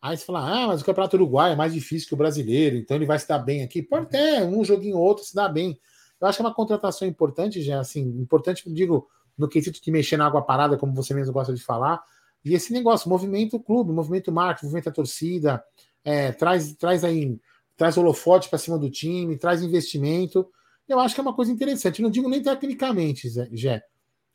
Aí 0.01 0.17
você 0.17 0.25
fala, 0.25 0.63
ah, 0.63 0.67
mas 0.67 0.81
o 0.81 0.85
Campeonato 0.85 1.15
Uruguai 1.15 1.51
é 1.51 1.55
mais 1.55 1.73
difícil 1.73 2.07
que 2.07 2.13
o 2.15 2.17
brasileiro, 2.17 2.75
então 2.75 2.97
ele 2.97 3.05
vai 3.05 3.19
se 3.19 3.27
dar 3.27 3.37
bem 3.37 3.61
aqui. 3.61 3.83
Pode 3.83 4.05
até 4.05 4.43
um 4.43 4.63
joguinho 4.63 4.97
ou 4.97 5.03
outro 5.03 5.23
se 5.23 5.35
dar 5.35 5.49
bem. 5.49 5.79
Eu 6.19 6.27
acho 6.27 6.37
que 6.37 6.41
é 6.41 6.45
uma 6.45 6.55
contratação 6.55 7.07
importante, 7.07 7.61
já 7.61 7.79
assim, 7.79 8.01
importante, 8.01 8.63
digo, 8.73 9.07
no 9.41 9.49
quesito 9.49 9.81
de 9.81 9.91
mexer 9.91 10.17
na 10.17 10.27
água 10.27 10.41
parada, 10.41 10.77
como 10.77 10.93
você 10.93 11.13
mesmo 11.13 11.33
gosta 11.33 11.53
de 11.53 11.61
falar. 11.61 12.01
E 12.45 12.53
esse 12.53 12.71
negócio, 12.71 13.09
movimento 13.09 13.59
clube, 13.59 13.91
movimento 13.91 14.31
marketing, 14.31 14.65
movimento 14.65 14.89
a 14.89 14.91
torcida, 14.91 15.63
é, 16.03 16.31
traz, 16.31 16.73
traz 16.73 17.03
aí, 17.03 17.39
traz 17.75 17.97
holofote 17.97 18.49
para 18.49 18.57
cima 18.57 18.77
do 18.77 18.89
time, 18.89 19.37
traz 19.37 19.61
investimento 19.61 20.47
eu 20.91 20.99
acho 20.99 21.15
que 21.15 21.21
é 21.21 21.23
uma 21.23 21.33
coisa 21.33 21.51
interessante. 21.51 22.01
Não 22.01 22.09
digo 22.09 22.29
nem 22.29 22.41
tecnicamente, 22.41 23.29
Zé. 23.29 23.83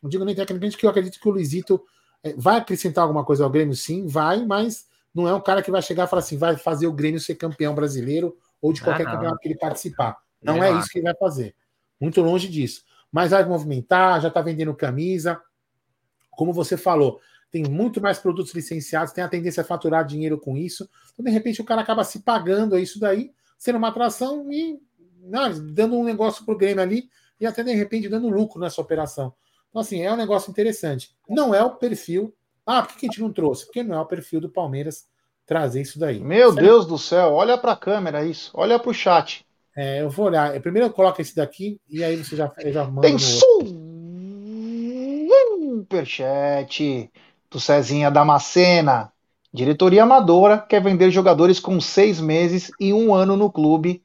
Não 0.03 0.09
digo 0.09 0.24
nem 0.24 0.35
tecnicamente, 0.35 0.77
que 0.77 0.87
eu 0.87 0.91
acredito 0.91 1.20
que 1.20 1.28
o 1.28 1.33
Luizito 1.33 1.83
é, 2.23 2.33
vai 2.35 2.57
acrescentar 2.57 3.03
alguma 3.03 3.24
coisa 3.24 3.45
ao 3.45 3.51
Grêmio, 3.51 3.74
sim, 3.74 4.07
vai, 4.07 4.45
mas 4.45 4.87
não 5.15 5.28
é 5.28 5.35
um 5.35 5.41
cara 5.41 5.62
que 5.62 5.70
vai 5.70 5.83
chegar 5.83 6.05
e 6.05 6.07
falar 6.09 6.20
assim, 6.20 6.37
vai 6.37 6.57
fazer 6.57 6.87
o 6.87 6.93
Grêmio 6.93 7.20
ser 7.20 7.35
campeão 7.35 7.74
brasileiro 7.74 8.37
ou 8.61 8.73
de 8.73 8.83
qualquer 8.83 9.07
ah, 9.07 9.12
campeonato 9.12 9.39
que 9.39 9.49
ele 9.49 9.59
participar. 9.59 10.16
Não 10.43 10.62
é, 10.62 10.70
é 10.70 10.78
isso 10.78 10.89
que 10.89 10.99
ele 10.99 11.05
vai 11.05 11.16
fazer. 11.16 11.55
Muito 12.01 12.20
longe 12.23 12.49
disso. 12.49 12.85
Mas 13.11 13.31
vai 13.31 13.45
movimentar, 13.45 14.20
já 14.20 14.28
está 14.28 14.41
vendendo 14.41 14.74
camisa. 14.74 15.41
Como 16.31 16.53
você 16.53 16.77
falou, 16.77 17.20
tem 17.51 17.65
muito 17.65 18.01
mais 18.01 18.19
produtos 18.19 18.55
licenciados, 18.55 19.12
tem 19.12 19.24
a 19.24 19.28
tendência 19.28 19.62
a 19.62 19.65
faturar 19.65 20.05
dinheiro 20.05 20.39
com 20.39 20.57
isso. 20.57 20.89
Então, 21.12 21.24
de 21.24 21.31
repente, 21.31 21.61
o 21.61 21.65
cara 21.65 21.81
acaba 21.81 22.05
se 22.05 22.20
pagando 22.20 22.74
a 22.74 22.81
isso 22.81 23.01
daí, 23.01 23.33
sendo 23.59 23.78
uma 23.78 23.89
atração 23.89 24.53
e 24.53 24.78
não, 25.20 25.51
dando 25.73 25.97
um 25.97 26.05
negócio 26.05 26.45
para 26.45 26.55
o 26.55 26.59
Grêmio 26.59 26.83
ali 26.83 27.09
e 27.41 27.47
até 27.47 27.62
de 27.62 27.73
repente 27.73 28.09
dando 28.09 28.28
lucro 28.28 28.61
nessa 28.61 28.81
operação. 28.81 29.35
Então, 29.70 29.81
assim, 29.81 30.03
é 30.03 30.12
um 30.12 30.16
negócio 30.16 30.51
interessante. 30.51 31.15
Não 31.28 31.55
é 31.55 31.62
o 31.62 31.77
perfil. 31.77 32.35
Ah, 32.65 32.83
por 32.83 32.97
que 32.97 33.07
a 33.07 33.09
gente 33.09 33.20
não 33.20 33.33
trouxe? 33.33 33.65
Porque 33.65 33.83
não 33.83 33.97
é 33.97 34.01
o 34.01 34.07
perfil 34.07 34.41
do 34.41 34.49
Palmeiras 34.49 35.07
trazer 35.45 35.83
isso 35.83 35.99
daí. 35.99 36.20
Meu 36.20 36.53
certo? 36.53 36.65
Deus 36.65 36.87
do 36.87 36.99
céu, 36.99 37.33
olha 37.33 37.57
para 37.57 37.73
a 37.73 37.77
câmera 37.77 38.24
isso, 38.24 38.51
olha 38.55 38.78
para 38.78 38.91
o 38.91 38.95
chat. 38.95 39.45
É, 39.77 40.01
eu 40.01 40.09
vou 40.09 40.27
olhar. 40.27 40.59
Primeiro 40.61 40.89
eu 40.89 40.93
coloco 40.93 41.20
esse 41.20 41.36
daqui 41.36 41.78
e 41.89 42.03
aí 42.03 42.16
você 42.16 42.35
já, 42.35 42.51
já 42.66 42.85
manda. 42.85 43.03
Tem 43.03 43.19
superchat 45.86 47.11
do 47.51 47.61
Cezinha 47.61 48.11
Damascena. 48.11 49.12
Diretoria 49.53 50.03
amadora 50.03 50.59
quer 50.59 50.82
vender 50.82 51.11
jogadores 51.11 51.61
com 51.61 51.81
seis 51.81 52.20
meses 52.20 52.70
e 52.81 52.93
um 52.93 53.15
ano 53.15 53.36
no 53.36 53.51
clube 53.51 54.03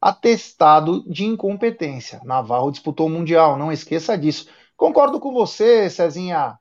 atestado 0.00 1.04
de 1.06 1.24
incompetência. 1.24 2.20
Navarro 2.24 2.70
disputou 2.70 3.06
o 3.06 3.10
Mundial, 3.10 3.58
não 3.58 3.70
esqueça 3.70 4.16
disso. 4.16 4.48
Concordo 4.76 5.20
com 5.20 5.32
você, 5.32 5.90
Cezinha. 5.90 6.58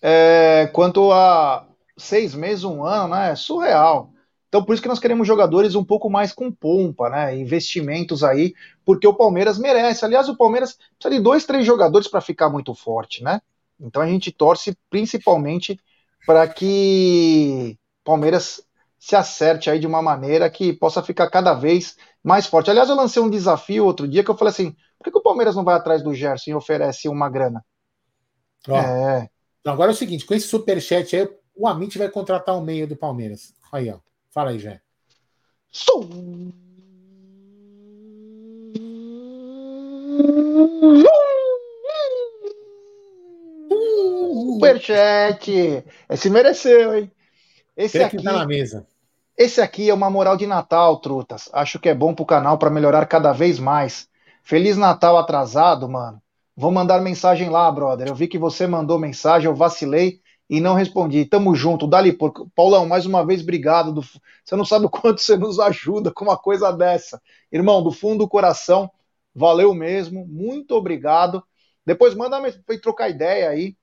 É, 0.00 0.70
quanto 0.72 1.10
a 1.12 1.66
seis 1.96 2.34
meses, 2.34 2.62
um 2.62 2.84
ano, 2.84 3.14
né? 3.14 3.32
É 3.32 3.34
surreal. 3.34 4.12
Então, 4.48 4.64
por 4.64 4.72
isso 4.72 4.82
que 4.82 4.88
nós 4.88 4.98
queremos 4.98 5.26
jogadores 5.26 5.74
um 5.74 5.84
pouco 5.84 6.08
mais 6.08 6.32
com 6.32 6.50
pompa, 6.50 7.10
né? 7.10 7.36
Investimentos 7.36 8.24
aí, 8.24 8.54
porque 8.84 9.06
o 9.06 9.14
Palmeiras 9.14 9.58
merece. 9.58 10.04
Aliás, 10.04 10.28
o 10.28 10.36
Palmeiras 10.36 10.78
precisa 10.98 11.18
de 11.18 11.22
dois, 11.22 11.44
três 11.44 11.66
jogadores 11.66 12.08
para 12.08 12.20
ficar 12.20 12.48
muito 12.48 12.74
forte, 12.74 13.22
né? 13.22 13.40
Então 13.78 14.00
a 14.00 14.06
gente 14.06 14.32
torce 14.32 14.76
principalmente 14.88 15.78
para 16.26 16.48
que 16.48 17.78
o 18.02 18.04
Palmeiras 18.04 18.62
se 18.98 19.14
acerte 19.14 19.70
aí 19.70 19.78
de 19.78 19.86
uma 19.86 20.02
maneira 20.02 20.50
que 20.50 20.72
possa 20.72 21.02
ficar 21.02 21.30
cada 21.30 21.54
vez 21.54 21.96
mais 22.22 22.46
forte. 22.46 22.70
Aliás, 22.70 22.88
eu 22.88 22.96
lancei 22.96 23.22
um 23.22 23.30
desafio 23.30 23.84
outro 23.84 24.08
dia 24.08 24.24
que 24.24 24.30
eu 24.30 24.36
falei 24.36 24.50
assim: 24.50 24.72
por 24.98 25.04
que, 25.04 25.10
que 25.10 25.18
o 25.18 25.22
Palmeiras 25.22 25.54
não 25.54 25.64
vai 25.64 25.76
atrás 25.76 26.02
do 26.02 26.14
Gerson 26.14 26.50
e 26.50 26.54
oferece 26.54 27.08
uma 27.08 27.28
grana? 27.28 27.64
Ó, 28.66 28.76
é. 28.76 29.28
Agora 29.64 29.90
é 29.90 29.94
o 29.94 29.96
seguinte: 29.96 30.24
com 30.24 30.34
esse 30.34 30.48
superchat 30.48 31.14
aí, 31.14 31.28
o 31.54 31.68
Amit 31.68 31.98
vai 31.98 32.08
contratar 32.08 32.56
o 32.56 32.62
meio 32.62 32.88
do 32.88 32.96
Palmeiras. 32.96 33.54
Aí, 33.70 33.90
ó. 33.90 33.98
Fala 34.38 34.50
aí, 34.50 34.58
Jé. 34.60 34.80
Superchat! 44.60 45.84
Esse 46.08 46.30
mereceu, 46.30 46.96
hein? 46.96 47.10
Esse 47.76 48.00
aqui 48.00 48.22
tá 48.22 48.32
na 48.32 48.46
mesa. 48.46 48.86
Esse 49.36 49.60
aqui 49.60 49.90
é 49.90 49.94
uma 49.94 50.08
moral 50.08 50.36
de 50.36 50.46
Natal, 50.46 51.00
trutas. 51.00 51.50
Acho 51.52 51.80
que 51.80 51.88
é 51.88 51.94
bom 51.94 52.14
pro 52.14 52.24
canal 52.24 52.58
para 52.58 52.70
melhorar 52.70 53.06
cada 53.06 53.32
vez 53.32 53.58
mais. 53.58 54.08
Feliz 54.44 54.76
Natal 54.76 55.18
atrasado, 55.18 55.88
mano. 55.88 56.22
Vou 56.56 56.70
mandar 56.70 57.00
mensagem 57.00 57.48
lá, 57.48 57.68
brother. 57.72 58.06
Eu 58.06 58.14
vi 58.14 58.28
que 58.28 58.38
você 58.38 58.68
mandou 58.68 59.00
mensagem, 59.00 59.48
eu 59.48 59.54
vacilei 59.56 60.20
e 60.48 60.60
não 60.60 60.74
respondi. 60.74 61.24
Tamo 61.24 61.54
junto, 61.54 61.86
dali 61.86 62.12
por 62.12 62.48
Paulão, 62.54 62.86
mais 62.86 63.04
uma 63.04 63.24
vez 63.24 63.42
obrigado. 63.42 63.92
Do... 63.92 64.02
Você 64.02 64.56
não 64.56 64.64
sabe 64.64 64.86
o 64.86 64.90
quanto 64.90 65.20
você 65.20 65.36
nos 65.36 65.58
ajuda 65.60 66.10
com 66.10 66.24
uma 66.24 66.36
coisa 66.36 66.72
dessa. 66.72 67.20
Irmão, 67.52 67.82
do 67.82 67.92
fundo 67.92 68.24
do 68.24 68.28
coração, 68.28 68.90
valeu 69.34 69.74
mesmo. 69.74 70.26
Muito 70.26 70.74
obrigado. 70.74 71.42
Depois 71.84 72.14
manda 72.14 72.40
foi 72.66 72.78
trocar 72.78 73.08
ideia 73.08 73.50
aí. 73.50 73.76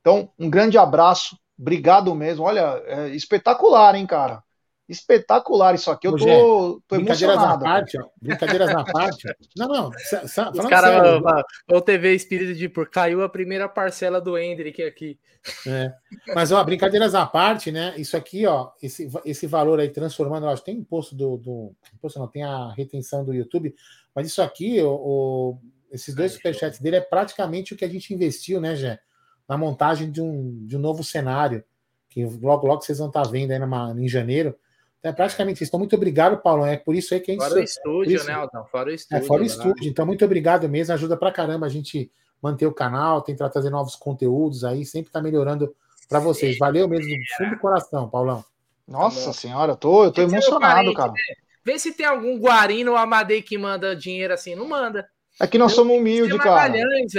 Então, 0.00 0.30
um 0.38 0.50
grande 0.50 0.78
abraço. 0.78 1.38
Obrigado 1.58 2.14
mesmo. 2.14 2.44
Olha, 2.44 2.82
é 2.86 3.08
espetacular, 3.10 3.94
hein, 3.94 4.06
cara? 4.06 4.42
Espetacular 4.92 5.74
isso 5.74 5.90
aqui. 5.90 6.06
Eu 6.06 6.16
tô, 6.16 6.80
tô 6.86 6.96
brincadeiras 6.96 7.36
emocionado. 7.36 7.64
Na 7.64 7.70
parte, 7.70 7.98
ó, 8.00 8.08
brincadeiras 8.20 8.72
na 8.72 8.84
parte. 8.84 9.36
Não, 9.56 9.68
não. 9.68 9.88
Os 9.88 10.68
caras, 10.68 11.22
o 11.70 11.80
TV 11.80 12.14
Espírito 12.14 12.54
de 12.54 12.68
por 12.68 12.88
caiu 12.88 13.22
a 13.22 13.28
primeira 13.28 13.68
parcela 13.68 14.20
do 14.20 14.38
Hendrick 14.38 14.82
aqui. 14.82 15.18
É. 15.66 15.92
Mas, 16.34 16.52
ó, 16.52 16.62
brincadeiras 16.62 17.14
à 17.14 17.26
parte, 17.26 17.72
né? 17.72 17.94
Isso 17.96 18.16
aqui, 18.16 18.46
ó, 18.46 18.70
esse, 18.82 19.10
esse 19.24 19.46
valor 19.46 19.80
aí 19.80 19.88
transformando, 19.88 20.46
acho 20.46 20.62
que 20.62 20.70
tem 20.70 20.78
imposto 20.80 21.14
do, 21.14 21.36
do. 21.36 21.72
Imposto 21.94 22.18
não, 22.18 22.28
tem 22.28 22.44
a 22.44 22.72
retenção 22.72 23.24
do 23.24 23.34
YouTube, 23.34 23.74
mas 24.14 24.26
isso 24.26 24.40
aqui, 24.40 24.80
o, 24.80 24.90
o 24.90 25.58
esses 25.90 26.14
dois 26.14 26.32
superchats 26.32 26.80
dele 26.80 26.96
é 26.96 27.00
praticamente 27.00 27.74
o 27.74 27.76
que 27.76 27.84
a 27.84 27.88
gente 27.88 28.14
investiu, 28.14 28.60
né, 28.60 28.74
Jé? 28.74 28.98
Na 29.46 29.58
montagem 29.58 30.10
de 30.10 30.22
um, 30.22 30.64
de 30.66 30.76
um 30.76 30.80
novo 30.80 31.04
cenário, 31.04 31.62
que 32.08 32.24
logo, 32.24 32.66
logo 32.66 32.82
vocês 32.82 32.98
vão 32.98 33.08
estar 33.08 33.24
vendo 33.24 33.50
aí 33.50 33.58
numa, 33.58 33.94
em 33.98 34.08
janeiro. 34.08 34.56
É 35.02 35.12
praticamente 35.12 35.62
isso. 35.62 35.70
Então, 35.70 35.80
muito 35.80 35.96
obrigado, 35.96 36.38
Paulo. 36.38 36.64
É 36.64 36.76
por 36.76 36.94
isso 36.94 37.12
aí 37.12 37.20
que 37.20 37.32
a 37.32 37.34
gente. 37.34 37.42
Fora 37.42 37.60
o 37.60 37.62
estúdio, 37.62 38.16
isso... 38.16 38.26
né, 38.26 38.34
Aldão? 38.34 38.64
Fora 38.66 38.90
o 38.90 38.92
estúdio. 38.92 39.24
É, 39.24 39.26
fora 39.26 39.42
o 39.42 39.46
estúdio. 39.46 39.88
Então, 39.88 40.06
muito 40.06 40.24
obrigado 40.24 40.68
mesmo. 40.68 40.94
Ajuda 40.94 41.16
pra 41.16 41.32
caramba 41.32 41.66
a 41.66 41.68
gente 41.68 42.10
manter 42.40 42.66
o 42.66 42.72
canal, 42.72 43.22
tentar 43.22 43.48
trazer 43.48 43.70
novos 43.70 43.96
conteúdos 43.96 44.64
aí, 44.64 44.84
sempre 44.84 45.12
tá 45.12 45.20
melhorando 45.20 45.74
para 46.08 46.20
vocês. 46.20 46.58
Valeu 46.58 46.88
mesmo, 46.88 47.08
do 47.08 47.36
fundo 47.36 47.50
do 47.50 47.58
coração, 47.60 48.08
Paulão. 48.08 48.44
Nossa 48.86 49.26
tá 49.26 49.32
senhora, 49.32 49.72
eu 49.72 49.76
tô, 49.76 50.04
eu 50.04 50.12
tô 50.12 50.22
emocionado, 50.22 50.92
cara. 50.92 51.12
Vê 51.64 51.78
se 51.78 51.92
tem 51.92 52.04
algum 52.04 52.38
Guarino 52.38 52.92
ou 52.92 52.96
Amadei 52.96 53.40
que 53.40 53.56
manda 53.56 53.94
dinheiro 53.94 54.34
assim. 54.34 54.54
Não 54.54 54.68
manda. 54.68 55.08
É 55.40 55.46
que 55.46 55.56
nós 55.56 55.72
eu, 55.72 55.76
somos 55.76 55.96
humildes, 55.96 56.36
cara. 56.38 56.72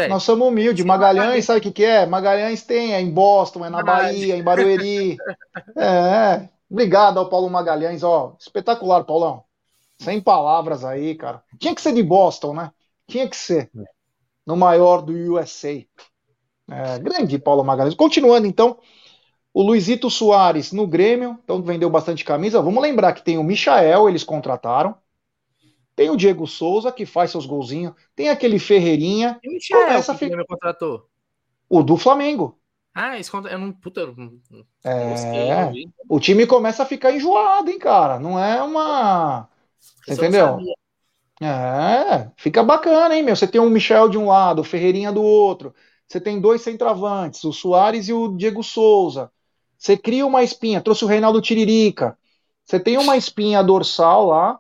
Nós 0.10 0.24
somos 0.24 0.48
humildes. 0.48 0.86
Magalhães, 0.86 1.16
Magalhães, 1.16 1.46
sabe 1.46 1.60
o 1.60 1.62
que, 1.64 1.72
que 1.72 1.84
é? 1.84 2.06
Magalhães 2.06 2.64
tem, 2.64 2.94
é 2.94 3.02
em 3.02 3.10
Boston, 3.10 3.66
é 3.66 3.70
na 3.70 3.82
Bahia, 3.82 4.36
em 4.36 4.44
Barueri. 4.44 5.18
é, 5.78 6.48
Obrigado 6.74 7.20
ao 7.20 7.30
Paulo 7.30 7.52
Magalhães, 7.52 8.02
ó, 8.02 8.36
espetacular, 8.40 9.04
Paulão. 9.04 9.44
Sem 10.00 10.20
palavras 10.20 10.84
aí, 10.84 11.14
cara. 11.14 11.44
Tinha 11.60 11.76
que 11.76 11.80
ser 11.80 11.94
de 11.94 12.02
Boston, 12.02 12.56
né? 12.56 12.72
Tinha 13.08 13.30
que 13.30 13.36
ser. 13.38 13.70
No 14.44 14.58
maior 14.58 15.04
do 15.04 15.14
USA. 15.14 15.86
É, 16.68 16.98
grande 16.98 17.38
Paulo 17.38 17.64
Magalhães. 17.64 17.94
Continuando, 17.94 18.48
então, 18.48 18.80
o 19.54 19.62
Luizito 19.62 20.10
Soares 20.10 20.72
no 20.72 20.88
Grêmio, 20.88 21.38
então 21.44 21.62
vendeu 21.62 21.92
bastante 21.92 22.26
camisa. 22.26 22.60
Vamos 22.60 22.82
lembrar 22.82 23.14
que 23.14 23.24
tem 23.24 23.38
o 23.38 23.44
Michael, 23.44 24.10
eles 24.10 24.24
contrataram. 24.24 24.96
Tem 25.96 26.10
o 26.10 26.18
Diego 26.18 26.48
Souza, 26.48 26.92
que 26.92 27.06
faz 27.06 27.30
seus 27.30 27.46
golzinhos. 27.46 27.94
Tem 28.16 28.30
aquele 28.30 28.58
Ferreirinha. 28.58 29.40
E 29.44 29.48
o 29.48 29.54
Michael, 29.54 29.86
começa 29.86 30.16
que 30.16 30.26
o 30.26 30.28
Grêmio 30.28 30.48
contratou? 30.48 31.06
O 31.70 31.84
do 31.84 31.98
Flamengo. 31.98 32.58
Ah, 32.94 33.18
isso 33.18 33.32
conta. 33.32 33.50
Eu 33.50 33.58
não. 33.58 33.72
Puta. 33.72 34.02
Eu 34.02 34.16
é. 34.84 35.72
o 36.08 36.20
time 36.20 36.46
começa 36.46 36.84
a 36.84 36.86
ficar 36.86 37.12
enjoado, 37.12 37.70
hein, 37.70 37.80
cara? 37.80 38.20
Não 38.20 38.38
é 38.38 38.62
uma. 38.62 39.50
Entendeu? 40.08 40.60
É, 41.42 42.32
fica 42.38 42.64
bacana, 42.64 43.16
hein, 43.16 43.24
meu? 43.24 43.36
Você 43.36 43.48
tem 43.48 43.60
o 43.60 43.70
Michel 43.70 44.08
de 44.08 44.18
um 44.18 44.28
lado, 44.28 44.60
o 44.60 44.64
Ferreirinha 44.64 45.12
do 45.12 45.24
outro. 45.24 45.74
Você 46.08 46.22
tem 46.22 46.40
dois 46.40 46.62
centravantes, 46.62 47.44
o 47.44 47.52
Soares 47.52 48.08
e 48.08 48.14
o 48.14 48.30
Diego 48.38 48.64
Souza. 48.64 49.32
Você 49.78 49.98
cria 49.98 50.26
uma 50.26 50.44
espinha, 50.44 50.80
trouxe 50.80 51.04
o 51.04 51.08
Reinaldo 51.08 51.42
Tiririca. 51.42 52.18
Você 52.64 52.80
tem 52.80 52.98
uma 52.98 53.18
espinha 53.18 53.64
dorsal 53.64 54.28
lá, 54.28 54.60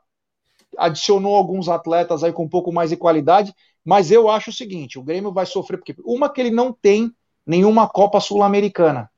adicionou 0.78 1.36
alguns 1.36 1.70
atletas 1.70 2.24
aí 2.24 2.34
com 2.34 2.44
um 2.44 2.50
pouco 2.50 2.74
mais 2.74 2.90
de 2.90 2.98
qualidade, 2.98 3.54
mas 3.86 4.12
eu 4.12 4.30
acho 4.30 4.50
o 4.50 4.54
seguinte: 4.54 4.98
o 4.98 5.04
Grêmio 5.04 5.32
vai 5.32 5.46
sofrer, 5.46 5.78
porque 5.78 5.96
uma 6.04 6.30
que 6.30 6.42
ele 6.42 6.52
não 6.52 6.74
tem 6.74 7.14
nenhuma 7.46 7.88
Copa 7.88 8.20
Sul-Americana, 8.20 9.10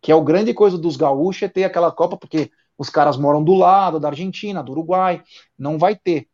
que 0.00 0.12
é 0.12 0.14
o 0.14 0.22
grande 0.22 0.54
coisa 0.54 0.78
dos 0.78 0.96
gaúchos 0.96 1.42
é 1.42 1.48
ter 1.48 1.64
aquela 1.64 1.90
Copa, 1.90 2.16
porque 2.16 2.50
os 2.78 2.90
caras 2.90 3.16
moram 3.16 3.42
do 3.42 3.54
lado 3.54 3.98
da 3.98 4.08
Argentina, 4.08 4.62
do 4.62 4.72
Uruguai, 4.72 5.22
não 5.58 5.78
vai 5.78 5.96
ter. 5.96 6.28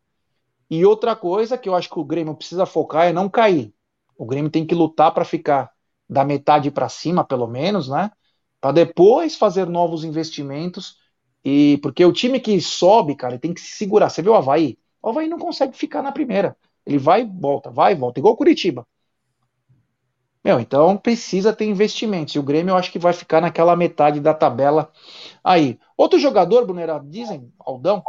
E 0.69 0.85
outra 0.85 1.15
coisa 1.15 1.57
que 1.57 1.69
eu 1.69 1.75
acho 1.75 1.89
que 1.89 1.99
o 1.99 2.03
Grêmio 2.03 2.35
precisa 2.35 2.65
focar 2.65 3.05
é 3.05 3.13
não 3.13 3.29
cair. 3.29 3.73
O 4.17 4.25
Grêmio 4.25 4.49
tem 4.49 4.65
que 4.65 4.75
lutar 4.75 5.13
para 5.13 5.25
ficar 5.25 5.71
da 6.09 6.23
metade 6.23 6.69
para 6.71 6.89
cima, 6.89 7.23
pelo 7.23 7.47
menos, 7.47 7.87
né? 7.87 8.11
Para 8.59 8.71
depois 8.71 9.35
fazer 9.35 9.67
novos 9.67 10.03
investimentos. 10.03 10.97
E 11.43 11.77
porque 11.81 12.05
o 12.05 12.13
time 12.13 12.39
que 12.39 12.59
sobe, 12.61 13.15
cara, 13.15 13.37
tem 13.37 13.53
que 13.53 13.61
se 13.61 13.75
segurar. 13.75 14.09
Você 14.09 14.21
viu 14.21 14.31
o 14.31 14.35
Havaí? 14.35 14.77
O 15.01 15.09
Havaí 15.09 15.27
não 15.27 15.37
consegue 15.37 15.75
ficar 15.75 16.01
na 16.01 16.11
primeira. 16.11 16.55
Ele 16.85 16.97
vai 16.97 17.21
e 17.21 17.25
volta, 17.25 17.69
vai 17.69 17.93
e 17.93 17.95
volta, 17.95 18.19
igual 18.19 18.33
o 18.33 18.37
Curitiba. 18.37 18.87
Meu, 20.43 20.59
então 20.59 20.97
precisa 20.97 21.53
ter 21.53 21.65
investimentos. 21.65 22.35
E 22.35 22.39
o 22.39 22.43
Grêmio 22.43 22.71
eu 22.73 22.75
acho 22.77 22.91
que 22.91 22.99
vai 22.99 23.13
ficar 23.13 23.41
naquela 23.41 23.75
metade 23.75 24.19
da 24.19 24.33
tabela 24.33 24.91
aí. 25.43 25.79
Outro 25.95 26.19
jogador, 26.19 26.65
Brunera, 26.65 26.99
dizem, 27.03 27.51
Aldão, 27.59 28.03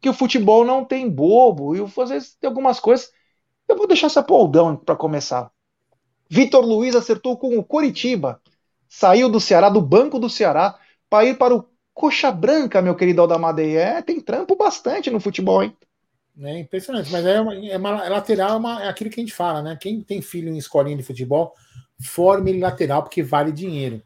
que 0.00 0.08
o 0.08 0.14
futebol 0.14 0.64
não 0.64 0.84
tem 0.84 1.08
bobo. 1.08 1.76
E 1.76 1.80
às 1.82 2.10
vezes 2.10 2.34
tem 2.36 2.48
algumas 2.48 2.80
coisas. 2.80 3.12
Eu 3.68 3.76
vou 3.76 3.86
deixar 3.86 4.06
essa 4.06 4.22
pro 4.22 4.36
Aldão 4.36 4.76
para 4.76 4.96
começar. 4.96 5.50
Vitor 6.28 6.64
Luiz 6.64 6.96
acertou 6.96 7.36
com 7.36 7.58
o 7.58 7.64
Coritiba. 7.64 8.40
Saiu 8.88 9.28
do 9.28 9.40
Ceará, 9.40 9.68
do 9.68 9.80
banco 9.80 10.18
do 10.18 10.30
Ceará, 10.30 10.78
para 11.10 11.26
ir 11.26 11.38
para 11.38 11.54
o 11.54 11.68
Coxa 11.92 12.32
Branca, 12.32 12.82
meu 12.82 12.94
querido 12.96 13.20
Aldamadei. 13.20 13.76
É, 13.76 14.02
tem 14.02 14.20
trampo 14.20 14.56
bastante 14.56 15.10
no 15.10 15.20
futebol, 15.20 15.62
hein? 15.62 15.76
É 16.40 16.58
impressionante, 16.58 17.12
mas 17.12 17.24
é, 17.24 17.40
uma, 17.40 17.54
é, 17.54 17.76
uma, 17.76 18.06
é 18.06 18.08
lateral, 18.08 18.50
é, 18.50 18.56
uma, 18.56 18.82
é 18.82 18.88
aquilo 18.88 19.08
que 19.08 19.20
a 19.20 19.22
gente 19.22 19.34
fala, 19.34 19.62
né? 19.62 19.78
Quem 19.80 20.00
tem 20.02 20.20
filho 20.20 20.48
em 20.48 20.58
escolinha 20.58 20.96
de 20.96 21.02
futebol 21.02 21.54
forme 22.00 22.50
ele 22.50 22.60
lateral 22.60 23.02
porque 23.02 23.22
vale 23.22 23.52
dinheiro. 23.52 24.02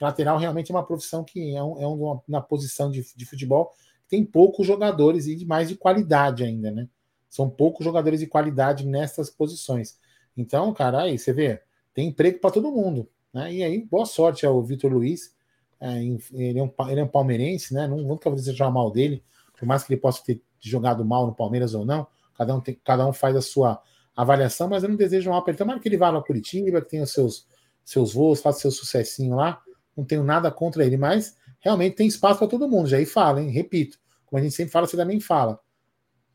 lateral 0.00 0.38
realmente 0.38 0.70
é 0.70 0.74
uma 0.74 0.86
profissão 0.86 1.24
que 1.24 1.56
é, 1.56 1.62
um, 1.62 1.82
é 1.82 1.86
uma, 1.86 2.22
uma 2.28 2.40
posição 2.40 2.90
de, 2.90 3.04
de 3.16 3.26
futebol 3.26 3.72
tem 4.12 4.26
poucos 4.26 4.66
jogadores 4.66 5.26
e 5.26 5.42
mais 5.46 5.70
de 5.70 5.74
qualidade 5.74 6.44
ainda, 6.44 6.70
né? 6.70 6.86
São 7.30 7.48
poucos 7.48 7.82
jogadores 7.82 8.20
de 8.20 8.26
qualidade 8.26 8.86
nessas 8.86 9.30
posições. 9.30 9.98
Então, 10.36 10.70
cara, 10.74 11.04
aí 11.04 11.18
você 11.18 11.32
vê, 11.32 11.62
tem 11.94 12.08
emprego 12.08 12.38
para 12.38 12.50
todo 12.50 12.70
mundo. 12.70 13.08
Né? 13.32 13.54
E 13.54 13.64
aí, 13.64 13.82
boa 13.82 14.04
sorte 14.04 14.44
ao 14.44 14.62
Vitor 14.62 14.92
Luiz. 14.92 15.34
É, 15.80 16.04
ele, 16.34 16.58
é 16.58 16.62
um, 16.62 16.70
ele 16.90 17.00
é 17.00 17.04
um 17.04 17.08
palmeirense, 17.08 17.72
né? 17.72 17.86
Não 17.86 18.06
vou 18.06 18.20
desejar 18.34 18.70
mal 18.70 18.90
dele, 18.90 19.24
por 19.58 19.64
mais 19.64 19.82
que 19.82 19.94
ele 19.94 20.00
possa 20.00 20.22
ter 20.22 20.42
jogado 20.68 21.04
mal 21.04 21.26
no 21.26 21.34
Palmeiras 21.34 21.74
ou 21.74 21.84
não. 21.84 22.06
Cada 22.36 22.54
um, 22.54 22.60
tem, 22.60 22.78
cada 22.84 23.06
um 23.06 23.12
faz 23.12 23.36
a 23.36 23.42
sua 23.42 23.80
avaliação, 24.16 24.68
mas 24.68 24.82
eu 24.82 24.88
não 24.88 24.96
desejo 24.96 25.30
mal 25.30 25.42
para 25.42 25.52
ele. 25.52 25.58
Tomara 25.58 25.80
que 25.80 25.88
ele 25.88 25.96
vá 25.96 26.10
para 26.10 26.22
Curitiba, 26.22 26.80
que 26.80 26.88
tenha 26.88 27.02
os 27.02 27.12
seus, 27.12 27.46
seus 27.84 28.14
voos, 28.14 28.40
faça 28.40 28.60
seu 28.60 28.70
sucessinho 28.70 29.36
lá. 29.36 29.60
Não 29.96 30.04
tenho 30.04 30.24
nada 30.24 30.50
contra 30.50 30.84
ele, 30.84 30.96
mas 30.96 31.36
realmente 31.60 31.96
tem 31.96 32.06
espaço 32.06 32.38
para 32.38 32.48
todo 32.48 32.68
mundo. 32.68 32.88
Já 32.88 32.96
aí 32.96 33.06
fala, 33.06 33.42
hein? 33.42 33.50
Repito, 33.50 33.98
como 34.26 34.40
a 34.40 34.42
gente 34.42 34.54
sempre 34.54 34.72
fala, 34.72 34.86
você 34.86 34.96
também 34.96 35.20
fala. 35.20 35.60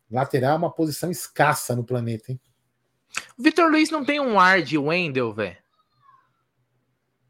Lateral 0.10 0.54
é 0.54 0.58
uma 0.58 0.72
posição 0.72 1.12
escassa 1.12 1.76
no 1.76 1.84
planeta, 1.84 2.32
hein? 2.32 2.40
O 3.38 3.44
Vitor 3.44 3.70
Luiz 3.70 3.90
não 3.90 4.06
tem 4.06 4.20
um 4.20 4.40
ar 4.40 4.62
de 4.62 4.78
Wendel, 4.78 5.34
velho. 5.34 5.58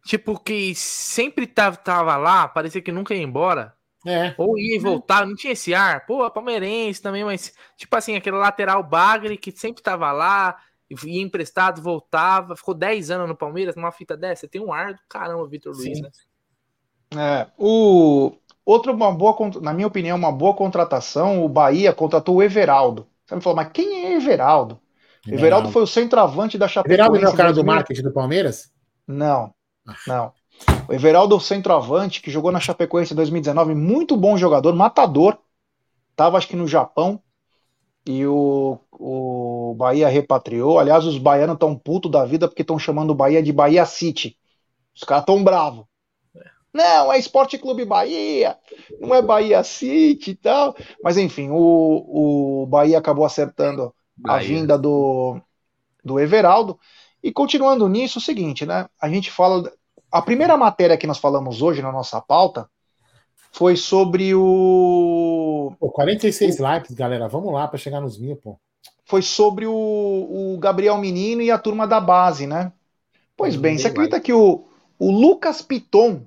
Tipo, 0.05 0.39
que 0.39 0.73
sempre 0.73 1.45
tava, 1.45 1.75
tava 1.75 2.15
lá, 2.15 2.47
parecia 2.47 2.81
que 2.81 2.91
nunca 2.91 3.13
ia 3.13 3.21
embora. 3.21 3.76
É. 4.07 4.33
Ou 4.37 4.57
ia 4.57 4.77
e 4.77 4.79
voltava, 4.79 5.25
não 5.25 5.35
tinha 5.35 5.51
esse 5.51 5.73
ar. 5.73 6.05
Pô, 6.05 6.29
palmeirense 6.31 7.01
também, 7.01 7.25
mas 7.25 7.53
tipo 7.75 7.93
assim, 7.93 8.15
aquele 8.15 8.37
lateral 8.37 8.81
bagre 8.81 9.35
que 9.35 9.51
sempre 9.51 9.83
tava 9.83 10.13
lá, 10.13 10.55
ia 10.89 11.21
emprestado, 11.21 11.81
voltava, 11.81 12.55
ficou 12.55 12.73
10 12.73 13.11
anos 13.11 13.27
no 13.27 13.35
Palmeiras, 13.35 13.75
numa 13.75 13.91
fita 13.91 14.15
dessa. 14.15 14.47
Tem 14.47 14.61
um 14.61 14.71
ar 14.71 14.93
do 14.93 15.01
caramba, 15.09 15.45
Vitor 15.45 15.75
Luiz, 15.75 15.99
né? 15.99 16.09
É, 17.15 17.47
o 17.57 18.31
outro 18.65 18.93
uma 18.93 19.11
boa, 19.11 19.35
na 19.61 19.73
minha 19.73 19.87
opinião, 19.87 20.17
uma 20.17 20.31
boa 20.31 20.53
contratação, 20.53 21.43
o 21.43 21.49
Bahia 21.49 21.91
contratou 21.91 22.37
o 22.37 22.43
Everaldo. 22.43 23.05
Você 23.25 23.35
me 23.35 23.41
falou, 23.41 23.57
mas 23.57 23.71
quem 23.73 24.05
é 24.05 24.15
Everaldo? 24.15 24.79
Everaldo, 25.25 25.45
Everaldo 25.45 25.71
foi 25.71 25.83
o 25.83 25.87
centroavante 25.87 26.57
da 26.57 26.69
Chapecoense. 26.69 27.01
Everaldo 27.01 27.21
não 27.21 27.29
é 27.29 27.33
o 27.33 27.35
cara 27.35 27.51
do 27.51 27.65
marketing 27.65 28.03
do 28.03 28.13
Palmeiras? 28.13 28.71
Não, 29.05 29.53
ah. 29.85 29.95
não. 30.07 30.33
O 30.87 30.93
Everaldo, 30.93 31.35
o 31.35 31.39
centroavante, 31.39 32.21
que 32.21 32.31
jogou 32.31 32.51
na 32.51 32.59
Chapecoense 32.59 33.13
em 33.13 33.15
2019, 33.15 33.75
muito 33.75 34.15
bom 34.15 34.37
jogador, 34.37 34.73
matador. 34.73 35.37
Tava, 36.15 36.37
acho 36.37 36.47
que 36.47 36.55
no 36.55 36.67
Japão. 36.67 37.21
E 38.05 38.25
o, 38.25 38.79
o 38.91 39.75
Bahia 39.77 40.07
repatriou. 40.07 40.79
Aliás, 40.79 41.05
os 41.05 41.17
baianos 41.17 41.55
estão 41.55 41.75
putos 41.75 42.09
da 42.09 42.25
vida 42.25 42.47
porque 42.47 42.61
estão 42.61 42.79
chamando 42.79 43.11
o 43.11 43.15
Bahia 43.15 43.43
de 43.43 43.51
Bahia 43.51 43.85
City. 43.85 44.37
Os 44.95 45.03
caras 45.03 45.23
estão 45.23 45.43
bravos. 45.43 45.85
Não, 46.73 47.11
é 47.11 47.17
Esporte 47.17 47.57
Clube 47.57 47.85
Bahia, 47.85 48.55
não 48.99 49.15
é 49.15 49.21
Bahia 49.21 49.63
City 49.63 50.31
e 50.31 50.35
tal. 50.35 50.75
Mas 51.03 51.17
enfim, 51.17 51.49
o, 51.49 52.63
o 52.63 52.65
Bahia 52.67 52.97
acabou 52.99 53.25
acertando 53.25 53.93
Bahia. 54.15 54.37
a 54.37 54.47
vinda 54.47 54.77
do, 54.77 55.41
do 56.03 56.19
Everaldo. 56.19 56.79
E 57.23 57.31
continuando 57.31 57.87
nisso, 57.89 58.19
é 58.19 58.21
o 58.21 58.23
seguinte, 58.23 58.65
né? 58.65 58.87
A 59.01 59.09
gente 59.09 59.31
fala. 59.31 59.71
A 60.11 60.21
primeira 60.21 60.55
matéria 60.55 60.97
que 60.97 61.07
nós 61.07 61.17
falamos 61.17 61.61
hoje 61.61 61.81
na 61.81 61.91
nossa 61.91 62.21
pauta 62.21 62.69
foi 63.51 63.75
sobre 63.75 64.33
o. 64.35 65.73
Pô, 65.79 65.89
46 65.89 66.59
o... 66.59 66.63
likes, 66.63 66.93
galera. 66.93 67.27
Vamos 67.27 67.53
lá 67.53 67.67
para 67.67 67.77
chegar 67.77 67.99
nos 67.99 68.17
mil, 68.17 68.35
pô. 68.35 68.59
Foi 69.05 69.21
sobre 69.21 69.65
o, 69.65 69.73
o 69.73 70.57
Gabriel 70.59 70.97
Menino 70.97 71.41
e 71.41 71.49
a 71.49 71.57
turma 71.57 71.87
da 71.87 71.99
base, 71.99 72.45
né? 72.45 72.71
Pois 73.35 73.55
bem, 73.55 73.77
você 73.77 73.87
acredita 73.87 74.19
que 74.19 74.33
o, 74.33 74.65
o 74.99 75.11
Lucas 75.11 75.61
Piton, 75.61 76.25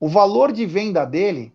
o 0.00 0.08
valor 0.08 0.52
de 0.52 0.66
venda 0.66 1.04
dele 1.04 1.52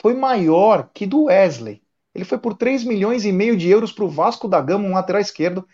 foi 0.00 0.14
maior 0.14 0.90
que 0.92 1.06
do 1.06 1.24
Wesley. 1.24 1.82
Ele 2.14 2.24
foi 2.24 2.38
por 2.38 2.54
3 2.54 2.84
milhões 2.84 3.24
e 3.24 3.32
meio 3.32 3.56
de 3.56 3.68
euros 3.68 3.92
para 3.92 4.04
o 4.04 4.08
Vasco 4.08 4.46
da 4.46 4.60
Gama, 4.60 4.86
um 4.86 4.94
lateral 4.94 5.20
esquerdo. 5.20 5.66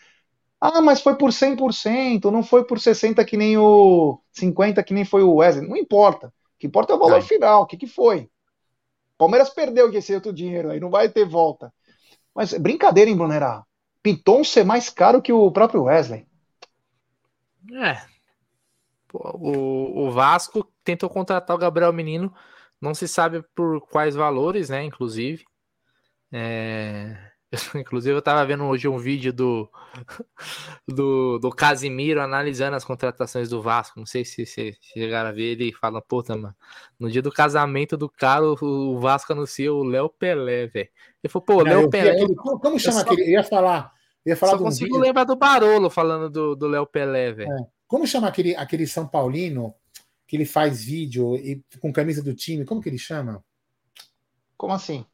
Ah, 0.61 0.83
mas 0.83 1.01
foi 1.01 1.17
por 1.17 1.33
100%, 1.33 2.31
não 2.31 2.43
foi 2.43 2.65
por 2.65 2.79
60 2.79 3.25
que 3.25 3.37
nem 3.37 3.57
o 3.57 4.21
50 4.33 4.83
que 4.83 4.93
nem 4.93 5.05
foi 5.05 5.23
o 5.23 5.37
Wesley. 5.37 5.67
Não 5.67 5.77
importa. 5.77 6.29
O 6.29 6.33
que 6.59 6.67
importa 6.67 6.93
é 6.93 6.97
o 6.97 6.99
valor 6.99 7.15
Ai. 7.15 7.23
final. 7.23 7.63
O 7.63 7.67
que, 7.67 7.77
que 7.77 7.87
foi? 7.87 8.29
Palmeiras 9.17 9.51
perdeu 9.51 9.91
esse 9.93 10.15
outro 10.15 10.33
dinheiro 10.33 10.71
aí, 10.71 10.81
não 10.81 10.91
vai 10.91 11.09
ter 11.09 11.25
volta. 11.25 11.73
Mas 12.35 12.53
brincadeira, 12.55 13.11
hein, 13.11 13.17
Brunera? 13.17 13.65
Piton 14.03 14.45
ser 14.45 14.65
mais 14.65 14.89
caro 14.91 15.23
que 15.23 15.33
o 15.33 15.51
próprio 15.51 15.85
Wesley. 15.85 16.27
É, 17.73 18.01
o, 19.13 20.07
o 20.07 20.11
Vasco 20.11 20.65
tentou 20.85 21.09
contratar 21.09 21.57
o 21.57 21.59
Gabriel 21.59 21.93
Menino, 21.93 22.33
não 22.81 22.95
se 22.95 23.07
sabe 23.09 23.43
por 23.55 23.81
quais 23.89 24.15
valores, 24.15 24.71
né? 24.71 24.85
Inclusive. 24.85 25.45
É... 26.33 27.30
Inclusive, 27.75 28.17
eu 28.17 28.23
tava 28.23 28.45
vendo 28.47 28.65
hoje 28.65 28.87
um 28.87 28.99
vídeo 28.99 29.33
do, 29.33 29.69
do, 30.87 31.39
do 31.39 31.51
Casimiro 31.51 32.21
analisando 32.21 32.77
as 32.77 32.85
contratações 32.85 33.49
do 33.49 33.61
Vasco. 33.61 33.99
Não 33.99 34.07
sei 34.07 34.25
se 34.25 34.47
vocês 34.47 34.77
chegaram 34.81 35.31
a 35.31 35.33
ver 35.33 35.53
ele 35.53 35.71
e 35.71 35.73
fala, 35.73 36.01
puta, 36.01 36.37
mano, 36.37 36.55
no 36.99 37.11
dia 37.11 37.21
do 37.21 37.33
casamento 37.33 37.97
do 37.97 38.09
cara, 38.09 38.45
o, 38.47 38.99
Vasco 39.01 39.33
anuncia 39.33 39.73
o 39.73 39.83
Léo 39.83 40.09
Pelé, 40.09 40.69
velho. 40.69 40.89
Ele 41.23 41.31
falou, 41.31 41.45
pô, 41.45 41.63
Léo 41.63 41.91
Pelé. 41.91 42.13
Aquele, 42.13 42.35
como 42.37 42.79
chama 42.79 43.01
aquele? 43.01 43.23
Eu 43.23 43.31
ia 43.31 43.45
falar. 43.45 43.93
Eu 44.25 44.31
ia 44.31 44.37
falar 44.37 44.53
só 44.53 44.59
consigo 44.59 44.87
vídeo. 44.87 45.01
lembrar 45.01 45.25
do 45.25 45.35
Barolo 45.35 45.91
falando 45.91 46.31
do, 46.31 46.55
do 46.55 46.69
Léo 46.69 46.87
Pelé, 46.87 47.33
velho. 47.33 47.53
É. 47.53 47.67
Como 47.89 48.07
chama 48.07 48.29
aquele, 48.29 48.55
aquele 48.55 48.87
São 48.87 49.09
Paulino 49.09 49.75
que 50.29 50.37
ele 50.37 50.45
faz 50.45 50.85
vídeo 50.85 51.35
e, 51.35 51.61
com 51.81 51.93
camisa 51.93 52.23
do 52.23 52.33
time? 52.33 52.65
Como 52.65 52.81
que 52.81 52.89
ele 52.89 52.99
chama? 52.99 53.43
Como 54.57 54.73
assim? 54.73 55.05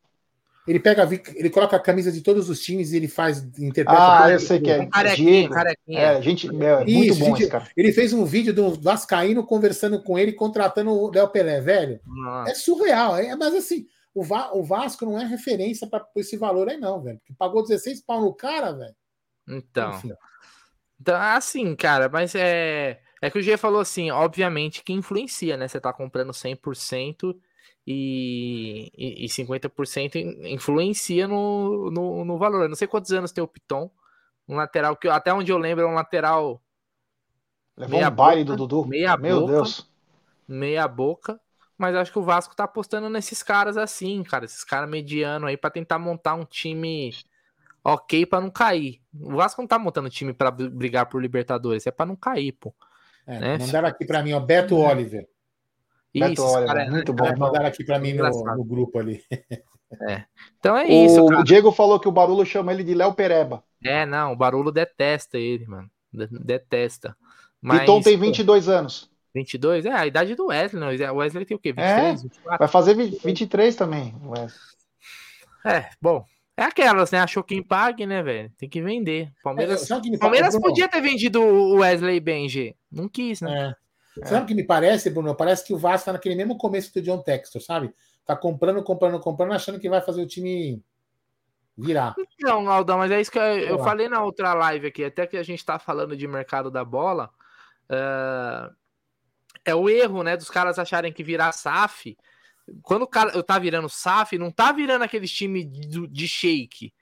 Ele 0.67 0.81
pega, 0.81 1.09
ele 1.35 1.49
coloca 1.49 1.77
a 1.77 1.81
camisa 1.81 2.11
de 2.11 2.21
todos 2.21 2.51
os 2.51 2.61
times 2.61 2.93
e 2.93 2.97
ele 2.97 3.07
faz, 3.07 3.39
interpreta. 3.59 4.25
Ah, 4.25 4.31
eu 4.31 4.41
sei 4.41 4.61
que 4.61 4.71
é. 4.71 4.87
Carequinha, 4.87 5.49
carequinha. 5.49 6.01
É, 6.01 6.23
gente, 6.23 6.49
é, 6.49 6.85
Isso, 6.85 6.99
muito 6.99 7.15
bom 7.19 7.27
gente, 7.27 7.43
esse 7.43 7.51
cara. 7.51 7.69
Ele 7.77 7.93
fez 7.93 8.13
um 8.13 8.25
vídeo 8.25 8.53
do 8.53 8.73
Vascaíno 8.81 9.47
conversando 9.47 10.03
com 10.03 10.19
ele, 10.19 10.33
contratando 10.33 10.91
o 10.91 11.11
Léo 11.11 11.29
Pelé, 11.29 11.61
velho. 11.61 12.01
Nossa. 12.05 12.51
É 12.51 12.55
surreal, 12.55 13.17
é, 13.17 13.37
mas 13.37 13.55
assim, 13.55 13.87
o, 14.13 14.25
Va, 14.25 14.51
o 14.55 14.65
Vasco 14.65 15.05
não 15.05 15.21
é 15.21 15.25
referência 15.25 15.87
para 15.87 16.05
esse 16.17 16.37
valor 16.37 16.69
aí, 16.69 16.79
não, 16.79 17.01
velho. 17.01 17.21
Que 17.25 17.33
pagou 17.35 17.63
16 17.63 18.01
pau 18.01 18.21
no 18.21 18.35
cara, 18.35 18.73
velho. 18.73 18.97
Então. 19.49 19.91
Enfim. 19.95 20.13
Então, 21.01 21.17
assim, 21.17 21.77
cara, 21.77 22.09
mas 22.09 22.35
é. 22.35 23.01
É 23.23 23.31
que 23.31 23.39
o 23.39 23.43
G 23.43 23.57
falou 23.57 23.81
assim, 23.81 24.11
obviamente 24.11 24.83
que 24.83 24.93
influencia, 24.93 25.57
né? 25.57 25.67
Você 25.67 25.81
tá 25.81 25.93
comprando 25.93 26.33
100% 26.33 27.35
e, 27.87 28.91
e, 28.97 29.25
e 29.25 29.29
50% 29.29 30.17
influencia 30.47 31.29
no, 31.29 31.91
no, 31.91 32.25
no, 32.25 32.37
valor. 32.39 32.63
Eu 32.63 32.69
não 32.69 32.75
sei 32.75 32.89
quantos 32.89 33.13
anos 33.13 33.31
tem 33.31 33.45
o 33.45 33.49
Piton. 33.49 33.91
Um 34.49 34.57
lateral 34.57 34.97
que 34.97 35.09
até 35.09 35.33
onde 35.33 35.53
eu 35.53 35.59
lembro 35.59 35.85
é 35.85 35.89
um 35.89 35.95
lateral. 35.95 36.61
Levou 37.77 37.99
meia 37.99 38.09
um 38.09 38.15
baile 38.15 38.45
do 38.45 38.57
Dudu. 38.57 38.87
Meia 38.87 39.17
Meu 39.17 39.41
boca, 39.41 39.53
Deus. 39.53 39.89
Meia 40.49 40.89
boca. 40.89 41.41
Mas 41.79 41.95
acho 41.95 42.11
que 42.11 42.19
o 42.19 42.23
Vasco 42.23 42.57
tá 42.57 42.65
apostando 42.65 43.09
nesses 43.09 43.43
caras 43.43 43.77
assim, 43.77 44.23
cara. 44.25 44.47
Esses 44.47 44.65
caras 44.65 44.89
mediano 44.89 45.47
aí 45.47 45.57
para 45.57 45.71
tentar 45.71 45.99
montar 45.99 46.35
um 46.35 46.45
time 46.45 47.13
ok 47.85 48.27
para 48.27 48.41
não 48.41 48.51
cair. 48.51 49.01
O 49.15 49.37
Vasco 49.37 49.61
não 49.61 49.69
tá 49.69 49.79
montando 49.79 50.11
time 50.11 50.33
para 50.33 50.51
brigar 50.51 51.07
por 51.07 51.21
Libertadores, 51.23 51.87
é 51.87 51.91
para 51.91 52.07
não 52.07 52.17
cair, 52.17 52.53
pô. 52.53 52.75
É, 53.27 53.39
né? 53.39 53.59
Mandaram 53.59 53.89
aqui 53.89 54.05
para 54.05 54.23
mim, 54.23 54.33
ó, 54.33 54.41
Beto 54.41 54.77
é. 54.77 55.27
Isso, 56.17 56.29
Beto 56.29 56.43
Oliver, 56.43 56.67
cara, 56.67 56.91
muito 56.91 57.13
bom. 57.13 57.27
É, 57.27 57.37
mandaram 57.37 57.67
aqui 57.67 57.85
para 57.85 57.99
mim 57.99 58.15
no, 58.15 58.29
no, 58.29 58.65
grupo 58.65 58.99
ali. 58.99 59.23
É. 60.09 60.25
Então 60.59 60.77
é 60.77 60.89
isso. 60.89 61.23
O, 61.23 61.27
o 61.27 61.45
Diego 61.45 61.71
falou 61.71 62.01
que 62.01 62.09
o 62.09 62.13
Barulho 62.13 62.45
chama 62.45 62.73
ele 62.73 62.83
de 62.83 62.93
Léo 62.93 63.15
Pereba. 63.15 63.63
É, 63.85 64.05
não, 64.05 64.33
o 64.33 64.37
Barulho 64.37 64.73
detesta 64.73 65.39
ele, 65.39 65.65
mano. 65.65 65.89
Detesta. 66.13 67.17
Mas, 67.63 67.81
Piton 67.81 68.01
tem 68.01 68.17
22 68.17 68.69
anos. 68.69 69.09
22? 69.33 69.87
É, 69.87 69.93
a 69.93 70.05
idade 70.05 70.35
do 70.35 70.47
Wesley, 70.47 70.81
não. 70.81 71.15
O 71.15 71.19
Wesley 71.19 71.47
tem 71.47 71.57
o 71.57 71.61
quê? 71.61 71.73
23? 71.73 72.21
É, 72.21 72.23
24? 72.25 72.59
Vai 72.59 72.69
fazer 72.69 72.95
23 72.95 73.77
também, 73.77 74.13
Wesley. 74.25 74.61
É, 75.65 75.89
bom, 76.03 76.25
é 76.57 76.63
aquelas, 76.63 77.11
né? 77.11 77.21
Achou 77.21 77.45
quem 77.45 77.63
pague, 77.63 78.07
né, 78.07 78.23
velho? 78.23 78.51
Tem 78.57 78.69
que 78.69 78.81
vender. 78.81 79.31
Palmeiras, 79.43 79.91
é, 79.91 80.19
Palmeiras 80.19 80.59
podia 80.59 80.89
ter 80.89 81.01
vendido 81.01 81.41
o 81.41 81.77
Wesley 81.77 82.19
Benji. 82.19 82.75
Não 82.91 83.09
quis, 83.09 83.41
né? 83.41 83.71
É. 83.71 83.86
Sabe 84.25 84.45
o 84.45 84.47
que 84.47 84.55
me 84.55 84.65
parece, 84.65 85.11
Bruno? 85.11 85.35
Parece 85.35 85.65
que 85.65 85.75
o 85.75 85.79
Vasco 85.79 86.07
tá 86.07 86.13
naquele 86.13 86.35
mesmo 86.35 86.57
começo 86.57 86.93
do 86.95 87.03
John 87.03 87.21
Textor, 87.21 87.61
sabe? 87.61 87.95
Tá 88.25 88.35
comprando, 88.35 88.83
comprando, 88.83 89.21
comprando, 89.21 89.53
achando 89.53 89.79
que 89.79 89.89
vai 89.89 90.01
fazer 90.01 90.23
o 90.23 90.27
time 90.27 90.83
virar. 91.77 92.15
Não, 92.41 92.69
Aldão, 92.71 92.99
mas 92.99 93.11
é 93.11 93.21
isso 93.21 93.31
que 93.31 93.39
eu, 93.39 93.43
eu 93.43 93.79
falei 93.79 94.09
na 94.09 94.23
outra 94.23 94.55
live 94.55 94.87
aqui, 94.87 95.05
até 95.05 95.27
que 95.27 95.37
a 95.37 95.43
gente 95.43 95.65
tá 95.65 95.79
falando 95.79 96.17
de 96.17 96.27
mercado 96.27 96.71
da 96.71 96.85
bola. 96.85 97.31
Uh, 97.91 98.75
é 99.65 99.75
o 99.75 99.89
erro, 99.89 100.23
né, 100.23 100.37
dos 100.37 100.49
caras 100.49 100.79
acharem 100.79 101.13
que 101.13 101.23
virar 101.23 101.53
SAF 101.53 102.17
quando 102.83 103.03
o 103.03 103.07
cara 103.07 103.31
eu 103.31 103.43
tá 103.43 103.59
virando 103.59 103.89
SAF, 103.89 104.39
não 104.39 104.51
tá 104.51 104.73
virando 104.73 105.03
aqueles 105.03 105.31
time 105.31 105.65
de, 105.65 106.07
de 106.07 106.29
shake 106.29 106.93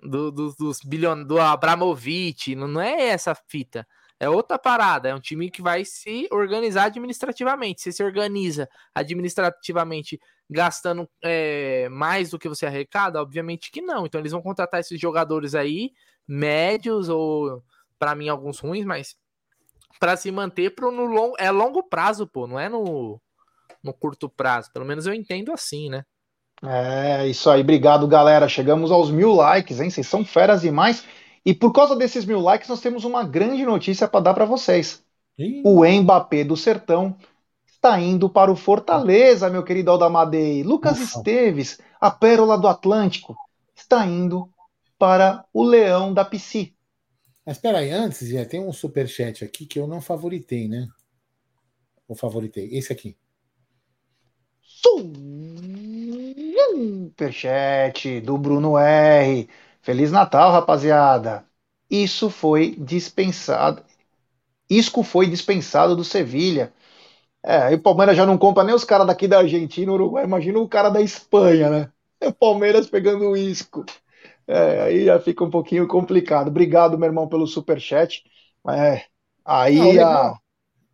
do, 0.00 0.30
do, 0.30 0.54
dos 0.54 0.78
bilhões 0.84 1.26
do 1.26 1.40
Abramovich, 1.40 2.54
não, 2.54 2.68
não 2.68 2.80
é 2.80 3.08
essa 3.08 3.34
fita. 3.34 3.86
É 4.18 4.28
outra 4.28 4.58
parada. 4.58 5.08
É 5.08 5.14
um 5.14 5.20
time 5.20 5.50
que 5.50 5.62
vai 5.62 5.84
se 5.84 6.28
organizar 6.30 6.84
administrativamente. 6.84 7.82
Você 7.82 7.92
se 7.92 8.02
organiza 8.02 8.68
administrativamente 8.94 10.18
gastando 10.48 11.08
é, 11.22 11.88
mais 11.88 12.30
do 12.30 12.38
que 12.38 12.48
você 12.48 12.66
arrecada? 12.66 13.20
Obviamente 13.20 13.70
que 13.70 13.80
não. 13.80 14.06
Então 14.06 14.20
eles 14.20 14.32
vão 14.32 14.42
contratar 14.42 14.80
esses 14.80 15.00
jogadores 15.00 15.54
aí, 15.54 15.90
médios 16.26 17.08
ou, 17.08 17.62
para 17.98 18.14
mim, 18.14 18.28
alguns 18.28 18.58
ruins, 18.58 18.84
mas 18.84 19.16
para 19.98 20.16
se 20.16 20.30
manter 20.30 20.74
pro, 20.74 20.90
no 20.90 21.04
long, 21.04 21.32
é 21.38 21.50
longo 21.50 21.82
prazo, 21.82 22.26
pô, 22.26 22.46
não 22.46 22.58
é 22.58 22.68
no, 22.68 23.20
no 23.82 23.92
curto 23.92 24.28
prazo. 24.28 24.70
Pelo 24.72 24.84
menos 24.84 25.06
eu 25.06 25.14
entendo 25.14 25.52
assim, 25.52 25.88
né? 25.88 26.04
É, 26.62 27.26
isso 27.26 27.50
aí. 27.50 27.60
Obrigado, 27.60 28.06
galera. 28.06 28.48
Chegamos 28.48 28.90
aos 28.90 29.10
mil 29.10 29.32
likes, 29.34 29.80
hein? 29.80 29.90
Vocês 29.90 30.06
são 30.06 30.24
feras 30.24 30.62
demais. 30.62 31.04
E 31.44 31.52
por 31.52 31.72
causa 31.72 31.94
desses 31.94 32.24
mil 32.24 32.40
likes, 32.40 32.68
nós 32.68 32.80
temos 32.80 33.04
uma 33.04 33.22
grande 33.22 33.64
notícia 33.64 34.08
para 34.08 34.20
dar 34.20 34.34
para 34.34 34.44
vocês. 34.44 35.02
Ih. 35.38 35.62
O 35.64 35.84
Mbappé 35.84 36.44
do 36.44 36.56
Sertão 36.56 37.16
está 37.66 38.00
indo 38.00 38.30
para 38.30 38.50
o 38.50 38.56
Fortaleza, 38.56 39.50
meu 39.50 39.62
querido 39.62 39.90
Aldamadei. 39.90 40.62
Lucas 40.62 40.98
Ufa. 40.98 41.18
Esteves, 41.18 41.78
a 42.00 42.10
pérola 42.10 42.56
do 42.56 42.66
Atlântico, 42.66 43.36
está 43.76 44.06
indo 44.06 44.48
para 44.98 45.44
o 45.52 45.62
Leão 45.62 46.14
da 46.14 46.24
Psi. 46.24 46.74
Mas 47.44 47.56
espera 47.58 47.78
aí, 47.78 47.90
antes, 47.90 48.26
já 48.26 48.44
tem 48.46 48.60
um 48.60 48.72
super 48.72 49.06
chat 49.06 49.44
aqui 49.44 49.66
que 49.66 49.78
eu 49.78 49.86
não 49.86 50.00
favoritei, 50.00 50.66
né? 50.66 50.88
Ou 52.08 52.16
favoritei? 52.16 52.70
Esse 52.72 52.90
aqui. 52.92 53.16
Superchat 57.14 58.20
do 58.20 58.38
Bruno 58.38 58.78
R. 58.78 59.48
Feliz 59.84 60.10
Natal, 60.10 60.50
rapaziada. 60.50 61.44
Isso 61.90 62.30
foi 62.30 62.74
dispensado. 62.74 63.82
Isco 64.68 65.02
foi 65.02 65.26
dispensado 65.26 65.94
do 65.94 66.02
Sevilha. 66.02 66.72
É, 67.42 67.70
e 67.70 67.74
o 67.74 67.82
Palmeiras 67.82 68.16
já 68.16 68.24
não 68.24 68.38
compra 68.38 68.64
nem 68.64 68.74
os 68.74 68.82
caras 68.82 69.06
daqui 69.06 69.28
da 69.28 69.40
Argentina, 69.40 69.92
Uruguai. 69.92 70.24
Imagina 70.24 70.58
o 70.58 70.66
cara 70.66 70.88
da 70.88 71.02
Espanha, 71.02 71.68
né? 71.68 71.90
O 72.24 72.32
Palmeiras 72.32 72.88
pegando 72.88 73.28
o 73.28 73.36
Isco. 73.36 73.84
É, 74.48 74.80
aí 74.80 75.04
já 75.04 75.20
fica 75.20 75.44
um 75.44 75.50
pouquinho 75.50 75.86
complicado. 75.86 76.48
Obrigado, 76.48 76.96
meu 76.96 77.06
irmão, 77.06 77.28
pelo 77.28 77.46
superchat. 77.46 78.24
É, 78.70 79.04
aí 79.44 79.76
não, 79.76 80.06
a... 80.06 80.40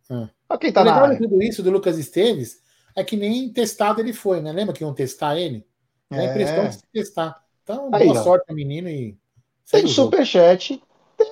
Ah. 0.09 0.29
a 0.49 0.57
quem 0.57 0.73
tá 0.73 0.81
o 0.81 0.83
legal 0.83 1.07
na 1.07 1.15
tudo 1.15 1.41
isso 1.41 1.63
do 1.63 1.71
Lucas 1.71 1.97
Esteves 1.97 2.61
é 2.93 3.05
que 3.05 3.15
nem 3.15 3.47
testado 3.53 4.01
ele 4.01 4.11
foi, 4.11 4.41
né? 4.41 4.51
Lembra 4.51 4.75
que 4.75 4.83
iam 4.83 4.93
testar 4.93 5.37
ele? 5.37 5.65
É, 6.11 6.25
é 6.25 6.33
questão 6.33 6.67
de 6.67 6.77
testar. 6.91 7.41
Então, 7.73 7.89
Aí, 7.93 8.07
boa 8.07 8.19
ó. 8.19 8.23
sorte, 8.23 8.53
menino. 8.53 8.89
E 8.89 9.17
tem 9.69 9.87
superchat. 9.87 10.81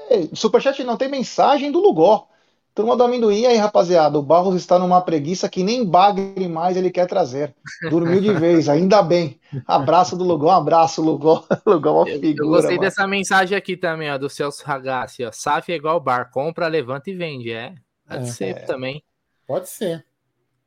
Tem, 0.07 0.29
superchat 0.33 0.83
não 0.83 0.97
tem 0.97 1.09
mensagem 1.09 1.71
do 1.71 1.79
Lugó. 1.79 2.27
Turma 2.73 2.95
do 2.95 3.03
amendoim 3.03 3.45
aí, 3.45 3.57
rapaziada. 3.57 4.17
O 4.17 4.21
Barros 4.21 4.55
está 4.55 4.79
numa 4.79 5.01
preguiça 5.01 5.49
que 5.49 5.63
nem 5.63 5.83
bagre 5.83 6.47
mais 6.47 6.77
ele 6.77 6.89
quer 6.89 7.07
trazer. 7.07 7.53
Dormiu 7.89 8.21
de 8.21 8.31
vez, 8.33 8.69
ainda 8.69 9.01
bem. 9.01 9.37
Abraço 9.67 10.15
do 10.15 10.23
Lugó, 10.23 10.47
um 10.47 10.51
abraço, 10.55 11.01
Lugó. 11.01 11.43
Lugó 11.65 11.89
é 11.89 11.93
uma 11.93 12.05
figura. 12.05 12.35
Eu, 12.37 12.47
gostei 12.47 12.77
mano. 12.77 12.81
dessa 12.81 13.05
mensagem 13.05 13.57
aqui 13.57 13.75
também, 13.75 14.09
ó, 14.09 14.17
do 14.17 14.29
Celso 14.29 14.63
Ragazzi. 14.63 15.25
Ó. 15.25 15.31
SAF 15.31 15.71
é 15.73 15.75
igual 15.75 15.99
bar, 15.99 16.29
compra, 16.31 16.67
levanta 16.67 17.09
e 17.09 17.15
vende. 17.15 17.51
É, 17.51 17.73
pode 18.07 18.23
é, 18.23 18.27
ser 18.27 18.49
é. 18.49 18.53
também. 18.53 19.03
Pode 19.45 19.67
ser. 19.67 20.05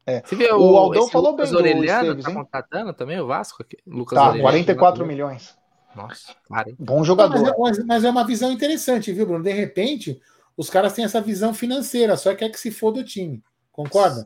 É. 0.05 0.20
Você 0.23 0.35
vê, 0.35 0.53
o, 0.53 0.61
o 0.61 0.77
Aldão 0.77 1.09
falou 1.09 1.31
Lucas 1.31 1.51
bem 1.51 1.59
Orelhano 1.61 1.85
Esteves, 1.85 2.24
tá 2.24 2.32
contratando 2.32 2.93
também 2.93 3.20
o 3.20 3.27
Vasco? 3.27 3.62
Aqui? 3.62 3.78
Lucas 3.86 4.19
tá, 4.19 4.28
Orelhano, 4.28 4.43
44 4.43 5.07
milhões. 5.07 5.57
Nossa, 5.94 6.35
40. 6.48 6.77
Bom 6.78 7.05
jogador. 7.05 7.55
Mas, 7.59 7.78
é, 7.78 7.85
mas, 7.85 8.05
é 8.05 8.10
uma 8.10 8.27
visão 8.27 8.51
interessante, 8.51 9.12
viu, 9.12 9.27
Bruno? 9.27 9.44
De 9.44 9.52
repente, 9.52 10.20
os 10.56 10.70
caras 10.70 10.93
têm 10.93 11.05
essa 11.05 11.20
visão 11.20 11.52
financeira, 11.52 12.16
só 12.16 12.35
quer 12.35 12.48
que 12.51 12.59
se 12.59 12.70
for 12.70 12.90
do 12.90 13.05
time. 13.05 13.43
Concorda? 13.70 14.24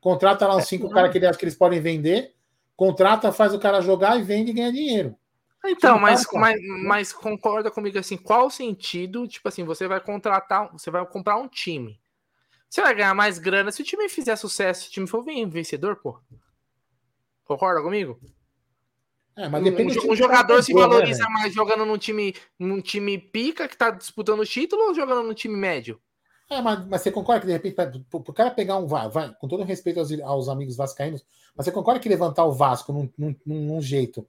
Contrata 0.00 0.46
lá 0.46 0.56
uns 0.56 0.64
é, 0.64 0.66
cinco 0.66 0.90
caras 0.90 1.10
que 1.10 1.18
ele 1.18 1.26
acha 1.26 1.38
que 1.38 1.44
eles 1.44 1.56
podem 1.56 1.80
vender, 1.80 2.34
contrata, 2.76 3.32
faz 3.32 3.54
o 3.54 3.58
cara 3.58 3.80
jogar 3.80 4.18
e 4.18 4.22
vende 4.22 4.50
e 4.50 4.54
ganha 4.54 4.72
dinheiro. 4.72 5.16
Então, 5.64 5.98
mas, 5.98 6.24
mas, 6.32 6.60
mas 6.84 7.12
concorda 7.12 7.70
comigo 7.70 7.98
assim, 7.98 8.16
qual 8.16 8.46
o 8.46 8.50
sentido? 8.50 9.26
Tipo 9.26 9.48
assim, 9.48 9.64
você 9.64 9.88
vai 9.88 10.00
contratar, 10.00 10.70
você 10.70 10.90
vai 10.90 11.04
comprar 11.06 11.36
um 11.36 11.48
time. 11.48 11.98
Você 12.68 12.80
vai 12.80 12.94
ganhar 12.94 13.14
mais 13.14 13.38
grana 13.38 13.72
se 13.72 13.82
o 13.82 13.84
time 13.84 14.08
fizer 14.08 14.36
sucesso, 14.36 14.82
se 14.82 14.88
o 14.88 14.92
time 14.92 15.06
for 15.06 15.24
vencedor, 15.24 15.96
pô. 15.96 16.20
Concorda 17.44 17.82
comigo? 17.82 18.20
É, 19.36 19.48
mas 19.48 19.62
depende 19.62 19.98
um, 19.98 20.12
um 20.12 20.16
jogador 20.16 20.62
se 20.62 20.72
valoriza 20.72 21.24
né, 21.24 21.30
mais 21.30 21.52
jogando 21.52 21.84
num 21.84 21.98
time, 21.98 22.34
num 22.58 22.80
time 22.80 23.18
pica 23.18 23.68
que 23.68 23.76
tá 23.76 23.90
disputando 23.90 24.40
o 24.40 24.46
título 24.46 24.88
ou 24.88 24.94
jogando 24.94 25.22
num 25.22 25.34
time 25.34 25.54
médio? 25.54 26.00
É, 26.48 26.62
mas, 26.62 26.86
mas 26.86 27.02
você 27.02 27.10
concorda 27.10 27.40
que 27.40 27.46
de 27.46 27.52
repente, 27.52 28.04
o 28.12 28.32
cara 28.32 28.50
pegar 28.50 28.78
um 28.78 28.86
vai, 28.86 29.08
vai, 29.08 29.34
com 29.34 29.46
todo 29.46 29.62
respeito 29.64 30.00
aos, 30.00 30.10
aos, 30.20 30.48
amigos 30.48 30.76
vascaínos, 30.76 31.24
mas 31.54 31.66
você 31.66 31.72
concorda 31.72 32.00
que 32.00 32.08
levantar 32.08 32.44
o 32.44 32.52
Vasco 32.52 32.92
num, 32.92 33.10
num, 33.18 33.36
num, 33.44 33.80
jeito 33.82 34.26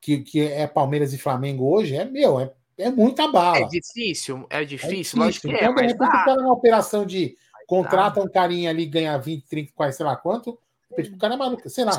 que, 0.00 0.18
que 0.18 0.40
é 0.40 0.66
Palmeiras 0.66 1.12
e 1.12 1.18
Flamengo 1.18 1.70
hoje 1.70 1.94
é 1.94 2.04
meu, 2.04 2.40
é, 2.40 2.52
é 2.78 2.90
muita 2.90 3.28
bala. 3.28 3.58
É 3.58 3.68
difícil, 3.68 4.46
é 4.50 4.64
difícil, 4.64 5.22
é 5.22 5.26
difícil. 5.26 5.50
Então, 5.50 5.72
é, 5.72 5.74
de 5.74 5.80
repente, 5.82 5.94
o 5.94 5.98
cara 5.98 6.52
operação 6.52 7.04
de 7.04 7.36
contrata 7.66 8.20
um 8.20 8.28
carinha 8.28 8.70
ali, 8.70 8.86
ganha 8.86 9.16
20, 9.18 9.46
30, 9.46 9.72
quase, 9.74 9.98
sei 9.98 10.06
lá 10.06 10.16
quanto. 10.16 10.58
O 10.90 11.18
cara 11.18 11.34
é 11.34 11.36
maluco, 11.36 11.68
sei 11.68 11.84
lá. 11.84 11.92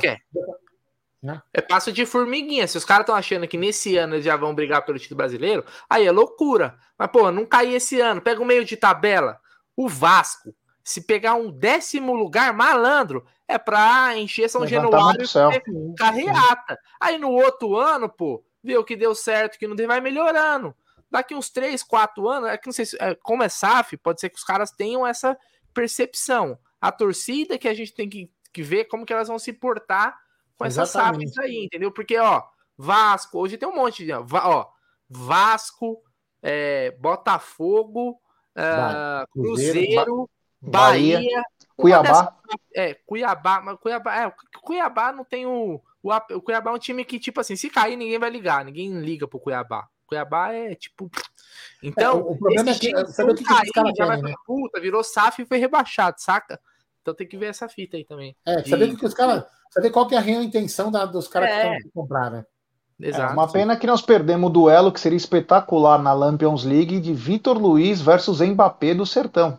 Né? 1.21 1.41
É 1.53 1.61
passo 1.61 1.91
de 1.91 2.05
formiguinha. 2.05 2.67
Se 2.67 2.77
os 2.77 2.85
caras 2.85 3.03
estão 3.03 3.15
achando 3.15 3.47
que 3.47 3.57
nesse 3.57 3.97
ano 3.97 4.15
eles 4.15 4.25
já 4.25 4.37
vão 4.37 4.55
brigar 4.55 4.85
pelo 4.85 4.97
título 4.97 5.17
brasileiro, 5.17 5.65
aí 5.89 6.05
é 6.05 6.11
loucura. 6.11 6.77
Mas, 6.97 7.09
pô, 7.11 7.29
não 7.31 7.45
cair 7.45 7.75
esse 7.75 7.99
ano. 7.99 8.21
Pega 8.21 8.41
o 8.41 8.45
meio 8.45 8.63
de 8.63 8.77
tabela. 8.77 9.39
O 9.75 9.87
Vasco, 9.87 10.53
se 10.83 11.01
pegar 11.01 11.35
um 11.35 11.51
décimo 11.51 12.13
lugar, 12.13 12.53
malandro, 12.53 13.25
é 13.47 13.57
pra 13.57 14.17
encher 14.17 14.49
São 14.49 14.65
Januário 14.65 15.23
e 15.23 15.95
carreata. 15.95 16.79
Aí 16.99 17.17
no 17.17 17.31
outro 17.31 17.75
ano, 17.75 18.09
pô, 18.09 18.43
vê 18.63 18.77
o 18.77 18.83
que 18.83 18.95
deu 18.95 19.13
certo, 19.13 19.57
que 19.57 19.67
não 19.67 19.75
deu, 19.75 19.87
vai 19.87 19.99
melhorando. 19.99 20.75
Daqui 21.11 21.33
uns 21.33 21.49
3, 21.49 21.81
4 21.81 22.29
anos, 22.29 22.49
é 22.49 22.57
que 22.57 22.67
não 22.67 22.73
sei 22.73 22.85
se, 22.85 22.97
é, 22.99 23.15
como 23.15 23.41
é 23.43 23.49
SAF, 23.49 23.97
pode 23.97 24.21
ser 24.21 24.29
que 24.29 24.37
os 24.37 24.43
caras 24.43 24.71
tenham 24.71 25.05
essa 25.05 25.37
percepção. 25.73 26.57
A 26.79 26.91
torcida 26.91 27.57
que 27.57 27.67
a 27.67 27.73
gente 27.73 27.93
tem 27.93 28.07
que, 28.07 28.31
que 28.53 28.61
ver 28.61 28.85
como 28.85 29.05
que 29.05 29.11
elas 29.11 29.27
vão 29.27 29.39
se 29.39 29.51
portar 29.51 30.15
com 30.59 30.65
essas 30.65 30.89
SAFs 30.89 31.37
aí, 31.37 31.63
entendeu? 31.65 31.89
Porque, 31.89 32.17
ó, 32.17 32.43
Vasco, 32.77 33.39
hoje 33.39 33.57
tem 33.57 33.67
um 33.67 33.75
monte 33.75 34.05
de. 34.05 34.11
Ó, 34.11 34.67
Vasco, 35.09 36.03
é, 36.43 36.91
Botafogo, 36.99 38.21
uh, 38.55 39.25
Cruzeiro, 39.31 40.29
Bahia, 40.61 41.17
Bahia 41.17 41.43
Cuiabá. 41.77 42.37
é, 42.75 42.93
Cuiabá, 42.93 43.61
mas 43.61 43.79
Cuiabá, 43.79 44.15
é, 44.21 44.33
Cuiabá 44.61 45.13
não 45.13 45.23
tem 45.23 45.45
o, 45.45 45.81
o, 46.03 46.13
o. 46.13 46.41
Cuiabá 46.41 46.71
é 46.71 46.73
um 46.73 46.79
time 46.79 47.05
que, 47.05 47.17
tipo 47.17 47.39
assim, 47.39 47.55
se 47.55 47.69
cair, 47.69 47.95
ninguém 47.95 48.19
vai 48.19 48.29
ligar, 48.29 48.65
ninguém 48.65 48.99
liga 48.99 49.25
pro 49.25 49.39
Cuiabá. 49.39 49.87
Cuiabá 50.05 50.51
é 50.51 50.75
tipo. 50.75 51.09
Então, 51.81 52.17
é, 52.17 52.21
o 52.21 52.37
problema 52.37 52.71
é 52.71 52.73
que 52.77 53.05
sabe 53.07 53.31
o 53.31 53.35
que, 53.35 53.45
que 53.45 53.53
os 53.53 53.71
caras 53.71 53.93
querem, 53.93 54.21
né? 54.21 54.33
Puta, 54.45 54.81
virou 54.81 55.03
SAF 55.03 55.41
e 55.41 55.45
foi 55.45 55.57
rebaixado, 55.57 56.19
saca? 56.19 56.59
Então 57.01 57.13
tem 57.13 57.27
que 57.27 57.37
ver 57.37 57.45
essa 57.45 57.69
fita 57.69 57.95
aí 57.95 58.03
também. 58.03 58.35
É, 58.45 58.63
saber 58.65 58.89
e... 58.89 58.97
que 58.97 59.05
os 59.05 59.13
caras. 59.13 59.45
Saber 59.69 59.91
qual 59.91 60.07
que 60.07 60.15
é 60.15 60.17
a 60.17 60.21
real 60.21 60.41
intenção 60.41 60.91
da, 60.91 61.05
dos 61.05 61.27
caras 61.27 61.49
é. 61.49 61.69
que 61.69 61.75
estão 61.77 61.91
comprar, 62.01 62.31
né? 62.31 62.43
Exato. 62.99 63.31
É 63.31 63.33
uma 63.33 63.47
pena 63.47 63.77
que 63.77 63.87
nós 63.87 64.01
perdemos 64.01 64.49
o 64.49 64.53
duelo 64.53 64.91
que 64.91 64.99
seria 64.99 65.15
espetacular 65.15 66.01
na 66.01 66.11
Lampions 66.11 66.65
League 66.65 66.99
de 66.99 67.13
Vitor 67.13 67.57
Luiz 67.57 68.01
versus 68.01 68.41
Mbappé 68.41 68.93
do 68.93 69.05
Sertão. 69.05 69.57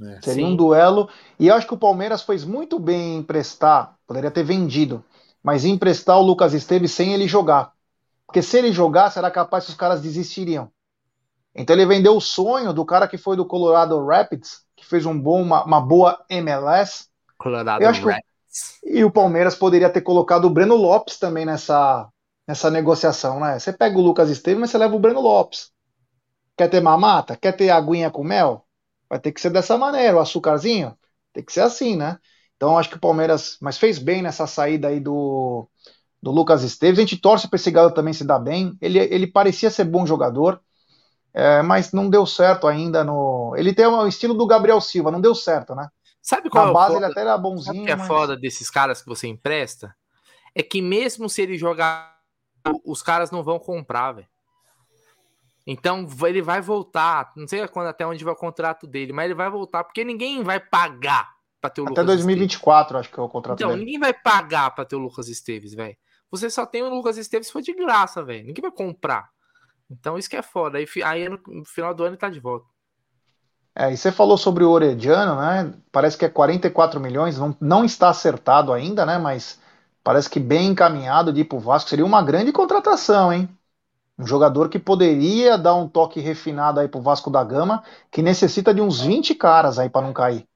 É, 0.00 0.20
seria 0.20 0.46
sim. 0.46 0.52
um 0.52 0.56
duelo. 0.56 1.08
E 1.38 1.48
eu 1.48 1.54
acho 1.54 1.66
que 1.66 1.74
o 1.74 1.78
Palmeiras 1.78 2.22
fez 2.22 2.44
muito 2.44 2.78
bem 2.78 3.14
em 3.14 3.18
emprestar, 3.18 3.94
poderia 4.06 4.30
ter 4.30 4.42
vendido, 4.42 5.02
mas 5.42 5.64
emprestar 5.64 6.18
o 6.18 6.22
Lucas 6.22 6.52
Esteves 6.52 6.92
sem 6.92 7.14
ele 7.14 7.26
jogar. 7.26 7.72
Porque 8.26 8.42
se 8.42 8.58
ele 8.58 8.72
jogasse, 8.72 9.18
era 9.18 9.30
capaz 9.30 9.64
que 9.64 9.70
os 9.70 9.76
caras 9.76 10.02
desistiriam. 10.02 10.70
Então 11.54 11.74
ele 11.74 11.86
vendeu 11.86 12.16
o 12.16 12.20
sonho 12.20 12.72
do 12.72 12.84
cara 12.84 13.08
que 13.08 13.18
foi 13.18 13.36
do 13.36 13.44
Colorado 13.44 14.04
Rapids, 14.04 14.62
que 14.76 14.86
fez 14.86 15.06
um 15.06 15.18
bom, 15.18 15.42
uma, 15.42 15.64
uma 15.64 15.80
boa 15.80 16.24
MLS. 16.28 17.06
Colorado 17.38 17.82
Rapids. 18.02 18.31
E 18.84 19.04
o 19.04 19.10
Palmeiras 19.10 19.54
poderia 19.54 19.90
ter 19.90 20.02
colocado 20.02 20.44
o 20.44 20.50
Breno 20.50 20.76
Lopes 20.76 21.18
também 21.18 21.46
nessa, 21.46 22.08
nessa 22.46 22.70
negociação, 22.70 23.40
né? 23.40 23.58
Você 23.58 23.72
pega 23.72 23.96
o 23.98 24.02
Lucas 24.02 24.30
Esteves, 24.30 24.60
mas 24.60 24.70
você 24.70 24.78
leva 24.78 24.94
o 24.94 25.00
Breno 25.00 25.20
Lopes. 25.20 25.70
Quer 26.56 26.68
ter 26.68 26.80
mamata? 26.80 27.36
Quer 27.36 27.52
ter 27.52 27.70
aguinha 27.70 28.10
com 28.10 28.24
mel? 28.24 28.66
Vai 29.08 29.18
ter 29.18 29.32
que 29.32 29.40
ser 29.40 29.50
dessa 29.50 29.76
maneira, 29.78 30.16
o 30.16 30.20
açúcarzinho. 30.20 30.96
Tem 31.32 31.44
que 31.44 31.52
ser 31.52 31.60
assim, 31.60 31.96
né? 31.96 32.18
Então 32.56 32.78
acho 32.78 32.90
que 32.90 32.96
o 32.96 33.00
Palmeiras, 33.00 33.56
mas 33.60 33.78
fez 33.78 33.98
bem 33.98 34.22
nessa 34.22 34.46
saída 34.46 34.88
aí 34.88 35.00
do, 35.00 35.68
do 36.22 36.30
Lucas 36.30 36.62
Esteves. 36.62 36.98
A 36.98 37.02
gente 37.02 37.16
torce 37.16 37.48
para 37.48 37.56
esse 37.56 37.70
galo 37.70 37.90
também 37.90 38.12
se 38.12 38.24
dar 38.24 38.38
bem. 38.38 38.76
Ele, 38.80 38.98
ele 38.98 39.26
parecia 39.26 39.70
ser 39.70 39.84
bom 39.84 40.06
jogador, 40.06 40.60
é, 41.34 41.62
mas 41.62 41.92
não 41.92 42.08
deu 42.08 42.26
certo 42.26 42.68
ainda 42.68 43.02
no. 43.02 43.54
Ele 43.56 43.74
tem 43.74 43.86
o 43.86 44.06
estilo 44.06 44.34
do 44.34 44.46
Gabriel 44.46 44.80
Silva, 44.80 45.10
não 45.10 45.20
deu 45.20 45.34
certo, 45.34 45.74
né? 45.74 45.88
Sabe 46.22 46.48
qual 46.48 46.66
Na 46.66 46.70
é 46.70 46.74
base 46.74 46.94
foda? 46.94 47.04
ele 47.06 47.12
até 47.12 47.20
era 47.22 47.36
bonzinho. 47.36 47.74
Sabe 47.74 47.84
que 47.84 47.90
é 47.90 47.96
mas... 47.96 48.06
foda 48.06 48.36
desses 48.36 48.70
caras 48.70 49.02
que 49.02 49.08
você 49.08 49.26
empresta? 49.26 49.94
É 50.54 50.62
que 50.62 50.80
mesmo 50.80 51.28
se 51.28 51.42
ele 51.42 51.58
jogar, 51.58 52.16
os 52.84 53.02
caras 53.02 53.30
não 53.32 53.42
vão 53.42 53.58
comprar, 53.58 54.12
velho. 54.12 54.28
Então 55.66 56.06
ele 56.26 56.42
vai 56.42 56.60
voltar. 56.60 57.32
Não 57.36 57.46
sei 57.46 57.66
quando 57.68 57.86
até 57.88 58.06
onde 58.06 58.24
vai 58.24 58.32
o 58.34 58.36
contrato 58.36 58.86
dele, 58.86 59.12
mas 59.12 59.26
ele 59.26 59.34
vai 59.34 59.50
voltar 59.50 59.84
porque 59.84 60.04
ninguém 60.04 60.42
vai 60.42 60.58
pagar 60.60 61.30
para 61.60 61.70
ter 61.70 61.80
o 61.80 61.84
Até 61.84 61.90
Lucas 62.02 62.06
2024, 62.06 62.84
Esteves. 62.98 63.00
acho 63.06 63.14
que 63.14 63.20
é 63.20 63.22
o 63.22 63.28
contrato 63.28 63.58
Então, 63.58 63.70
dele. 63.70 63.84
ninguém 63.84 63.98
vai 64.00 64.12
pagar 64.12 64.70
para 64.72 64.84
ter 64.84 64.96
o 64.96 65.00
Lucas 65.00 65.28
Esteves, 65.28 65.74
velho. 65.74 65.96
Você 66.30 66.50
só 66.50 66.66
tem 66.66 66.82
o 66.82 66.88
Lucas 66.88 67.16
Esteves 67.16 67.46
se 67.46 67.52
for 67.52 67.62
de 67.62 67.72
graça, 67.72 68.22
velho. 68.24 68.46
Ninguém 68.46 68.62
vai 68.62 68.72
comprar. 68.72 69.30
Então 69.90 70.18
isso 70.18 70.28
que 70.28 70.36
é 70.36 70.42
foda. 70.42 70.78
Aí, 70.78 70.86
aí 71.04 71.28
no 71.28 71.64
final 71.64 71.94
do 71.94 72.02
ano 72.02 72.12
ele 72.14 72.20
tá 72.20 72.28
de 72.28 72.40
volta. 72.40 72.66
É, 73.74 73.90
e 73.92 73.96
você 73.96 74.12
falou 74.12 74.36
sobre 74.36 74.64
o 74.64 74.70
Orediano, 74.70 75.36
né? 75.40 75.72
Parece 75.90 76.16
que 76.18 76.24
é 76.24 76.28
44 76.28 77.00
milhões, 77.00 77.38
não, 77.38 77.56
não 77.60 77.84
está 77.84 78.10
acertado 78.10 78.72
ainda, 78.72 79.06
né? 79.06 79.16
Mas 79.18 79.58
parece 80.04 80.28
que 80.28 80.38
bem 80.38 80.68
encaminhado 80.68 81.32
de 81.32 81.40
ir 81.40 81.44
pro 81.44 81.58
Vasco. 81.58 81.88
Seria 81.88 82.04
uma 82.04 82.22
grande 82.22 82.52
contratação, 82.52 83.32
hein? 83.32 83.48
Um 84.18 84.26
jogador 84.26 84.68
que 84.70 84.78
poderia 84.78 85.58
dar 85.58 85.74
um 85.76 85.88
toque 85.88 86.20
refinado 86.20 86.80
aí 86.80 86.88
pro 86.88 87.02
Vasco 87.02 87.30
da 87.30 87.44
Gama, 87.44 87.84
que 88.10 88.22
necessita 88.22 88.74
de 88.74 88.80
uns 88.82 89.00
20 89.02 89.34
caras 89.34 89.78
aí 89.78 89.90
para 89.90 90.06
não 90.06 90.12
cair. 90.14 90.46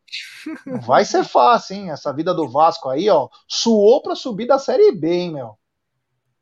Não 0.71 0.81
vai 0.81 1.05
ser 1.05 1.25
fácil, 1.25 1.77
hein? 1.77 1.91
Essa 1.91 2.13
vida 2.13 2.35
do 2.35 2.49
Vasco 2.49 2.89
aí, 2.91 3.11
ó, 3.11 3.29
suou 3.49 4.03
para 4.03 4.17
subir 4.17 4.47
da 4.47 4.59
Série 4.59 4.93
B, 4.93 5.09
hein, 5.13 5.33
meu? 5.33 5.59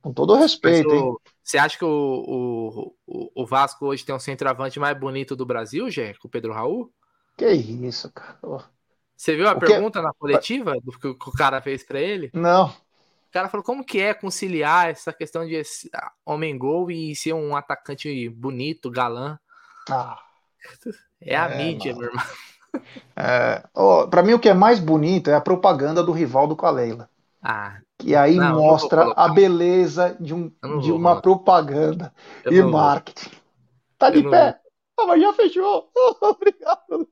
Com 0.05 0.13
todo 0.13 0.35
respeito, 0.35 0.87
Mas 0.87 0.97
hein? 0.99 1.03
o- 1.03 1.21
Você 1.43 1.57
acha 1.57 1.79
que 1.79 1.85
o, 1.85 1.89
o, 1.89 2.95
o- 3.07 3.43
o 3.43 3.47
Vasco 3.47 3.87
hoje 3.87 4.05
tem 4.05 4.15
um 4.15 4.19
centroavante 4.19 4.79
mais 4.79 4.99
bonito 4.99 5.35
do 5.35 5.47
Brasil, 5.47 5.91
Jé? 5.91 6.13
Com 6.21 6.29
o 6.29 6.31
Pedro 6.31 6.53
Raul? 6.53 6.93
Que 7.39 7.51
isso, 7.51 8.13
cara. 8.13 8.39
Você 9.17 9.35
viu 9.35 9.49
a 9.49 9.53
O 9.53 9.59
que- 9.59 9.65
pergunta 9.67 10.03
na 10.03 10.13
coletiva 10.13 10.75
do 10.83 10.93
que, 10.99 11.09
o- 11.09 11.19
que 11.19 11.29
o 11.31 11.33
cara 11.33 11.63
fez 11.63 11.83
pra 11.83 11.99
ele? 11.99 12.31
Não, 12.35 12.67
O 12.67 13.33
cara 13.33 13.49
falou 13.49 13.65
como 13.65 13.83
que 13.83 13.99
é 13.99 14.13
conciliar 14.13 14.91
essa 14.91 15.11
questão 15.11 15.47
de 15.47 15.61
ah, 15.95 16.13
homem-gol 16.27 16.91
e 16.91 17.17
ser 17.17 17.33
um 17.33 17.57
atacante 17.57 18.29
bonito, 18.29 18.91
galã. 18.91 19.39
ah, 19.91 20.19
É 21.21 21.35
a 21.35 21.47
É, 21.49 21.57
mídia, 21.65 21.95
mano. 21.95 22.01
meu 22.03 22.11
irmão. 22.11 22.27
é, 23.17 23.65
ó, 23.75 24.07
pra 24.07 24.23
mim 24.23 24.35
o 24.35 24.39
que 24.39 24.51
é 24.51 24.55
mais 24.55 24.79
bonito 24.79 25.31
é 25.31 25.35
a 25.35 25.41
propaganda 25.41 26.03
do 26.03 26.13
Rivaldo 26.13 26.55
com 26.55 26.67
a 26.67 26.71
Leila. 26.71 27.09
Ah, 27.43 27.79
Que 28.05 28.15
aí 28.15 28.37
Não, 28.37 28.45
eu 28.45 28.49
não 28.51 28.57
vou 28.59 28.71
mostra 28.73 29.03
colocar. 29.03 29.25
a 29.25 29.29
beleza 29.31 30.17
de, 30.21 30.35
um, 30.35 30.53
Eu 30.63 30.69
não 30.69 30.79
de 30.79 30.89
vou 30.91 30.99
uma 30.99 31.21
colocar. 31.21 31.23
propaganda 31.23 32.13
eu 32.45 32.53
e 32.53 32.57
não 32.61 32.71
vou. 32.71 32.81
marketing. 32.81 33.31
Tá 33.99 34.09
Eu 34.09 34.13
de 34.13 34.23
não 34.23 34.31
pé? 34.31 34.59
Ah, 35.01 35.07
mas 35.07 35.21
já 35.23 35.33
fechou. 35.33 35.89
Obrigado. 36.21 37.09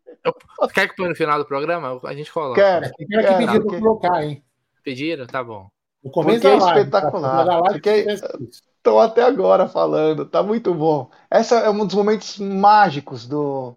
Quer 0.74 0.88
que 0.88 0.96
põe 0.96 1.08
no 1.08 1.14
final 1.16 1.38
do 1.38 1.44
programa? 1.46 1.98
A 2.04 2.14
gente 2.14 2.30
coloca. 2.32 2.60
Quero. 2.60 2.82
Cara 2.82 2.94
que 2.96 3.06
Quero, 3.06 3.36
pediu 3.38 3.62
porque- 3.62 3.80
colocar, 3.80 4.22
hein? 4.24 4.44
Pediram? 4.84 5.26
Tá 5.26 5.42
bom. 5.42 5.68
No 6.04 6.10
começo 6.10 6.46
é 6.46 6.56
live. 6.56 6.80
espetacular. 6.80 7.44
Live, 7.46 7.80
tivesse 7.80 8.24
isso. 8.42 8.62
Estou 8.76 8.98
até 9.00 9.22
agora 9.22 9.68
falando, 9.68 10.26
tá 10.26 10.42
muito 10.42 10.74
bom. 10.74 11.08
Essa 11.30 11.60
é 11.60 11.70
um 11.70 11.86
dos 11.86 11.94
momentos 11.94 12.38
mágicos 12.38 13.26
do, 13.26 13.76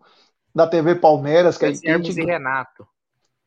da 0.54 0.66
TV 0.68 0.96
Palmeiras, 0.96 1.58
que 1.58 1.66
a 1.66 1.70
Esse 1.70 1.88
Hermes 1.88 2.08
gente, 2.16 2.22
e 2.24 2.26
Renato. 2.26 2.88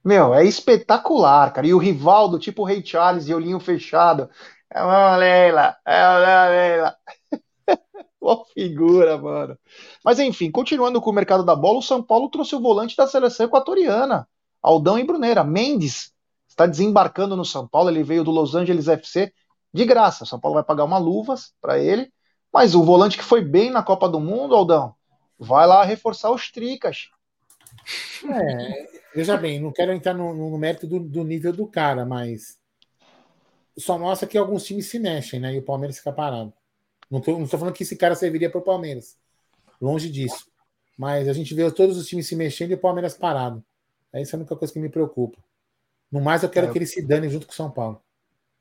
Meu, 0.04 0.34
é 0.34 0.44
espetacular, 0.44 1.52
cara. 1.52 1.66
E 1.66 1.74
o 1.74 1.78
Rivaldo, 1.78 2.38
tipo 2.38 2.62
o 2.62 2.64
Rei 2.64 2.84
Charles 2.84 3.28
e 3.28 3.34
olhinho 3.34 3.60
fechado. 3.60 4.30
É 4.70 4.82
uma 4.82 5.16
Leila, 5.16 5.76
é 5.84 6.08
uma 6.08 6.48
Leila. 6.48 6.96
Uma 8.20 8.44
figura, 8.46 9.16
mano. 9.16 9.56
Mas 10.04 10.18
enfim, 10.18 10.50
continuando 10.50 11.00
com 11.00 11.10
o 11.10 11.12
mercado 11.12 11.44
da 11.44 11.54
bola, 11.54 11.78
o 11.78 11.82
São 11.82 12.02
Paulo 12.02 12.28
trouxe 12.28 12.54
o 12.54 12.60
volante 12.60 12.96
da 12.96 13.06
seleção 13.06 13.46
equatoriana, 13.46 14.28
Aldão 14.60 14.98
e 14.98 15.04
Bruneira. 15.04 15.44
Mendes 15.44 16.12
está 16.48 16.66
desembarcando 16.66 17.36
no 17.36 17.44
São 17.44 17.66
Paulo, 17.66 17.88
ele 17.88 18.02
veio 18.02 18.24
do 18.24 18.32
Los 18.32 18.54
Angeles 18.54 18.88
FC 18.88 19.32
de 19.72 19.84
graça. 19.84 20.24
O 20.24 20.26
São 20.26 20.40
Paulo 20.40 20.54
vai 20.54 20.64
pagar 20.64 20.84
uma 20.84 20.98
luvas 20.98 21.54
para 21.60 21.78
ele, 21.78 22.12
mas 22.52 22.74
o 22.74 22.82
volante 22.82 23.16
que 23.16 23.24
foi 23.24 23.40
bem 23.40 23.70
na 23.70 23.82
Copa 23.82 24.08
do 24.08 24.18
Mundo, 24.18 24.54
Aldão, 24.54 24.94
vai 25.38 25.66
lá 25.66 25.84
reforçar 25.84 26.30
os 26.30 26.50
tricas. 26.50 27.08
É, 28.24 28.88
veja 29.14 29.36
bem, 29.36 29.60
não 29.60 29.72
quero 29.72 29.92
entrar 29.92 30.14
no, 30.14 30.34
no 30.34 30.58
mérito 30.58 30.86
do, 30.86 31.00
do 31.00 31.24
nível 31.24 31.52
do 31.52 31.66
cara, 31.66 32.04
mas 32.04 32.58
só 33.76 33.98
mostra 33.98 34.28
que 34.28 34.36
alguns 34.36 34.64
times 34.64 34.86
se 34.86 34.98
mexem, 34.98 35.40
né? 35.40 35.54
E 35.54 35.58
o 35.58 35.62
Palmeiras 35.62 35.98
fica 35.98 36.12
parado. 36.12 36.52
Não 37.10 37.20
tô 37.20 37.46
falando 37.46 37.72
que 37.74 37.82
esse 37.84 37.96
cara 37.96 38.14
serviria 38.14 38.50
para 38.50 38.58
o 38.58 38.64
Palmeiras. 38.64 39.16
Longe 39.80 40.10
disso. 40.10 40.46
Mas 40.96 41.28
a 41.28 41.32
gente 41.32 41.54
vê 41.54 41.70
todos 41.70 41.96
os 41.96 42.06
times 42.08 42.26
se 42.26 42.34
mexendo 42.34 42.72
e 42.72 42.74
o 42.74 42.78
Palmeiras 42.78 43.16
parado. 43.16 43.64
É 44.12 44.20
isso 44.20 44.34
a 44.34 44.38
única 44.38 44.56
coisa 44.56 44.72
que 44.74 44.80
me 44.80 44.88
preocupa. 44.88 45.38
No 46.10 46.20
mais, 46.20 46.42
eu 46.42 46.48
quero 46.48 46.66
É. 46.66 46.72
que 46.72 46.78
ele 46.78 46.86
se 46.86 47.00
dane 47.02 47.28
junto 47.28 47.46
com 47.46 47.52
o 47.52 47.56
São 47.56 47.70
Paulo. 47.70 48.02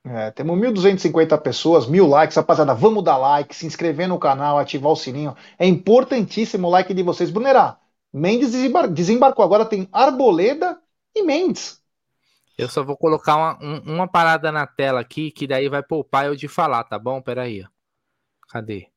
É, 0.06 0.32
temos 0.32 0.58
1.250 0.58 1.38
pessoas, 1.42 1.88
mil 1.88 2.08
likes, 2.08 2.38
rapaziada. 2.38 2.74
Vamos 2.74 3.04
dar 3.04 3.18
like, 3.18 3.56
se 3.56 3.66
inscrever 3.66 4.08
no 4.08 4.20
canal, 4.20 4.58
ativar 4.58 4.92
o 4.92 4.96
sininho. 4.96 5.36
É 5.60 5.66
importantíssimo 5.66 6.68
o 6.68 6.72
like 6.72 6.94
de 6.94 7.04
vocês. 7.04 7.30
Brunerá, 7.30 7.78
Mendes 8.18 8.52
desembar- 8.52 8.92
desembarcou. 8.92 9.46
Agora 9.46 9.66
tem 9.66 9.88
Arboleda 9.92 10.82
e 11.16 11.24
Mendes. 11.24 11.82
Eu 12.58 12.70
só 12.70 12.84
vou 12.84 12.98
colocar 12.98 13.36
uma, 13.38 13.60
um- 13.64 13.96
uma 13.96 14.08
parada 14.08 14.52
na 14.52 14.68
tela 14.68 15.02
aqui, 15.02 15.32
que 15.32 15.48
daí 15.48 15.70
vai 15.70 15.84
poupar 15.84 16.28
eu 16.28 16.36
de 16.36 16.48
falar, 16.48 16.84
tá 16.86 17.00
bom? 17.00 17.22
Pera 17.22 17.44
aí, 17.44 17.64
ó. 17.64 17.68
Cadê? 18.50 18.92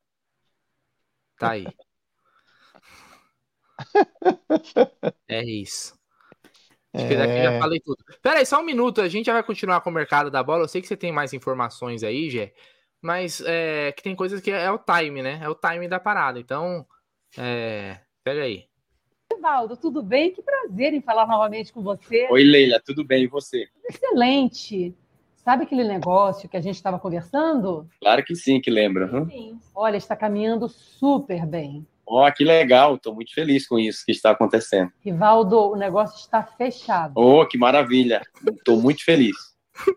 Tá 1.38 1.50
aí. 1.50 1.66
É 5.28 5.42
isso. 5.44 5.98
Acho 6.94 7.06
que 7.06 7.16
daqui 7.16 7.40
já 7.42 7.52
É, 7.52 7.58
falei 7.58 7.80
tudo. 7.80 7.98
Pera 8.22 8.38
aí, 8.40 8.46
só 8.46 8.60
um 8.60 8.64
minuto. 8.64 9.00
A 9.00 9.08
gente 9.08 9.26
já 9.26 9.32
vai 9.32 9.42
continuar 9.44 9.80
com 9.80 9.90
o 9.90 9.92
mercado 9.92 10.30
da 10.30 10.42
bola. 10.42 10.64
Eu 10.64 10.68
sei 10.68 10.80
que 10.82 10.88
você 10.88 10.96
tem 10.96 11.12
mais 11.12 11.32
informações 11.32 12.02
aí, 12.02 12.30
Gé. 12.30 12.52
Mas 13.00 13.40
é, 13.42 13.92
que 13.92 14.02
tem 14.02 14.16
coisas 14.16 14.40
que 14.40 14.50
é, 14.50 14.64
é 14.64 14.70
o 14.70 14.78
time, 14.78 15.22
né? 15.22 15.40
É 15.42 15.48
o 15.48 15.54
time 15.54 15.88
da 15.88 16.00
parada. 16.00 16.40
Então, 16.40 16.86
é, 17.38 18.00
pega 18.24 18.42
aí. 18.44 18.69
Evaldo, 19.32 19.76
tudo 19.76 20.02
bem? 20.02 20.32
Que 20.32 20.42
prazer 20.42 20.92
em 20.92 21.00
falar 21.00 21.26
novamente 21.26 21.72
com 21.72 21.82
você. 21.82 22.28
Oi, 22.30 22.42
Leila, 22.44 22.80
tudo 22.84 23.04
bem? 23.04 23.24
E 23.24 23.28
você? 23.28 23.68
Excelente. 23.88 24.94
Sabe 25.36 25.64
aquele 25.64 25.84
negócio 25.84 26.48
que 26.48 26.56
a 26.56 26.60
gente 26.60 26.74
estava 26.74 26.98
conversando? 26.98 27.88
Claro 28.00 28.22
que 28.24 28.34
sim, 28.34 28.60
que 28.60 28.70
lembra. 28.70 29.06
hum? 29.06 29.26
Sim. 29.26 29.58
Olha, 29.74 29.96
está 29.96 30.14
caminhando 30.14 30.68
super 30.68 31.46
bem. 31.46 31.86
Ó, 32.06 32.28
que 32.30 32.44
legal, 32.44 32.96
estou 32.96 33.14
muito 33.14 33.32
feliz 33.32 33.66
com 33.68 33.78
isso 33.78 34.04
que 34.04 34.10
está 34.12 34.32
acontecendo. 34.32 34.90
Rivaldo, 35.00 35.56
o 35.70 35.76
negócio 35.76 36.18
está 36.18 36.42
fechado. 36.42 37.12
Oh, 37.14 37.46
que 37.46 37.56
maravilha, 37.56 38.20
estou 38.58 38.80
muito 38.80 39.04
feliz. 39.04 39.36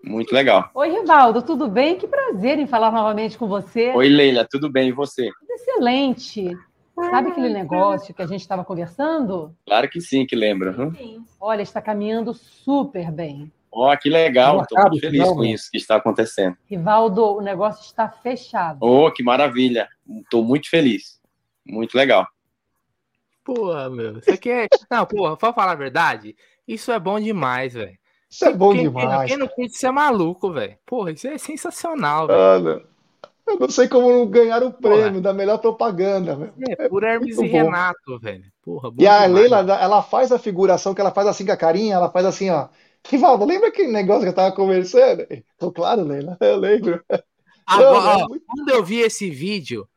Muito 0.03 0.33
legal. 0.33 0.69
Oi, 0.75 0.89
Rivaldo, 0.91 1.41
tudo 1.41 1.67
bem? 1.67 1.97
Que 1.97 2.07
prazer 2.07 2.57
em 2.59 2.67
falar 2.67 2.91
novamente 2.91 3.37
com 3.37 3.47
você. 3.47 3.91
Oi, 3.93 4.07
Leila, 4.07 4.47
tudo 4.49 4.71
bem? 4.71 4.89
E 4.89 4.91
você? 4.93 5.29
Excelente. 5.49 6.51
Sabe 6.95 7.29
aquele 7.31 7.49
negócio 7.49 8.13
que 8.13 8.21
a 8.21 8.27
gente 8.27 8.41
estava 8.41 8.63
conversando? 8.63 9.55
Claro 9.65 9.89
que 9.89 9.99
sim, 9.99 10.25
que 10.25 10.35
lembra. 10.35 10.71
hum? 10.79 10.93
Sim. 10.95 11.25
Olha, 11.39 11.61
está 11.61 11.81
caminhando 11.81 12.33
super 12.33 13.11
bem. 13.11 13.51
Ó, 13.71 13.95
que 13.97 14.07
legal, 14.09 14.61
estou 14.61 14.79
muito 14.81 14.99
feliz 14.99 15.23
com 15.27 15.41
né? 15.41 15.47
isso 15.49 15.71
que 15.71 15.77
está 15.77 15.95
acontecendo. 15.95 16.55
Rivaldo, 16.69 17.37
o 17.37 17.41
negócio 17.41 17.83
está 17.83 18.07
fechado. 18.07 18.77
Oh, 18.81 19.11
que 19.11 19.23
maravilha, 19.23 19.89
estou 20.21 20.43
muito 20.43 20.69
feliz. 20.69 21.19
Muito 21.65 21.95
legal. 21.97 22.27
Porra, 23.43 23.89
meu. 23.89 24.13
Você 24.15 24.37
quer. 24.37 24.67
Não, 24.91 25.05
porra, 25.05 25.35
pra 25.35 25.51
falar 25.51 25.71
a 25.71 25.75
verdade, 25.75 26.35
isso 26.67 26.91
é 26.91 26.99
bom 26.99 27.19
demais, 27.19 27.73
velho. 27.73 27.97
isso 28.29 28.45
é 28.45 28.53
bom 28.53 28.71
Quem- 28.73 28.83
demais. 28.83 29.29
Quem 29.29 29.37
não 29.39 29.47
curte, 29.47 29.73
isso 29.73 29.87
é 29.87 29.91
maluco, 29.91 30.51
velho. 30.53 30.77
Porra, 30.85 31.11
isso 31.11 31.27
é 31.27 31.37
sensacional, 31.39 32.27
velho. 32.27 32.39
Mano, 32.39 32.87
eu 33.47 33.59
não 33.59 33.69
sei 33.69 33.87
como 33.87 34.09
não 34.09 34.25
ganhar 34.27 34.63
o 34.63 34.73
prêmio 34.73 35.21
da 35.21 35.33
melhor 35.33 35.57
propaganda. 35.59 36.35
meu. 36.35 36.53
É 36.77 36.87
por 36.87 37.03
Hermes 37.03 37.37
muito 37.37 37.49
e 37.49 37.51
bom. 37.51 37.63
Renato, 37.65 38.19
velho. 38.19 38.43
Porra, 38.61 38.89
E 38.97 39.07
a 39.07 39.27
demais. 39.27 39.31
Leila, 39.33 39.57
ela 39.79 40.01
faz 40.01 40.31
a 40.31 40.39
figuração 40.39 40.93
que 40.93 41.01
ela 41.01 41.11
faz 41.11 41.27
assim 41.27 41.45
com 41.45 41.51
a 41.51 41.57
carinha, 41.57 41.95
ela 41.95 42.11
faz 42.11 42.25
assim, 42.25 42.49
ó. 42.49 42.69
Rivaldo, 43.05 43.45
lembra 43.45 43.67
aquele 43.67 43.91
negócio 43.91 44.23
que 44.23 44.29
eu 44.29 44.33
tava 44.33 44.55
conversando? 44.55 45.25
Tô 45.57 45.71
claro, 45.71 46.03
Leila, 46.03 46.37
eu 46.39 46.57
lembro. 46.57 47.03
Agora, 47.67 48.19
é 48.19 48.23
ó, 48.23 48.27
muito- 48.29 48.45
quando 48.47 48.69
eu 48.69 48.83
vi 48.83 48.99
esse 48.99 49.29
vídeo, 49.29 49.87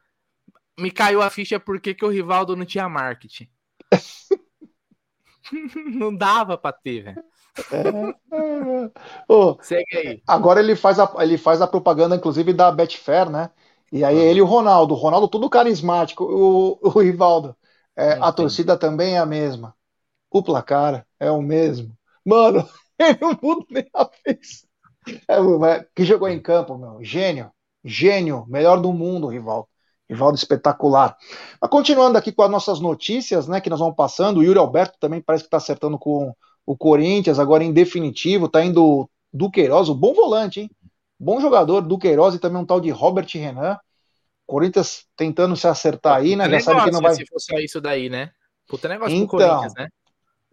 me 0.78 0.90
caiu 0.90 1.22
a 1.22 1.30
ficha 1.30 1.60
porque 1.60 1.94
que 1.94 2.04
o 2.04 2.08
Rivaldo 2.08 2.56
não 2.56 2.64
tinha 2.64 2.88
marketing. 2.88 3.48
não 5.94 6.14
dava 6.14 6.58
pra 6.58 6.72
ter, 6.72 7.02
velho. 7.02 7.22
É. 7.70 9.32
Ô, 9.32 9.58
Segue 9.60 9.96
aí. 9.96 10.22
agora 10.26 10.60
ele 10.60 10.76
faz, 10.76 10.98
a, 10.98 11.12
ele 11.20 11.38
faz 11.38 11.60
a 11.60 11.66
propaganda, 11.66 12.16
inclusive, 12.16 12.52
da 12.52 12.70
Betfair, 12.70 13.30
né? 13.30 13.50
E 13.92 14.04
aí 14.04 14.16
ele 14.18 14.40
e 14.40 14.42
o 14.42 14.46
Ronaldo. 14.46 14.94
O 14.94 14.96
Ronaldo 14.96 15.28
tudo 15.28 15.48
carismático. 15.50 16.24
O, 16.24 16.78
o 16.82 17.00
Rivaldo. 17.00 17.56
é, 17.96 18.12
a 18.20 18.32
torcida 18.32 18.76
também 18.76 19.14
é 19.16 19.18
a 19.18 19.26
mesma. 19.26 19.74
O 20.30 20.42
placar 20.42 21.06
é 21.20 21.30
o 21.30 21.42
mesmo. 21.42 21.96
Mano, 22.24 22.68
ele 22.98 23.18
não 23.20 23.38
muda 23.42 23.66
nem 23.70 23.86
a 23.94 24.08
vez. 24.24 24.66
É, 25.28 25.40
mas 25.40 25.84
que 25.94 26.04
jogou 26.04 26.28
em 26.28 26.40
campo, 26.40 26.76
meu. 26.76 27.02
Gênio. 27.02 27.50
Gênio. 27.84 28.44
Melhor 28.48 28.80
do 28.80 28.92
mundo, 28.92 29.28
Rivaldo. 29.28 29.68
Rivaldo 30.08 30.36
espetacular. 30.36 31.16
Mas 31.60 31.70
continuando 31.70 32.18
aqui 32.18 32.32
com 32.32 32.42
as 32.42 32.50
nossas 32.50 32.80
notícias, 32.80 33.48
né, 33.48 33.60
que 33.60 33.70
nós 33.70 33.80
vamos 33.80 33.96
passando, 33.96 34.38
o 34.38 34.42
Yuri 34.44 34.58
Alberto 34.58 34.98
também 35.00 35.20
parece 35.20 35.44
que 35.44 35.48
está 35.48 35.56
acertando 35.58 35.98
com 35.98 36.34
o 36.66 36.76
Corinthians, 36.76 37.38
agora 37.38 37.64
em 37.64 37.72
definitivo, 37.72 38.48
tá 38.48 38.64
indo 38.64 39.08
do 39.32 39.50
Queiroz, 39.50 39.88
o 39.88 39.94
bom 39.94 40.12
volante, 40.12 40.60
hein? 40.60 40.70
Bom 41.18 41.40
jogador 41.40 41.80
do 41.80 41.98
Queiroz 41.98 42.34
e 42.34 42.38
também 42.38 42.60
um 42.60 42.66
tal 42.66 42.80
de 42.80 42.90
Robert 42.90 43.28
Renan. 43.32 43.78
Corinthians 44.46 45.04
tentando 45.16 45.56
se 45.56 45.66
acertar 45.66 46.16
aí, 46.16 46.36
né? 46.36 46.44
Já 46.44 46.50
Negócio, 46.50 46.72
sabe 46.74 46.84
que 46.84 46.90
não 46.90 47.00
vai. 47.00 47.14
Se 47.14 47.26
for 47.26 47.40
só 47.40 47.58
isso 47.58 47.80
daí, 47.80 48.08
né? 48.08 48.30
Puta 48.68 48.88
negócio 48.88 49.16
Então. 49.16 49.28
pro 49.28 49.38
Corinthians, 49.38 49.74
né? 49.74 49.88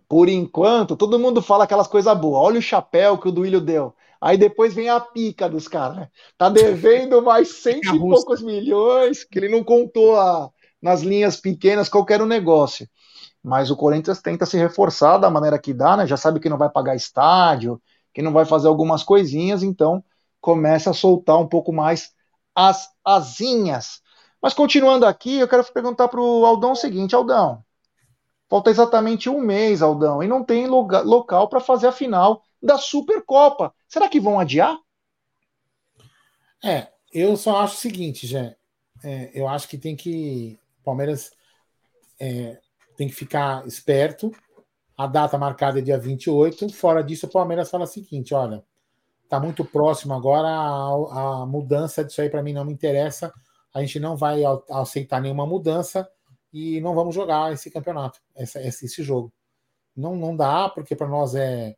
Por 0.08 0.30
enquanto, 0.30 0.96
todo 0.96 1.18
mundo 1.20 1.42
fala 1.42 1.64
aquelas 1.64 1.88
coisas 1.88 2.16
boas. 2.18 2.42
Olha 2.44 2.60
o 2.60 2.62
chapéu 2.62 3.18
que 3.18 3.28
o 3.28 3.32
Duílio 3.32 3.60
deu. 3.62 3.96
Aí 4.22 4.38
depois 4.38 4.74
vem 4.74 4.90
a 4.90 5.00
pica 5.00 5.50
dos 5.50 5.68
caras, 5.68 5.98
né? 5.98 6.10
Tá 6.38 6.50
devendo 6.50 7.22
mais 7.22 7.50
cento 7.62 7.96
e 7.96 8.00
poucos 8.00 8.42
milhões, 8.42 9.24
que 9.24 9.40
ele 9.40 9.50
não 9.50 9.64
contou 9.64 10.16
a- 10.16 10.50
nas 10.82 11.02
linhas 11.02 11.38
pequenas 11.38 11.90
qualquer 11.90 12.22
um 12.22 12.26
negócio. 12.26 12.88
Mas 13.44 13.70
o 13.70 13.76
Corinthians 13.76 14.22
tenta 14.22 14.46
se 14.46 14.58
reforçar 14.58 15.18
da 15.18 15.30
maneira 15.30 15.60
que 15.60 15.74
dá, 15.74 15.98
né? 15.98 16.08
Já 16.08 16.18
sabe 16.18 16.40
que 16.40 16.50
não 16.50 16.58
vai 16.58 16.70
pagar 16.70 16.96
estádio, 16.96 17.82
que 18.14 18.22
não 18.22 18.32
vai 18.32 18.46
fazer 18.46 18.68
algumas 18.68 19.04
coisinhas, 19.04 19.64
então 19.64 20.04
começa 20.40 20.92
a 20.92 20.94
soltar 20.94 21.40
um 21.40 21.48
pouco 21.48 21.74
mais 21.74 22.14
as 22.56 22.90
asinhas. 23.04 24.02
Mas 24.42 24.54
continuando 24.54 25.06
aqui, 25.06 25.40
eu 25.40 25.48
quero 25.48 25.64
perguntar 25.74 26.08
pro 26.08 26.46
Aldão 26.46 26.72
o 26.72 26.76
seguinte, 26.76 27.16
Aldão. 27.16 27.64
Falta 28.50 28.70
exatamente 28.70 29.30
um 29.30 29.40
mês, 29.42 29.82
Aldão, 29.82 30.22
e 30.22 30.28
não 30.28 30.44
tem 30.44 30.68
lugar- 30.68 31.04
local 31.06 31.50
para 31.50 31.60
fazer 31.60 31.88
a 31.88 31.92
final 31.92 32.44
da 32.62 32.78
Supercopa. 32.78 33.74
Será 33.88 34.08
que 34.08 34.20
vão 34.20 34.40
adiar? 34.40 34.78
É, 36.64 36.88
eu 37.12 37.36
só 37.36 37.58
acho 37.58 37.76
o 37.76 37.80
seguinte, 37.80 38.26
Jé. 38.28 38.56
É, 39.04 39.32
eu 39.34 39.48
acho 39.48 39.68
que 39.68 39.78
tem 39.78 39.96
que. 39.96 40.58
Palmeiras 40.84 41.32
é, 42.20 42.60
tem 42.96 43.08
que 43.08 43.14
ficar 43.14 43.66
esperto. 43.68 44.32
A 44.98 45.08
data 45.08 45.38
marcada 45.38 45.80
é 45.80 45.82
dia 45.82 45.98
28. 45.98 46.72
Fora 46.74 47.04
disso, 47.04 47.26
o 47.26 47.30
Palmeiras 47.30 47.70
fala 47.70 47.84
o 47.84 47.88
seguinte: 47.88 48.34
olha, 48.34 48.64
tá 49.28 49.40
muito 49.40 49.66
próximo 49.66 50.14
agora 50.14 50.48
a, 50.48 51.42
a 51.42 51.46
mudança 51.46 52.04
disso 52.04 52.22
aí 52.22 52.30
para 52.30 52.44
mim 52.44 52.54
não 52.54 52.66
me 52.66 52.74
interessa. 52.74 53.34
A 53.74 53.82
gente 53.82 54.00
não 54.00 54.16
vai 54.16 54.44
aceitar 54.70 55.20
nenhuma 55.20 55.48
mudança 55.48 56.08
e 56.54 56.80
não 56.82 56.94
vamos 56.94 57.16
jogar 57.16 57.52
esse 57.52 57.72
campeonato, 57.72 58.20
esse, 58.36 58.60
esse, 58.60 59.02
jogo. 59.02 59.34
Não, 59.96 60.16
não 60.16 60.36
dá, 60.36 60.70
porque 60.70 60.96
para 60.96 61.08
nós 61.08 61.34
é, 61.34 61.76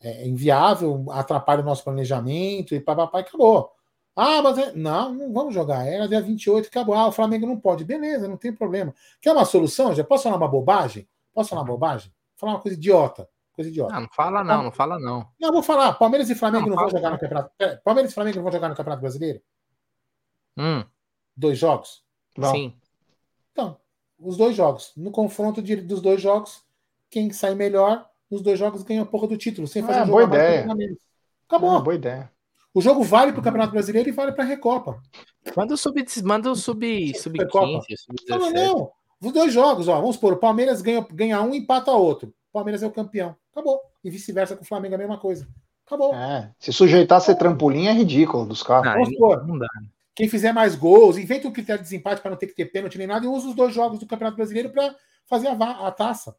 é 0.00 0.26
inviável, 0.26 1.04
atrapalha 1.10 1.62
o 1.62 1.64
nosso 1.64 1.82
planejamento 1.82 2.74
e 2.74 2.80
papapá, 2.80 3.18
e 3.18 3.22
acabou. 3.22 3.72
Ah, 4.14 4.42
mas 4.42 4.58
é... 4.58 4.72
não, 4.72 5.12
não 5.14 5.32
vamos 5.32 5.54
jogar. 5.54 5.86
Era 5.86 6.08
dia 6.08 6.20
28, 6.20 6.68
acabou. 6.68 6.94
Ah, 6.94 7.06
o 7.08 7.12
Flamengo 7.12 7.46
não 7.46 7.58
pode. 7.58 7.84
Beleza, 7.84 8.28
não 8.28 8.36
tem 8.36 8.52
problema. 8.54 8.94
Quer 9.20 9.32
uma 9.32 9.44
solução? 9.44 9.94
Já 9.94 10.04
posso 10.04 10.24
falar 10.24 10.36
uma 10.36 10.48
bobagem? 10.48 11.08
Posso 11.32 11.50
falar 11.50 11.62
uma 11.62 11.68
bobagem? 11.68 12.12
Falar 12.36 12.52
uma 12.54 12.60
coisa 12.60 12.76
idiota. 12.76 13.28
Coisa 13.52 13.70
idiota. 13.70 13.94
Ah, 13.94 14.00
não 14.00 14.08
fala 14.10 14.42
não, 14.44 14.62
não 14.64 14.72
fala 14.72 14.98
não. 14.98 15.26
Não, 15.40 15.52
vou 15.52 15.62
falar. 15.62 15.94
Palmeiras 15.94 16.28
e 16.30 16.34
Flamengo 16.34 16.68
Não, 16.68 16.76
não, 16.76 16.82
vão 16.82 16.90
jogar 16.90 17.10
no 17.10 17.18
Campeonato. 17.18 17.50
Palmeiras 17.84 18.10
e 18.10 18.14
Flamengo 18.14 18.36
não 18.36 18.42
vão 18.44 18.52
jogar 18.52 18.68
no 18.68 18.74
Campeonato 18.74 19.02
Brasileiro? 19.02 19.40
Hum, 20.56 20.84
Dois 21.36 21.58
jogos? 21.58 22.02
Não. 22.36 22.52
sim. 22.52 22.74
Então, 23.52 23.76
os 24.18 24.36
dois 24.36 24.56
jogos. 24.56 24.92
No 24.96 25.10
confronto 25.10 25.62
de- 25.62 25.76
dos 25.76 26.00
dois 26.00 26.20
jogos, 26.20 26.64
quem 27.10 27.30
sai 27.32 27.54
melhor 27.54 28.08
nos 28.30 28.40
dois 28.42 28.58
jogos 28.58 28.82
ganha 28.82 29.02
a 29.02 29.06
porra 29.06 29.28
do 29.28 29.36
título, 29.36 29.66
sem 29.68 29.82
fazer 29.82 30.00
É, 30.00 30.02
um 30.04 30.06
boa 30.06 30.22
ideia. 30.24 30.66
Acabou. 31.46 31.76
Ah, 31.76 31.80
boa 31.80 31.94
ideia. 31.94 32.32
O 32.74 32.80
jogo 32.80 33.02
vale 33.02 33.32
para 33.32 33.40
o 33.40 33.44
Campeonato 33.44 33.72
Brasileiro 33.72 34.08
e 34.08 34.12
vale 34.12 34.32
para 34.32 34.44
a 34.44 34.46
Recopa. 34.46 35.00
Manda 35.56 35.74
o 35.74 35.76
sub, 35.76 36.02
manda 36.24 36.50
o 36.50 36.56
sub, 36.56 37.08
sub 37.08 37.18
Supercopa. 37.18 37.84
15, 37.86 38.02
sub 38.02 38.16
Não, 38.28 38.38
não, 38.38 38.52
17. 38.52 38.74
não. 38.74 38.90
Os 39.20 39.32
dois 39.32 39.52
jogos, 39.52 39.88
ó, 39.88 40.00
vamos 40.00 40.16
supor, 40.16 40.32
o 40.32 40.38
Palmeiras 40.38 40.80
ganha, 40.82 41.06
ganha 41.12 41.40
um 41.42 41.54
e 41.54 41.58
empata 41.58 41.92
outro. 41.92 42.28
O 42.28 42.52
Palmeiras 42.52 42.82
é 42.82 42.86
o 42.86 42.90
campeão. 42.90 43.36
Acabou. 43.52 43.80
E 44.02 44.10
vice-versa 44.10 44.56
com 44.56 44.62
o 44.62 44.66
Flamengo, 44.66 44.94
é 44.94 44.96
a 44.96 44.98
mesma 44.98 45.18
coisa. 45.18 45.46
Acabou. 45.86 46.14
É, 46.14 46.50
se 46.58 46.72
sujeitar 46.72 47.18
a 47.18 47.20
ser 47.20 47.34
trampolim 47.36 47.86
é 47.86 47.92
ridículo 47.92 48.46
dos 48.46 48.62
caras. 48.62 48.84
Não, 48.86 48.92
Vamos 48.94 49.08
supor, 49.10 49.46
não 49.46 49.58
dá. 49.58 49.68
quem 50.14 50.28
fizer 50.28 50.52
mais 50.52 50.74
gols, 50.74 51.18
inventa 51.18 51.46
um 51.46 51.52
critério 51.52 51.82
de 51.82 51.88
desempate 51.88 52.20
para 52.22 52.30
não 52.30 52.38
ter 52.38 52.46
que 52.46 52.54
ter 52.54 52.66
pênalti 52.66 52.96
nem 52.98 53.06
nada 53.06 53.24
e 53.24 53.28
usa 53.28 53.48
os 53.48 53.54
dois 53.54 53.74
jogos 53.74 53.98
do 53.98 54.06
Campeonato 54.06 54.36
Brasileiro 54.36 54.70
para 54.70 54.94
fazer 55.28 55.48
a, 55.48 55.54
va- 55.54 55.86
a 55.86 55.90
taça. 55.92 56.34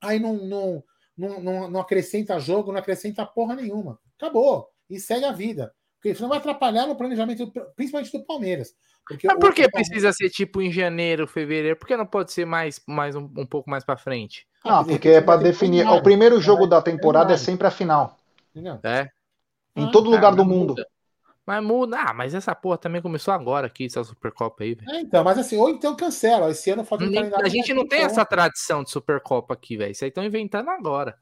Aí 0.00 0.18
não, 0.18 0.34
não, 0.36 0.84
não, 1.18 1.40
não, 1.40 1.70
não 1.70 1.80
acrescenta 1.80 2.38
jogo, 2.38 2.70
não 2.72 2.78
acrescenta 2.78 3.26
porra 3.26 3.56
nenhuma. 3.56 3.98
Acabou. 4.16 4.68
E 4.88 4.98
segue 5.00 5.24
a 5.24 5.32
vida. 5.32 5.72
Porque 5.96 6.10
isso 6.10 6.22
não 6.22 6.28
vai 6.28 6.38
atrapalhar 6.38 6.86
no 6.86 6.94
planejamento, 6.96 7.50
principalmente 7.74 8.12
do 8.16 8.24
Palmeiras. 8.24 8.72
Porque 9.08 9.26
Mas 9.26 9.36
por 9.38 9.54
que 9.54 9.62
Palmeiras- 9.62 9.88
precisa 9.88 10.12
ser 10.12 10.30
tipo 10.30 10.60
em 10.60 10.70
janeiro, 10.70 11.26
fevereiro? 11.26 11.76
Por 11.76 11.86
que 11.86 11.96
não 11.96 12.06
pode 12.06 12.32
ser 12.32 12.44
mais, 12.44 12.80
mais 12.86 13.14
um, 13.16 13.28
um 13.36 13.46
pouco 13.46 13.68
mais 13.70 13.84
pra 13.84 13.96
frente? 13.96 14.46
Ah, 14.64 14.82
de 14.82 14.90
porque 14.90 15.08
é 15.08 15.20
para 15.20 15.42
definir. 15.42 15.78
primário. 15.80 16.00
O 16.00 16.02
primeiro 16.02 16.40
jogo 16.40 16.60
Vai 16.62 16.70
da 16.70 16.82
temporada 16.82 17.24
é 17.32 17.36
primário. 17.36 17.44
sempre 17.44 17.66
a 17.66 17.70
final. 17.70 18.16
Entendeu? 18.50 18.78
É. 18.82 19.08
Em 19.74 19.84
Ah, 19.86 19.90
todo 19.90 20.10
lugar 20.10 20.32
Ah, 20.32 20.36
do 20.36 20.44
mundo. 20.44 20.70
muda. 20.70 20.86
Mas 21.46 21.62
muda. 21.62 21.96
Ah, 22.00 22.12
mas 22.12 22.34
essa 22.34 22.52
porra 22.54 22.76
também 22.78 23.00
começou 23.00 23.32
agora 23.32 23.68
aqui, 23.68 23.86
essa 23.86 24.02
Supercopa 24.02 24.64
aí, 24.64 24.74
velho. 24.74 24.90
É, 24.90 25.00
então, 25.00 25.22
mas 25.22 25.38
assim, 25.38 25.56
ou 25.56 25.70
então 25.70 25.94
cancela. 25.94 26.50
Esse 26.50 26.70
ano 26.72 26.84
faz 26.84 27.00
um 27.02 27.12
calendário 27.12 27.46
A 27.46 27.48
gente 27.48 27.72
não 27.72 27.86
tem 27.86 28.00
essa 28.02 28.24
tradição 28.24 28.82
de 28.82 28.90
Supercopa 28.90 29.54
aqui, 29.54 29.76
velho. 29.76 29.92
Isso 29.92 30.02
aí 30.04 30.08
estão 30.08 30.24
inventando 30.24 30.68
agora. 30.70 31.16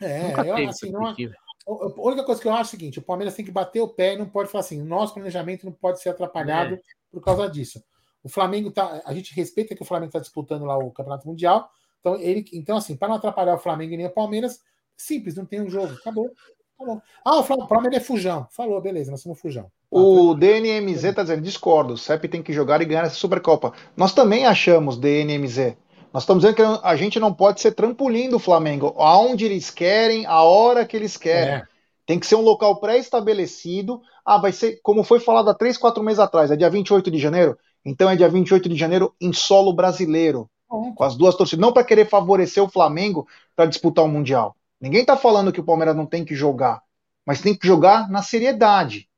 É, 0.00 0.24
Nunca 0.24 0.44
eu, 0.44 0.54
teve 0.56 0.68
assim, 0.68 0.86
isso 0.88 0.92
não, 0.92 1.06
aqui, 1.06 1.26
velho. 1.26 1.38
A 1.66 2.00
única 2.00 2.24
coisa 2.24 2.40
que 2.40 2.46
eu 2.46 2.52
acho 2.52 2.62
é 2.62 2.64
o 2.64 2.70
seguinte: 2.70 2.98
o 2.98 3.02
Palmeiras 3.02 3.34
tem 3.34 3.44
que 3.44 3.50
bater 3.50 3.80
o 3.80 3.88
pé 3.88 4.14
e 4.14 4.18
não 4.18 4.26
pode 4.28 4.50
falar 4.50 4.60
assim, 4.64 4.80
o 4.80 4.84
nosso 4.84 5.14
planejamento 5.14 5.64
não 5.64 5.72
pode 5.72 6.00
ser 6.00 6.10
atrapalhado 6.10 6.74
É. 6.74 6.80
por 7.10 7.22
causa 7.22 7.48
disso. 7.48 7.82
O 8.22 8.28
Flamengo 8.28 8.70
tá. 8.70 9.02
A 9.04 9.14
gente 9.14 9.34
respeita 9.34 9.74
que 9.74 9.82
o 9.82 9.86
Flamengo 9.86 10.08
está 10.08 10.18
disputando 10.18 10.64
lá 10.64 10.76
o 10.76 10.90
Campeonato 10.90 11.26
Mundial. 11.26 11.68
Então, 12.00 12.16
ele, 12.20 12.44
então 12.52 12.76
assim, 12.76 12.96
para 12.96 13.08
não 13.08 13.16
atrapalhar 13.16 13.54
o 13.54 13.58
Flamengo 13.58 13.94
e 13.94 13.96
nem 13.96 14.06
o 14.06 14.10
Palmeiras, 14.10 14.60
simples, 14.96 15.34
não 15.34 15.46
tem 15.46 15.62
um 15.62 15.70
jogo. 15.70 15.94
Acabou. 15.94 16.30
Acabou. 16.78 17.02
Ah, 17.24 17.38
o 17.38 17.68
Palmeiras 17.68 17.98
é 17.98 18.04
fujão. 18.04 18.46
Falou, 18.50 18.80
beleza, 18.80 19.10
nós 19.10 19.22
somos 19.22 19.40
fujão. 19.40 19.70
O 19.90 20.34
DNMZ 20.34 21.14
tá 21.14 21.22
dizendo, 21.22 21.40
discordo, 21.40 21.94
o 21.94 21.98
CEP 21.98 22.28
tem 22.28 22.42
que 22.42 22.52
jogar 22.52 22.82
e 22.82 22.84
ganhar 22.84 23.04
essa 23.04 23.14
Supercopa. 23.14 23.72
Nós 23.96 24.12
também 24.12 24.44
achamos, 24.44 24.98
DNMZ. 24.98 25.76
Nós 26.14 26.22
estamos 26.22 26.42
dizendo 26.44 26.54
que 26.54 26.86
a 26.86 26.94
gente 26.94 27.18
não 27.18 27.34
pode 27.34 27.60
ser 27.60 27.72
trampolim 27.72 28.28
do 28.28 28.38
Flamengo, 28.38 28.94
aonde 28.96 29.44
eles 29.46 29.68
querem, 29.68 30.24
a 30.26 30.42
hora 30.44 30.86
que 30.86 30.96
eles 30.96 31.16
querem. 31.16 31.54
É. 31.54 31.66
Tem 32.06 32.20
que 32.20 32.26
ser 32.26 32.36
um 32.36 32.40
local 32.40 32.76
pré-estabelecido. 32.76 34.00
Ah, 34.24 34.38
vai 34.38 34.52
ser, 34.52 34.78
como 34.80 35.02
foi 35.02 35.18
falado 35.18 35.50
há 35.50 35.54
3, 35.54 35.76
4 35.76 36.00
meses 36.04 36.20
atrás, 36.20 36.52
é 36.52 36.56
dia 36.56 36.70
28 36.70 37.10
de 37.10 37.18
janeiro? 37.18 37.58
Então 37.84 38.08
é 38.08 38.14
dia 38.14 38.28
28 38.28 38.68
de 38.68 38.76
janeiro 38.76 39.12
em 39.20 39.32
solo 39.32 39.72
brasileiro, 39.72 40.48
Pronto. 40.68 40.94
com 40.94 41.02
as 41.02 41.16
duas 41.16 41.34
torcidas. 41.34 41.60
Não 41.60 41.72
para 41.72 41.82
querer 41.82 42.08
favorecer 42.08 42.62
o 42.62 42.68
Flamengo 42.68 43.26
para 43.56 43.66
disputar 43.66 44.04
o 44.04 44.08
Mundial. 44.08 44.54
Ninguém 44.80 45.00
está 45.00 45.16
falando 45.16 45.50
que 45.50 45.60
o 45.60 45.64
Palmeiras 45.64 45.96
não 45.96 46.06
tem 46.06 46.24
que 46.24 46.36
jogar, 46.36 46.80
mas 47.26 47.40
tem 47.40 47.56
que 47.56 47.66
jogar 47.66 48.08
na 48.08 48.22
seriedade. 48.22 49.08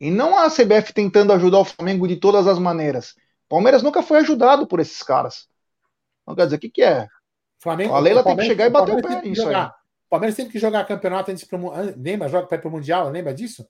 E 0.00 0.10
não 0.10 0.38
a 0.38 0.48
CBF 0.48 0.94
tentando 0.94 1.34
ajudar 1.34 1.58
o 1.58 1.64
Flamengo 1.66 2.08
de 2.08 2.16
todas 2.16 2.46
as 2.46 2.58
maneiras. 2.58 3.10
O 3.44 3.50
Palmeiras 3.50 3.82
nunca 3.82 4.02
foi 4.02 4.20
ajudado 4.20 4.66
por 4.66 4.80
esses 4.80 5.02
caras. 5.02 5.54
Não 6.26 6.34
quer 6.34 6.44
dizer, 6.44 6.56
o 6.56 6.58
que, 6.58 6.68
que 6.70 6.82
é? 6.82 7.06
Flamengo, 7.58 7.94
A 7.94 7.98
Leila 7.98 8.20
o 8.20 8.24
tem 8.24 8.36
que 8.36 8.44
chegar 8.44 8.66
e 8.66 8.70
bater 8.70 8.92
o 8.96 9.00
Palmeiras 9.00 9.22
pé 9.22 9.28
nisso 9.28 9.48
aí. 9.48 9.54
O 9.56 10.08
Palmeiras 10.10 10.36
teve 10.36 10.50
que 10.50 10.58
jogar 10.58 10.84
campeonato 10.84 11.30
antes 11.30 11.44
pro, 11.44 11.58
lembra, 11.96 12.28
joga 12.28 12.46
para 12.46 12.68
o 12.68 12.70
Mundial, 12.70 13.08
lembra 13.10 13.32
disso? 13.34 13.66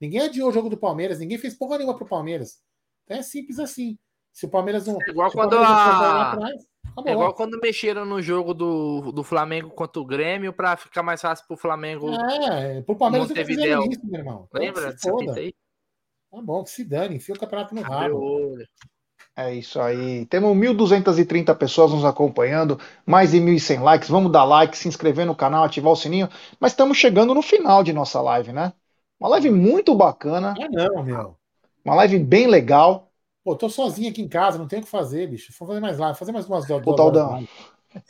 Ninguém 0.00 0.20
adiou 0.20 0.48
o 0.48 0.52
jogo 0.52 0.68
do 0.68 0.76
Palmeiras, 0.76 1.18
ninguém 1.18 1.38
fez 1.38 1.54
porra 1.54 1.78
nenhuma 1.78 1.96
pro 1.96 2.06
Palmeiras. 2.06 2.60
Então 3.04 3.16
é 3.18 3.22
simples 3.22 3.58
assim. 3.58 3.98
Se 4.32 4.44
o 4.46 4.48
Palmeiras 4.50 4.86
não. 4.86 4.98
É 5.00 5.10
igual 5.10 5.28
o 5.28 5.32
quando 5.32 5.52
não 5.54 5.62
a- 5.62 6.32
atrás. 6.32 6.66
É 7.06 7.12
igual 7.12 7.34
quando 7.34 7.58
mexeram 7.60 8.04
no 8.04 8.20
jogo 8.22 8.52
do, 8.54 9.12
do 9.12 9.22
Flamengo 9.22 9.70
contra 9.70 10.00
o 10.00 10.04
Grêmio 10.04 10.52
pra 10.52 10.76
ficar 10.76 11.02
mais 11.02 11.20
fácil 11.20 11.46
pro 11.46 11.56
Flamengo. 11.56 12.10
É, 12.10 12.80
pro 12.82 12.96
Palmeiras 12.96 13.28
nunca 13.28 13.40
Montevidéu. 13.40 13.82
fizeram 13.82 13.92
isso, 13.92 14.06
meu 14.06 14.20
irmão. 14.20 14.46
Então, 14.48 14.60
Lembra 14.60 14.92
dessa 14.92 15.16
fita 15.18 15.32
aí? 15.34 15.54
Tá 16.30 16.42
bom, 16.42 16.64
que 16.64 16.70
se 16.70 16.84
dane, 16.84 17.16
enfia 17.16 17.34
o 17.34 17.38
campeonato 17.38 17.74
no 17.74 17.82
rabo. 17.82 18.56
É 19.38 19.54
isso 19.54 19.78
aí. 19.80 20.24
Temos 20.26 20.56
1.230 20.56 21.54
pessoas 21.54 21.92
nos 21.92 22.04
acompanhando, 22.06 22.80
mais 23.04 23.32
de 23.32 23.40
1.100 23.40 23.80
likes. 23.80 24.08
Vamos 24.08 24.32
dar 24.32 24.44
like, 24.44 24.76
se 24.76 24.88
inscrever 24.88 25.26
no 25.26 25.36
canal, 25.36 25.64
ativar 25.64 25.92
o 25.92 25.96
sininho. 25.96 26.28
Mas 26.58 26.72
estamos 26.72 26.96
chegando 26.96 27.34
no 27.34 27.42
final 27.42 27.82
de 27.82 27.92
nossa 27.92 28.20
live, 28.22 28.52
né? 28.52 28.72
Uma 29.20 29.28
live 29.30 29.50
muito 29.50 29.94
bacana, 29.94 30.60
Ah, 30.60 30.68
não, 30.68 31.02
meu. 31.04 31.38
uma 31.84 31.94
live 31.94 32.18
bem 32.18 32.46
legal. 32.46 33.10
Pô, 33.44 33.56
tô 33.56 33.68
sozinho 33.70 34.10
aqui 34.10 34.20
em 34.22 34.28
casa, 34.28 34.58
não 34.58 34.66
tenho 34.68 34.82
o 34.82 34.84
que 34.84 34.90
fazer, 34.90 35.28
bicho. 35.28 35.52
Vou 35.58 35.68
fazer 35.68 35.80
mais 35.80 35.98
live, 35.98 36.18
fazer 36.18 36.32
mais 36.32 36.46
umas 36.46 36.66
duas 36.66 36.82
Ô, 36.84 36.94
duas 36.94 36.94
Taldão. 36.94 37.06
horas 37.06 37.20
de 37.22 37.24
live. 37.24 37.50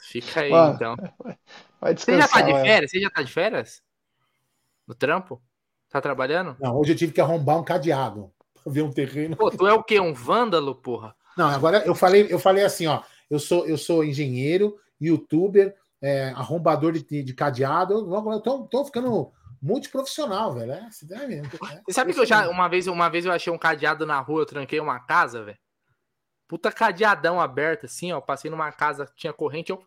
Fica 0.01 0.41
aí, 0.43 0.55
Mano, 0.55 0.75
então. 0.75 0.99
Vai 1.81 1.95
Você 1.99 2.17
já 2.17 2.27
descansar. 2.27 2.29
tá 2.29 2.43
de 2.43 2.55
férias? 2.55 2.91
Você 2.91 3.01
já 3.01 3.11
tá 3.11 3.23
de 3.23 3.33
férias? 3.33 3.83
No 4.87 4.95
trampo? 4.97 5.41
Tá 5.89 6.01
trabalhando? 6.01 6.59
Não, 6.59 6.77
hoje 6.79 6.93
eu 6.93 6.97
tive 6.97 7.13
que 7.13 7.21
arrombar 7.21 7.59
um 7.59 7.65
cadeado 7.65 8.31
ver 8.67 8.83
um 8.83 8.91
terreno. 8.91 9.37
Pô, 9.37 9.51
tu 9.51 9.67
é 9.67 9.73
o 9.73 9.83
quê? 9.83 10.01
Um 10.01 10.13
vândalo, 10.13 10.75
porra? 10.75 11.15
Não, 11.37 11.49
agora 11.49 11.85
eu 11.87 11.95
falei, 11.95 12.27
eu 12.31 12.39
falei 12.39 12.65
assim, 12.65 12.87
ó. 12.87 13.03
Eu 13.29 13.39
sou, 13.39 13.67
eu 13.67 13.77
sou 13.77 14.05
engenheiro, 14.05 14.79
youtuber, 15.01 15.75
é, 16.01 16.29
arrombador 16.31 16.93
de, 16.93 17.23
de 17.23 17.35
cadeado. 17.35 17.95
Eu, 17.95 18.33
eu 18.33 18.41
tô, 18.41 18.65
tô 18.65 18.85
ficando 18.85 19.33
multiprofissional, 19.61 20.55
velho. 20.55 20.73
É, 20.73 20.91
se 20.91 21.07
der 21.07 21.27
mesmo. 21.29 21.47
É, 21.47 21.81
Você 21.87 21.93
sabe 21.93 22.13
que 22.13 22.21
eu 22.21 22.27
já, 22.27 22.49
uma 22.49 22.69
vez, 22.69 22.87
uma 22.87 23.09
vez 23.09 23.27
eu 23.27 23.33
achei 23.33 23.53
um 23.53 23.59
cadeado 23.59 24.07
na 24.07 24.21
rua, 24.21 24.43
eu 24.43 24.47
tranquei 24.47 24.81
uma 24.81 25.01
casa, 25.01 25.45
velho. 25.45 25.59
Puta 26.49 26.71
cadeadão 26.71 27.41
aberto, 27.41 27.87
assim, 27.87 28.13
ó. 28.13 28.21
Passei 28.21 28.51
numa 28.51 28.71
casa, 28.71 29.11
tinha 29.17 29.33
corrente, 29.33 29.71
eu 29.71 29.83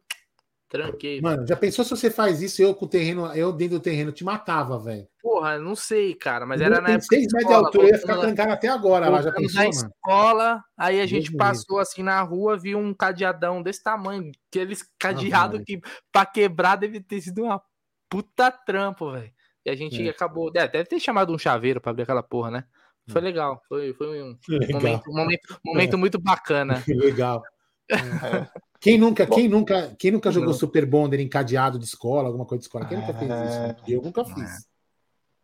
Tranquei. 0.70 1.20
Mano, 1.20 1.48
já 1.48 1.56
pensou 1.56 1.84
se 1.84 1.90
você 1.90 2.12
faz 2.12 2.44
isso 2.44 2.62
eu 2.62 2.76
com 2.76 2.86
o 2.86 2.88
terreno, 2.88 3.26
eu 3.34 3.52
dentro 3.52 3.80
do 3.80 3.82
terreno, 3.82 4.12
te 4.12 4.24
matava, 4.24 4.78
velho. 4.78 5.08
Porra, 5.20 5.58
não 5.58 5.76
sei, 5.76 6.14
cara, 6.14 6.46
mas 6.46 6.62
era 6.62 6.80
na 6.80 6.90
época. 6.91 7.08
seis 7.08 7.26
de 7.28 7.34
metros 7.34 7.48
de 7.50 7.54
altura, 7.66 7.84
eu 7.88 7.90
ia 7.90 7.98
ficar 7.98 8.18
trancado 8.20 8.52
até 8.52 8.68
agora 8.68 9.10
lá, 9.10 9.22
já 9.22 9.32
pensou, 9.32 9.56
da 9.56 9.68
mano? 9.68 9.72
escola, 9.72 10.64
aí 10.78 11.02
a 11.02 11.08
gente 11.08 11.32
me 11.32 11.38
passou 11.38 11.80
assim 11.80 12.04
na 12.04 12.22
rua, 12.22 12.56
viu 12.56 12.78
um 12.78 12.94
cadeadão 12.94 13.64
desse 13.64 13.82
tamanho, 13.84 14.32
aqueles 14.52 14.88
cadeado 15.00 15.54
Maria. 15.54 15.66
que 15.66 15.82
pra 16.12 16.24
quebrar 16.26 16.76
deve 16.76 17.02
ter 17.02 17.20
sido 17.20 17.44
uma 17.44 17.60
puta 18.08 18.52
trampo, 18.52 19.12
velho. 19.12 19.34
E 19.66 19.72
a 19.72 19.76
gente 19.76 20.08
É. 20.08 20.12
acabou, 20.12 20.52
é, 20.56 20.68
deve 20.68 20.86
ter 20.88 21.00
chamado 21.00 21.34
um 21.34 21.38
chaveiro 21.40 21.82
pra 21.82 21.90
abrir 21.90 22.04
aquela 22.04 22.22
porra, 22.24 22.52
né? 22.52 22.64
Foi 23.10 23.22
legal, 23.22 23.60
foi, 23.68 23.91
foi 23.94 24.22
um 24.22 24.38
Legal, 24.48 24.82
momento, 24.82 25.12
momento, 25.12 25.60
momento 25.66 25.98
muito 25.98 26.22
bacana. 26.22 26.84
legal. 26.88 27.41
Quem 28.80 28.98
nunca, 28.98 29.26
quem 29.26 29.50
nunca, 29.50 29.94
quem 30.00 30.12
nunca 30.12 30.32
jogou 30.32 30.52
Não. 30.52 30.58
Super 30.58 30.86
Bonder 30.86 31.20
encadeado 31.20 31.78
de 31.78 31.86
escola, 31.86 32.28
alguma 32.28 32.46
coisa 32.46 32.60
de 32.60 32.66
escola? 32.66 32.86
Quem 32.86 32.98
nunca 32.98 33.14
fez 33.14 33.30
isso? 33.30 33.60
É. 33.60 33.76
Eu 33.88 34.02
nunca 34.02 34.24
fiz. 34.24 34.68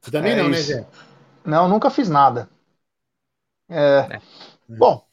Você 0.01 0.11
também 0.11 0.31
É 0.33 0.35
não, 0.37 0.49
né, 0.49 0.57
isso. 0.57 0.67
Zé? 0.67 0.87
Não, 1.43 1.67
nunca 1.67 1.89
fiz 1.89 2.07
nada. 2.07 2.49
É, 3.69 4.07
É. 4.09 4.21
Bom, 4.77 5.05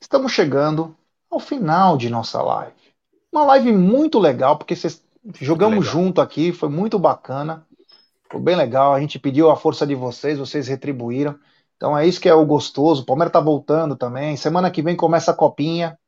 estamos 0.00 0.32
chegando 0.32 0.96
ao 1.30 1.40
final 1.40 1.96
de 1.96 2.10
nossa 2.10 2.42
live. 2.42 2.74
Uma 3.32 3.44
live 3.46 3.72
muito 3.72 4.18
legal, 4.18 4.56
porque 4.56 4.76
vocês 4.76 5.02
jogamos 5.40 5.86
junto 5.86 6.20
aqui, 6.20 6.52
foi 6.52 6.68
muito 6.68 6.98
bacana. 6.98 7.66
Foi 8.30 8.40
bem 8.40 8.56
legal. 8.56 8.92
A 8.92 9.00
gente 9.00 9.18
pediu 9.18 9.50
a 9.50 9.56
força 9.56 9.86
de 9.86 9.94
vocês, 9.94 10.38
vocês 10.38 10.68
retribuíram. 10.68 11.38
Então 11.76 11.96
é 11.96 12.06
isso 12.06 12.20
que 12.20 12.28
é 12.28 12.34
o 12.34 12.46
gostoso. 12.46 13.02
O 13.02 13.06
Palmeiras 13.06 13.32
tá 13.32 13.40
voltando 13.40 13.96
também. 13.96 14.36
Semana 14.36 14.70
que 14.70 14.82
vem 14.82 14.96
começa 14.96 15.30
a 15.30 15.34
copinha. 15.34 15.98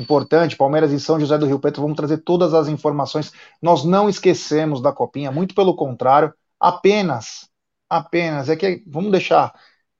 Importante, 0.00 0.56
Palmeiras 0.56 0.92
e 0.92 1.00
São 1.00 1.18
José 1.20 1.36
do 1.36 1.46
Rio 1.46 1.58
Preto. 1.58 1.80
Vamos 1.80 1.96
trazer 1.96 2.18
todas 2.18 2.54
as 2.54 2.68
informações. 2.68 3.32
Nós 3.60 3.84
não 3.84 4.08
esquecemos 4.08 4.80
da 4.80 4.92
copinha, 4.92 5.30
muito 5.30 5.54
pelo 5.54 5.74
contrário. 5.74 6.32
Apenas, 6.58 7.48
apenas 7.88 8.48
é 8.48 8.56
que 8.56 8.82
vamos 8.86 9.10
deixar 9.10 9.54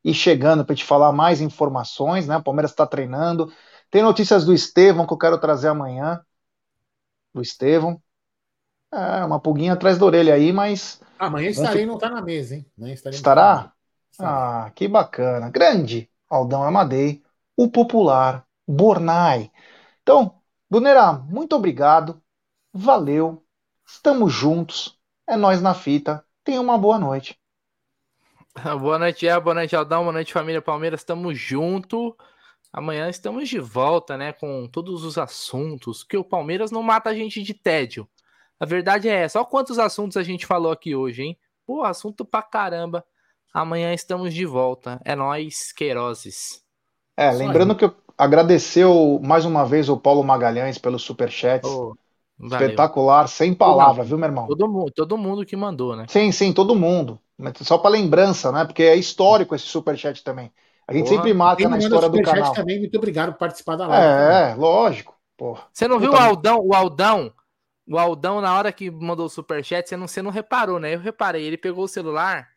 ir 0.05 0.15
chegando 0.15 0.65
para 0.65 0.75
te 0.75 0.85
falar 0.85 1.13
mais 1.13 1.41
informações, 1.41 2.27
né? 2.27 2.37
O 2.37 2.43
Palmeiras 2.43 2.71
está 2.71 2.87
treinando. 2.87 3.53
Tem 3.91 4.03
notícias 4.03 4.45
do 4.45 4.55
Estevão 4.55 5.07
que 5.07 5.13
eu 5.13 5.19
quero 5.19 5.39
trazer 5.39 5.69
amanhã. 5.69 6.21
Do 7.35 7.43
Estevão. 7.43 8.01
É, 8.93 9.25
uma 9.25 9.39
pulguinha 9.39 9.75
atrás 9.75 9.99
da 9.99 10.07
orelha 10.07 10.35
aí, 10.35 10.53
mas 10.53 11.01
Amanhã 11.21 11.51
estarei, 11.51 11.85
não 11.85 11.99
tá 11.99 12.09
na 12.09 12.23
mesa, 12.23 12.57
hein? 12.57 12.67
Amanhã 12.79 12.95
estarei 12.95 13.17
Estará? 13.17 13.73
Estarei. 14.11 14.33
Ah, 14.33 14.73
que 14.75 14.89
bacana. 14.89 15.51
Grande 15.51 16.11
Aldão 16.31 16.63
Amadei, 16.63 17.23
o 17.55 17.71
popular 17.71 18.47
Bornai. 18.67 19.51
Então, 20.03 20.41
Brunera, 20.69 21.13
muito 21.13 21.55
obrigado. 21.57 22.23
Valeu. 22.73 23.45
Estamos 23.87 24.33
juntos. 24.33 24.99
É 25.27 25.37
nós 25.37 25.61
na 25.61 25.75
fita. 25.75 26.25
Tenha 26.45 26.61
uma 26.61 26.79
boa 26.79 26.99
noite. 26.99 27.39
Boa 28.81 28.99
noite, 28.99 29.29
é, 29.29 29.39
boa 29.39 29.55
noite, 29.55 29.77
Aldão, 29.77 30.03
boa 30.03 30.13
noite, 30.13 30.33
família 30.33 30.61
Palmeiras. 30.61 31.05
Tamo 31.05 31.33
junto. 31.33 32.17
Amanhã 32.73 33.09
estamos 33.09 33.49
de 33.49 33.61
volta, 33.61 34.17
né, 34.17 34.33
com 34.33 34.67
todos 34.67 35.05
os 35.05 35.17
assuntos, 35.17 36.03
que 36.03 36.17
o 36.17 36.25
Palmeiras 36.25 36.71
não 36.73 36.83
mata 36.83 37.11
a 37.11 37.15
gente 37.15 37.43
de 37.43 37.55
tédio. 37.55 38.09
A 38.59 38.67
verdade 38.67 39.09
é 39.09 39.23
essa. 39.23 39.39
Olha 39.39 39.47
quantos 39.47 39.79
assuntos 39.79 40.17
a 40.17 40.23
gente 40.23 40.47
falou 40.47 40.73
aqui 40.73 40.95
hoje, 40.95 41.23
hein? 41.23 41.39
Pô, 41.65 41.85
assunto 41.85 42.25
pra 42.25 42.43
caramba. 42.43 43.05
Amanhã 43.53 43.95
estamos 43.95 44.35
de 44.35 44.45
volta. 44.45 45.01
É 45.05 45.15
nós, 45.15 45.73
Queirozes. 45.73 46.63
É, 47.17 47.31
lembrando 47.33 47.75
que 47.75 47.85
eu 47.85 47.95
agradeceu 48.21 49.19
mais 49.23 49.45
uma 49.47 49.65
vez 49.65 49.89
o 49.89 49.97
Paulo 49.97 50.23
Magalhães 50.23 50.77
pelos 50.77 51.03
superchats. 51.03 51.69
Ô, 51.69 51.97
valeu. 52.39 52.67
Espetacular, 52.67 53.27
sem 53.27 53.55
palavra, 53.55 54.05
viu, 54.05 54.19
meu 54.19 54.29
irmão? 54.29 54.47
Todo 54.47 54.69
mundo, 54.69 54.91
todo 54.95 55.17
mundo 55.17 55.47
que 55.47 55.57
mandou, 55.57 55.97
né? 55.97 56.05
Sim, 56.09 56.31
sim, 56.31 56.53
todo 56.53 56.77
mundo. 56.77 57.19
Só 57.63 57.79
para 57.79 57.91
lembrança, 57.91 58.53
né? 58.53 58.67
Porque 58.67 58.83
é 58.83 58.95
histórico 58.95 59.55
esse 59.55 59.65
superchat 59.65 60.23
também. 60.23 60.53
A 60.87 60.93
gente 60.93 61.05
Porra. 61.05 61.17
sempre 61.17 61.33
marca 61.33 61.69
na 61.69 61.79
história 61.79 62.09
do 62.09 62.17
superchat 62.17 62.41
canal. 62.41 62.53
também, 62.53 62.79
muito 62.79 62.97
obrigado 62.99 63.33
por 63.33 63.39
participar 63.39 63.77
da 63.77 63.87
live. 63.87 64.07
É, 64.07 64.55
lógico. 64.55 65.15
Porra. 65.37 65.63
Você 65.73 65.89
não 65.89 65.99
viu 65.99 66.13
o 66.13 66.17
Aldão, 66.17 66.61
o 66.63 66.75
Aldão? 66.75 67.33
O 67.89 67.99
Aldão, 67.99 68.41
na 68.41 68.55
hora 68.55 68.71
que 68.71 68.91
mandou 68.91 69.27
o 69.27 69.31
superchat, 69.31 69.89
você 69.89 69.97
não, 69.97 70.07
você 70.07 70.21
não 70.21 70.31
reparou, 70.31 70.79
né? 70.79 70.95
Eu 70.95 71.01
reparei, 71.01 71.45
ele 71.45 71.57
pegou 71.57 71.85
o 71.85 71.89
celular 71.89 72.49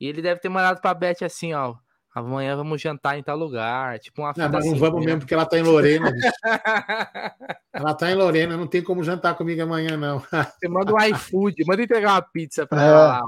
e 0.00 0.06
ele 0.06 0.20
deve 0.20 0.40
ter 0.40 0.48
mandado 0.48 0.80
pra 0.80 0.92
Beth 0.92 1.22
assim, 1.22 1.54
ó. 1.54 1.76
Amanhã 2.18 2.56
vamos 2.56 2.80
jantar 2.80 3.18
em 3.18 3.22
tal 3.22 3.36
lugar. 3.36 3.98
Tipo 3.98 4.22
uma 4.22 4.28
Não, 4.28 4.34
fita 4.34 4.48
mas 4.48 4.64
não 4.64 4.72
assim, 4.72 4.80
vamos 4.80 5.00
né? 5.00 5.06
mesmo, 5.06 5.20
porque 5.20 5.34
ela 5.34 5.46
tá 5.46 5.58
em 5.58 5.62
Lorena. 5.62 6.10
Ela 7.72 7.94
tá 7.94 8.10
em 8.10 8.14
Lorena, 8.14 8.56
não 8.56 8.66
tem 8.66 8.82
como 8.82 9.04
jantar 9.04 9.36
comigo 9.36 9.62
amanhã, 9.62 9.96
não. 9.96 10.18
Você 10.20 10.68
manda 10.68 10.92
um 10.92 10.98
iFood, 11.00 11.64
manda 11.64 11.82
entregar 11.82 12.14
uma 12.14 12.22
pizza 12.22 12.66
pra 12.66 12.82
É. 12.82 12.86
ela. 12.88 13.22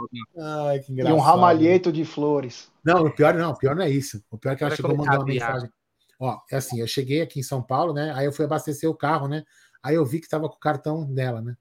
Ai, 0.68 0.78
que 0.80 0.90
E 0.90 0.92
engraçado. 0.92 1.16
um 1.16 1.20
ramalhete 1.20 1.92
de 1.92 2.04
flores. 2.04 2.70
Não, 2.84 3.04
o 3.04 3.14
pior 3.14 3.34
não, 3.34 3.52
o 3.52 3.56
pior 3.56 3.76
não 3.76 3.84
é 3.84 3.90
isso. 3.90 4.20
O 4.30 4.36
pior 4.36 4.52
é 4.52 4.56
que 4.56 4.64
ela 4.64 4.74
chegou 4.74 4.90
colocar 4.92 5.12
mandando 5.12 5.24
uma 5.26 5.32
mensagem. 5.34 5.70
Ó, 6.18 6.36
é 6.50 6.56
assim, 6.56 6.80
eu 6.80 6.86
cheguei 6.86 7.20
aqui 7.22 7.38
em 7.38 7.44
São 7.44 7.62
Paulo, 7.62 7.92
né? 7.94 8.12
Aí 8.16 8.26
eu 8.26 8.32
fui 8.32 8.44
abastecer 8.44 8.90
o 8.90 8.94
carro, 8.94 9.28
né? 9.28 9.44
Aí 9.82 9.94
eu 9.94 10.04
vi 10.04 10.20
que 10.20 10.28
tava 10.28 10.48
com 10.48 10.56
o 10.56 10.60
cartão 10.60 11.04
dela, 11.04 11.40
né? 11.40 11.54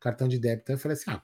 Cartão 0.00 0.26
de 0.26 0.38
débito. 0.38 0.72
Aí 0.72 0.76
eu 0.76 0.80
falei 0.80 0.96
assim, 0.96 1.10
ah, 1.10 1.20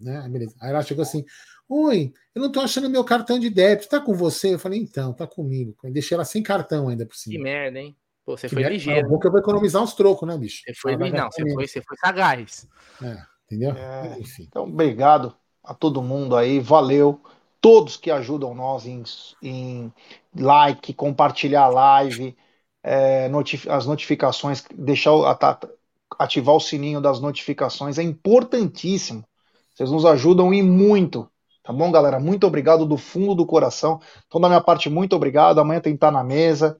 né? 0.00 0.20
Aí 0.22 0.28
beleza. 0.28 0.54
Aí 0.60 0.70
ela 0.70 0.82
chegou 0.82 1.02
assim: 1.02 1.24
Oi, 1.68 2.12
eu 2.34 2.40
não 2.42 2.52
tô 2.52 2.60
achando 2.60 2.88
meu 2.88 3.02
cartão 3.04 3.38
de 3.38 3.50
débito, 3.50 3.88
tá 3.88 4.00
com 4.00 4.14
você? 4.14 4.54
Eu 4.54 4.58
falei, 4.58 4.78
então, 4.80 5.12
tá 5.12 5.26
comigo. 5.26 5.76
Eu 5.82 5.92
deixei 5.92 6.14
ela 6.14 6.24
sem 6.24 6.42
cartão 6.42 6.88
ainda 6.88 7.04
por 7.04 7.14
Que 7.14 7.20
cima. 7.20 7.42
merda, 7.42 7.80
hein? 7.80 7.96
Pô, 8.24 8.36
você 8.36 8.48
Que 8.48 8.54
foi 8.54 8.62
merda. 8.62 8.74
ligeiro. 8.76 9.08
Bom 9.08 9.18
que 9.18 9.26
eu 9.26 9.30
vou 9.30 9.40
economizar 9.40 9.82
uns 9.82 9.94
trocos, 9.94 10.28
né, 10.28 10.38
bicho? 10.38 10.62
Você 10.64 10.74
foi 10.74 10.96
Não, 10.96 11.30
você 11.30 11.42
foi, 11.52 11.66
você 11.66 11.82
foi 11.82 11.96
sagaz. 11.96 12.68
É, 13.02 13.16
entendeu? 13.46 13.72
É. 13.72 14.16
Enfim. 14.20 14.44
Então, 14.48 14.64
obrigado 14.64 15.34
a 15.62 15.74
todo 15.74 16.02
mundo 16.02 16.36
aí. 16.36 16.60
Valeu. 16.60 17.20
Todos 17.60 17.96
que 17.96 18.10
ajudam 18.12 18.54
nós 18.54 18.86
em, 18.86 19.02
em 19.42 19.92
like, 20.36 20.92
compartilhar 20.94 21.62
a 21.62 21.68
live, 21.68 22.36
é, 22.80 23.28
notif- 23.28 23.68
as 23.68 23.86
notificações, 23.86 24.64
deixar 24.72 25.10
ativar 26.16 26.54
o 26.54 26.60
sininho 26.60 27.00
das 27.00 27.18
notificações 27.20 27.98
é 27.98 28.02
importantíssimo. 28.04 29.24
Vocês 29.76 29.90
nos 29.90 30.06
ajudam 30.06 30.54
e 30.54 30.62
muito. 30.62 31.30
Tá 31.62 31.70
bom, 31.70 31.92
galera? 31.92 32.18
Muito 32.18 32.46
obrigado 32.46 32.86
do 32.86 32.96
fundo 32.96 33.34
do 33.34 33.44
coração. 33.44 34.00
Então, 34.26 34.40
da 34.40 34.48
minha 34.48 34.60
parte, 34.60 34.88
muito 34.88 35.14
obrigado. 35.14 35.58
Amanhã 35.58 35.80
tem 35.80 35.92
estar 35.92 36.10
na 36.10 36.24
mesa, 36.24 36.78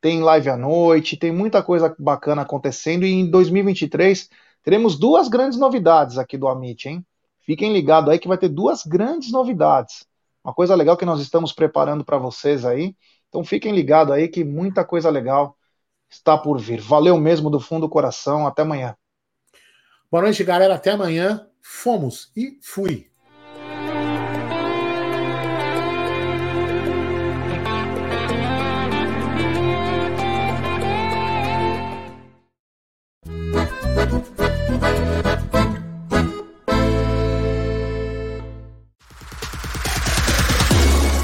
tem 0.00 0.22
live 0.22 0.48
à 0.48 0.56
noite, 0.56 1.18
tem 1.18 1.30
muita 1.30 1.62
coisa 1.62 1.94
bacana 1.98 2.40
acontecendo. 2.40 3.04
E 3.04 3.12
em 3.12 3.30
2023 3.30 4.30
teremos 4.62 4.98
duas 4.98 5.28
grandes 5.28 5.58
novidades 5.58 6.16
aqui 6.16 6.38
do 6.38 6.48
Amit, 6.48 6.88
hein? 6.88 7.04
Fiquem 7.40 7.70
ligados 7.70 8.10
aí 8.10 8.18
que 8.18 8.28
vai 8.28 8.38
ter 8.38 8.48
duas 8.48 8.82
grandes 8.82 9.30
novidades. 9.30 10.06
Uma 10.42 10.54
coisa 10.54 10.74
legal 10.74 10.96
que 10.96 11.04
nós 11.04 11.20
estamos 11.20 11.52
preparando 11.52 12.02
para 12.02 12.16
vocês 12.16 12.64
aí. 12.64 12.96
Então 13.28 13.44
fiquem 13.44 13.74
ligados 13.74 14.14
aí 14.14 14.26
que 14.26 14.42
muita 14.42 14.86
coisa 14.86 15.10
legal 15.10 15.54
está 16.08 16.38
por 16.38 16.58
vir. 16.58 16.80
Valeu 16.80 17.18
mesmo 17.18 17.50
do 17.50 17.60
fundo 17.60 17.82
do 17.82 17.90
coração. 17.90 18.46
Até 18.46 18.62
amanhã. 18.62 18.96
Boa 20.10 20.22
noite, 20.22 20.42
galera. 20.42 20.76
Até 20.76 20.92
amanhã. 20.92 21.46
Fomos 21.60 22.30
e 22.36 22.58
fui. 22.62 23.07